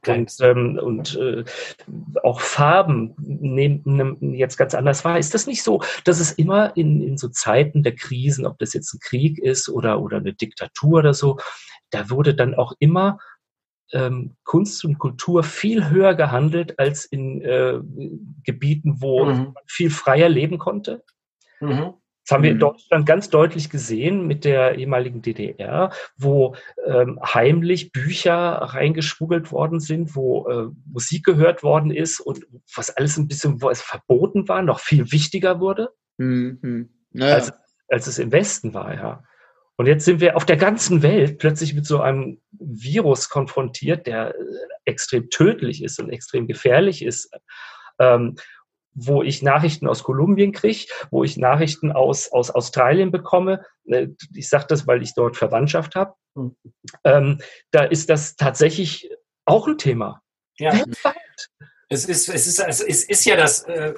Und, 0.08 0.36
ähm, 0.40 0.80
und 0.82 1.16
äh, 1.16 1.44
auch 2.24 2.40
Farben 2.40 3.14
nehmen 3.16 4.34
jetzt 4.34 4.56
ganz 4.56 4.74
anders 4.74 5.04
wahr. 5.04 5.20
Ist 5.20 5.34
das 5.34 5.46
nicht 5.46 5.62
so, 5.62 5.82
dass 6.04 6.18
es 6.18 6.32
immer 6.32 6.76
in, 6.76 7.00
in 7.00 7.16
so 7.16 7.28
Zeiten 7.28 7.84
der 7.84 7.94
Krisen, 7.94 8.44
ob 8.44 8.58
das 8.58 8.72
jetzt 8.72 8.92
ein 8.92 8.98
Krieg 9.00 9.38
ist 9.38 9.68
oder, 9.68 10.00
oder 10.00 10.16
eine 10.16 10.32
Diktatur 10.32 10.98
oder 10.98 11.14
so, 11.14 11.38
da 11.90 12.10
wurde 12.10 12.34
dann 12.34 12.54
auch 12.54 12.72
immer 12.80 13.18
ähm, 13.92 14.36
Kunst 14.44 14.84
und 14.84 14.98
Kultur 14.98 15.44
viel 15.44 15.88
höher 15.88 16.14
gehandelt 16.14 16.78
als 16.78 17.04
in 17.04 17.40
äh, 17.42 17.78
Gebieten, 18.44 19.00
wo 19.00 19.24
mhm. 19.24 19.30
man 19.30 19.54
viel 19.66 19.90
freier 19.90 20.28
leben 20.28 20.58
konnte? 20.58 21.04
Mhm. 21.60 21.94
Das 22.28 22.34
haben 22.34 22.42
wir 22.42 22.50
in 22.50 22.56
mhm. 22.56 22.60
Deutschland 22.60 23.06
ganz 23.06 23.30
deutlich 23.30 23.70
gesehen 23.70 24.26
mit 24.26 24.44
der 24.44 24.74
ehemaligen 24.74 25.22
DDR, 25.22 25.90
wo 26.18 26.54
ähm, 26.84 27.18
heimlich 27.24 27.90
Bücher 27.90 28.34
reingeschmuggelt 28.34 29.50
worden 29.50 29.80
sind, 29.80 30.14
wo 30.14 30.46
äh, 30.46 30.66
Musik 30.84 31.24
gehört 31.24 31.62
worden 31.62 31.90
ist 31.90 32.20
und 32.20 32.46
was 32.76 32.90
alles 32.90 33.16
ein 33.16 33.28
bisschen, 33.28 33.62
wo 33.62 33.70
es 33.70 33.80
verboten 33.80 34.46
war, 34.46 34.60
noch 34.60 34.80
viel 34.80 35.10
wichtiger 35.10 35.58
wurde, 35.58 35.88
mhm. 36.18 36.90
naja. 37.12 37.36
als, 37.36 37.52
als 37.88 38.06
es 38.06 38.18
im 38.18 38.30
Westen 38.30 38.74
war, 38.74 38.94
ja. 38.94 39.24
Und 39.78 39.86
jetzt 39.86 40.04
sind 40.04 40.20
wir 40.20 40.36
auf 40.36 40.44
der 40.44 40.58
ganzen 40.58 41.02
Welt 41.02 41.38
plötzlich 41.38 41.72
mit 41.72 41.86
so 41.86 42.02
einem 42.02 42.42
Virus 42.50 43.30
konfrontiert, 43.30 44.06
der 44.06 44.34
äh, 44.34 44.42
extrem 44.84 45.30
tödlich 45.30 45.82
ist 45.82 45.98
und 45.98 46.10
extrem 46.10 46.46
gefährlich 46.46 47.02
ist. 47.02 47.30
Ähm, 47.98 48.36
wo 49.06 49.22
ich 49.22 49.42
Nachrichten 49.42 49.86
aus 49.86 50.02
Kolumbien 50.02 50.52
kriege, 50.52 50.86
wo 51.10 51.24
ich 51.24 51.36
Nachrichten 51.36 51.92
aus, 51.92 52.30
aus 52.32 52.50
Australien 52.50 53.10
bekomme. 53.10 53.64
Äh, 53.84 54.08
ich 54.34 54.48
sage 54.48 54.66
das, 54.68 54.86
weil 54.86 55.02
ich 55.02 55.14
dort 55.14 55.36
Verwandtschaft 55.36 55.94
habe. 55.94 56.14
Mhm. 56.34 56.56
Ähm, 57.04 57.38
da 57.70 57.84
ist 57.84 58.10
das 58.10 58.36
tatsächlich 58.36 59.10
auch 59.44 59.66
ein 59.66 59.78
Thema. 59.78 60.22
Ja. 60.58 60.72
Es 61.88 62.04
ist, 62.04 62.28
es, 62.28 62.46
ist, 62.46 62.58
es 62.58 63.04
ist 63.04 63.24
ja 63.24 63.36
das 63.36 63.62
äh, 63.62 63.94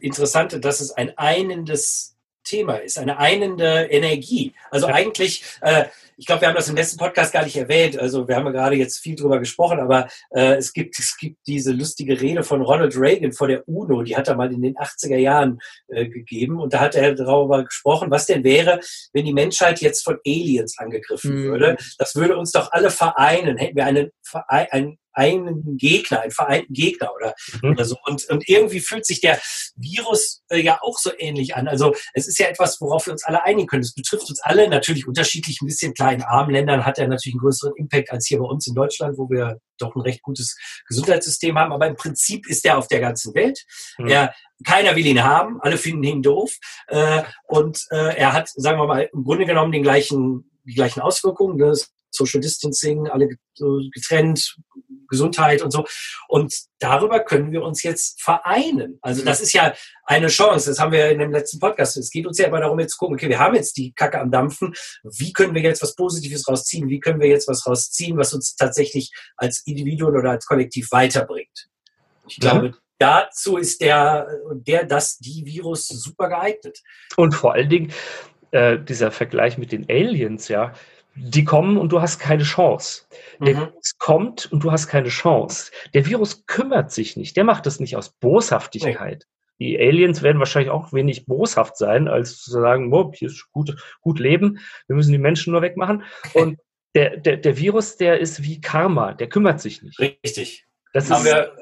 Interessante, 0.00 0.58
dass 0.58 0.80
es 0.80 0.90
ein 0.90 1.16
einendes 1.16 2.17
Thema 2.48 2.76
ist, 2.76 2.98
eine 2.98 3.18
einende 3.18 3.88
Energie. 3.90 4.54
Also 4.70 4.86
eigentlich, 4.86 5.44
äh, 5.60 5.84
ich 6.16 6.26
glaube, 6.26 6.40
wir 6.40 6.48
haben 6.48 6.56
das 6.56 6.68
im 6.68 6.76
letzten 6.76 6.98
Podcast 6.98 7.32
gar 7.32 7.44
nicht 7.44 7.56
erwähnt. 7.56 7.98
Also 7.98 8.26
wir 8.26 8.36
haben 8.36 8.46
ja 8.46 8.52
gerade 8.52 8.76
jetzt 8.76 8.98
viel 8.98 9.14
drüber 9.14 9.38
gesprochen, 9.38 9.78
aber 9.78 10.08
äh, 10.30 10.54
es, 10.54 10.72
gibt, 10.72 10.98
es 10.98 11.16
gibt 11.16 11.46
diese 11.46 11.72
lustige 11.72 12.20
Rede 12.20 12.42
von 12.42 12.62
Ronald 12.62 12.96
Reagan 12.96 13.32
vor 13.32 13.48
der 13.48 13.68
UNO, 13.68 14.02
die 14.02 14.16
hat 14.16 14.28
er 14.28 14.34
mal 14.34 14.52
in 14.52 14.62
den 14.62 14.76
80er 14.76 15.16
Jahren 15.16 15.60
äh, 15.88 16.08
gegeben. 16.08 16.58
Und 16.60 16.72
da 16.72 16.80
hat 16.80 16.94
er 16.94 17.14
darüber 17.14 17.64
gesprochen, 17.64 18.10
was 18.10 18.26
denn 18.26 18.42
wäre, 18.42 18.80
wenn 19.12 19.26
die 19.26 19.34
Menschheit 19.34 19.80
jetzt 19.80 20.02
von 20.02 20.18
Aliens 20.26 20.78
angegriffen 20.78 21.34
mhm. 21.34 21.44
würde. 21.44 21.76
Das 21.98 22.16
würde 22.16 22.36
uns 22.36 22.52
doch 22.52 22.72
alle 22.72 22.90
vereinen. 22.90 23.58
Hätten 23.58 23.76
wir 23.76 23.84
einen, 23.84 24.10
einen 24.48 24.98
einen 25.18 25.76
Gegner, 25.76 26.20
einen 26.20 26.30
vereinten 26.30 26.72
Gegner 26.72 27.10
oder, 27.14 27.34
mhm. 27.60 27.72
oder 27.72 27.84
so. 27.84 27.96
Und, 28.06 28.24
und 28.30 28.48
irgendwie 28.48 28.78
fühlt 28.78 29.04
sich 29.04 29.20
der 29.20 29.40
Virus 29.74 30.42
äh, 30.48 30.60
ja 30.60 30.78
auch 30.80 30.96
so 30.96 31.10
ähnlich 31.18 31.56
an. 31.56 31.66
Also 31.66 31.92
es 32.14 32.28
ist 32.28 32.38
ja 32.38 32.46
etwas, 32.46 32.80
worauf 32.80 33.06
wir 33.06 33.12
uns 33.12 33.24
alle 33.24 33.44
einigen 33.44 33.66
können. 33.66 33.82
Es 33.82 33.94
betrifft 33.94 34.30
uns 34.30 34.40
alle 34.40 34.68
natürlich 34.68 35.08
unterschiedlich. 35.08 35.60
Ein 35.60 35.66
bisschen 35.66 35.92
kleinen 35.92 36.22
armen 36.22 36.52
Ländern 36.52 36.86
hat 36.86 36.98
er 36.98 37.08
natürlich 37.08 37.34
einen 37.34 37.40
größeren 37.40 37.74
Impact 37.76 38.12
als 38.12 38.28
hier 38.28 38.38
bei 38.38 38.44
uns 38.44 38.66
in 38.68 38.74
Deutschland, 38.74 39.18
wo 39.18 39.28
wir 39.28 39.60
doch 39.78 39.94
ein 39.96 40.02
recht 40.02 40.22
gutes 40.22 40.56
Gesundheitssystem 40.86 41.58
haben. 41.58 41.72
Aber 41.72 41.88
im 41.88 41.96
Prinzip 41.96 42.48
ist 42.48 42.64
er 42.64 42.78
auf 42.78 42.86
der 42.86 43.00
ganzen 43.00 43.34
Welt. 43.34 43.64
Mhm. 43.98 44.06
Er, 44.06 44.34
keiner 44.64 44.94
will 44.94 45.06
ihn 45.06 45.24
haben, 45.24 45.60
alle 45.60 45.78
finden 45.78 46.04
ihn 46.04 46.22
doof. 46.22 46.56
Äh, 46.86 47.22
und 47.48 47.84
äh, 47.90 48.16
er 48.16 48.32
hat, 48.32 48.50
sagen 48.54 48.78
wir 48.78 48.86
mal, 48.86 49.10
im 49.12 49.24
Grunde 49.24 49.46
genommen 49.46 49.72
den 49.72 49.82
gleichen, 49.82 50.48
die 50.64 50.74
gleichen 50.74 51.00
Auswirkungen. 51.00 51.58
Das 51.58 51.90
Social 52.10 52.40
Distancing, 52.40 53.08
alle 53.08 53.28
getrennt, 53.94 54.56
Gesundheit 55.08 55.62
und 55.62 55.70
so. 55.70 55.86
Und 56.28 56.54
darüber 56.78 57.20
können 57.20 57.50
wir 57.50 57.62
uns 57.62 57.82
jetzt 57.82 58.22
vereinen. 58.22 58.98
Also 59.02 59.24
das 59.24 59.40
ist 59.40 59.52
ja 59.52 59.74
eine 60.04 60.28
Chance. 60.28 60.70
Das 60.70 60.78
haben 60.78 60.92
wir 60.92 61.10
in 61.10 61.18
dem 61.18 61.32
letzten 61.32 61.58
Podcast. 61.58 61.96
Es 61.96 62.10
geht 62.10 62.26
uns 62.26 62.38
ja 62.38 62.46
immer 62.46 62.60
darum, 62.60 62.78
jetzt 62.78 62.92
zu 62.92 62.98
gucken, 62.98 63.16
okay, 63.16 63.28
wir 63.28 63.38
haben 63.38 63.54
jetzt 63.54 63.76
die 63.76 63.92
Kacke 63.92 64.20
am 64.20 64.30
Dampfen. 64.30 64.74
Wie 65.02 65.32
können 65.32 65.54
wir 65.54 65.62
jetzt 65.62 65.82
was 65.82 65.94
Positives 65.94 66.46
rausziehen? 66.46 66.88
Wie 66.88 67.00
können 67.00 67.20
wir 67.20 67.28
jetzt 67.28 67.48
was 67.48 67.66
rausziehen, 67.66 68.16
was 68.16 68.34
uns 68.34 68.54
tatsächlich 68.54 69.10
als 69.36 69.62
Individuum 69.66 70.14
oder 70.14 70.30
als 70.30 70.46
Kollektiv 70.46 70.92
weiterbringt? 70.92 71.68
Ich 72.28 72.36
glaube, 72.36 72.74
dazu 72.98 73.56
ist 73.56 73.80
der, 73.80 74.28
der, 74.52 74.84
das, 74.84 75.18
die 75.18 75.44
Virus 75.46 75.88
super 75.88 76.28
geeignet. 76.28 76.80
Und 77.16 77.34
vor 77.34 77.54
allen 77.54 77.70
Dingen, 77.70 77.92
äh, 78.50 78.78
dieser 78.78 79.10
Vergleich 79.10 79.58
mit 79.58 79.72
den 79.72 79.88
Aliens, 79.88 80.48
ja, 80.48 80.72
die 81.20 81.44
kommen 81.44 81.76
und 81.76 81.90
du 81.90 82.00
hast 82.00 82.18
keine 82.18 82.44
Chance. 82.44 83.06
Der 83.40 83.54
mhm. 83.54 83.60
Virus 83.60 83.98
kommt 83.98 84.52
und 84.52 84.62
du 84.62 84.70
hast 84.70 84.86
keine 84.86 85.08
Chance. 85.08 85.72
Der 85.94 86.06
Virus 86.06 86.46
kümmert 86.46 86.92
sich 86.92 87.16
nicht. 87.16 87.36
Der 87.36 87.44
macht 87.44 87.66
das 87.66 87.80
nicht 87.80 87.96
aus 87.96 88.10
Boshaftigkeit. 88.10 89.26
Nee. 89.26 89.34
Die 89.60 89.78
Aliens 89.78 90.22
werden 90.22 90.38
wahrscheinlich 90.38 90.70
auch 90.70 90.92
wenig 90.92 91.26
boshaft 91.26 91.76
sein, 91.76 92.06
als 92.06 92.38
zu 92.38 92.50
sagen, 92.50 92.92
oh, 92.92 93.12
hier 93.12 93.28
ist 93.28 93.50
gut, 93.50 93.76
gut 94.00 94.20
Leben, 94.20 94.60
wir 94.86 94.94
müssen 94.94 95.10
die 95.10 95.18
Menschen 95.18 95.52
nur 95.52 95.62
wegmachen. 95.62 96.04
Und 96.34 96.58
der, 96.94 97.16
der, 97.16 97.38
der 97.38 97.58
Virus, 97.58 97.96
der 97.96 98.20
ist 98.20 98.44
wie 98.44 98.60
Karma, 98.60 99.14
der 99.14 99.28
kümmert 99.28 99.60
sich 99.60 99.82
nicht. 99.82 99.98
Richtig. 99.98 100.66
Das 100.92 101.10
haben 101.10 101.26
ist, 101.26 101.32
wir 101.32 101.52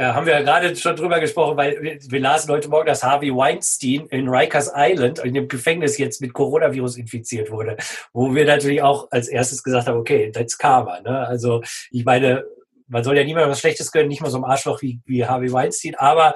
ja, 0.00 0.14
haben 0.14 0.24
wir 0.24 0.32
ja 0.32 0.40
gerade 0.40 0.74
schon 0.76 0.96
drüber 0.96 1.20
gesprochen, 1.20 1.58
weil 1.58 1.82
wir, 1.82 1.98
wir, 2.00 2.20
lasen 2.20 2.50
heute 2.50 2.70
Morgen, 2.70 2.86
dass 2.86 3.02
Harvey 3.02 3.36
Weinstein 3.36 4.06
in 4.06 4.30
Rikers 4.30 4.72
Island 4.74 5.18
in 5.18 5.34
dem 5.34 5.46
Gefängnis 5.46 5.98
jetzt 5.98 6.22
mit 6.22 6.32
Coronavirus 6.32 6.96
infiziert 6.96 7.50
wurde, 7.50 7.76
wo 8.14 8.34
wir 8.34 8.46
natürlich 8.46 8.80
auch 8.80 9.08
als 9.10 9.28
erstes 9.28 9.62
gesagt 9.62 9.88
haben, 9.88 9.98
okay, 9.98 10.32
that's 10.32 10.56
Karma. 10.56 11.02
Ne? 11.02 11.26
Also 11.26 11.62
ich 11.90 12.06
meine, 12.06 12.44
man 12.88 13.04
soll 13.04 13.18
ja 13.18 13.24
niemandem 13.24 13.50
was 13.50 13.60
Schlechtes 13.60 13.92
gönnen, 13.92 14.08
nicht 14.08 14.22
mal 14.22 14.30
so 14.30 14.38
ein 14.38 14.44
Arschloch 14.44 14.80
wie, 14.80 15.00
wie 15.04 15.26
Harvey 15.26 15.52
Weinstein, 15.52 15.94
aber 15.96 16.34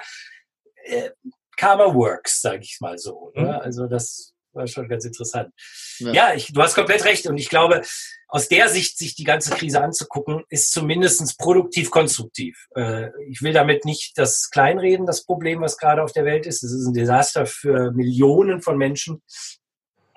äh, 0.85 1.09
Karma 1.57 1.95
works, 1.95 2.43
sage 2.43 2.61
ich 2.61 2.77
mal 2.81 2.99
so. 2.99 3.33
Ne? 3.35 3.45
Mhm. 3.45 3.49
Also 3.49 3.87
das 3.87 4.34
war 4.55 4.67
schon 4.67 4.89
ganz 4.89 5.05
interessant. 5.05 5.53
Ja, 5.99 6.13
ja 6.13 6.35
ich, 6.35 6.53
du 6.53 6.61
hast 6.63 6.75
komplett 6.75 7.05
recht. 7.05 7.27
Und 7.27 7.39
ich 7.39 7.49
glaube, 7.49 7.83
aus 8.29 8.49
der 8.49 8.69
Sicht, 8.69 8.99
sich 8.99 9.15
die 9.15 9.25
ganze 9.25 9.51
Krise 9.51 9.81
anzugucken, 9.81 10.43
ist 10.49 10.73
zumindest 10.73 11.39
produktiv 11.39 11.91
konstruktiv. 11.91 12.67
Äh, 12.75 13.09
ich 13.29 13.43
will 13.43 13.53
damit 13.53 13.85
nicht 13.85 14.19
das 14.19 14.51
kleinreden, 14.51 15.07
das 15.07 15.25
Problem, 15.25 15.61
was 15.61 15.79
gerade 15.79 16.03
auf 16.03 16.13
der 16.13 16.25
Welt 16.25 16.47
ist. 16.47 16.63
Es 16.63 16.73
ist 16.73 16.87
ein 16.87 16.95
Desaster 16.95 17.47
für 17.47 17.93
Millionen 17.93 18.61
von 18.61 18.77
Menschen. 18.77 19.23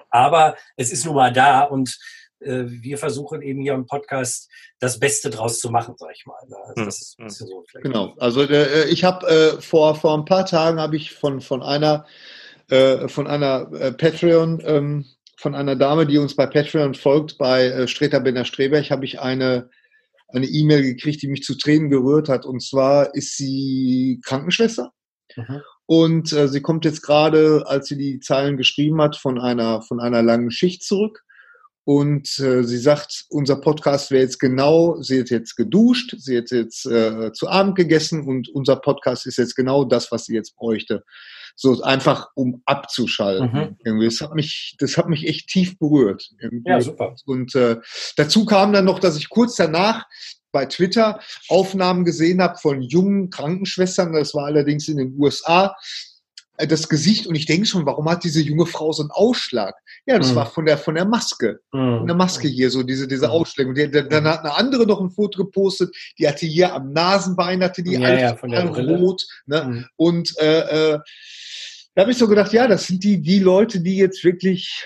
Aber 0.10 0.56
es 0.78 0.92
ist 0.92 1.06
nun 1.06 1.16
mal 1.16 1.34
da 1.34 1.64
und 1.64 1.98
äh, 2.40 2.64
wir 2.66 2.98
versuchen 2.98 3.42
eben 3.42 3.62
hier 3.62 3.74
im 3.74 3.86
Podcast 3.86 4.50
das 4.80 5.00
Beste 5.00 5.30
draus 5.30 5.60
zu 5.60 5.70
machen, 5.70 5.96
sag 5.98 6.12
ich 6.16 6.26
mal. 6.26 6.38
Ne? 6.48 6.56
Also 6.58 6.76
hm, 6.76 6.86
das 6.86 7.02
ist 7.02 7.20
ein 7.20 7.24
hm. 7.24 7.28
bisschen 7.28 7.48
so 7.48 7.64
vielleicht. 7.68 7.86
Genau. 7.86 8.14
Also 8.18 8.42
äh, 8.44 8.86
ich 8.86 9.04
habe 9.04 9.28
äh, 9.28 9.62
vor 9.62 9.96
vor 9.96 10.18
ein 10.18 10.26
paar 10.26 10.46
Tagen 10.46 10.80
habe 10.80 10.96
ich 10.96 11.14
von 11.14 11.42
von 11.42 11.64
einer 11.64 12.06
äh, 12.70 13.08
von 13.08 13.28
einer 13.28 13.72
äh, 13.74 13.92
Patreon 13.92 14.62
ähm, 14.66 15.06
von 15.40 15.54
einer 15.54 15.76
Dame, 15.76 16.08
die 16.08 16.18
uns 16.18 16.36
bei 16.36 16.48
Patreon 16.48 16.96
folgt, 16.96 17.38
bei 17.38 17.66
äh, 17.66 17.88
Streter 17.88 18.20
Benner 18.20 18.46
Streberg, 18.46 18.90
habe 18.90 19.06
ich 19.06 19.20
eine 19.20 19.70
eine 20.30 20.46
E-Mail 20.46 20.84
gekriegt, 20.84 21.22
die 21.22 21.28
mich 21.28 21.44
zu 21.44 21.58
Tränen 21.58 21.90
gerührt 21.90 22.30
hat. 22.30 22.46
Und 22.46 22.62
zwar 22.62 23.14
ist 23.16 23.38
sie 23.38 24.20
Krankenschwester. 24.26 24.92
Mhm. 25.36 25.62
Und 25.86 26.34
äh, 26.34 26.48
sie 26.48 26.62
kommt 26.62 26.84
jetzt 26.84 27.02
gerade, 27.02 27.64
als 27.66 27.88
sie 27.88 27.98
die 27.98 28.20
Zeilen 28.20 28.58
geschrieben 28.58 29.02
hat, 29.02 29.16
von 29.16 29.40
einer, 29.40 29.82
von 29.82 30.00
einer 30.00 30.22
langen 30.22 30.52
Schicht 30.52 30.84
zurück. 30.84 31.24
Und 31.88 32.38
äh, 32.40 32.66
sie 32.66 32.80
sagt, 32.80 33.28
unser 33.30 33.56
Podcast 33.56 34.12
wäre 34.12 34.22
jetzt 34.22 34.42
genau, 34.42 35.02
sie 35.02 35.22
hat 35.22 35.30
jetzt 35.30 35.56
geduscht, 35.56 36.16
sie 36.18 36.38
hat 36.38 36.52
jetzt 36.52 36.86
äh, 36.86 37.32
zu 37.32 37.48
Abend 37.48 37.78
gegessen 37.78 38.28
und 38.28 38.50
unser 38.50 38.76
Podcast 38.76 39.26
ist 39.26 39.38
jetzt 39.38 39.56
genau 39.56 39.86
das, 39.86 40.12
was 40.12 40.26
sie 40.26 40.36
jetzt 40.36 40.58
bräuchte. 40.58 41.06
So 41.56 41.82
einfach, 41.84 42.28
um 42.36 42.62
abzuschalten. 42.66 43.54
Mhm. 43.54 43.78
Irgendwie. 43.86 44.06
Das 44.08 44.20
hat 44.20 44.36
mich, 44.36 44.76
das 44.80 44.98
hat 44.98 45.08
mich 45.08 45.30
echt 45.30 45.48
tief 45.48 45.80
berührt. 45.80 46.30
Irgendwie. 46.42 46.70
Ja, 46.70 46.82
super. 46.82 47.16
Und 47.26 47.56
äh, 47.56 47.78
dazu 48.18 48.44
kam 48.44 48.74
dann 48.74 48.84
noch, 48.84 49.00
dass 49.00 49.16
ich 49.16 49.30
kurz 49.30 49.56
danach 49.56 50.08
bei 50.52 50.66
Twitter 50.66 51.22
Aufnahmen 51.48 52.04
gesehen 52.04 52.42
habe 52.42 52.58
von 52.58 52.82
jungen 52.82 53.30
Krankenschwestern, 53.30 54.12
das 54.12 54.34
war 54.34 54.48
allerdings 54.48 54.90
in 54.90 54.98
den 54.98 55.16
USA, 55.18 55.74
das 56.58 56.90
Gesicht 56.90 57.28
und 57.28 57.36
ich 57.36 57.46
denke 57.46 57.68
schon, 57.68 57.86
warum 57.86 58.10
hat 58.10 58.24
diese 58.24 58.42
junge 58.42 58.66
Frau 58.66 58.92
so 58.92 59.04
einen 59.04 59.12
Ausschlag? 59.12 59.76
Ja, 60.08 60.18
das 60.18 60.32
mhm. 60.32 60.36
war 60.36 60.46
von 60.48 60.66
der 60.66 60.78
von 60.78 60.96
der 60.96 61.06
Maske, 61.06 61.60
mhm. 61.72 62.00
von 62.00 62.08
der 62.08 62.16
Maske 62.16 62.48
hier 62.48 62.72
so 62.72 62.82
diese 62.82 63.08
diese 63.08 63.28
mhm. 63.28 63.32
Ausschläge. 63.32 63.70
Und 63.70 63.78
die, 63.78 63.92
dann 63.92 64.26
hat 64.26 64.40
eine 64.40 64.56
andere 64.56 64.88
noch 64.88 65.00
ein 65.00 65.12
Foto 65.12 65.44
gepostet, 65.44 65.96
die 66.18 66.28
hatte 66.28 66.48
hier 66.48 66.74
am 66.74 66.94
Nasenbein 66.94 67.64
hatte 67.64 67.84
die 67.84 67.94
ja, 67.94 68.14
ja, 68.18 68.36
von 68.36 68.50
der 68.50 68.66
rot, 68.66 69.24
ne? 69.46 69.64
Mhm. 69.64 69.86
Und 69.98 70.38
äh, 70.40 70.94
äh, 70.94 71.00
da 71.94 72.02
habe 72.02 72.12
ich 72.12 72.18
so 72.18 72.28
gedacht, 72.28 72.54
ja, 72.54 72.68
das 72.68 72.88
sind 72.88 73.04
die 73.04 73.22
die 73.22 73.40
Leute, 73.40 73.80
die 73.82 73.98
jetzt 73.98 74.24
wirklich 74.24 74.84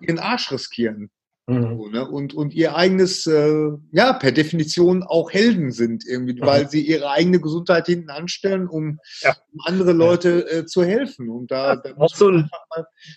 ihren 0.00 0.18
Arsch 0.18 0.50
riskieren. 0.50 1.10
Mhm. 1.48 1.62
So, 1.62 1.88
ne? 1.88 2.08
und, 2.08 2.34
und 2.34 2.54
ihr 2.54 2.74
eigenes, 2.74 3.26
äh, 3.26 3.68
ja, 3.92 4.12
per 4.14 4.32
Definition 4.32 5.04
auch 5.04 5.30
Helden 5.30 5.70
sind, 5.70 6.04
irgendwie, 6.04 6.34
mhm. 6.34 6.46
weil 6.46 6.68
sie 6.68 6.80
ihre 6.80 7.10
eigene 7.10 7.40
Gesundheit 7.40 7.86
hinten 7.86 8.10
anstellen, 8.10 8.66
um, 8.66 8.98
ja. 9.20 9.36
um 9.52 9.60
andere 9.64 9.92
Leute 9.92 10.50
äh, 10.50 10.66
zu 10.66 10.84
helfen. 10.84 11.28
Und 11.28 11.52
da, 11.52 11.74
ja, 11.74 11.76
da 11.76 11.94
muss 11.94 12.18
mal, 12.18 12.48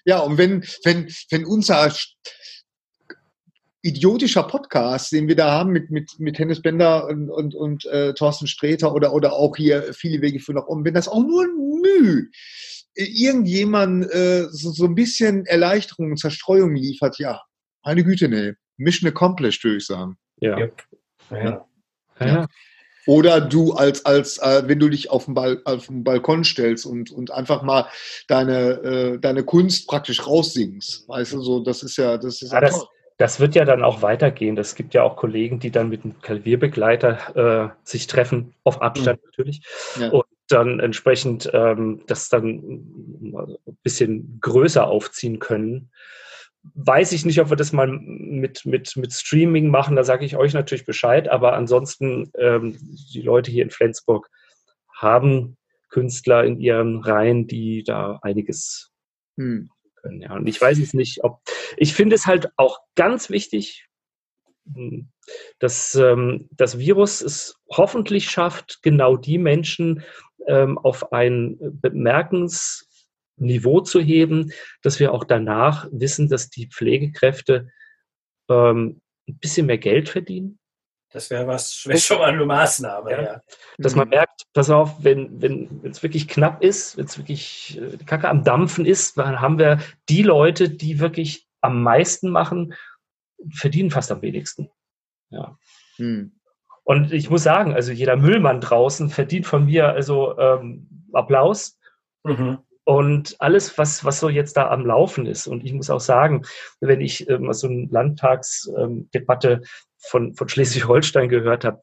ja, 0.05 0.19
und 0.19 0.37
wenn, 0.37 0.63
wenn, 0.83 1.07
wenn 1.31 1.45
unser 1.45 1.91
idiotischer 3.81 4.43
Podcast, 4.43 5.11
den 5.11 5.27
wir 5.27 5.35
da 5.35 5.51
haben 5.51 5.71
mit, 5.71 5.89
mit, 5.89 6.19
mit 6.19 6.37
Hennes 6.37 6.61
Bender 6.61 7.07
und, 7.07 7.31
und, 7.31 7.55
und 7.55 7.85
äh, 7.85 8.13
Thorsten 8.13 8.45
Sträter 8.45 8.93
oder, 8.93 9.13
oder 9.13 9.33
auch 9.33 9.55
hier 9.55 9.93
viele 9.93 10.21
Wege 10.21 10.39
für 10.39 10.53
nach 10.53 10.67
oben, 10.67 10.85
wenn 10.85 10.93
das 10.93 11.07
auch 11.07 11.23
nur 11.25 11.43
ein 11.43 11.81
Mühe 11.81 12.27
irgendjemand 12.93 14.11
äh, 14.11 14.47
so, 14.51 14.71
so 14.71 14.85
ein 14.85 14.95
bisschen 14.95 15.45
Erleichterung 15.45 16.11
und 16.11 16.19
Zerstreuung 16.19 16.75
liefert, 16.75 17.17
ja, 17.17 17.41
meine 17.83 18.03
Güte, 18.03 18.27
nee. 18.29 18.53
Mission 18.77 19.09
accomplished, 19.09 19.63
würde 19.63 19.77
ich 19.77 19.85
sagen. 19.85 20.17
Ja. 20.37 20.57
Yep. 20.57 20.83
ja. 21.31 21.67
ja. 22.19 22.47
Oder 23.05 23.41
du 23.41 23.73
als, 23.73 24.05
als 24.05 24.37
äh, 24.37 24.63
wenn 24.67 24.79
du 24.79 24.87
dich 24.87 25.09
auf 25.09 25.25
den, 25.25 25.33
Bal 25.33 25.61
auf 25.65 25.87
den 25.87 26.03
Balkon 26.03 26.43
stellst 26.43 26.85
und, 26.85 27.09
und 27.11 27.31
einfach 27.31 27.63
mal 27.63 27.87
deine, 28.27 28.69
äh, 28.69 29.17
deine 29.17 29.43
Kunst 29.43 29.87
praktisch 29.87 30.27
raussingst. 30.27 31.07
Weißt 31.09 31.33
du, 31.33 31.41
so, 31.41 31.59
das 31.59 31.81
ist 31.81 31.97
ja, 31.97 32.17
das 32.17 32.43
ist 32.43 32.51
ja, 32.51 32.61
ja 32.61 32.67
das, 32.67 32.85
das, 33.17 33.39
wird 33.39 33.55
ja 33.55 33.65
dann 33.65 33.83
auch 33.83 34.03
weitergehen. 34.03 34.57
Es 34.57 34.75
gibt 34.75 34.93
ja 34.93 35.01
auch 35.01 35.15
Kollegen, 35.15 35.59
die 35.59 35.71
dann 35.71 35.89
mit 35.89 36.03
einem 36.03 36.21
Klavierbegleiter 36.21 37.73
äh, 37.73 37.79
sich 37.83 38.05
treffen, 38.05 38.53
auf 38.63 38.81
Abstand 38.81 39.21
mhm. 39.21 39.25
natürlich. 39.25 39.61
Ja. 39.99 40.09
Und 40.09 40.25
dann 40.47 40.79
entsprechend 40.79 41.49
ähm, 41.51 42.03
das 42.05 42.29
dann 42.29 42.45
ein 42.45 43.77
bisschen 43.81 44.37
größer 44.39 44.87
aufziehen 44.87 45.39
können 45.39 45.89
weiß 46.63 47.11
ich 47.13 47.25
nicht, 47.25 47.39
ob 47.39 47.49
wir 47.49 47.57
das 47.57 47.73
mal 47.73 47.87
mit, 47.87 48.65
mit, 48.65 48.95
mit 48.95 49.13
Streaming 49.13 49.69
machen. 49.69 49.95
Da 49.95 50.03
sage 50.03 50.25
ich 50.25 50.35
euch 50.35 50.53
natürlich 50.53 50.85
Bescheid. 50.85 51.29
Aber 51.29 51.53
ansonsten, 51.53 52.31
ähm, 52.37 52.77
die 53.13 53.21
Leute 53.21 53.51
hier 53.51 53.63
in 53.63 53.69
Flensburg 53.69 54.29
haben 54.95 55.57
Künstler 55.89 56.43
in 56.43 56.59
ihren 56.59 56.99
Reihen, 56.99 57.47
die 57.47 57.83
da 57.83 58.19
einiges 58.21 58.91
hm. 59.37 59.69
können. 59.95 60.21
Ja. 60.21 60.35
Und 60.35 60.47
ich 60.47 60.59
weiß 60.61 60.79
es 60.79 60.93
nicht, 60.93 61.23
ob. 61.23 61.41
Ich 61.77 61.93
finde 61.93 62.15
es 62.15 62.25
halt 62.25 62.49
auch 62.57 62.79
ganz 62.95 63.29
wichtig, 63.29 63.87
hm, 64.73 65.09
dass 65.59 65.95
ähm, 65.95 66.49
das 66.51 66.77
Virus 66.77 67.21
es 67.21 67.55
hoffentlich 67.69 68.29
schafft, 68.29 68.79
genau 68.83 69.17
die 69.17 69.37
Menschen 69.37 70.03
ähm, 70.47 70.77
auf 70.77 71.11
ein 71.11 71.57
bemerkens 71.59 72.88
Niveau 73.39 73.81
zu 73.81 73.99
heben, 73.99 74.51
dass 74.81 74.99
wir 74.99 75.13
auch 75.13 75.23
danach 75.23 75.87
wissen, 75.91 76.29
dass 76.29 76.49
die 76.49 76.67
Pflegekräfte 76.67 77.69
ähm, 78.49 79.01
ein 79.27 79.37
bisschen 79.37 79.67
mehr 79.67 79.77
Geld 79.77 80.09
verdienen. 80.09 80.59
Das 81.11 81.31
wäre 81.31 81.47
was, 81.47 81.85
wäre 81.87 81.97
schon 81.97 82.19
mal 82.19 82.29
eine 82.29 82.45
Maßnahme, 82.45 83.11
ja. 83.11 83.21
ja. 83.21 83.41
Dass 83.79 83.95
man 83.95 84.07
mhm. 84.07 84.11
merkt, 84.11 84.43
pass 84.53 84.69
auf, 84.69 85.03
wenn 85.03 85.41
wenn 85.41 85.81
es 85.83 86.03
wirklich 86.03 86.27
knapp 86.27 86.63
ist, 86.63 86.97
wenn 86.97 87.05
es 87.05 87.17
wirklich 87.17 87.79
äh, 87.81 87.97
Kacke 88.05 88.29
am 88.29 88.43
Dampfen 88.43 88.85
ist, 88.85 89.17
dann 89.17 89.41
haben 89.41 89.57
wir 89.57 89.79
die 90.07 90.21
Leute, 90.21 90.69
die 90.69 90.99
wirklich 90.99 91.47
am 91.61 91.81
meisten 91.81 92.29
machen, 92.29 92.73
verdienen 93.51 93.89
fast 93.89 94.11
am 94.11 94.21
wenigsten. 94.21 94.69
Ja. 95.31 95.57
Hm. 95.95 96.39
Und 96.83 97.11
ich 97.11 97.29
muss 97.29 97.43
sagen, 97.43 97.73
also 97.73 97.91
jeder 97.91 98.15
Müllmann 98.15 98.61
draußen 98.61 99.09
verdient 99.09 99.47
von 99.47 99.65
mir 99.65 99.89
also 99.89 100.37
ähm, 100.37 101.07
Applaus. 101.13 101.79
Mhm 102.23 102.59
und 102.89 103.35
alles, 103.37 103.77
was, 103.77 104.03
was 104.03 104.19
so 104.19 104.29
jetzt 104.29 104.57
da 104.57 104.71
am 104.71 104.83
Laufen 104.83 105.27
ist. 105.27 105.45
Und 105.45 105.63
ich 105.63 105.73
muss 105.73 105.91
auch 105.91 105.99
sagen, 105.99 106.41
wenn 106.79 107.01
ich 107.01 107.29
ähm, 107.29 107.53
so 107.53 107.67
eine 107.67 107.87
Landtagsdebatte 107.91 109.51
ähm, 109.51 109.63
von, 109.99 110.33
von 110.33 110.49
Schleswig-Holstein 110.49 111.29
gehört 111.29 111.65
habe, 111.65 111.81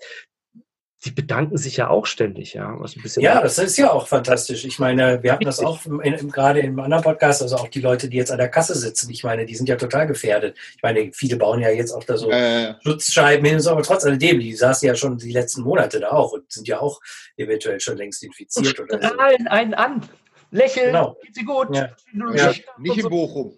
die 1.05 1.13
bedanken 1.13 1.59
sich 1.59 1.77
ja 1.77 1.91
auch 1.91 2.07
ständig, 2.07 2.55
ja. 2.55 2.75
Was 2.81 2.97
ein 2.97 3.03
bisschen 3.03 3.23
ja, 3.23 3.41
das 3.41 3.57
ist 3.59 3.77
ja 3.77 3.93
auch 3.93 4.09
fantastisch. 4.09 4.65
Ich 4.65 4.81
meine, 4.81 5.23
wir 5.23 5.31
hatten 5.31 5.45
das 5.45 5.61
auch 5.61 5.87
in, 5.87 6.01
in, 6.01 6.29
gerade 6.29 6.59
im 6.59 6.81
anderen 6.81 7.05
Podcast, 7.05 7.41
also 7.41 7.55
auch 7.55 7.69
die 7.69 7.81
Leute, 7.81 8.09
die 8.09 8.17
jetzt 8.17 8.33
an 8.33 8.39
der 8.39 8.49
Kasse 8.49 8.75
sitzen. 8.75 9.09
Ich 9.11 9.23
meine, 9.23 9.47
die 9.47 9.55
sind 9.55 9.69
ja 9.69 9.77
total 9.77 10.09
gefährdet. 10.09 10.59
Ich 10.75 10.83
meine, 10.83 11.13
viele 11.13 11.37
bauen 11.37 11.61
ja 11.61 11.71
jetzt 11.71 11.93
auch 11.93 12.03
da 12.03 12.17
so 12.17 12.33
äh. 12.33 12.75
Schutzscheiben 12.83 13.47
hin, 13.47 13.65
aber 13.65 13.85
trotz 13.85 14.05
alledem, 14.05 14.41
die 14.41 14.55
saßen 14.55 14.89
ja 14.89 14.97
schon 14.97 15.19
die 15.19 15.31
letzten 15.31 15.63
Monate 15.63 16.01
da 16.01 16.11
auch 16.11 16.33
und 16.33 16.51
sind 16.51 16.67
ja 16.67 16.81
auch 16.81 17.01
eventuell 17.37 17.79
schon 17.79 17.97
längst 17.97 18.25
infiziert. 18.25 18.81
Und 18.81 19.05
strahlen 19.05 19.45
so. 19.45 19.51
einen 19.51 19.75
an. 19.75 20.09
Lächeln, 20.51 20.87
genau. 20.87 21.17
geht 21.23 21.35
sie 21.35 21.45
gut. 21.45 21.75
Ja. 21.75 21.91
Ja. 22.35 22.53
Nicht 22.79 22.99
in 22.99 23.09
Bochum. 23.09 23.53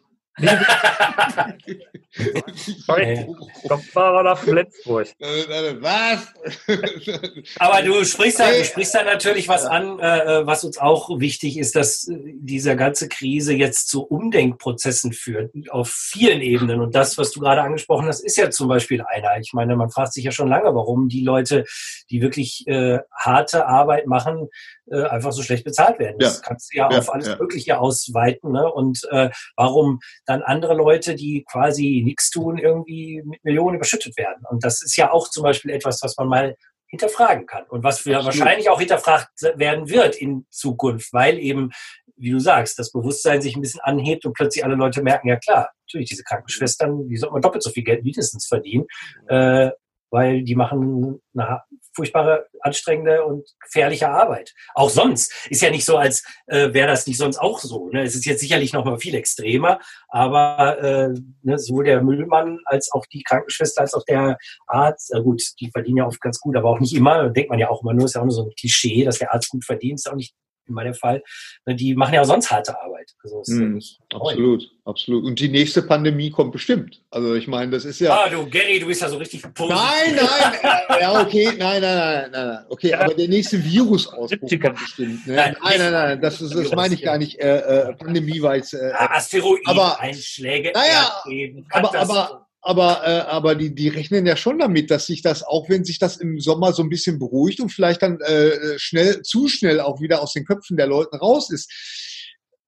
Sorry, 2.87 3.27
das 3.65 3.95
war 3.95 4.23
nach 4.23 4.39
Flensburg. 4.39 5.09
Was? 5.19 6.35
Aber 7.59 7.83
du 7.83 8.05
sprichst 8.05 8.41
da, 8.41 8.51
du 8.51 8.65
sprichst 8.65 8.95
da 8.95 9.05
natürlich 9.05 9.49
was 9.49 9.65
an, 9.65 9.99
äh, 9.99 10.47
was 10.47 10.65
uns 10.65 10.79
auch 10.79 11.21
wichtig 11.21 11.59
ist, 11.59 11.77
dass 11.77 12.11
diese 12.11 12.77
ganze 12.77 13.09
Krise 13.09 13.53
jetzt 13.53 13.89
zu 13.89 14.05
Umdenkprozessen 14.05 15.13
führt, 15.13 15.53
auf 15.71 15.89
vielen 15.91 16.41
Ebenen. 16.41 16.81
Und 16.81 16.95
das, 16.95 17.19
was 17.19 17.31
du 17.33 17.41
gerade 17.41 17.63
angesprochen 17.63 18.07
hast, 18.07 18.21
ist 18.21 18.37
ja 18.37 18.51
zum 18.51 18.69
Beispiel 18.69 19.03
einer. 19.03 19.39
Ich 19.41 19.53
meine, 19.53 19.77
man 19.77 19.91
fragt 19.91 20.13
sich 20.13 20.25
ja 20.25 20.33
schon 20.33 20.49
lange, 20.49 20.75
warum 20.75 21.09
die 21.09 21.23
Leute, 21.23 21.65
die 22.11 22.21
wirklich 22.23 22.67
äh, 22.67 23.01
harte 23.13 23.67
Arbeit 23.67 24.07
machen, 24.07 24.49
äh, 24.91 25.03
einfach 25.05 25.33
so 25.33 25.43
schlecht 25.43 25.65
bezahlt 25.65 25.99
werden. 25.99 26.19
Das 26.19 26.43
kannst 26.43 26.73
du 26.73 26.79
ja, 26.79 26.91
ja 26.91 26.99
auf 26.99 27.13
alles 27.13 27.29
ja. 27.29 27.37
Mögliche 27.37 27.79
ausweiten. 27.79 28.53
Ne? 28.53 28.71
Und 28.73 29.07
äh, 29.11 29.31
warum 29.57 30.01
dann 30.29 30.43
andere 30.43 30.75
Leute, 30.75 31.15
die 31.15 31.45
quasi 31.51 32.03
nichts 32.05 32.31
tun, 32.31 32.59
irgendwie 32.59 33.23
mit 33.25 33.43
Millionen 33.45 33.77
überschüttet 33.77 34.17
werden? 34.17 34.45
Und 34.49 34.65
das 34.65 34.83
ist 34.83 34.97
ja 34.97 35.11
auch 35.11 35.29
zum 35.29 35.43
Beispiel 35.43 35.71
etwas, 35.71 36.01
was 36.03 36.17
man 36.19 36.29
mal 36.29 36.57
hinterfragen 36.87 37.47
kann 37.47 37.65
und 37.69 37.83
was 37.83 38.05
wir 38.07 38.25
wahrscheinlich 38.25 38.71
auch 38.71 38.79
hinterfragt 38.79 39.31
werden 39.57 39.89
wird 39.89 40.17
in 40.17 40.47
Zukunft, 40.51 41.13
weil 41.13 41.39
eben, 41.39 41.71
wie 42.17 42.31
du 42.31 42.39
sagst, 42.39 42.79
das 42.79 42.93
Bewusstsein 42.93 43.43
sich 43.43 43.57
ein 43.57 43.61
bisschen 43.63 43.81
anhebt 43.81 44.25
und 44.25 44.35
plötzlich 44.35 44.65
alle 44.65 44.75
Leute 44.75 45.03
merken, 45.03 45.29
ja 45.29 45.37
klar, 45.37 45.71
natürlich 45.87 46.09
diese 46.09 46.25
Krankenschwestern, 46.25 47.09
die 47.09 47.17
sollten 47.17 47.35
man 47.35 47.43
doppelt 47.43 47.63
so 47.63 47.71
viel 47.71 47.85
Geld 47.85 48.05
mindestens 48.05 48.47
verdienen. 48.47 48.87
Äh, 49.29 49.71
weil 50.11 50.43
die 50.43 50.55
machen 50.55 51.21
eine 51.37 51.61
furchtbare, 51.99 52.47
anstrengende 52.61 53.25
und 53.25 53.45
gefährliche 53.61 54.09
Arbeit. 54.09 54.55
Auch 54.75 54.89
sonst 54.89 55.35
ist 55.51 55.63
ja 55.63 55.71
nicht 55.71 55.85
so, 55.85 55.97
als 55.97 56.23
äh, 56.47 56.73
wäre 56.73 56.87
das 56.87 57.09
nicht 57.09 57.19
sonst 57.19 57.39
auch 57.39 57.59
so. 57.59 57.89
Ne? 57.89 58.05
Es 58.05 58.15
ist 58.15 58.25
jetzt 58.25 58.41
sicherlich 58.41 58.73
noch 58.73 58.85
mal 58.85 58.99
viel 58.99 59.17
extremer, 59.17 59.81
aber 60.09 60.79
äh, 60.79 61.09
ne, 61.43 61.59
sowohl 61.59 61.85
der 61.85 62.01
Müllmann 62.01 62.61
als 62.67 62.93
auch 62.93 63.05
die 63.07 63.25
Krankenschwester 63.25 63.81
als 63.81 63.95
auch 63.95 64.05
der 64.05 64.39
Arzt, 64.69 65.13
äh, 65.13 65.21
gut, 65.21 65.43
die 65.61 65.71
verdienen 65.73 65.99
ja 65.99 66.07
oft 66.07 66.21
ganz 66.21 66.39
gut, 66.39 66.57
aber 66.57 66.71
auch 66.71 66.79
nicht 66.79 66.95
immer. 66.95 67.31
Denkt 67.31 67.51
man 67.51 67.59
ja 67.59 67.69
auch 67.69 67.83
immer 67.83 67.95
nur, 67.95 68.05
ist 68.05 68.15
ja 68.15 68.21
auch 68.21 68.27
nur 68.27 68.35
so 68.35 68.45
ein 68.45 68.55
Klischee, 68.57 69.05
dass 69.05 69.19
der 69.19 69.35
Arzt 69.35 69.51
gut 69.51 69.65
verdient, 69.65 69.99
ist 69.99 70.09
auch 70.09 70.15
nicht 70.15 70.35
immer 70.69 70.85
der 70.85 70.95
Fall. 70.95 71.23
Ne, 71.67 71.75
die 71.75 71.95
machen 71.95 72.15
ja 72.15 72.23
auch 72.23 72.27
sonst 72.27 72.51
harte 72.51 72.81
Arbeit. 72.81 73.15
Also 73.23 73.43
hm, 73.47 73.81
absolut, 74.13 74.71
absolut. 74.85 75.25
Und 75.25 75.41
die 75.41 75.49
nächste 75.49 75.83
Pandemie 75.83 76.31
kommt 76.31 76.53
bestimmt. 76.53 77.03
Also 77.11 77.35
ich 77.35 77.49
meine, 77.49 77.71
das 77.71 77.85
ist 77.85 78.01
ja. 78.01 78.13
Ah, 78.13 78.29
du 78.29 78.49
Gary, 78.49 78.81
du 78.81 78.87
bist 78.87 79.03
ja 79.03 79.09
so 79.09 79.17
richtig 79.17 79.43
positiv. 79.55 79.77
Nein, 79.77 80.17
nein, 80.17 81.01
ja 81.01 81.21
okay, 81.21 81.47
nein, 81.47 81.59
nein, 81.59 81.81
nein, 81.83 82.31
nein, 82.31 82.31
nein. 82.33 82.65
okay, 82.69 82.91
ja. 82.91 83.01
aber 83.01 83.15
der 83.15 83.29
nächste 83.29 83.63
Virusausbruch 83.63 84.61
kommt 84.61 84.79
bestimmt. 84.79 85.27
Ne? 85.27 85.35
Nein, 85.35 85.57
nein, 85.63 85.79
nein, 85.79 85.93
nein, 85.93 86.21
das, 86.21 86.41
ist, 86.41 86.55
das 86.55 86.73
meine 86.73 86.95
ich 86.95 87.03
gar 87.03 87.19
nicht. 87.19 87.39
Äh, 87.39 87.59
äh, 87.59 87.95
Pandemie 87.95 88.41
weiß. 88.41 88.75
Äh, 88.75 88.93
ah, 88.95 89.17
Asteroid-Einschläge. 89.17 90.73
Naja, 90.75 91.23
aber, 91.71 91.95
aber 91.95 92.48
aber, 92.61 93.03
äh, 93.05 93.21
aber 93.31 93.55
die, 93.55 93.75
die 93.75 93.89
rechnen 93.89 94.27
ja 94.27 94.37
schon 94.37 94.59
damit, 94.59 94.91
dass 94.91 95.07
sich 95.07 95.23
das, 95.23 95.43
auch 95.43 95.69
wenn 95.69 95.85
sich 95.85 95.99
das 95.99 96.17
im 96.17 96.41
Sommer 96.41 96.73
so 96.73 96.83
ein 96.83 96.89
bisschen 96.89 97.19
beruhigt 97.19 97.61
und 97.61 97.71
vielleicht 97.71 98.03
dann 98.03 98.21
äh, 98.21 98.79
schnell, 98.79 99.23
zu 99.23 99.49
schnell 99.49 99.81
auch 99.81 100.01
wieder 100.01 100.23
aus 100.23 100.33
den 100.33 100.45
Köpfen 100.45 100.77
der 100.77 100.87
Leute 100.87 101.17
raus 101.19 101.51
ist, 101.51 101.71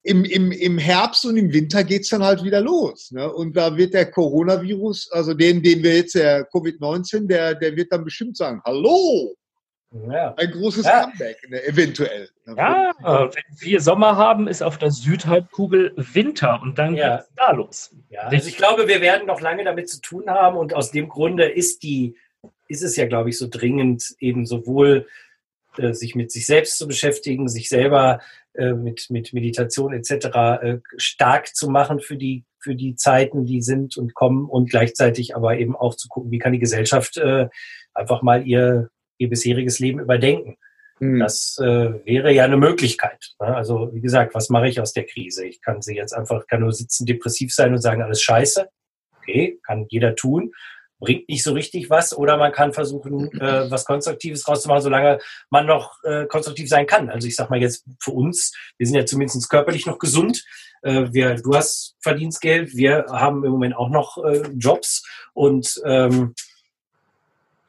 im, 0.02 0.24
im, 0.24 0.50
im 0.52 0.78
Herbst 0.78 1.26
und 1.26 1.36
im 1.36 1.52
Winter 1.52 1.84
geht's 1.84 2.08
dann 2.08 2.22
halt 2.22 2.42
wieder 2.42 2.60
los. 2.60 3.10
Ne? 3.10 3.30
Und 3.30 3.56
da 3.56 3.76
wird 3.76 3.92
der 3.92 4.10
Coronavirus, 4.10 5.10
also 5.12 5.34
den, 5.34 5.62
den 5.62 5.82
wir 5.82 5.96
jetzt, 5.96 6.14
der 6.14 6.48
Covid-19, 6.50 7.26
der, 7.26 7.54
der 7.54 7.76
wird 7.76 7.92
dann 7.92 8.04
bestimmt 8.04 8.36
sagen, 8.36 8.62
hallo, 8.64 9.34
ja. 9.92 10.34
Ein 10.36 10.50
großes 10.52 10.84
ja. 10.84 11.04
Comeback, 11.04 11.50
ne, 11.50 11.64
eventuell. 11.66 12.28
Ja, 12.46 12.92
äh, 13.00 13.04
wenn 13.04 13.60
wir 13.60 13.80
Sommer 13.80 14.16
haben, 14.16 14.46
ist 14.46 14.62
auf 14.62 14.78
der 14.78 14.90
Südhalbkugel 14.90 15.92
Winter 15.96 16.60
und 16.62 16.78
dann 16.78 16.94
ja. 16.94 17.16
geht's 17.16 17.30
da 17.36 17.52
los. 17.52 17.94
Ja, 18.08 18.22
also 18.22 18.48
ich 18.48 18.56
glaube, 18.56 18.88
wir 18.88 19.00
werden 19.00 19.26
noch 19.26 19.40
lange 19.40 19.64
damit 19.64 19.88
zu 19.88 20.00
tun 20.00 20.30
haben 20.30 20.56
und 20.56 20.74
aus 20.74 20.90
dem 20.90 21.08
Grunde 21.08 21.48
ist 21.48 21.82
die, 21.82 22.16
ist 22.68 22.82
es 22.82 22.96
ja, 22.96 23.06
glaube 23.06 23.30
ich, 23.30 23.38
so 23.38 23.48
dringend, 23.50 24.14
eben 24.20 24.46
sowohl 24.46 25.06
äh, 25.76 25.92
sich 25.92 26.14
mit 26.14 26.30
sich 26.30 26.46
selbst 26.46 26.78
zu 26.78 26.86
beschäftigen, 26.86 27.48
sich 27.48 27.68
selber 27.68 28.20
äh, 28.54 28.72
mit, 28.72 29.10
mit 29.10 29.32
Meditation 29.32 29.92
etc. 29.92 30.12
Äh, 30.62 30.78
stark 30.96 31.54
zu 31.54 31.68
machen 31.68 32.00
für 32.00 32.16
die, 32.16 32.44
für 32.58 32.74
die 32.74 32.94
Zeiten, 32.94 33.44
die 33.44 33.62
sind 33.62 33.96
und 33.96 34.14
kommen 34.14 34.48
und 34.48 34.70
gleichzeitig 34.70 35.34
aber 35.34 35.58
eben 35.58 35.74
auch 35.74 35.94
zu 35.94 36.08
gucken, 36.08 36.30
wie 36.30 36.38
kann 36.38 36.52
die 36.52 36.58
Gesellschaft 36.58 37.16
äh, 37.16 37.48
einfach 37.94 38.22
mal 38.22 38.46
ihr 38.46 38.90
ihr 39.20 39.28
bisheriges 39.28 39.78
Leben 39.78 40.00
überdenken. 40.00 40.56
Mhm. 40.98 41.20
Das 41.20 41.58
äh, 41.60 42.04
wäre 42.04 42.32
ja 42.32 42.44
eine 42.44 42.56
Möglichkeit. 42.56 43.34
Ne? 43.40 43.54
Also 43.54 43.90
wie 43.92 44.00
gesagt, 44.00 44.34
was 44.34 44.50
mache 44.50 44.68
ich 44.68 44.80
aus 44.80 44.92
der 44.92 45.04
Krise? 45.04 45.46
Ich 45.46 45.60
kann 45.60 45.82
sie 45.82 45.96
jetzt 45.96 46.12
einfach, 46.12 46.46
kann 46.46 46.60
nur 46.60 46.72
sitzen, 46.72 47.06
depressiv 47.06 47.54
sein 47.54 47.72
und 47.72 47.80
sagen, 47.80 48.02
alles 48.02 48.22
scheiße. 48.22 48.68
Okay, 49.18 49.58
kann 49.64 49.86
jeder 49.88 50.14
tun. 50.14 50.52
Bringt 50.98 51.28
nicht 51.30 51.42
so 51.42 51.52
richtig 51.52 51.88
was. 51.88 52.16
Oder 52.16 52.36
man 52.36 52.52
kann 52.52 52.74
versuchen, 52.74 53.30
äh, 53.40 53.70
was 53.70 53.86
Konstruktives 53.86 54.46
rauszumachen, 54.46 54.82
solange 54.82 55.18
man 55.48 55.66
noch 55.66 55.94
äh, 56.04 56.26
konstruktiv 56.26 56.68
sein 56.68 56.86
kann. 56.86 57.08
Also 57.08 57.26
ich 57.26 57.36
sag 57.36 57.48
mal 57.48 57.60
jetzt 57.60 57.86
für 58.00 58.12
uns, 58.12 58.54
wir 58.76 58.86
sind 58.86 58.96
ja 58.96 59.06
zumindest 59.06 59.48
körperlich 59.48 59.86
noch 59.86 59.98
gesund. 59.98 60.44
Äh, 60.82 61.06
wir, 61.12 61.36
du 61.36 61.54
hast 61.54 61.96
Verdienstgeld, 62.00 62.76
wir 62.76 63.06
haben 63.08 63.44
im 63.44 63.52
Moment 63.52 63.74
auch 63.76 63.88
noch 63.88 64.22
äh, 64.22 64.42
Jobs 64.56 65.02
und 65.32 65.80
ähm, 65.86 66.34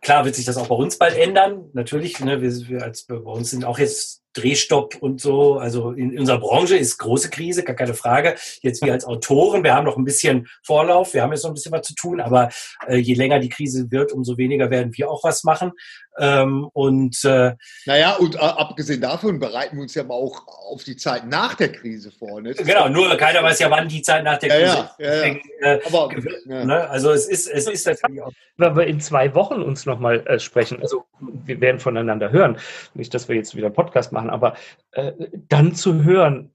Klar 0.02 0.26
wird 0.26 0.36
sich 0.36 0.46
das 0.46 0.58
auch 0.58 0.68
bei 0.68 0.76
uns 0.76 0.98
bald 0.98 1.16
ändern. 1.16 1.70
Natürlich, 1.74 2.20
ne, 2.20 2.42
wir, 2.42 2.52
wir 2.68 2.84
als 2.84 3.04
bei 3.04 3.16
uns 3.16 3.52
sind 3.52 3.66
auch 3.66 3.78
jetzt 3.78 4.22
Drehstopp 4.34 4.96
und 5.00 5.22
so. 5.22 5.58
Also 5.58 5.92
in, 5.92 6.18
unserer 6.18 6.40
Branche 6.40 6.76
ist 6.76 6.98
große 6.98 7.30
Krise, 7.30 7.64
gar 7.64 7.76
keine 7.76 7.94
Frage. 7.94 8.36
Jetzt 8.62 8.84
wir 8.84 8.94
als 8.94 9.06
Autoren, 9.06 9.64
wir 9.64 9.76
haben 9.76 9.86
noch 9.86 9.98
ein 9.98 10.06
bisschen 10.06 10.48
Vorlauf, 10.64 11.14
wir 11.14 11.22
haben 11.22 11.32
jetzt 11.32 11.44
noch 11.44 11.52
ein 11.52 11.56
bisschen 11.56 11.72
was 11.72 11.86
zu 11.86 11.96
tun, 11.96 12.22
aber 12.22 12.50
äh, 12.88 12.98
je 12.98 13.14
länger 13.14 13.40
die 13.40 13.50
Krise 13.50 13.92
wird, 13.92 14.12
umso 14.12 14.38
weniger 14.38 14.70
werden 14.70 14.96
wir 14.96 15.10
auch 15.10 15.24
was 15.24 15.44
machen. 15.44 15.72
Ähm, 16.18 16.70
und 16.74 17.24
äh, 17.24 17.54
naja, 17.86 18.16
und 18.18 18.36
äh, 18.36 18.40
abgesehen 18.40 19.02
davon 19.02 19.40
bereiten 19.40 19.78
wir 19.78 19.84
uns 19.84 19.96
ja 19.96 20.08
auch 20.10 20.46
auf 20.48 20.84
die 20.84 20.98
Zeit 20.98 21.26
nach 21.26 21.56
der 21.56 21.72
Krise 21.72 22.12
vor. 22.12 22.42
Ne? 22.42 22.54
Genau, 22.54 22.90
nur 22.90 23.16
keiner 23.16 23.42
weiß 23.44 23.60
ja, 23.60 23.72
wann 23.72 23.88
die 23.88 24.02
Zeit 24.02 24.24
nach 24.24 24.38
der 24.38 24.50
Krise 24.50 24.66
ja, 24.66 24.96
ja, 25.00 25.14
ja, 25.14 25.26
ja. 25.26 25.74
Äh, 25.76 25.82
aber, 25.86 26.10
ne? 26.46 26.90
Also 26.90 27.12
es 27.12 27.28
ist, 27.28 27.48
es 27.48 27.68
ist 27.68 27.88
natürlich 27.88 28.22
auch. 28.22 28.32
Wenn 28.58 28.76
wir 28.76 28.88
in 28.88 29.00
zwei 29.00 29.34
Wochen 29.36 29.62
uns 29.62 29.86
nochmal 29.86 30.26
äh, 30.28 30.40
sprechen, 30.40 30.82
also 30.82 31.06
wir 31.20 31.62
werden 31.62 31.80
voneinander 31.80 32.32
hören. 32.32 32.58
Nicht, 32.94 33.14
dass 33.14 33.30
wir 33.30 33.36
jetzt 33.36 33.56
wieder 33.56 33.68
einen 33.68 33.76
Podcast 33.76 34.12
machen, 34.12 34.30
aber 34.30 34.56
äh, 34.92 35.14
dann 35.48 35.76
zu 35.76 36.04
hören, 36.04 36.54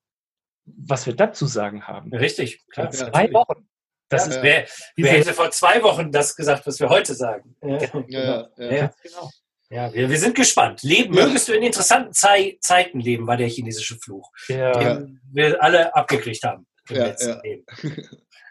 was 0.66 1.06
wir 1.06 1.14
dazu 1.14 1.46
sagen 1.46 1.86
haben. 1.86 2.12
Richtig, 2.12 2.66
klar. 2.68 2.86
In 2.86 2.92
zwei 2.92 3.32
Wochen. 3.32 3.66
Das 4.08 4.26
ja, 4.26 4.34
ist, 4.34 4.42
wer, 4.42 4.66
wer 4.96 5.12
hätte 5.12 5.32
vor 5.32 5.50
zwei 5.50 5.82
Wochen 5.82 6.12
das 6.12 6.36
gesagt, 6.36 6.66
was 6.66 6.78
wir 6.78 6.88
heute 6.88 7.14
sagen? 7.14 7.56
Ja, 7.60 7.78
ja, 8.06 8.48
ja. 8.56 8.92
genau. 9.02 9.30
Ja, 9.70 9.92
wir, 9.92 10.08
wir 10.08 10.18
sind 10.18 10.34
gespannt. 10.34 10.82
Leben, 10.82 11.14
mögest 11.14 11.48
du 11.48 11.52
in 11.52 11.62
interessanten 11.62 12.12
Zei 12.12 12.56
Zeiten 12.60 13.00
leben, 13.00 13.26
war 13.26 13.36
der 13.36 13.48
chinesische 13.48 13.96
Fluch, 13.96 14.30
ja. 14.48 14.72
den 14.72 15.20
wir 15.32 15.62
alle 15.62 15.94
abgekriegt 15.94 16.44
haben 16.44 16.66
im 16.88 16.96
ja, 16.96 17.06
letzten 17.06 17.30
ja. 17.30 17.42
Leben. 17.42 17.64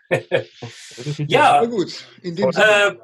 ja, 1.28 1.66
gut. 1.66 2.06
In 2.22 2.36
dem 2.36 2.50
äh, 2.50 2.96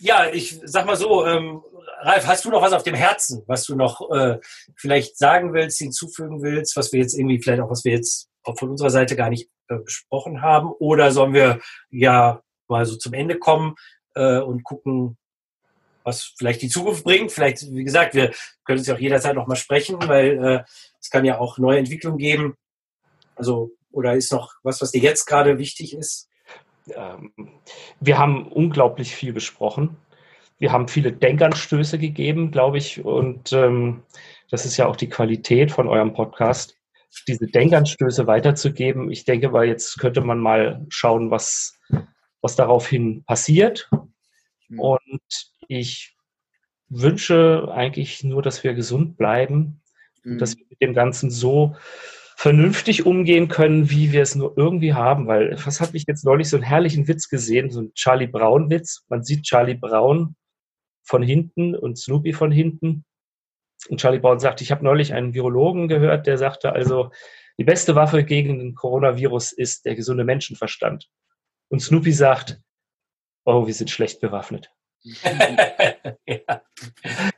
ja, 0.00 0.28
ich 0.32 0.60
sag 0.64 0.86
mal 0.86 0.96
so, 0.96 1.26
ähm, 1.26 1.62
Ralf, 2.00 2.26
hast 2.26 2.44
du 2.44 2.50
noch 2.50 2.62
was 2.62 2.72
auf 2.72 2.84
dem 2.84 2.94
Herzen, 2.94 3.42
was 3.46 3.64
du 3.64 3.74
noch 3.74 4.10
äh, 4.10 4.38
vielleicht 4.76 5.18
sagen 5.18 5.52
willst, 5.52 5.78
hinzufügen 5.78 6.42
willst, 6.42 6.76
was 6.76 6.92
wir 6.92 7.00
jetzt 7.00 7.14
irgendwie, 7.14 7.42
vielleicht 7.42 7.60
auch, 7.60 7.70
was 7.70 7.84
wir 7.84 7.92
jetzt 7.92 8.28
von 8.44 8.70
unserer 8.70 8.90
Seite 8.90 9.16
gar 9.16 9.30
nicht 9.30 9.50
äh, 9.68 9.78
besprochen 9.78 10.42
haben? 10.42 10.70
Oder 10.78 11.10
sollen 11.10 11.34
wir 11.34 11.60
ja 11.90 12.40
mal 12.68 12.86
so 12.86 12.96
zum 12.96 13.14
Ende 13.14 13.38
kommen 13.38 13.74
äh, 14.14 14.38
und 14.38 14.62
gucken, 14.62 15.17
was 16.08 16.34
vielleicht 16.36 16.62
die 16.62 16.68
Zukunft 16.68 17.04
bringt? 17.04 17.30
Vielleicht, 17.30 17.70
wie 17.70 17.84
gesagt, 17.84 18.14
wir 18.14 18.32
können 18.64 18.78
uns 18.78 18.88
ja 18.88 18.94
auch 18.94 18.98
jederzeit 18.98 19.36
noch 19.36 19.46
mal 19.46 19.56
sprechen, 19.56 19.96
weil 20.08 20.44
äh, 20.44 20.64
es 21.00 21.10
kann 21.10 21.24
ja 21.24 21.38
auch 21.38 21.58
neue 21.58 21.78
Entwicklungen 21.78 22.18
geben. 22.18 22.54
Also, 23.36 23.70
oder 23.92 24.14
ist 24.14 24.32
noch 24.32 24.54
was, 24.62 24.80
was 24.80 24.90
dir 24.90 25.02
jetzt 25.02 25.26
gerade 25.26 25.58
wichtig 25.58 25.94
ist? 25.94 26.28
Ähm, 26.94 27.32
wir 28.00 28.18
haben 28.18 28.48
unglaublich 28.48 29.14
viel 29.14 29.32
besprochen. 29.32 29.96
Wir 30.58 30.72
haben 30.72 30.88
viele 30.88 31.12
Denkanstöße 31.12 31.98
gegeben, 31.98 32.50
glaube 32.50 32.78
ich, 32.78 33.04
und 33.04 33.52
ähm, 33.52 34.02
das 34.50 34.64
ist 34.64 34.76
ja 34.76 34.86
auch 34.86 34.96
die 34.96 35.08
Qualität 35.08 35.70
von 35.70 35.86
eurem 35.86 36.14
Podcast, 36.14 36.74
diese 37.28 37.46
Denkanstöße 37.46 38.26
weiterzugeben. 38.26 39.10
Ich 39.10 39.24
denke, 39.24 39.52
weil 39.52 39.68
jetzt 39.68 39.98
könnte 39.98 40.20
man 40.20 40.38
mal 40.38 40.84
schauen, 40.88 41.30
was, 41.30 41.78
was 42.40 42.56
daraufhin 42.56 43.24
passiert. 43.24 43.88
Mhm. 44.68 44.80
Und 44.80 45.52
ich 45.68 46.16
wünsche 46.88 47.68
eigentlich 47.70 48.24
nur, 48.24 48.42
dass 48.42 48.64
wir 48.64 48.74
gesund 48.74 49.16
bleiben, 49.16 49.82
mhm. 50.24 50.38
dass 50.38 50.56
wir 50.56 50.66
mit 50.68 50.80
dem 50.80 50.94
Ganzen 50.94 51.30
so 51.30 51.76
vernünftig 52.36 53.04
umgehen 53.04 53.48
können, 53.48 53.90
wie 53.90 54.12
wir 54.12 54.22
es 54.22 54.34
nur 54.34 54.56
irgendwie 54.56 54.94
haben. 54.94 55.26
Weil, 55.26 55.58
was 55.64 55.80
habe 55.80 55.96
ich 55.96 56.04
jetzt 56.06 56.24
neulich 56.24 56.48
so 56.48 56.56
einen 56.56 56.64
herrlichen 56.64 57.08
Witz 57.08 57.28
gesehen, 57.28 57.70
so 57.70 57.80
einen 57.80 57.94
Charlie 57.94 58.26
Brown-Witz. 58.26 59.04
Man 59.08 59.22
sieht 59.22 59.42
Charlie 59.42 59.74
Brown 59.74 60.36
von 61.02 61.22
hinten 61.22 61.74
und 61.74 61.98
Snoopy 61.98 62.32
von 62.32 62.50
hinten. 62.50 63.04
Und 63.88 64.00
Charlie 64.00 64.18
Brown 64.18 64.40
sagt, 64.40 64.60
ich 64.60 64.70
habe 64.70 64.84
neulich 64.84 65.14
einen 65.14 65.34
Virologen 65.34 65.88
gehört, 65.88 66.26
der 66.26 66.38
sagte 66.38 66.72
also, 66.72 67.10
die 67.58 67.64
beste 67.64 67.94
Waffe 67.96 68.24
gegen 68.24 68.58
den 68.58 68.74
Coronavirus 68.74 69.52
ist 69.52 69.84
der 69.84 69.96
gesunde 69.96 70.24
Menschenverstand. 70.24 71.08
Und 71.68 71.80
Snoopy 71.80 72.12
sagt, 72.12 72.60
oh, 73.44 73.66
wir 73.66 73.74
sind 73.74 73.90
schlecht 73.90 74.20
bewaffnet. 74.20 74.70
ja. 76.26 76.62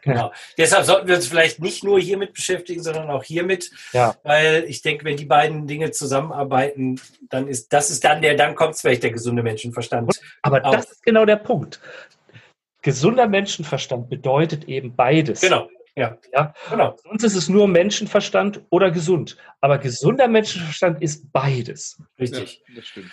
Genau. 0.02 0.32
Deshalb 0.58 0.84
sollten 0.84 1.08
wir 1.08 1.16
uns 1.16 1.28
vielleicht 1.28 1.60
nicht 1.60 1.84
nur 1.84 2.00
hiermit 2.00 2.32
beschäftigen, 2.32 2.82
sondern 2.82 3.10
auch 3.10 3.24
hiermit, 3.24 3.70
ja. 3.92 4.16
weil 4.22 4.64
ich 4.66 4.82
denke, 4.82 5.04
wenn 5.04 5.16
die 5.16 5.26
beiden 5.26 5.66
Dinge 5.66 5.90
zusammenarbeiten, 5.90 7.00
dann 7.28 7.48
ist 7.48 7.72
das 7.72 7.90
ist 7.90 8.04
dann 8.04 8.22
der, 8.22 8.34
dann 8.34 8.54
kommt 8.54 8.78
vielleicht 8.78 9.02
der 9.02 9.12
gesunde 9.12 9.42
Menschenverstand. 9.42 10.20
Aber 10.42 10.64
auf. 10.64 10.74
das 10.74 10.90
ist 10.92 11.02
genau 11.02 11.24
der 11.24 11.36
Punkt. 11.36 11.80
Gesunder 12.82 13.28
Menschenverstand 13.28 14.08
bedeutet 14.08 14.64
eben 14.64 14.96
beides. 14.96 15.40
Genau. 15.40 15.68
Ja. 15.96 16.16
ja, 16.32 16.54
genau. 16.70 16.96
Sonst 17.02 17.24
ist 17.24 17.34
es 17.34 17.48
nur 17.48 17.68
Menschenverstand 17.68 18.62
oder 18.70 18.90
gesund. 18.90 19.36
Aber 19.60 19.76
gesunder 19.78 20.28
Menschenverstand 20.28 21.02
ist 21.02 21.30
beides. 21.32 22.00
Richtig. 22.18 22.62
Ja, 22.68 22.74
das 22.76 22.86
stimmt. 22.86 23.10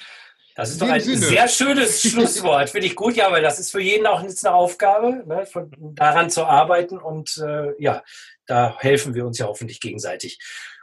Das 0.57 0.71
ist 0.71 0.81
doch 0.81 0.89
ein 0.89 0.99
Sinne. 0.99 1.17
sehr 1.17 1.47
schönes 1.47 2.01
Schlusswort. 2.09 2.71
Finde 2.71 2.87
ich 2.87 2.95
gut, 2.95 3.15
ja, 3.15 3.31
weil 3.31 3.43
das 3.43 3.59
ist 3.59 3.71
für 3.71 3.79
jeden 3.79 4.07
auch 4.07 4.23
jetzt 4.23 4.43
eine 4.43 4.55
Aufgabe, 4.55 5.23
ne, 5.27 5.45
von, 5.45 5.71
daran 5.77 6.31
zu 6.31 6.45
arbeiten. 6.45 6.97
Und 6.97 7.37
äh, 7.37 7.79
ja, 7.79 8.03
da 8.47 8.75
helfen 8.79 9.13
wir 9.13 9.27
uns 9.27 9.37
ja 9.37 9.45
hoffentlich 9.45 9.79
gegenseitig. 9.79 10.39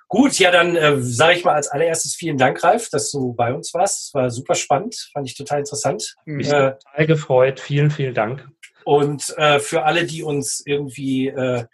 Gut, 0.06 0.38
ja, 0.38 0.52
dann 0.52 0.76
äh, 0.76 1.02
sage 1.02 1.38
ich 1.38 1.44
mal 1.44 1.54
als 1.56 1.66
allererstes 1.66 2.14
vielen 2.14 2.38
Dank, 2.38 2.62
Ralf, 2.62 2.88
dass 2.88 3.10
du 3.10 3.32
bei 3.32 3.52
uns 3.52 3.74
warst. 3.74 4.14
War 4.14 4.30
super 4.30 4.54
spannend, 4.54 5.10
fand 5.12 5.28
ich 5.28 5.36
total 5.36 5.58
interessant. 5.58 6.14
Mich 6.24 6.46
äh, 6.46 6.74
total 6.74 7.06
gefreut. 7.08 7.58
Vielen, 7.58 7.90
vielen 7.90 8.14
Dank. 8.14 8.46
Und 8.84 9.34
äh, 9.38 9.58
für 9.58 9.82
alle, 9.82 10.04
die 10.04 10.22
uns 10.22 10.62
irgendwie 10.64 11.26
äh, 11.26 11.64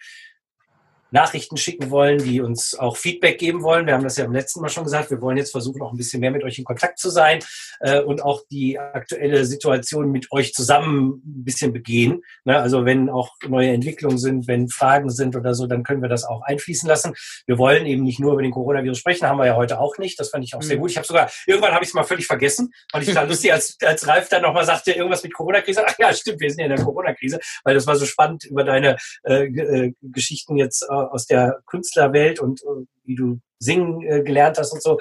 Nachrichten 1.11 1.57
schicken 1.57 1.91
wollen, 1.91 2.19
die 2.19 2.41
uns 2.41 2.79
auch 2.79 2.97
Feedback 2.97 3.39
geben 3.39 3.63
wollen. 3.63 3.87
Wir 3.87 3.95
haben 3.95 4.05
das 4.05 4.17
ja 4.17 4.25
im 4.25 4.33
letzten 4.33 4.61
Mal 4.61 4.69
schon 4.69 4.85
gesagt. 4.85 5.11
Wir 5.11 5.21
wollen 5.21 5.37
jetzt 5.37 5.53
versuchen, 5.53 5.83
auch 5.83 5.93
ein 5.93 5.97
bisschen 5.97 6.21
mehr 6.21 6.31
mit 6.31 6.45
euch 6.45 6.59
in 6.59 6.65
Kontakt 6.65 6.99
zu 6.99 7.11
sein 7.11 7.41
äh, 7.81 8.01
und 8.01 8.23
auch 8.23 8.43
die 8.51 8.79
aktuelle 8.79 9.45
Situation 9.45 10.11
mit 10.11 10.31
euch 10.33 10.53
zusammen 10.53 11.23
ein 11.25 11.45
bisschen 11.45 11.73
begehen. 11.73 12.23
Ne? 12.45 12.59
Also 12.59 12.85
wenn 12.85 13.09
auch 13.09 13.35
neue 13.47 13.71
Entwicklungen 13.71 14.19
sind, 14.19 14.47
wenn 14.47 14.69
Fragen 14.69 15.11
sind 15.11 15.37
oder 15.37 15.55
so, 15.55 15.67
dann 15.67 15.83
können 15.83 16.03
wir 16.03 16.09
das 16.09 16.25
auch 16.25 16.43
einfließen 16.43 16.89
lassen. 16.89 17.15
Wir 17.47 17.59
wollen 17.59 17.87
eben 17.87 18.03
nicht 18.03 18.21
nur 18.21 18.33
über 18.33 18.43
den 18.43 18.53
Coronavirus 18.53 18.99
sprechen, 18.99 19.29
haben 19.29 19.39
wir 19.39 19.47
ja 19.47 19.57
heute 19.57 19.81
auch 19.81 19.99
nicht. 19.99 20.19
Das 20.21 20.31
fand 20.31 20.45
ich 20.45 20.55
auch 20.55 20.61
mhm. 20.61 20.67
sehr 20.67 20.77
gut. 20.77 20.91
Ich 20.91 20.97
habe 20.97 21.07
sogar, 21.07 21.31
irgendwann 21.47 21.73
habe 21.73 21.85
ich 21.85 21.91
es 21.91 21.95
mal 21.95 22.05
völlig 22.05 22.27
vergessen, 22.27 22.71
weil 22.93 23.03
ich 23.03 23.13
da 23.13 23.23
lustig, 23.31 23.53
als, 23.53 23.77
als 23.85 24.07
Ralf 24.07 24.29
dann 24.29 24.43
nochmal 24.43 24.65
sagte, 24.65 24.93
irgendwas 24.93 25.23
mit 25.23 25.35
Corona-Krise. 25.35 25.83
Ach 25.87 25.95
ja, 25.99 26.13
stimmt, 26.13 26.41
wir 26.41 26.51
sind 26.51 26.61
ja 26.61 26.67
in 26.67 26.77
der 26.77 26.85
Corona-Krise, 26.85 27.41
weil 27.65 27.75
das 27.75 27.87
war 27.87 27.97
so 27.97 28.07
spannend 28.07 28.45
über 28.45 28.65
deine 28.65 28.97
äh, 29.25 29.45
äh, 29.45 29.93
Geschichten 30.03 30.57
jetzt 30.57 30.83
äh, 30.83 31.00
aus 31.09 31.27
der 31.27 31.61
Künstlerwelt 31.67 32.41
und 32.41 32.63
äh, 32.63 32.87
wie 33.05 33.15
du 33.15 33.41
singen 33.61 34.03
äh, 34.03 34.23
gelernt 34.23 34.59
hast 34.59 34.73
und 34.73 34.83
so 34.83 34.99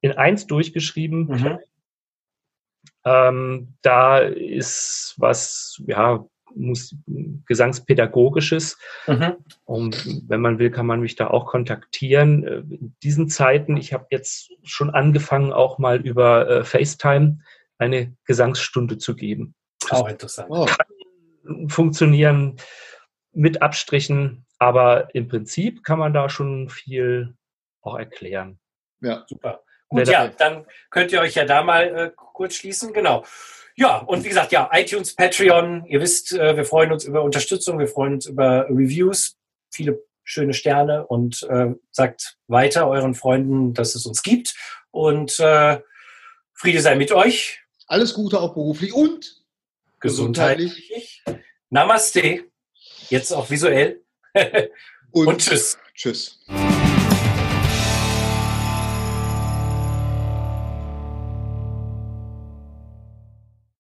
in 0.02 0.14
eins 0.14 0.48
durchgeschrieben. 0.48 1.28
Mhm. 1.28 1.60
Ähm, 3.06 3.76
da 3.82 4.20
ist 4.20 5.16
was, 5.18 5.82
ja, 5.88 6.26
muss, 6.56 6.96
Gesangspädagogisches. 7.46 8.78
Mhm. 9.08 9.36
Und 9.66 10.30
wenn 10.30 10.42
man 10.42 10.60
will, 10.60 10.72
kann 10.72 10.86
man 10.86 11.00
mich 11.00 11.16
da 11.16 11.28
auch 11.28 11.46
kontaktieren. 11.46 12.44
Äh, 12.44 12.58
in 12.60 12.96
diesen 13.04 13.30
Zeiten, 13.30 13.78
ich 13.78 13.94
habe 13.94 14.08
jetzt 14.12 14.52
schon 14.64 14.90
angefangen, 14.90 15.54
auch 15.54 15.78
mal 15.78 16.02
über 16.02 16.50
äh, 16.50 16.64
FaceTime 16.64 17.40
eine 17.78 18.16
Gesangsstunde 18.26 18.98
zu 18.98 19.16
geben. 19.16 19.56
Auch 19.90 20.08
interessant. 20.08 20.50
Oh. 20.52 20.66
Kann 20.66 20.86
funktionieren 21.68 22.58
mit 23.32 23.62
Abstrichen, 23.62 24.46
aber 24.58 25.14
im 25.16 25.28
Prinzip 25.28 25.84
kann 25.84 26.00
man 26.00 26.14
da 26.14 26.30
schon 26.30 26.70
viel 26.70 27.36
auch 27.82 27.98
erklären. 27.98 28.60
Ja, 29.02 29.26
super. 29.28 29.64
Gut, 29.88 30.08
ja, 30.08 30.28
dann 30.28 30.66
könnt 30.92 31.12
ihr 31.12 31.22
euch 31.22 31.36
ja 31.36 31.46
da 31.46 31.64
mal 31.64 31.84
äh, 31.84 32.12
kurz 32.16 32.56
schließen. 32.56 32.94
Genau. 32.94 33.26
Ja, 33.80 34.00
und 34.00 34.26
wie 34.26 34.28
gesagt, 34.28 34.52
ja, 34.52 34.70
iTunes, 34.74 35.16
Patreon, 35.16 35.86
ihr 35.86 36.02
wisst, 36.02 36.34
äh, 36.34 36.58
wir 36.58 36.66
freuen 36.66 36.92
uns 36.92 37.06
über 37.06 37.24
Unterstützung, 37.24 37.80
wir 37.80 37.88
freuen 37.88 38.16
uns 38.16 38.26
über 38.26 38.66
Reviews, 38.70 39.38
viele 39.72 40.04
schöne 40.26 40.54
Sterne 40.54 41.08
und 41.08 41.44
äh, 41.44 41.68
sagt 41.90 42.36
weiter 42.48 42.90
euren 42.90 43.16
Freunden, 43.16 43.74
dass 43.74 43.96
es 43.96 44.06
uns 44.06 44.22
gibt. 44.22 44.54
Und 44.92 45.40
äh, 45.40 45.80
Friede 46.54 46.82
sei 46.82 46.96
mit 46.96 47.14
euch. 47.14 47.62
Alles 47.88 48.14
Gute 48.14 48.42
auch 48.42 48.54
beruflich 48.54 48.92
und 48.92 49.46
gesundheitlich. 50.02 50.92
gesundheitlich. 51.24 51.24
Namaste. 51.70 52.44
Jetzt 53.08 53.32
auch 53.32 53.50
visuell. 53.50 54.02
und, 55.12 55.28
und 55.28 55.38
tschüss. 55.40 55.78
Tschüss. 55.96 56.38